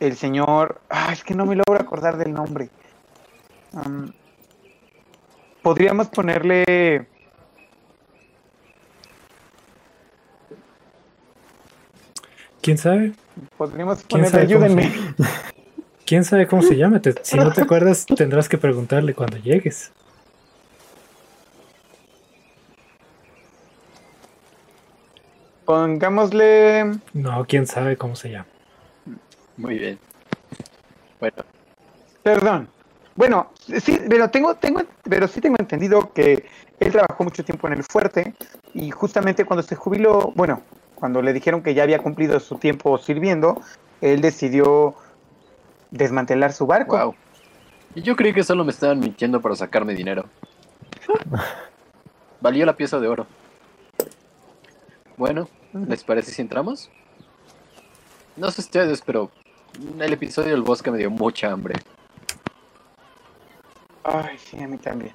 el 0.00 0.16
señor... 0.16 0.80
Ah, 0.90 1.12
es 1.12 1.22
que 1.22 1.36
no 1.36 1.46
me 1.46 1.54
logro 1.54 1.80
acordar 1.80 2.16
del 2.16 2.32
nombre. 2.32 2.70
Am, 3.74 4.12
podríamos 5.68 6.08
ponerle... 6.08 7.06
¿Quién 12.62 12.78
sabe? 12.78 13.12
Podríamos 13.58 13.98
¿Quién 14.04 14.22
ponerle... 14.22 14.40
Ayúdenme. 14.40 14.92
¿Quién 16.06 16.24
sabe 16.24 16.46
cómo 16.46 16.62
se 16.62 16.74
llama? 16.74 17.02
Te- 17.02 17.22
si 17.22 17.36
no 17.36 17.52
te 17.52 17.60
acuerdas, 17.64 18.06
tendrás 18.06 18.48
que 18.48 18.56
preguntarle 18.56 19.12
cuando 19.12 19.36
llegues. 19.36 19.92
Pongámosle... 25.66 26.98
No, 27.12 27.44
quién 27.46 27.66
sabe 27.66 27.98
cómo 27.98 28.16
se 28.16 28.30
llama. 28.30 28.46
Muy 29.58 29.78
bien. 29.78 29.98
Bueno, 31.20 31.44
Perdón. 32.22 32.70
Bueno, 33.18 33.50
sí, 33.82 33.98
pero 34.08 34.30
tengo, 34.30 34.54
tengo, 34.54 34.80
pero 35.02 35.26
sí 35.26 35.40
tengo 35.40 35.56
entendido 35.58 36.12
que 36.12 36.48
él 36.78 36.92
trabajó 36.92 37.24
mucho 37.24 37.44
tiempo 37.44 37.66
en 37.66 37.72
el 37.72 37.82
fuerte 37.82 38.32
y 38.74 38.92
justamente 38.92 39.44
cuando 39.44 39.64
se 39.64 39.74
jubiló, 39.74 40.32
bueno, 40.36 40.62
cuando 40.94 41.20
le 41.20 41.32
dijeron 41.32 41.60
que 41.60 41.74
ya 41.74 41.82
había 41.82 41.98
cumplido 41.98 42.38
su 42.38 42.58
tiempo 42.58 42.96
sirviendo, 42.96 43.60
él 44.00 44.20
decidió 44.20 44.94
desmantelar 45.90 46.52
su 46.52 46.64
barco. 46.64 46.96
wow. 46.96 47.14
Y 47.96 48.02
yo 48.02 48.14
creí 48.14 48.32
que 48.32 48.44
solo 48.44 48.64
me 48.64 48.70
estaban 48.70 49.00
mintiendo 49.00 49.40
para 49.40 49.56
sacarme 49.56 49.96
dinero. 49.96 50.26
Valió 52.40 52.64
la 52.64 52.76
pieza 52.76 53.00
de 53.00 53.08
oro. 53.08 53.26
Bueno, 55.16 55.48
¿les 55.72 56.04
parece 56.04 56.30
si 56.30 56.40
entramos? 56.40 56.88
No 58.36 58.48
sé 58.52 58.60
ustedes, 58.60 59.02
pero 59.04 59.32
el 59.98 60.12
episodio 60.12 60.52
del 60.52 60.62
bosque 60.62 60.92
me 60.92 60.98
dio 60.98 61.10
mucha 61.10 61.50
hambre. 61.50 61.74
Ay, 64.10 64.38
sí, 64.38 64.62
a 64.62 64.66
mí 64.68 64.78
también. 64.78 65.12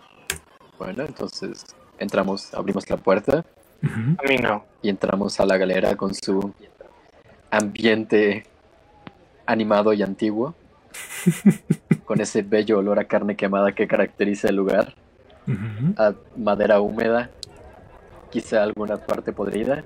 Bueno, 0.77 1.03
entonces 1.03 1.65
entramos, 1.97 2.53
abrimos 2.53 2.89
la 2.89 2.97
puerta. 2.97 3.45
A 3.83 4.27
mí 4.27 4.37
no. 4.37 4.63
y 4.81 4.89
entramos 4.89 5.39
a 5.39 5.45
la 5.45 5.57
galera 5.57 5.95
con 5.97 6.13
su 6.13 6.53
ambiente 7.51 8.45
animado 9.45 9.91
y 9.93 10.01
antiguo, 10.01 10.55
con 12.05 12.21
ese 12.21 12.43
bello 12.43 12.79
olor 12.79 12.99
a 12.99 13.05
carne 13.05 13.35
quemada 13.35 13.73
que 13.73 13.87
caracteriza 13.87 14.47
el 14.47 14.55
lugar, 14.55 14.95
a 15.97 16.13
madera 16.37 16.79
húmeda, 16.79 17.29
quizá 18.31 18.63
alguna 18.63 18.97
parte 18.97 19.33
podrida, 19.33 19.83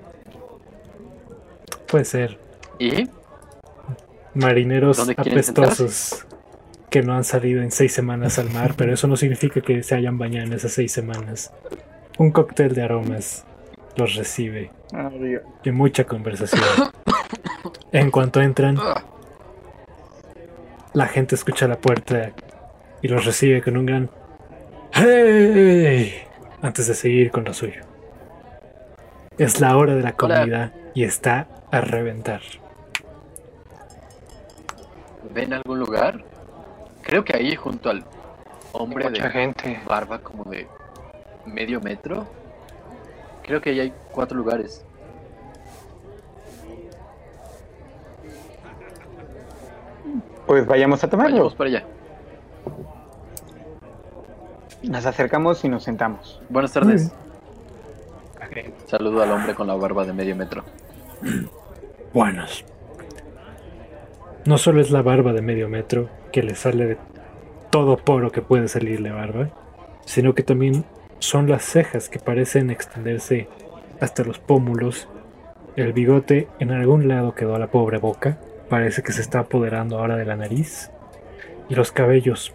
Puede 1.88 2.04
ser. 2.04 2.38
y 2.78 3.08
Marineros 4.34 4.98
¿Dónde 4.98 5.16
quieren 5.16 5.38
apestosos 5.40 6.24
que 6.90 7.02
no 7.02 7.14
han 7.14 7.24
salido 7.24 7.62
en 7.62 7.70
seis 7.70 7.92
semanas 7.92 8.38
al 8.38 8.50
mar, 8.50 8.74
pero 8.76 8.92
eso 8.92 9.06
no 9.06 9.16
significa 9.16 9.60
que 9.60 9.82
se 9.82 9.94
hayan 9.94 10.18
bañado 10.18 10.46
en 10.46 10.52
esas 10.54 10.72
seis 10.72 10.92
semanas. 10.92 11.52
Un 12.18 12.30
cóctel 12.32 12.74
de 12.74 12.82
aromas 12.82 13.44
los 13.96 14.14
recibe 14.14 14.70
y 15.64 15.70
mucha 15.70 16.04
conversación. 16.04 16.62
En 17.92 18.10
cuanto 18.10 18.40
entran, 18.40 18.76
Ah, 18.78 19.02
la 20.94 21.06
gente 21.06 21.34
escucha 21.34 21.68
la 21.68 21.78
puerta 21.78 22.32
y 23.02 23.08
los 23.08 23.24
recibe 23.24 23.62
con 23.62 23.76
un 23.76 23.86
gran 23.86 24.10
¡Hey! 24.92 26.14
antes 26.62 26.86
de 26.86 26.94
seguir 26.94 27.30
con 27.30 27.44
lo 27.44 27.52
suyo. 27.54 27.82
Es 29.36 29.60
la 29.60 29.76
hora 29.76 29.94
de 29.94 30.02
la 30.02 30.12
comida 30.12 30.72
y 30.94 31.04
está 31.04 31.46
a 31.70 31.80
reventar. 31.80 32.40
¿ven 35.34 35.52
algún 35.52 35.78
lugar? 35.78 36.24
Creo 37.08 37.24
que 37.24 37.34
ahí 37.34 37.56
junto 37.56 37.88
al 37.88 38.04
hombre 38.72 39.08
Mucha 39.08 39.22
de 39.22 39.30
gente. 39.30 39.80
barba 39.86 40.18
como 40.18 40.44
de 40.44 40.68
medio 41.46 41.80
metro, 41.80 42.26
creo 43.42 43.62
que 43.62 43.70
ahí 43.70 43.80
hay 43.80 43.94
cuatro 44.12 44.36
lugares. 44.36 44.84
Pues 50.46 50.66
vayamos 50.66 51.02
a 51.02 51.08
tomarlo. 51.08 51.36
Vayamos 51.36 51.54
para 51.54 51.70
allá. 51.70 51.84
Nos 54.82 55.06
acercamos 55.06 55.64
y 55.64 55.70
nos 55.70 55.84
sentamos. 55.84 56.42
Buenas 56.50 56.74
tardes. 56.74 57.10
Saludo 58.86 59.22
al 59.22 59.32
hombre 59.32 59.54
con 59.54 59.66
la 59.66 59.74
barba 59.76 60.04
de 60.04 60.12
medio 60.12 60.36
metro. 60.36 60.62
Buenas. 62.12 62.66
No 64.48 64.56
solo 64.56 64.80
es 64.80 64.90
la 64.90 65.02
barba 65.02 65.34
de 65.34 65.42
medio 65.42 65.68
metro 65.68 66.08
que 66.32 66.42
le 66.42 66.54
sale 66.54 66.86
de 66.86 66.96
todo 67.68 67.98
poro 67.98 68.32
que 68.32 68.40
puede 68.40 68.66
salirle 68.68 69.10
barba, 69.10 69.50
sino 70.06 70.34
que 70.34 70.42
también 70.42 70.86
son 71.18 71.50
las 71.50 71.62
cejas 71.62 72.08
que 72.08 72.18
parecen 72.18 72.70
extenderse 72.70 73.46
hasta 74.00 74.24
los 74.24 74.38
pómulos 74.38 75.06
El 75.76 75.92
bigote 75.92 76.48
en 76.60 76.70
algún 76.70 77.08
lado 77.08 77.34
quedó 77.34 77.56
a 77.56 77.58
la 77.58 77.66
pobre 77.66 77.98
boca. 77.98 78.38
Parece 78.70 79.02
que 79.02 79.12
se 79.12 79.20
está 79.20 79.40
apoderando 79.40 79.98
ahora 79.98 80.16
de 80.16 80.24
la 80.24 80.36
nariz. 80.36 80.90
Y 81.68 81.74
los 81.74 81.92
cabellos 81.92 82.54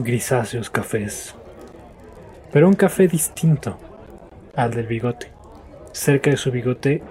grisáceos 0.00 0.68
cafés. 0.68 1.36
Pero 2.52 2.66
un 2.66 2.74
café 2.74 3.06
distinto 3.06 3.78
al 4.56 4.74
del 4.74 4.88
bigote. 4.88 5.28
Cerca 5.92 6.30
de 6.30 6.36
su 6.36 6.50
bigote 6.50 7.04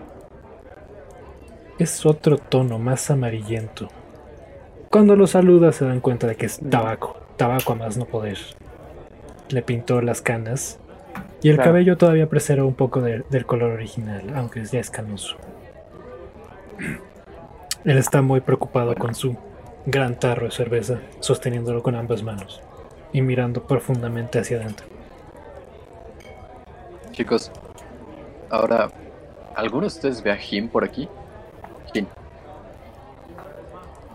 es 1.79 2.05
otro 2.05 2.37
tono 2.37 2.79
más 2.79 3.09
amarillento. 3.09 3.89
Cuando 4.89 5.15
lo 5.15 5.27
saluda 5.27 5.71
se 5.71 5.85
dan 5.85 6.01
cuenta 6.01 6.27
de 6.27 6.35
que 6.35 6.45
es 6.45 6.59
tabaco, 6.69 7.17
tabaco 7.35 7.73
a 7.73 7.75
más 7.75 7.97
no 7.97 8.05
poder. 8.05 8.37
Le 9.49 9.61
pintó 9.61 10.01
las 10.01 10.21
canas 10.21 10.79
y 11.41 11.49
el 11.49 11.57
cabello 11.57 11.97
todavía 11.97 12.29
preserva 12.29 12.65
un 12.65 12.75
poco 12.75 13.01
del 13.01 13.45
color 13.45 13.71
original, 13.71 14.33
aunque 14.35 14.63
ya 14.65 14.79
es 14.79 14.89
canoso. 14.89 15.35
Él 17.83 17.97
está 17.97 18.21
muy 18.21 18.39
preocupado 18.39 18.95
con 18.95 19.13
su 19.13 19.35
gran 19.85 20.17
tarro 20.19 20.45
de 20.45 20.51
cerveza, 20.51 20.99
sosteniéndolo 21.19 21.83
con 21.83 21.95
ambas 21.95 22.23
manos 22.23 22.61
y 23.11 23.21
mirando 23.21 23.63
profundamente 23.63 24.39
hacia 24.39 24.57
adentro. 24.57 24.87
Chicos, 27.11 27.51
ahora, 28.49 28.89
¿alguno 29.55 29.81
de 29.81 29.87
ustedes 29.87 30.23
ve 30.23 30.31
a 30.31 30.37
Jim 30.37 30.69
por 30.69 30.83
aquí? 30.83 31.09
Jim. 31.93 32.05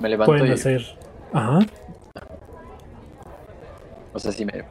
Me 0.01 0.09
levanto 0.09 0.33
Pueden 0.33 0.49
y... 0.49 0.53
hacer... 0.53 0.83
Ajá. 1.33 1.61
O 4.13 4.19
sea, 4.19 4.33
si 4.33 4.45
me... 4.45 4.65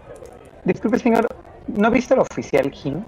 Disculpe, 0.64 1.00
señor, 1.00 1.28
¿no 1.68 1.88
ha 1.88 1.92
visto 1.92 2.14
al 2.14 2.22
oficial 2.22 2.70
Jim? 2.72 3.04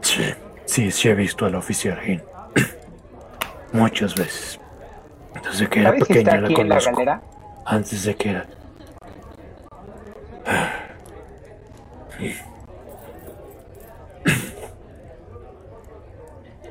Sí, 0.00 0.34
sí, 0.64 0.90
sí 0.90 1.08
he 1.08 1.14
visto 1.14 1.44
al 1.46 1.54
oficial 1.54 1.98
Jim. 2.00 2.20
Muchas 3.72 4.14
veces. 4.14 4.60
Desde 5.44 5.68
que 5.68 5.80
era 5.80 5.90
¿Sabes 5.90 6.06
si 6.06 6.14
pequeña 6.14 6.40
la 6.40 6.54
conozco. 6.54 6.92
galera? 6.92 7.22
Antes 7.64 8.04
de 8.04 8.14
que 8.14 8.30
era. 8.30 8.46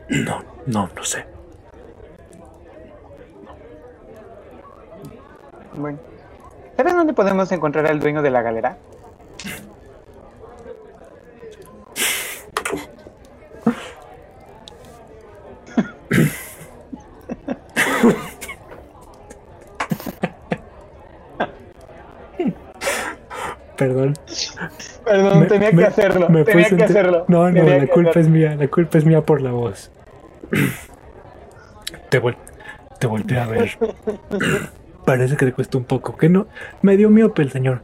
No, 0.09 0.43
no, 0.67 0.89
no 0.95 1.03
sé. 1.03 1.25
Bueno. 5.75 5.99
¿Sabes 6.77 6.93
dónde 6.93 7.04
podemos 7.15 7.51
encontrar 7.51 7.87
al 7.87 7.99
dueño 7.99 8.21
de 8.21 8.29
la 8.29 8.41
galera? 8.41 8.77
Perdón. 23.77 24.13
Perdón, 25.03 25.39
Me- 25.41 25.45
tenía 25.47 25.71
me- 25.71 25.81
que 25.81 25.87
hacerlo. 25.87 26.29
me 26.29 26.43
tenía 26.43 26.63
puse 26.63 26.77
que 26.77 26.83
hacerlo. 26.85 27.25
No, 27.27 27.49
no, 27.49 27.53
tenía 27.53 27.77
la 27.79 27.87
culpa 27.87 28.19
es 28.19 28.29
mía, 28.29 28.55
la 28.57 28.67
culpa 28.67 28.97
es 28.97 29.05
mía 29.05 29.21
por 29.21 29.41
la 29.41 29.51
voz. 29.51 29.91
Te, 32.09 32.19
vol 32.19 32.37
te 32.99 33.07
volteé 33.07 33.39
a 33.39 33.47
ver. 33.47 33.77
Parece 35.05 35.37
que 35.37 35.45
te 35.45 35.53
cuesta 35.53 35.77
un 35.77 35.85
poco. 35.85 36.17
Que 36.17 36.29
no? 36.29 36.47
Me 36.81 36.97
dio 36.97 37.09
miope 37.09 37.41
el 37.41 37.51
señor. 37.51 37.81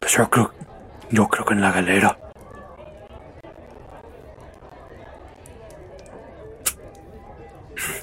Pues 0.00 0.12
yo 0.16 0.28
creo, 0.28 0.52
yo 1.10 1.28
creo 1.28 1.44
que 1.46 1.54
en 1.54 1.60
la 1.62 1.72
galera. 1.72 2.18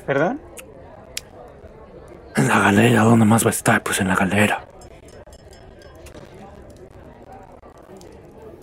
¿Perdón? 0.06 0.40
En 2.36 2.48
la 2.48 2.60
galera, 2.60 3.04
¿dónde 3.04 3.26
más 3.26 3.44
va 3.46 3.50
a 3.50 3.52
estar? 3.52 3.82
Pues 3.84 4.00
en 4.00 4.08
la 4.08 4.16
galera. 4.16 4.66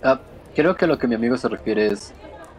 Ah, 0.03 0.19
creo 0.55 0.75
que 0.75 0.87
lo 0.87 0.97
que 0.97 1.07
mi 1.07 1.15
amigo 1.15 1.37
se 1.37 1.47
refiere 1.49 1.87
es 1.87 2.13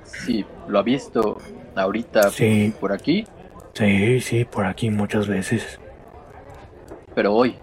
si 0.05 0.45
lo 0.69 0.79
ha 0.79 0.83
visto 0.83 1.39
ahorita 1.75 2.31
Sí. 2.31 2.75
por 2.81 2.93
aquí, 2.93 3.27
Sí, 3.73 4.21
sí, 4.21 4.45
por 4.45 4.67
aquí 4.67 4.91
muchas 4.91 5.29
veces. 5.29 5.79
Pero 7.21 7.35
hoy. 7.35 7.55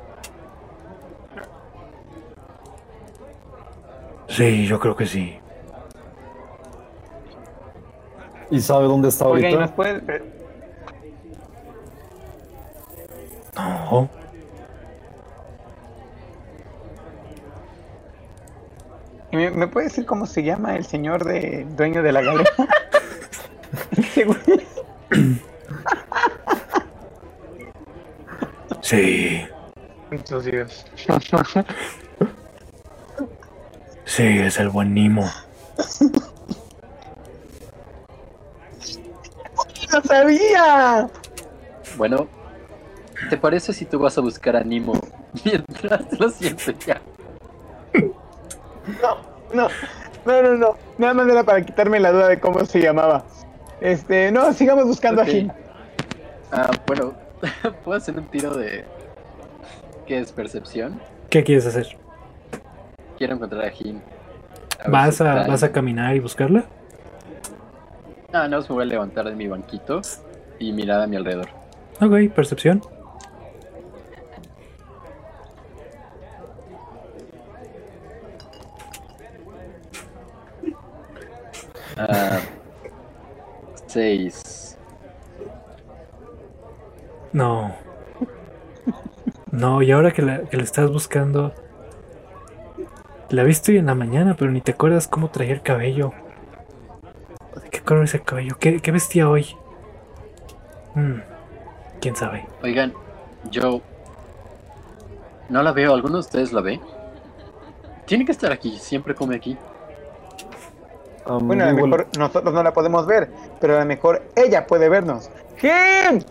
Sí, 4.28 4.68
yo 4.68 4.80
creo 4.80 4.96
que 4.96 5.08
sí. 5.08 5.40
¿Y 8.52 8.62
sabe 8.62 8.86
dónde 8.86 9.10
está 9.10 9.28
Oiga, 9.28 9.50
¿y 9.50 9.54
ahorita? 9.56 9.66
nos 9.66 9.72
puede... 9.72 10.22
No. 13.56 14.08
¿y 19.32 19.38
¿Me, 19.38 19.50
me 19.50 19.68
puede 19.68 19.88
decir 19.88 20.06
cómo 20.06 20.28
se 20.28 20.44
llama 20.44 20.76
el 20.76 20.86
señor 20.86 21.26
de 21.26 21.66
dueño 21.76 22.04
de 22.04 22.12
la 22.12 22.22
galera? 22.22 22.52
Sí, 28.88 29.46
Entonces, 30.12 30.86
sí, 34.06 34.24
es 34.24 34.58
el 34.60 34.70
buen 34.70 34.94
Nimo. 34.94 35.30
¡No 39.92 40.02
sabía! 40.04 41.10
Bueno, 41.98 42.30
¿te 43.30 43.36
parece 43.36 43.74
si 43.74 43.84
tú 43.84 44.00
vas 44.00 44.18
a 44.18 44.22
buscar 44.22 44.56
a 44.56 44.64
Nimo 44.64 44.94
mientras 45.44 46.18
lo 46.18 46.30
siento 46.30 46.72
ya? 46.86 47.02
No, 49.02 49.18
no, 49.54 49.68
no, 50.26 50.42
no, 50.44 50.54
no. 50.56 50.76
Nada 50.98 51.14
más 51.14 51.28
era 51.28 51.44
para 51.44 51.62
quitarme 51.62 52.00
la 52.00 52.14
duda 52.14 52.30
de 52.30 52.40
cómo 52.40 52.64
se 52.64 52.80
llamaba. 52.80 53.26
Este, 53.82 54.32
no, 54.32 54.54
sigamos 54.54 54.86
buscando 54.86 55.22
Ok. 55.24 55.28
a 55.28 55.32
Jim. 55.32 55.50
Ah, 56.54 56.72
bueno, 56.88 57.27
¿puedo 57.84 57.98
hacer 57.98 58.18
un 58.18 58.26
tiro 58.26 58.56
de... 58.56 58.86
¿Qué 60.06 60.20
es 60.20 60.32
percepción? 60.32 61.00
¿Qué 61.30 61.44
quieres 61.44 61.66
hacer? 61.66 61.98
Quiero 63.18 63.36
encontrar 63.36 63.66
a 63.66 63.70
Jim. 63.70 64.00
A 64.84 64.90
¿Vas 64.90 65.18
si 65.18 65.24
a, 65.24 65.48
¿Vas 65.48 65.64
a 65.64 65.72
caminar 65.72 66.16
y 66.16 66.20
buscarla? 66.20 66.66
Ah, 68.32 68.48
no, 68.48 68.60
me 68.60 68.68
voy 68.68 68.84
a 68.84 68.86
levantar 68.86 69.26
de 69.26 69.36
mi 69.36 69.48
banquito 69.48 70.02
y 70.60 70.72
mirar 70.72 71.02
a 71.02 71.08
mi 71.08 71.16
alrededor. 71.16 71.50
Ok, 72.00 72.34
percepción. 72.34 72.82
Ah, 81.98 82.40
seis. 83.88 84.67
No. 87.38 87.72
No, 89.52 89.84
y 89.84 89.92
ahora 89.92 90.12
que 90.12 90.24
la, 90.24 90.42
que 90.46 90.58
la 90.58 90.64
estás 90.64 90.92
buscando. 90.92 91.54
La 93.30 93.44
viste 93.44 93.74
hoy 93.74 93.78
en 93.78 93.86
la 93.86 93.94
mañana, 93.94 94.36
pero 94.36 94.50
ni 94.50 94.60
te 94.60 94.72
acuerdas 94.72 95.08
cómo 95.08 95.30
traía 95.30 95.54
el 95.54 95.62
cabello. 95.62 96.14
¿De 97.62 97.70
qué 97.70 97.82
color 97.82 98.06
es 98.06 98.16
el 98.16 98.24
cabello? 98.24 98.58
¿Qué, 98.60 98.80
qué 98.80 98.92
vestía 98.92 99.30
hoy? 99.30 99.56
Hmm, 100.96 101.20
¿Quién 102.02 102.16
sabe? 102.16 102.48
Oigan, 102.64 102.92
yo 103.52 103.82
no 105.50 105.62
la 105.62 105.74
veo. 105.74 105.94
¿Alguno 105.94 106.16
de 106.16 106.22
ustedes 106.22 106.54
la 106.54 106.62
ve? 106.62 106.82
Tiene 108.06 108.26
que 108.26 108.32
estar 108.32 108.52
aquí. 108.52 108.80
Siempre 108.80 109.14
come 109.14 109.36
aquí. 109.36 109.56
Bueno, 111.28 111.66
a 111.66 111.72
lo 111.72 111.76
mejor 111.76 112.08
nosotros 112.18 112.52
no 112.52 112.64
la 112.64 112.74
podemos 112.74 113.06
ver, 113.06 113.30
pero 113.60 113.76
a 113.76 113.82
lo 113.82 113.86
mejor 113.86 114.24
ella 114.36 114.66
puede 114.66 114.90
vernos. 114.90 115.30
¡Jim! 115.58 116.24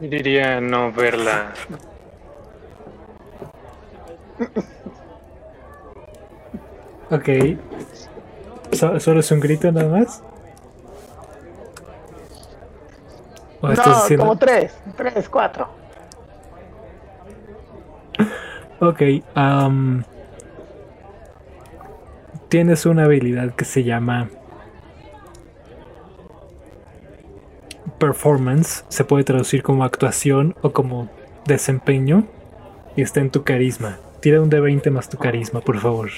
Diría 0.00 0.60
no 0.60 0.92
verla. 0.92 1.52
Ok. 7.10 7.28
So- 8.72 8.98
¿Solo 9.00 9.20
es 9.20 9.30
un 9.30 9.40
grito 9.40 9.70
nada 9.70 9.88
más? 9.88 10.22
¿O 13.60 13.68
estás 13.70 13.86
No, 13.86 13.92
haciendo- 13.94 14.24
como 14.26 14.38
tres, 14.38 14.74
tres, 14.96 15.28
cuatro. 15.28 15.68
Ok, 18.80 19.00
am, 19.36 20.02
tienes 22.48 22.84
una 22.84 23.04
habilidad 23.04 23.52
que 23.54 23.64
se 23.64 23.84
llama 23.84 24.28
performance, 28.02 28.84
se 28.88 29.04
puede 29.04 29.22
traducir 29.22 29.62
como 29.62 29.84
actuación 29.84 30.56
o 30.60 30.72
como 30.72 31.08
desempeño. 31.46 32.24
y 32.96 33.02
está 33.02 33.20
en 33.20 33.30
tu 33.30 33.44
carisma. 33.44 33.98
Tira 34.20 34.42
un 34.42 34.50
D20 34.50 34.90
más 34.90 35.08
tu 35.08 35.16
carisma, 35.16 35.60
por 35.60 35.78
favor. 35.78 36.10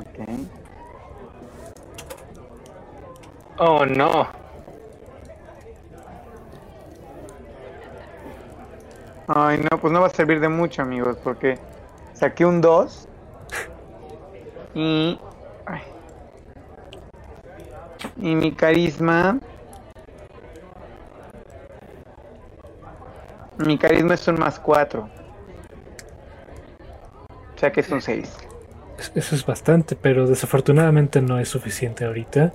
Ok. 0.00 0.28
Oh, 3.58 3.86
no. 3.86 4.26
Ay, 9.28 9.58
no, 9.70 9.78
pues 9.80 9.92
no 9.92 10.00
va 10.00 10.08
a 10.08 10.10
servir 10.10 10.40
de 10.40 10.48
mucho, 10.48 10.82
amigos, 10.82 11.16
porque 11.22 11.58
saqué 12.12 12.44
un 12.44 12.60
2 12.60 13.08
y... 14.74 15.18
ay. 15.64 15.80
Y 18.24 18.34
mi 18.34 18.52
carisma... 18.52 19.38
Mi 23.58 23.76
carisma 23.78 24.14
es 24.14 24.26
un 24.28 24.38
más 24.38 24.58
4. 24.58 25.08
O 27.54 27.58
sea 27.58 27.70
que 27.70 27.80
es 27.80 27.90
un 27.90 28.00
6. 28.00 28.32
Es- 28.98 29.12
Eso 29.14 29.34
es 29.34 29.44
bastante, 29.44 29.94
pero 29.94 30.26
desafortunadamente 30.26 31.20
no 31.20 31.38
es 31.38 31.50
suficiente 31.50 32.06
ahorita. 32.06 32.52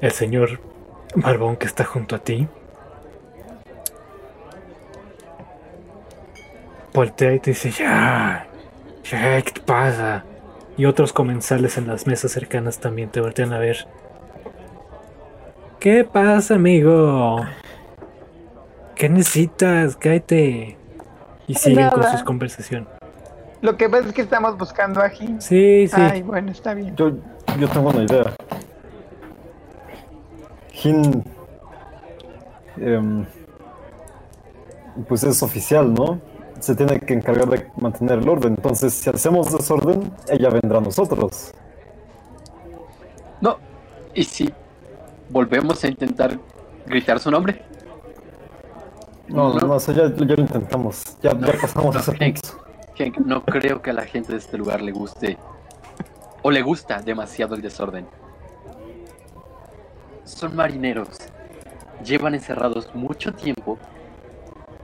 El 0.00 0.12
señor 0.12 0.60
Barbón 1.14 1.56
que 1.56 1.66
está 1.66 1.84
junto 1.84 2.16
a 2.16 2.18
ti 2.20 2.48
voltea 6.94 7.34
y 7.34 7.40
te 7.40 7.50
dice, 7.50 7.70
ya, 7.70 8.46
ya, 9.04 9.42
¿qué 9.42 9.50
te 9.52 9.60
pasa? 9.60 10.24
Y 10.76 10.84
otros 10.84 11.12
comensales 11.12 11.76
en 11.78 11.86
las 11.86 12.06
mesas 12.06 12.32
cercanas 12.32 12.78
también 12.80 13.10
te 13.10 13.20
voltean 13.20 13.52
a 13.52 13.58
ver. 13.58 13.86
¿Qué 15.82 16.04
pasa, 16.04 16.54
amigo? 16.54 17.40
¿Qué 18.94 19.08
necesitas? 19.08 19.96
Cállate. 19.96 20.78
Y 21.48 21.54
siguen 21.56 21.88
con 21.90 22.04
sus 22.04 22.22
conversaciones. 22.22 22.86
Lo 23.62 23.76
que 23.76 23.88
pasa 23.88 24.06
es 24.06 24.14
que 24.14 24.22
estamos 24.22 24.56
buscando 24.56 25.00
a 25.00 25.08
Jin. 25.08 25.42
Sí, 25.42 25.88
sí. 25.88 26.00
Ay, 26.00 26.22
bueno, 26.22 26.52
está 26.52 26.74
bien. 26.74 26.94
Yo, 26.94 27.10
yo 27.58 27.68
tengo 27.68 27.90
una 27.90 28.04
idea. 28.04 28.32
Jin. 30.70 31.24
em, 32.76 33.26
pues 35.08 35.24
es 35.24 35.42
oficial, 35.42 35.92
¿no? 35.92 36.20
Se 36.60 36.76
tiene 36.76 37.00
que 37.00 37.14
encargar 37.14 37.48
de 37.48 37.66
mantener 37.76 38.20
el 38.20 38.28
orden. 38.28 38.54
Entonces, 38.54 38.94
si 38.94 39.10
hacemos 39.10 39.50
desorden, 39.50 40.12
ella 40.28 40.48
vendrá 40.48 40.78
a 40.78 40.82
nosotros. 40.82 41.52
No. 43.40 43.58
¿Y 44.14 44.22
si 44.22 44.52
volvemos 45.32 45.82
a 45.82 45.88
intentar 45.88 46.38
gritar 46.86 47.18
su 47.18 47.30
nombre? 47.30 47.62
No, 49.28 49.54
no, 49.54 49.60
No. 49.60 49.66
no, 49.68 49.76
eso 49.76 49.92
ya, 49.92 50.14
ya 50.14 50.24
lo 50.36 50.42
intentamos. 50.42 51.16
Ya, 51.22 51.32
No, 51.32 51.46
ya 51.46 51.54
pasamos 51.60 51.94
no, 51.94 52.00
ese 52.00 52.16
Hank. 52.16 53.18
no 53.24 53.42
creo 53.44 53.80
que 53.80 53.90
a 53.90 53.94
la 53.94 54.04
gente 54.04 54.32
de 54.32 54.38
este 54.38 54.58
lugar 54.58 54.82
le 54.82 54.92
guste 54.92 55.38
o 56.42 56.50
le 56.50 56.62
gusta 56.62 57.00
demasiado 57.00 57.54
el 57.54 57.62
desorden. 57.62 58.06
Son 60.24 60.54
marineros, 60.54 61.08
llevan 62.04 62.34
encerrados 62.34 62.94
mucho 62.94 63.32
tiempo 63.32 63.78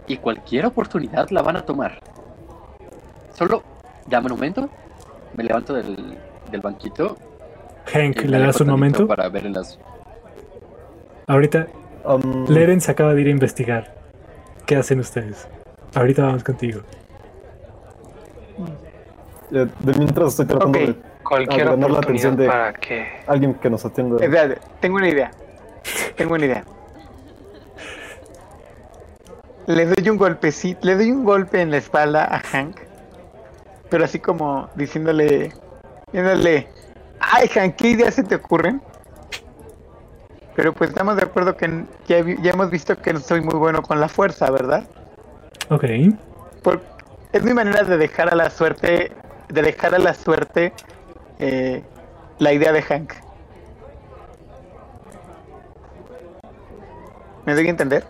y 0.06 0.16
cualquier 0.16 0.66
oportunidad 0.66 1.28
la 1.30 1.42
van 1.42 1.56
a 1.56 1.62
tomar. 1.62 2.00
Solo 3.34 3.62
dame 4.06 4.26
un 4.26 4.32
momento, 4.32 4.68
me 5.36 5.44
levanto 5.44 5.74
del, 5.74 6.16
del 6.50 6.60
banquito. 6.60 7.16
Hank, 7.92 8.22
me 8.24 8.28
¿le 8.30 8.38
das 8.38 8.60
un 8.60 8.68
momento? 8.68 9.06
Para 9.06 9.28
ver 9.28 9.46
en 9.46 9.52
las... 9.54 9.78
Ahorita 11.28 11.68
Um, 12.04 12.46
Leren 12.48 12.80
se 12.80 12.90
acaba 12.90 13.12
de 13.12 13.20
ir 13.20 13.26
a 13.26 13.30
investigar. 13.30 13.92
¿Qué 14.64 14.76
hacen 14.76 14.98
ustedes? 15.00 15.46
Ahorita 15.94 16.22
vamos 16.22 16.42
contigo. 16.42 16.80
eh, 19.50 19.66
de 19.80 19.92
mientras 19.94 20.28
estoy 20.28 20.46
tratando 20.46 20.78
de 20.78 20.94
Cualquier 21.22 21.66
ganar 21.66 21.90
la 21.90 21.98
atención 21.98 22.34
de- 22.36 22.46
para 22.46 22.72
que... 22.72 23.06
alguien 23.26 23.52
que 23.54 23.68
nos 23.68 23.84
atienda. 23.84 24.16
Espérate, 24.24 24.58
tengo 24.80 24.96
una 24.96 25.08
idea. 25.08 25.30
Tengo 26.16 26.34
una 26.34 26.46
idea. 26.46 26.64
Le 29.66 29.84
doy 29.84 30.08
un 30.08 30.16
golpecito, 30.16 30.80
le 30.86 30.94
doy 30.94 31.10
un 31.10 31.24
golpe 31.24 31.60
en 31.60 31.70
la 31.70 31.76
espalda 31.76 32.24
a 32.24 32.38
Hank, 32.40 32.76
pero 33.90 34.04
así 34.04 34.18
como 34.18 34.70
diciéndole, 34.76 35.52
diciéndole, 36.10 36.68
ay 37.20 37.48
Hank, 37.48 37.74
¿qué 37.76 37.88
ideas 37.90 38.14
se 38.14 38.22
te 38.22 38.36
ocurren? 38.36 38.80
Pero 40.58 40.72
pues 40.72 40.90
estamos 40.90 41.14
de 41.14 41.22
acuerdo 41.22 41.56
que 41.56 41.84
ya, 42.08 42.18
ya 42.42 42.50
hemos 42.50 42.68
visto 42.68 42.96
que 42.96 43.12
no 43.12 43.20
soy 43.20 43.40
muy 43.40 43.54
bueno 43.54 43.80
con 43.80 44.00
la 44.00 44.08
fuerza, 44.08 44.50
¿verdad? 44.50 44.82
Ok. 45.70 45.84
Por- 46.64 46.82
es 47.32 47.44
mi 47.44 47.54
manera 47.54 47.84
de 47.84 47.96
dejar 47.96 48.28
a 48.32 48.34
la 48.34 48.50
suerte, 48.50 49.12
de 49.48 49.62
dejar 49.62 49.94
a 49.94 50.00
la 50.00 50.14
suerte 50.14 50.72
eh, 51.38 51.84
la 52.40 52.52
idea 52.52 52.72
de 52.72 52.82
Hank. 52.82 53.12
¿Me 57.46 57.54
doy 57.54 57.68
a 57.68 57.70
entender? 57.70 58.02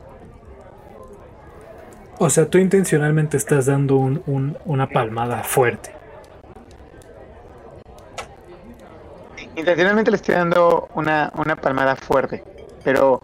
O 2.18 2.30
sea, 2.30 2.46
tú 2.48 2.56
intencionalmente 2.56 3.36
estás 3.36 3.66
dando 3.66 3.96
un- 3.96 4.22
un- 4.26 4.56
una 4.64 4.86
palmada 4.88 5.42
fuerte. 5.42 5.90
Intencionalmente 9.58 10.12
le 10.12 10.16
estoy 10.16 10.36
dando 10.36 10.88
una, 10.94 11.32
una 11.36 11.56
palmada 11.56 11.96
fuerte, 11.96 12.44
pero 12.84 13.20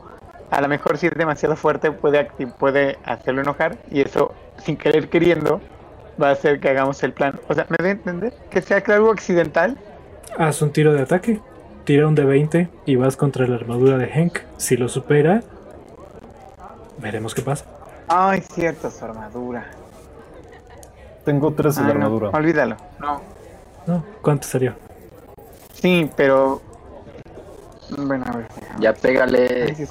a 0.51 0.61
lo 0.61 0.66
mejor 0.66 0.98
si 0.98 1.06
es 1.06 1.15
demasiado 1.15 1.55
fuerte 1.55 1.93
puede, 1.93 2.24
puede 2.59 2.98
hacerlo 3.05 3.43
enojar 3.43 3.77
y 3.89 4.01
eso, 4.01 4.35
sin 4.59 4.77
querer 4.77 5.09
queriendo, 5.09 5.61
va 6.20 6.31
a 6.31 6.32
hacer 6.32 6.59
que 6.59 6.69
hagamos 6.70 7.01
el 7.05 7.12
plan. 7.12 7.39
O 7.48 7.55
sea, 7.55 7.66
¿me 7.69 7.77
doy 7.78 7.89
a 7.89 7.93
entender? 7.93 8.35
Que 8.51 8.61
sea 8.62 8.82
algo 8.89 9.12
accidental. 9.12 9.78
Haz 10.36 10.61
un 10.61 10.73
tiro 10.73 10.93
de 10.93 11.02
ataque. 11.02 11.40
Tira 11.85 12.09
un 12.09 12.16
de 12.16 12.24
20 12.24 12.69
y 12.86 12.97
vas 12.97 13.16
contra 13.16 13.47
la 13.47 13.55
armadura 13.55 13.97
de 13.97 14.09
Hank. 14.09 14.40
Si 14.56 14.77
lo 14.77 14.89
supera, 14.89 15.43
veremos 16.98 17.32
qué 17.32 17.43
pasa. 17.43 17.66
Ay, 18.09 18.40
cierto, 18.40 18.90
su 18.90 19.05
armadura. 19.05 19.66
Tengo 21.24 21.52
tres 21.52 21.77
en 21.77 21.85
la 21.85 21.89
Ay, 21.90 21.94
no, 21.98 22.05
armadura. 22.06 22.31
olvídalo. 22.31 22.77
No. 22.98 23.20
¿No? 23.86 24.05
¿Cuánto 24.20 24.48
salió? 24.48 24.74
Sí, 25.85 26.09
pero... 26.16 26.62
Bueno, 27.98 28.24
a 28.27 28.39
ver. 28.39 28.47
Ya 28.81 28.94
pégale. 28.94 29.77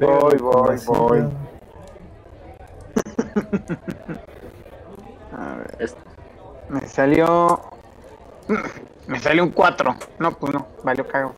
Voy, 0.00 0.36
voy, 0.38 0.76
voy. 0.86 1.18
A 5.36 5.56
ver, 5.56 5.76
Es- 5.78 5.94
me 6.70 6.80
salió... 6.86 7.60
Me 9.06 9.20
salió 9.20 9.44
un 9.44 9.50
4. 9.50 9.94
No, 10.18 10.32
pues 10.38 10.54
no, 10.54 10.66
valió 10.82 11.06
cago. 11.06 11.34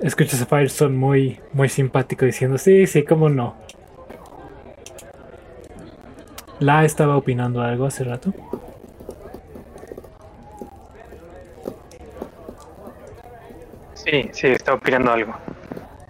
Escuchas 0.00 0.40
a 0.40 0.46
Firestone 0.46 0.96
muy, 0.96 1.40
muy 1.52 1.68
simpático 1.68 2.24
diciendo, 2.24 2.56
sí, 2.56 2.86
sí, 2.86 3.04
cómo 3.04 3.28
no. 3.28 3.54
La 6.60 6.86
estaba 6.86 7.18
opinando 7.18 7.60
algo 7.60 7.84
hace 7.84 8.02
rato. 8.02 8.32
Sí, 14.06 14.30
sí, 14.32 14.46
está 14.46 14.74
opinando 14.74 15.10
algo. 15.10 15.34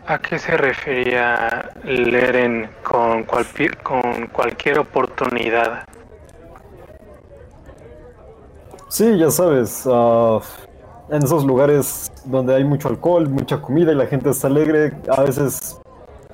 ¿A 0.07 0.19
qué 0.19 0.39
se 0.39 0.55
refería 0.59 1.71
Leren 1.83 2.69
con, 2.83 3.25
cualquier 3.25 3.79
con 3.79 4.27
cualquier 4.27 4.81
oportunidad? 4.81 5.87
Sí, 8.89 9.17
ya 9.17 9.31
sabes, 9.31 9.89
ah, 9.91 10.41
en 11.09 11.23
esos 11.23 11.45
lugares 11.47 12.13
donde 12.27 12.55
hay 12.55 12.65
mucho 12.65 12.89
alcohol, 12.89 13.31
mucha 13.31 13.63
comida 13.63 13.93
y 13.93 13.95
la 13.95 14.07
gente 14.07 14.29
está 14.29 14.49
alegre, 14.49 14.93
a 15.09 15.23
veces, 15.23 15.81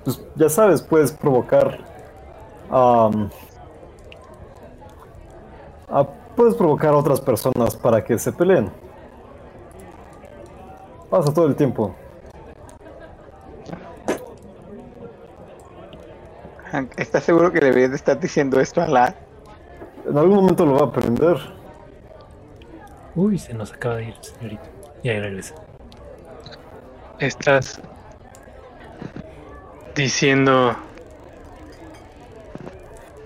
pues 0.04 0.20
ya 0.34 0.48
sabes, 0.48 0.82
puedes 0.82 1.12
provocar, 1.12 1.78
am, 2.70 3.30
ah, 5.88 6.08
puedes 6.34 6.56
provocar 6.56 6.92
a 6.92 6.96
otras 6.96 7.20
personas 7.20 7.76
para 7.76 8.02
que 8.04 8.18
se 8.18 8.32
peleen. 8.32 8.68
Pasa 11.12 11.30
todo 11.30 11.46
el 11.46 11.54
tiempo. 11.54 11.94
Hank, 16.70 16.90
¿Estás 16.96 17.24
seguro 17.24 17.52
que 17.52 17.60
deberías 17.60 17.90
de 17.90 17.96
estar 17.96 18.18
diciendo 18.18 18.58
esto 18.58 18.80
a 18.80 18.86
la... 18.88 19.14
En 20.08 20.16
algún 20.16 20.36
momento 20.36 20.64
lo 20.64 20.72
va 20.72 20.80
a 20.80 20.84
aprender. 20.84 21.36
Uy, 23.14 23.38
se 23.38 23.52
nos 23.52 23.74
acaba 23.74 23.96
de 23.96 24.04
ir, 24.04 24.14
señorita. 24.22 24.62
Y 25.02 25.10
ahí 25.10 25.20
regresa. 25.20 25.54
Estás 27.18 27.78
diciendo 29.94 30.74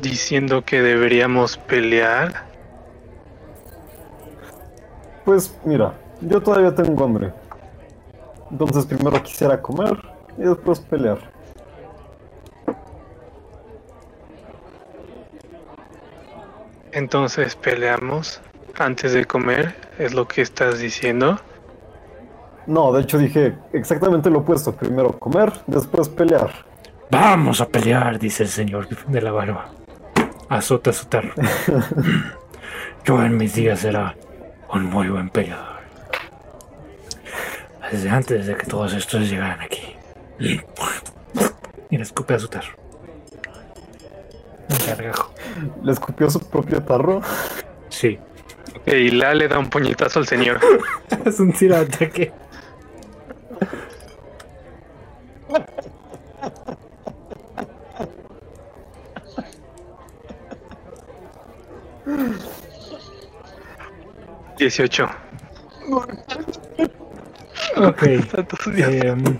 diciendo 0.00 0.64
que 0.64 0.82
deberíamos 0.82 1.56
pelear. 1.56 2.46
Pues 5.24 5.56
mira, 5.64 5.94
yo 6.20 6.42
todavía 6.42 6.74
tengo 6.74 7.04
hambre. 7.04 7.45
Entonces 8.50 8.86
primero 8.86 9.22
quisiera 9.22 9.60
comer 9.60 9.98
y 10.38 10.42
después 10.42 10.80
pelear. 10.80 11.18
Entonces 16.92 17.56
peleamos 17.56 18.40
antes 18.78 19.12
de 19.12 19.24
comer, 19.26 19.74
es 19.98 20.14
lo 20.14 20.26
que 20.26 20.42
estás 20.42 20.78
diciendo. 20.78 21.38
No, 22.66 22.92
de 22.92 23.02
hecho 23.02 23.18
dije 23.18 23.54
exactamente 23.72 24.30
lo 24.30 24.40
opuesto. 24.40 24.72
Primero 24.72 25.18
comer, 25.18 25.52
después 25.66 26.08
pelear. 26.08 26.50
Vamos 27.10 27.60
a 27.60 27.68
pelear, 27.68 28.18
dice 28.18 28.42
el 28.42 28.48
señor 28.48 28.88
de 28.88 29.20
la 29.22 29.30
barba. 29.30 29.70
Azota 30.48 30.92
su. 30.92 31.06
Yo 33.04 33.22
en 33.22 33.36
mis 33.36 33.54
días 33.54 33.84
era 33.84 34.16
un 34.72 34.84
muy 34.84 35.08
buen 35.08 35.30
peleador. 35.30 35.75
Desde 37.90 38.10
antes 38.10 38.46
de 38.46 38.56
que 38.56 38.66
todos 38.66 38.92
estos 38.94 39.28
llegaran 39.28 39.60
aquí. 39.60 39.96
Y 40.38 41.96
le 41.96 42.02
escupe 42.02 42.34
a 42.34 42.38
su 42.38 42.48
tarro. 42.48 42.74
Un 44.68 44.86
gargajo. 44.86 45.32
¿Le 45.82 45.92
escupió 45.92 46.28
su 46.28 46.40
propio 46.40 46.82
tarro? 46.82 47.20
Sí. 47.88 48.18
Y 48.86 49.10
la 49.10 49.34
le 49.34 49.48
da 49.48 49.58
un 49.58 49.70
puñetazo 49.70 50.20
al 50.20 50.26
señor. 50.26 50.60
es 51.24 51.40
un 51.40 51.52
tiro 51.52 51.76
de 51.76 51.82
ataque. 51.82 52.32
Dieciocho. 64.58 65.08
Ok. 67.76 68.02
em, 68.76 69.38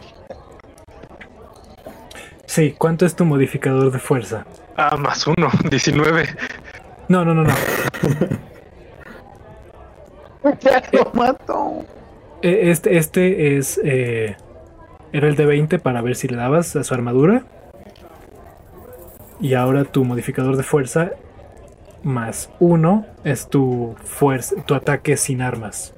sí, 2.46 2.74
¿cuánto 2.78 3.06
es 3.06 3.14
tu 3.16 3.24
modificador 3.24 3.90
de 3.92 3.98
fuerza? 3.98 4.44
Ah, 4.76 4.96
más 4.96 5.26
uno, 5.26 5.48
19. 5.70 6.28
No, 7.08 7.24
no, 7.24 7.34
no, 7.34 7.44
no. 7.44 7.54
Ya 10.60 10.80
lo 10.92 11.10
mato. 11.12 11.84
E- 12.42 12.70
Este, 12.70 12.98
este 12.98 13.56
es. 13.56 13.80
eh, 13.82 14.36
era 15.12 15.26
el 15.28 15.34
de 15.36 15.44
20 15.46 15.78
para 15.80 16.02
ver 16.02 16.14
si 16.14 16.28
le 16.28 16.36
dabas 16.36 16.76
a 16.76 16.84
su 16.84 16.94
armadura. 16.94 17.42
Y 19.40 19.54
ahora 19.54 19.84
tu 19.84 20.04
modificador 20.04 20.56
de 20.56 20.62
fuerza 20.62 21.10
más 22.02 22.48
uno 22.60 23.06
es 23.24 23.48
tu 23.48 23.96
fuerza, 24.04 24.54
tu 24.64 24.74
ataque 24.74 25.16
sin 25.16 25.42
armas. 25.42 25.92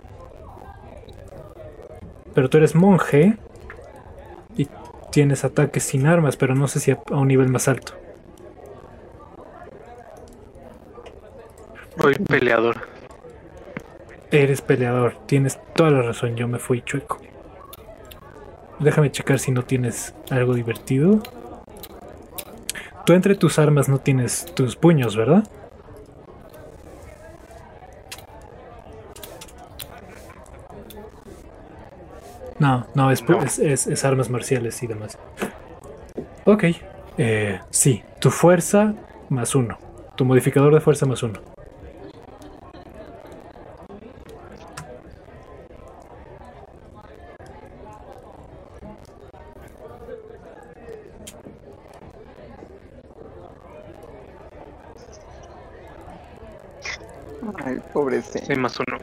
Pero 2.38 2.48
tú 2.48 2.58
eres 2.58 2.76
monje 2.76 3.36
y 4.56 4.68
tienes 5.10 5.42
ataques 5.42 5.82
sin 5.82 6.06
armas, 6.06 6.36
pero 6.36 6.54
no 6.54 6.68
sé 6.68 6.78
si 6.78 6.92
a, 6.92 7.00
a 7.10 7.16
un 7.16 7.26
nivel 7.26 7.48
más 7.48 7.66
alto. 7.66 7.94
Soy 12.00 12.14
peleador. 12.14 12.76
Eres 14.30 14.60
peleador, 14.60 15.14
tienes 15.26 15.58
toda 15.74 15.90
la 15.90 16.02
razón, 16.02 16.36
yo 16.36 16.46
me 16.46 16.60
fui 16.60 16.80
chueco. 16.82 17.18
Déjame 18.78 19.10
checar 19.10 19.40
si 19.40 19.50
no 19.50 19.64
tienes 19.64 20.14
algo 20.30 20.54
divertido. 20.54 21.20
Tú 23.04 23.14
entre 23.14 23.34
tus 23.34 23.58
armas 23.58 23.88
no 23.88 23.98
tienes 23.98 24.46
tus 24.54 24.76
puños, 24.76 25.16
¿verdad? 25.16 25.42
No, 32.58 32.86
no, 32.94 33.10
es, 33.10 33.24
pu- 33.24 33.36
No. 33.38 33.42
es- 33.44 33.58
es- 33.58 33.86
es 33.86 34.04
armas 34.04 34.30
marciales 34.30 34.82
y 34.82 34.86
demás. 34.86 35.18
Ok, 36.44 36.64
eh, 37.18 37.60
sí, 37.70 38.02
tu 38.20 38.30
fuerza 38.30 38.94
más 39.28 39.54
uno. 39.54 39.78
Tu 40.16 40.24
modificador 40.24 40.74
de 40.74 40.80
fuerza 40.80 41.06
más 41.06 41.22
uno. 41.22 41.40
Ay, 57.64 57.78
pobre 57.92 58.22
Soy 58.22 58.40
señor. 58.40 58.58
más 58.58 58.78
uno. 58.80 58.98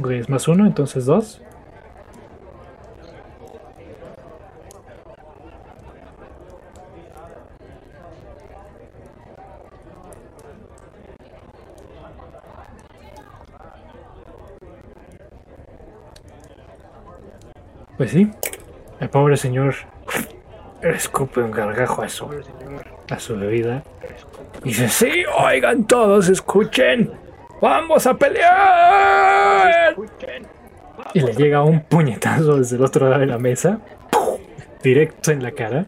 Ok, 0.00 0.10
es 0.10 0.28
más 0.28 0.48
uno, 0.48 0.66
entonces 0.66 1.06
dos. 1.06 1.40
Pues 17.96 18.10
sí, 18.10 18.28
el 18.98 19.08
pobre 19.08 19.36
señor 19.36 19.74
escupe 20.82 21.40
un 21.40 21.52
gargajo 21.52 22.02
a 22.02 22.08
su, 22.08 22.28
a 23.08 23.18
su 23.20 23.36
bebida. 23.36 23.84
Y 24.64 24.68
dice, 24.68 24.88
sí, 24.88 25.24
oigan 25.38 25.86
todos, 25.86 26.28
escuchen, 26.28 27.12
vamos 27.64 28.06
a 28.06 28.14
pelear. 28.14 29.96
Y 31.14 31.20
le 31.20 31.32
llega 31.34 31.62
un 31.62 31.80
puñetazo 31.80 32.58
desde 32.58 32.76
el 32.76 32.84
otro 32.84 33.08
lado 33.08 33.20
de 33.20 33.26
la 33.26 33.38
mesa, 33.38 33.78
directo 34.82 35.30
en 35.32 35.42
la 35.42 35.52
cara. 35.52 35.86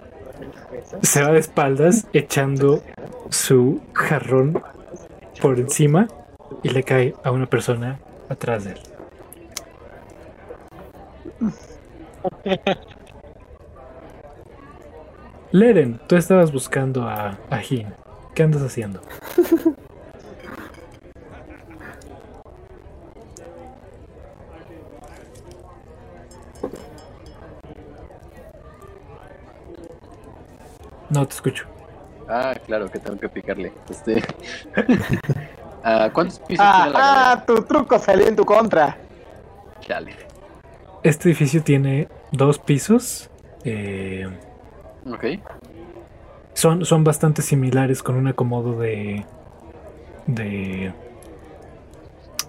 Se 1.02 1.22
va 1.22 1.32
de 1.32 1.38
espaldas 1.38 2.06
echando 2.14 2.82
su 3.28 3.82
jarrón 3.92 4.62
por 5.42 5.58
encima 5.58 6.08
y 6.62 6.70
le 6.70 6.82
cae 6.82 7.14
a 7.22 7.30
una 7.30 7.46
persona 7.46 7.98
atrás 8.30 8.64
de 8.64 8.72
él. 8.72 8.80
Leren, 15.52 16.00
tú 16.06 16.16
estabas 16.16 16.52
buscando 16.52 17.06
a, 17.06 17.38
a 17.50 17.58
Jin. 17.58 17.88
¿Qué 18.34 18.42
andas 18.42 18.62
haciendo? 18.62 19.02
No 31.16 31.26
te 31.26 31.34
escucho. 31.34 31.64
Ah, 32.28 32.54
claro 32.66 32.90
que 32.90 32.98
tengo 32.98 33.18
que 33.18 33.28
picarle. 33.28 33.72
Este. 33.88 34.22
Ah, 35.88 36.10
¿Cuántos 36.12 36.40
pisos 36.40 36.66
Ah, 36.68 36.82
tiene 36.82 36.98
la 36.98 37.30
ah, 37.32 37.46
tu 37.46 37.62
truco 37.62 37.96
salió 38.00 38.26
en 38.26 38.34
tu 38.34 38.44
contra. 38.44 38.96
Chale. 39.80 40.16
Este 41.04 41.28
edificio 41.28 41.62
tiene 41.62 42.08
dos 42.32 42.58
pisos. 42.58 43.30
eh, 43.64 44.26
Ok. 45.08 45.24
son, 46.54 46.84
son 46.84 47.04
bastante 47.04 47.40
similares 47.42 48.02
con 48.02 48.16
un 48.16 48.26
acomodo 48.26 48.76
de. 48.80 49.24
de. 50.26 50.92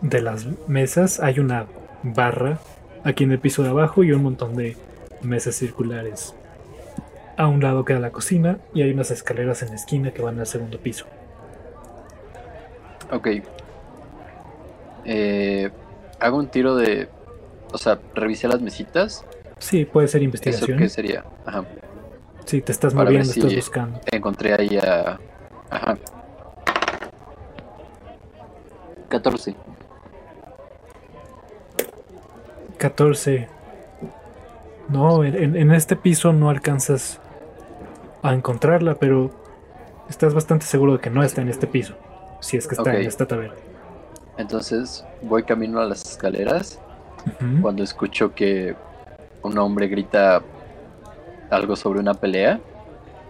de 0.02 0.22
las 0.24 0.48
mesas. 0.68 1.20
Hay 1.20 1.38
una 1.40 1.68
barra 2.02 2.58
aquí 3.04 3.24
en 3.24 3.34
el 3.34 3.40
piso 3.40 3.62
de 3.62 3.70
abajo 3.70 4.04
y 4.04 4.14
un 4.14 4.24
montón 4.24 4.56
de 4.56 4.76
mesas 5.22 5.54
circulares. 5.54 6.34
A 7.38 7.48
un 7.48 7.62
lado 7.62 7.86
queda 7.86 8.00
la 8.00 8.10
cocina 8.12 8.58
y 8.74 8.82
hay 8.82 8.92
unas 8.92 9.12
escaleras 9.12 9.62
en 9.62 9.70
la 9.70 9.76
esquina 9.76 10.12
que 10.12 10.22
van 10.24 10.40
al 10.40 10.48
segundo 10.48 10.80
piso. 10.80 11.06
Ok. 13.12 13.28
Eh, 15.06 15.70
hago 16.20 16.38
un 16.38 16.48
tiro 16.48 16.76
de. 16.76 17.08
O 17.72 17.78
sea, 17.78 18.00
revisé 18.16 18.48
las 18.48 18.60
mesitas. 18.62 19.24
Sí, 19.60 19.86
puede 19.86 20.08
ser 20.08 20.20
¿Eso 20.22 20.26
investigación. 20.26 20.78
qué 20.80 20.90
sería? 20.90 21.24
Ajá. 21.46 21.64
Sí, 22.46 22.62
te 22.62 22.72
estás 22.72 22.94
Para 22.94 23.06
moviendo, 23.06 23.30
estás 23.32 23.56
buscando. 23.56 24.00
Encontré 24.12 24.54
ahí 24.54 24.78
a. 24.78 25.20
Ajá. 25.70 25.98
14. 29.10 29.56
14. 32.78 33.48
No, 34.90 35.24
en- 35.24 35.56
en 35.56 35.72
este 35.72 35.96
piso 35.96 36.32
no 36.34 36.50
alcanzas 36.50 37.20
a 38.22 38.34
encontrarla, 38.34 38.96
pero 38.96 39.32
estás 40.10 40.34
bastante 40.34 40.66
seguro 40.66 40.94
de 40.94 41.00
que 41.00 41.10
no 41.10 41.24
está 41.24 41.42
en 41.42 41.50
este 41.50 41.68
piso. 41.68 41.96
Si 42.40 42.58
es 42.58 42.68
que 42.68 42.76
está 42.76 42.96
en 42.96 43.08
esta 43.08 43.28
taberna. 43.28 43.56
Entonces 44.38 45.04
voy 45.24 45.44
camino 45.44 45.80
a 45.80 45.86
las 45.86 46.04
escaleras 46.12 46.80
cuando 47.62 47.84
escucho 47.84 48.34
que 48.34 48.76
un 49.42 49.58
hombre 49.58 49.88
grita 49.88 50.42
algo 51.50 51.76
sobre 51.76 52.00
una 52.00 52.14
pelea. 52.14 52.60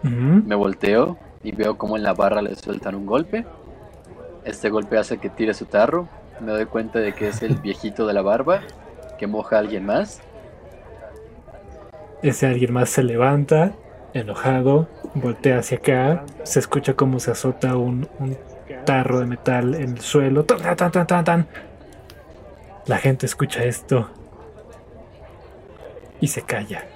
Me 0.04 0.56
volteo 0.56 1.18
y 1.44 1.52
veo 1.52 1.78
como 1.78 1.98
en 1.98 2.04
la 2.04 2.14
barra 2.14 2.42
le 2.42 2.56
sueltan 2.56 2.96
un 2.96 3.06
golpe. 3.06 3.46
Este 4.46 4.70
golpe 4.70 4.98
hace 4.98 5.18
que 5.18 5.30
tire 5.30 5.54
su 5.54 5.66
tarro. 5.66 6.08
Me 6.40 6.52
doy 6.52 6.66
cuenta 6.66 7.00
de 7.00 7.14
que 7.14 7.30
es 7.30 7.42
el 7.42 7.56
viejito 7.62 8.06
de 8.08 8.14
la 8.14 8.22
barba 8.22 8.62
que 9.18 9.28
moja 9.28 9.58
a 9.58 9.60
alguien 9.60 9.86
más. 9.86 10.22
Ese 12.22 12.48
alguien 12.48 12.74
más 12.74 12.90
se 12.90 13.04
levanta, 13.04 13.74
enojado, 14.22 14.90
voltea 15.14 15.60
hacia 15.60 15.78
acá, 15.78 16.26
se 16.44 16.60
escucha 16.60 16.96
cómo 16.96 17.20
se 17.20 17.32
azota 17.32 17.76
un, 17.76 18.08
un 18.20 18.38
tarro 18.86 19.20
de 19.20 19.26
metal 19.26 19.76
en 19.76 19.92
el 19.92 20.02
suelo. 20.02 20.46
Tan, 20.46 20.76
tan, 20.76 21.08
tan, 21.08 21.24
tan. 21.24 21.48
La 22.86 22.98
gente 22.98 23.26
escucha 23.26 23.64
esto 23.64 24.10
y 26.22 26.28
se 26.28 26.42
calla. 26.42 26.88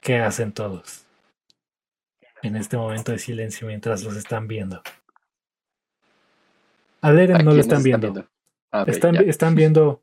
¿Qué 0.00 0.20
hacen 0.20 0.52
todos? 0.52 1.04
En 2.42 2.56
este 2.56 2.76
momento 2.76 3.12
de 3.12 3.18
silencio 3.18 3.66
mientras 3.66 4.04
los 4.04 4.16
están 4.16 4.48
viendo. 4.48 4.80
A 7.00 7.12
Leren 7.12 7.36
¿A 7.36 7.42
no 7.42 7.52
lo 7.52 7.60
están 7.60 7.82
viendo. 7.82 8.26
Ok, 8.72 8.88
Están, 8.88 9.16
están 9.16 9.54
viendo 9.54 10.02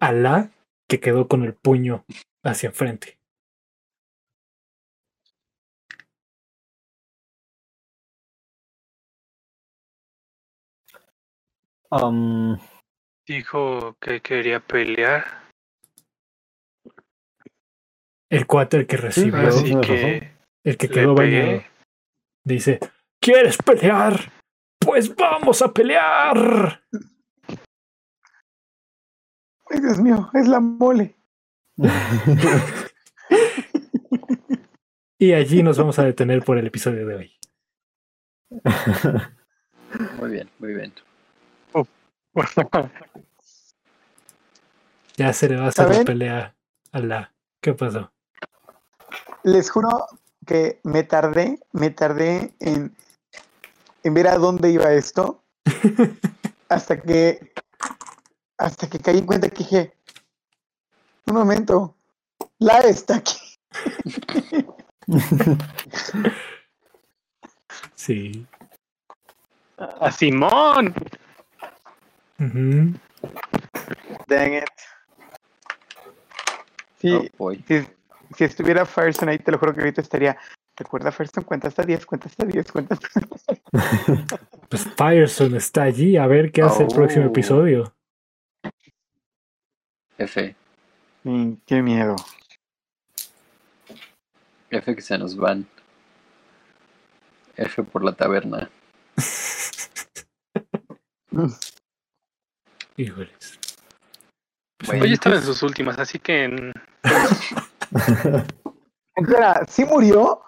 a 0.00 0.12
la 0.12 0.50
que 0.88 1.00
quedó 1.00 1.28
con 1.28 1.44
el 1.44 1.54
puño 1.54 2.04
hacia 2.44 2.68
enfrente. 2.68 3.18
Am, 11.90 12.58
Dijo 13.26 13.96
que 14.00 14.20
quería 14.20 14.60
pelear, 14.60 15.24
El 18.30 18.46
cuate 18.46 18.76
el 18.78 18.86
que 18.86 18.96
recibió, 18.96 19.50
sí. 19.52 19.74
que 19.80 20.32
el 20.64 20.76
que 20.76 20.88
quedó 20.88 21.14
bañado, 21.14 21.62
dice: 22.44 22.80
¿Quieres 23.20 23.56
pelear? 23.58 24.32
Pues 24.80 25.14
vamos 25.14 25.62
a 25.62 25.72
pelear. 25.72 26.82
Ay, 29.70 29.80
Dios 29.80 29.98
mío, 29.98 30.30
es 30.34 30.48
la 30.48 30.60
mole. 30.60 31.16
Y 35.18 35.32
allí 35.32 35.62
nos 35.62 35.78
vamos 35.78 35.98
a 35.98 36.04
detener 36.04 36.44
por 36.44 36.58
el 36.58 36.66
episodio 36.66 37.06
de 37.06 37.14
hoy. 37.14 37.32
Muy 40.20 40.30
bien, 40.30 40.50
muy 40.58 40.74
bien. 40.74 40.92
Ya 45.16 45.32
se 45.32 45.48
le 45.48 45.56
va 45.56 45.64
a 45.64 45.68
hacer 45.68 45.88
la 45.88 46.04
pelea 46.04 46.54
a 46.92 46.98
la. 46.98 47.32
¿Qué 47.62 47.72
pasó? 47.72 48.12
Les 49.44 49.70
juro 49.70 50.04
que 50.44 50.78
me 50.84 51.04
tardé, 51.04 51.58
me 51.72 51.88
tardé 51.88 52.52
en, 52.60 52.94
en 54.02 54.12
ver 54.12 54.28
a 54.28 54.36
dónde 54.36 54.70
iba 54.70 54.92
esto. 54.92 55.42
hasta 56.68 57.00
que 57.00 57.52
hasta 58.58 58.88
que 58.88 58.98
caí 58.98 59.18
en 59.18 59.26
cuenta 59.26 59.48
que 59.48 59.58
dije, 59.58 59.94
un 61.26 61.34
momento, 61.34 61.94
la 62.58 62.78
está 62.80 63.16
aquí. 63.16 63.36
Sí. 67.94 68.46
¡A 69.78 70.10
Simón! 70.12 70.94
Ujú. 72.38 72.94
Dang 74.26 74.54
it. 74.54 74.64
Sí, 77.00 77.14
Oh, 77.14 77.24
boy. 77.36 77.64
si, 77.66 77.86
si 78.36 78.44
estuviera 78.44 78.86
Firestone 78.86 79.32
ahí, 79.32 79.38
te 79.38 79.50
lo 79.50 79.58
juro 79.58 79.74
que 79.74 79.80
ahorita 79.80 80.00
estaría. 80.02 80.36
Recuerda, 80.76 81.10
Firestone, 81.10 81.46
cuenta 81.46 81.68
hasta 81.68 81.82
10, 81.82 82.04
cuenta 82.06 82.28
hasta 82.28 82.44
10, 82.44 82.70
cuenta 82.70 82.94
hasta 82.94 83.08
Pues 84.68 84.86
Firestone 84.96 85.56
está 85.58 85.82
allí 85.82 86.16
a 86.16 86.26
ver 86.26 86.52
qué 86.52 86.62
hace 86.62 86.82
el 86.84 86.88
próximo 86.88 87.24
Oh. 87.24 87.28
episodio. 87.28 87.92
F. 90.18 90.54
Sí, 91.24 91.58
qué 91.66 91.82
miedo. 91.82 92.16
F 94.70 94.94
que 94.94 95.02
se 95.02 95.18
nos 95.18 95.36
van. 95.36 95.66
F 97.56 97.82
por 97.84 98.04
la 98.04 98.12
taberna. 98.12 98.70
Híjoles. 102.96 103.58
Pues 104.78 104.88
Bueno, 104.88 105.04
Hoy 105.04 105.12
estaba 105.12 105.36
en 105.36 105.42
sus 105.42 105.62
últimas, 105.62 105.98
así 105.98 106.18
que 106.18 106.48
mm, 106.48 106.72
Espera, 109.16 109.64
¿sí 109.68 109.84
murió? 109.84 110.40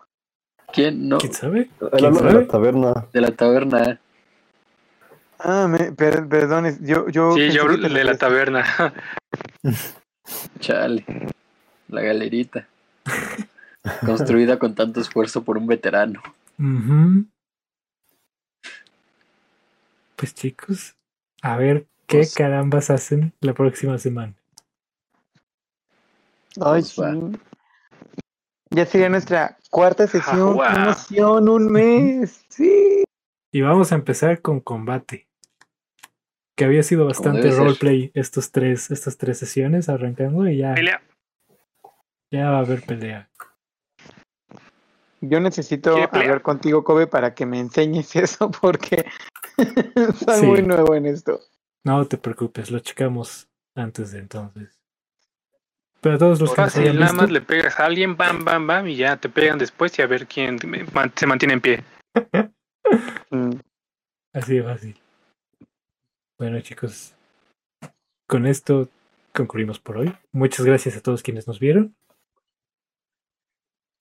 ¿Quién 0.73 1.09
no? 1.09 1.19
¿Quién 1.19 1.33
sabe? 1.33 1.71
De 1.81 2.01
la 2.01 2.47
taberna. 2.47 3.07
De 3.13 3.21
la 3.23 3.31
taberna. 3.31 4.01
Ah, 5.39 5.67
me, 5.69 5.93
per- 5.93 6.29
perdón, 6.29 6.77
yo, 6.85 7.09
yo 7.09 7.33
sí, 7.35 7.51
yo 7.51 7.67
de 7.69 8.05
la 8.05 8.19
taberna. 8.19 8.65
Chale. 10.61 11.05
La 11.89 12.03
galerita. 12.03 12.67
Construida 14.05 14.59
con 14.59 14.75
tanto 14.75 15.01
esfuerzo 15.01 15.43
por 15.45 15.57
un 15.57 15.67
veterano. 15.67 16.21
Ujú. 16.59 17.25
Pues 20.17 20.35
chicos, 20.35 20.97
a 21.43 21.57
ver 21.57 21.87
qué 22.07 22.19
Pues- 22.19 22.35
carambas 22.35 22.91
hacen 22.91 23.33
la 23.41 23.55
próxima 23.55 23.99
semana. 23.99 24.35
Ay, 26.61 26.83
Pues 26.83 26.97
va. 26.99 27.13
sí. 27.13 27.39
Ya 28.71 28.85
sería 28.85 29.09
nuestra 29.09 29.57
cuarta 29.71 30.07
sesión. 30.09 30.55
guau. 30.55 30.75
¡Qué 30.75 30.81
emoción! 30.81 31.49
¡Un 31.49 31.73
mes! 31.73 32.45
Sí. 32.49 33.05
Y 33.53 33.61
vamos 33.63 33.93
a 33.93 33.95
empezar 33.95 34.43
con 34.43 34.61
combate. 34.61 35.28
Que 36.59 36.65
había 36.65 36.83
sido 36.83 37.07
bastante 37.07 37.53
roleplay 37.53 38.11
estos 38.15 38.51
tres, 38.51 38.91
estas 38.91 39.17
tres 39.17 39.39
sesiones 39.39 39.89
arrancando 39.89 40.49
y 40.49 40.57
ya, 40.57 40.75
Pelea. 40.75 41.01
ya 42.33 42.51
va 42.51 42.57
a 42.57 42.61
haber 42.63 42.83
pelea. 42.83 43.31
Yo 45.21 45.39
necesito 45.39 45.97
hablar 46.13 46.43
contigo, 46.43 46.83
Kobe, 46.83 47.07
para 47.07 47.33
que 47.33 47.47
me 47.47 47.61
enseñes 47.61 48.17
eso, 48.17 48.51
porque 48.51 49.07
soy 50.27 50.41
Sí. 50.41 50.47
muy 50.47 50.63
nuevo 50.63 50.97
en 50.97 51.07
esto. 51.07 51.39
No 51.85 52.05
te 52.09 52.19
preocupes, 52.19 52.73
lo 52.73 52.81
checamos 52.81 53.49
antes 53.77 54.11
de 54.11 54.19
entonces. 54.19 54.81
Pero 56.01 56.17
a 56.17 56.19
todos 56.19 56.41
los 56.41 56.59
hayan 56.59 56.99
nada 56.99 57.13
más 57.13 57.27
visto, 57.29 57.35
le 57.35 57.41
pegas 57.41 57.79
a 57.79 57.85
alguien, 57.87 58.17
bam, 58.17 58.45
bam, 58.45 58.67
bam, 58.67 58.89
y 58.89 58.97
ya 58.97 59.17
te 59.17 59.29
pegan 59.29 59.59
después 59.59 59.97
y 59.97 60.03
a 60.03 60.09
ver 60.09 60.27
quién 60.27 60.59
se 61.15 61.27
mantiene 61.29 61.55
en 61.55 61.61
pie. 61.61 61.85
Mm. 63.31 63.51
así 64.33 64.57
de 64.57 64.63
fácil. 64.63 65.01
Bueno 66.39 66.61
chicos, 66.61 67.15
con 68.29 68.47
esto 68.47 68.89
concluimos 69.35 69.79
por 69.81 69.99
hoy. 69.99 70.15
Muchas 70.33 70.65
gracias 70.65 70.97
a 70.97 71.01
todos 71.01 71.23
quienes 71.23 71.47
nos 71.47 71.59
vieron 71.59 71.97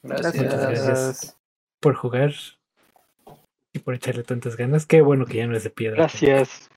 Gracias. 0.03 0.35
Muchas 0.35 0.59
gracias. 0.61 1.37
por 1.81 1.95
jugar 1.95 2.31
y 3.73 3.79
por 3.79 3.95
echarle 3.95 4.23
tantas 4.23 4.55
ganas. 4.55 4.85
Qué 4.85 5.01
bueno 5.01 5.25
que 5.25 5.37
ya 5.37 5.47
no 5.47 5.55
es 5.57 5.63
de 5.63 5.69
piedra. 5.71 5.97
Gracias. 5.97 6.69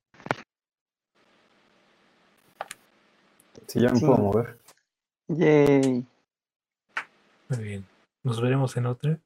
Si 3.68 3.80
ya 3.80 3.90
me 3.90 4.00
Sí. 4.00 4.06
puedo 4.06 4.18
mover. 4.18 4.58
Yay. 5.28 6.04
Muy 7.50 7.58
bien. 7.62 7.86
Nos 8.24 8.40
veremos 8.40 8.76
en 8.76 8.86
otra. 8.86 9.20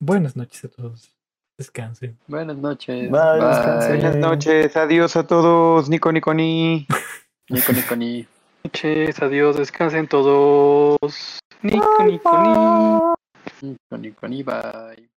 Buenas 0.00 0.34
noches 0.36 0.64
a 0.64 0.68
todos. 0.68 1.14
Descansen. 1.58 2.18
Buenas 2.26 2.56
noches. 2.56 3.10
Bye, 3.10 3.40
descansen. 3.40 4.00
Buenas 4.00 4.16
noches. 4.16 4.76
Adiós 4.76 5.16
a 5.16 5.26
todos. 5.26 5.88
Nico, 5.88 6.10
Nico, 6.10 6.32
ni. 6.34 6.86
Nico, 7.48 7.72
Nico, 7.72 7.96
ni. 7.96 8.26
Noches, 8.64 9.20
adiós, 9.20 9.56
descansen 9.56 10.06
todos. 10.08 11.40
Nico, 11.62 12.04
Nico, 12.04 13.14
ni. 13.60 13.68
Nico, 13.68 13.98
Nico, 13.98 14.28
ni. 14.28 14.42
Bye. 14.42 15.11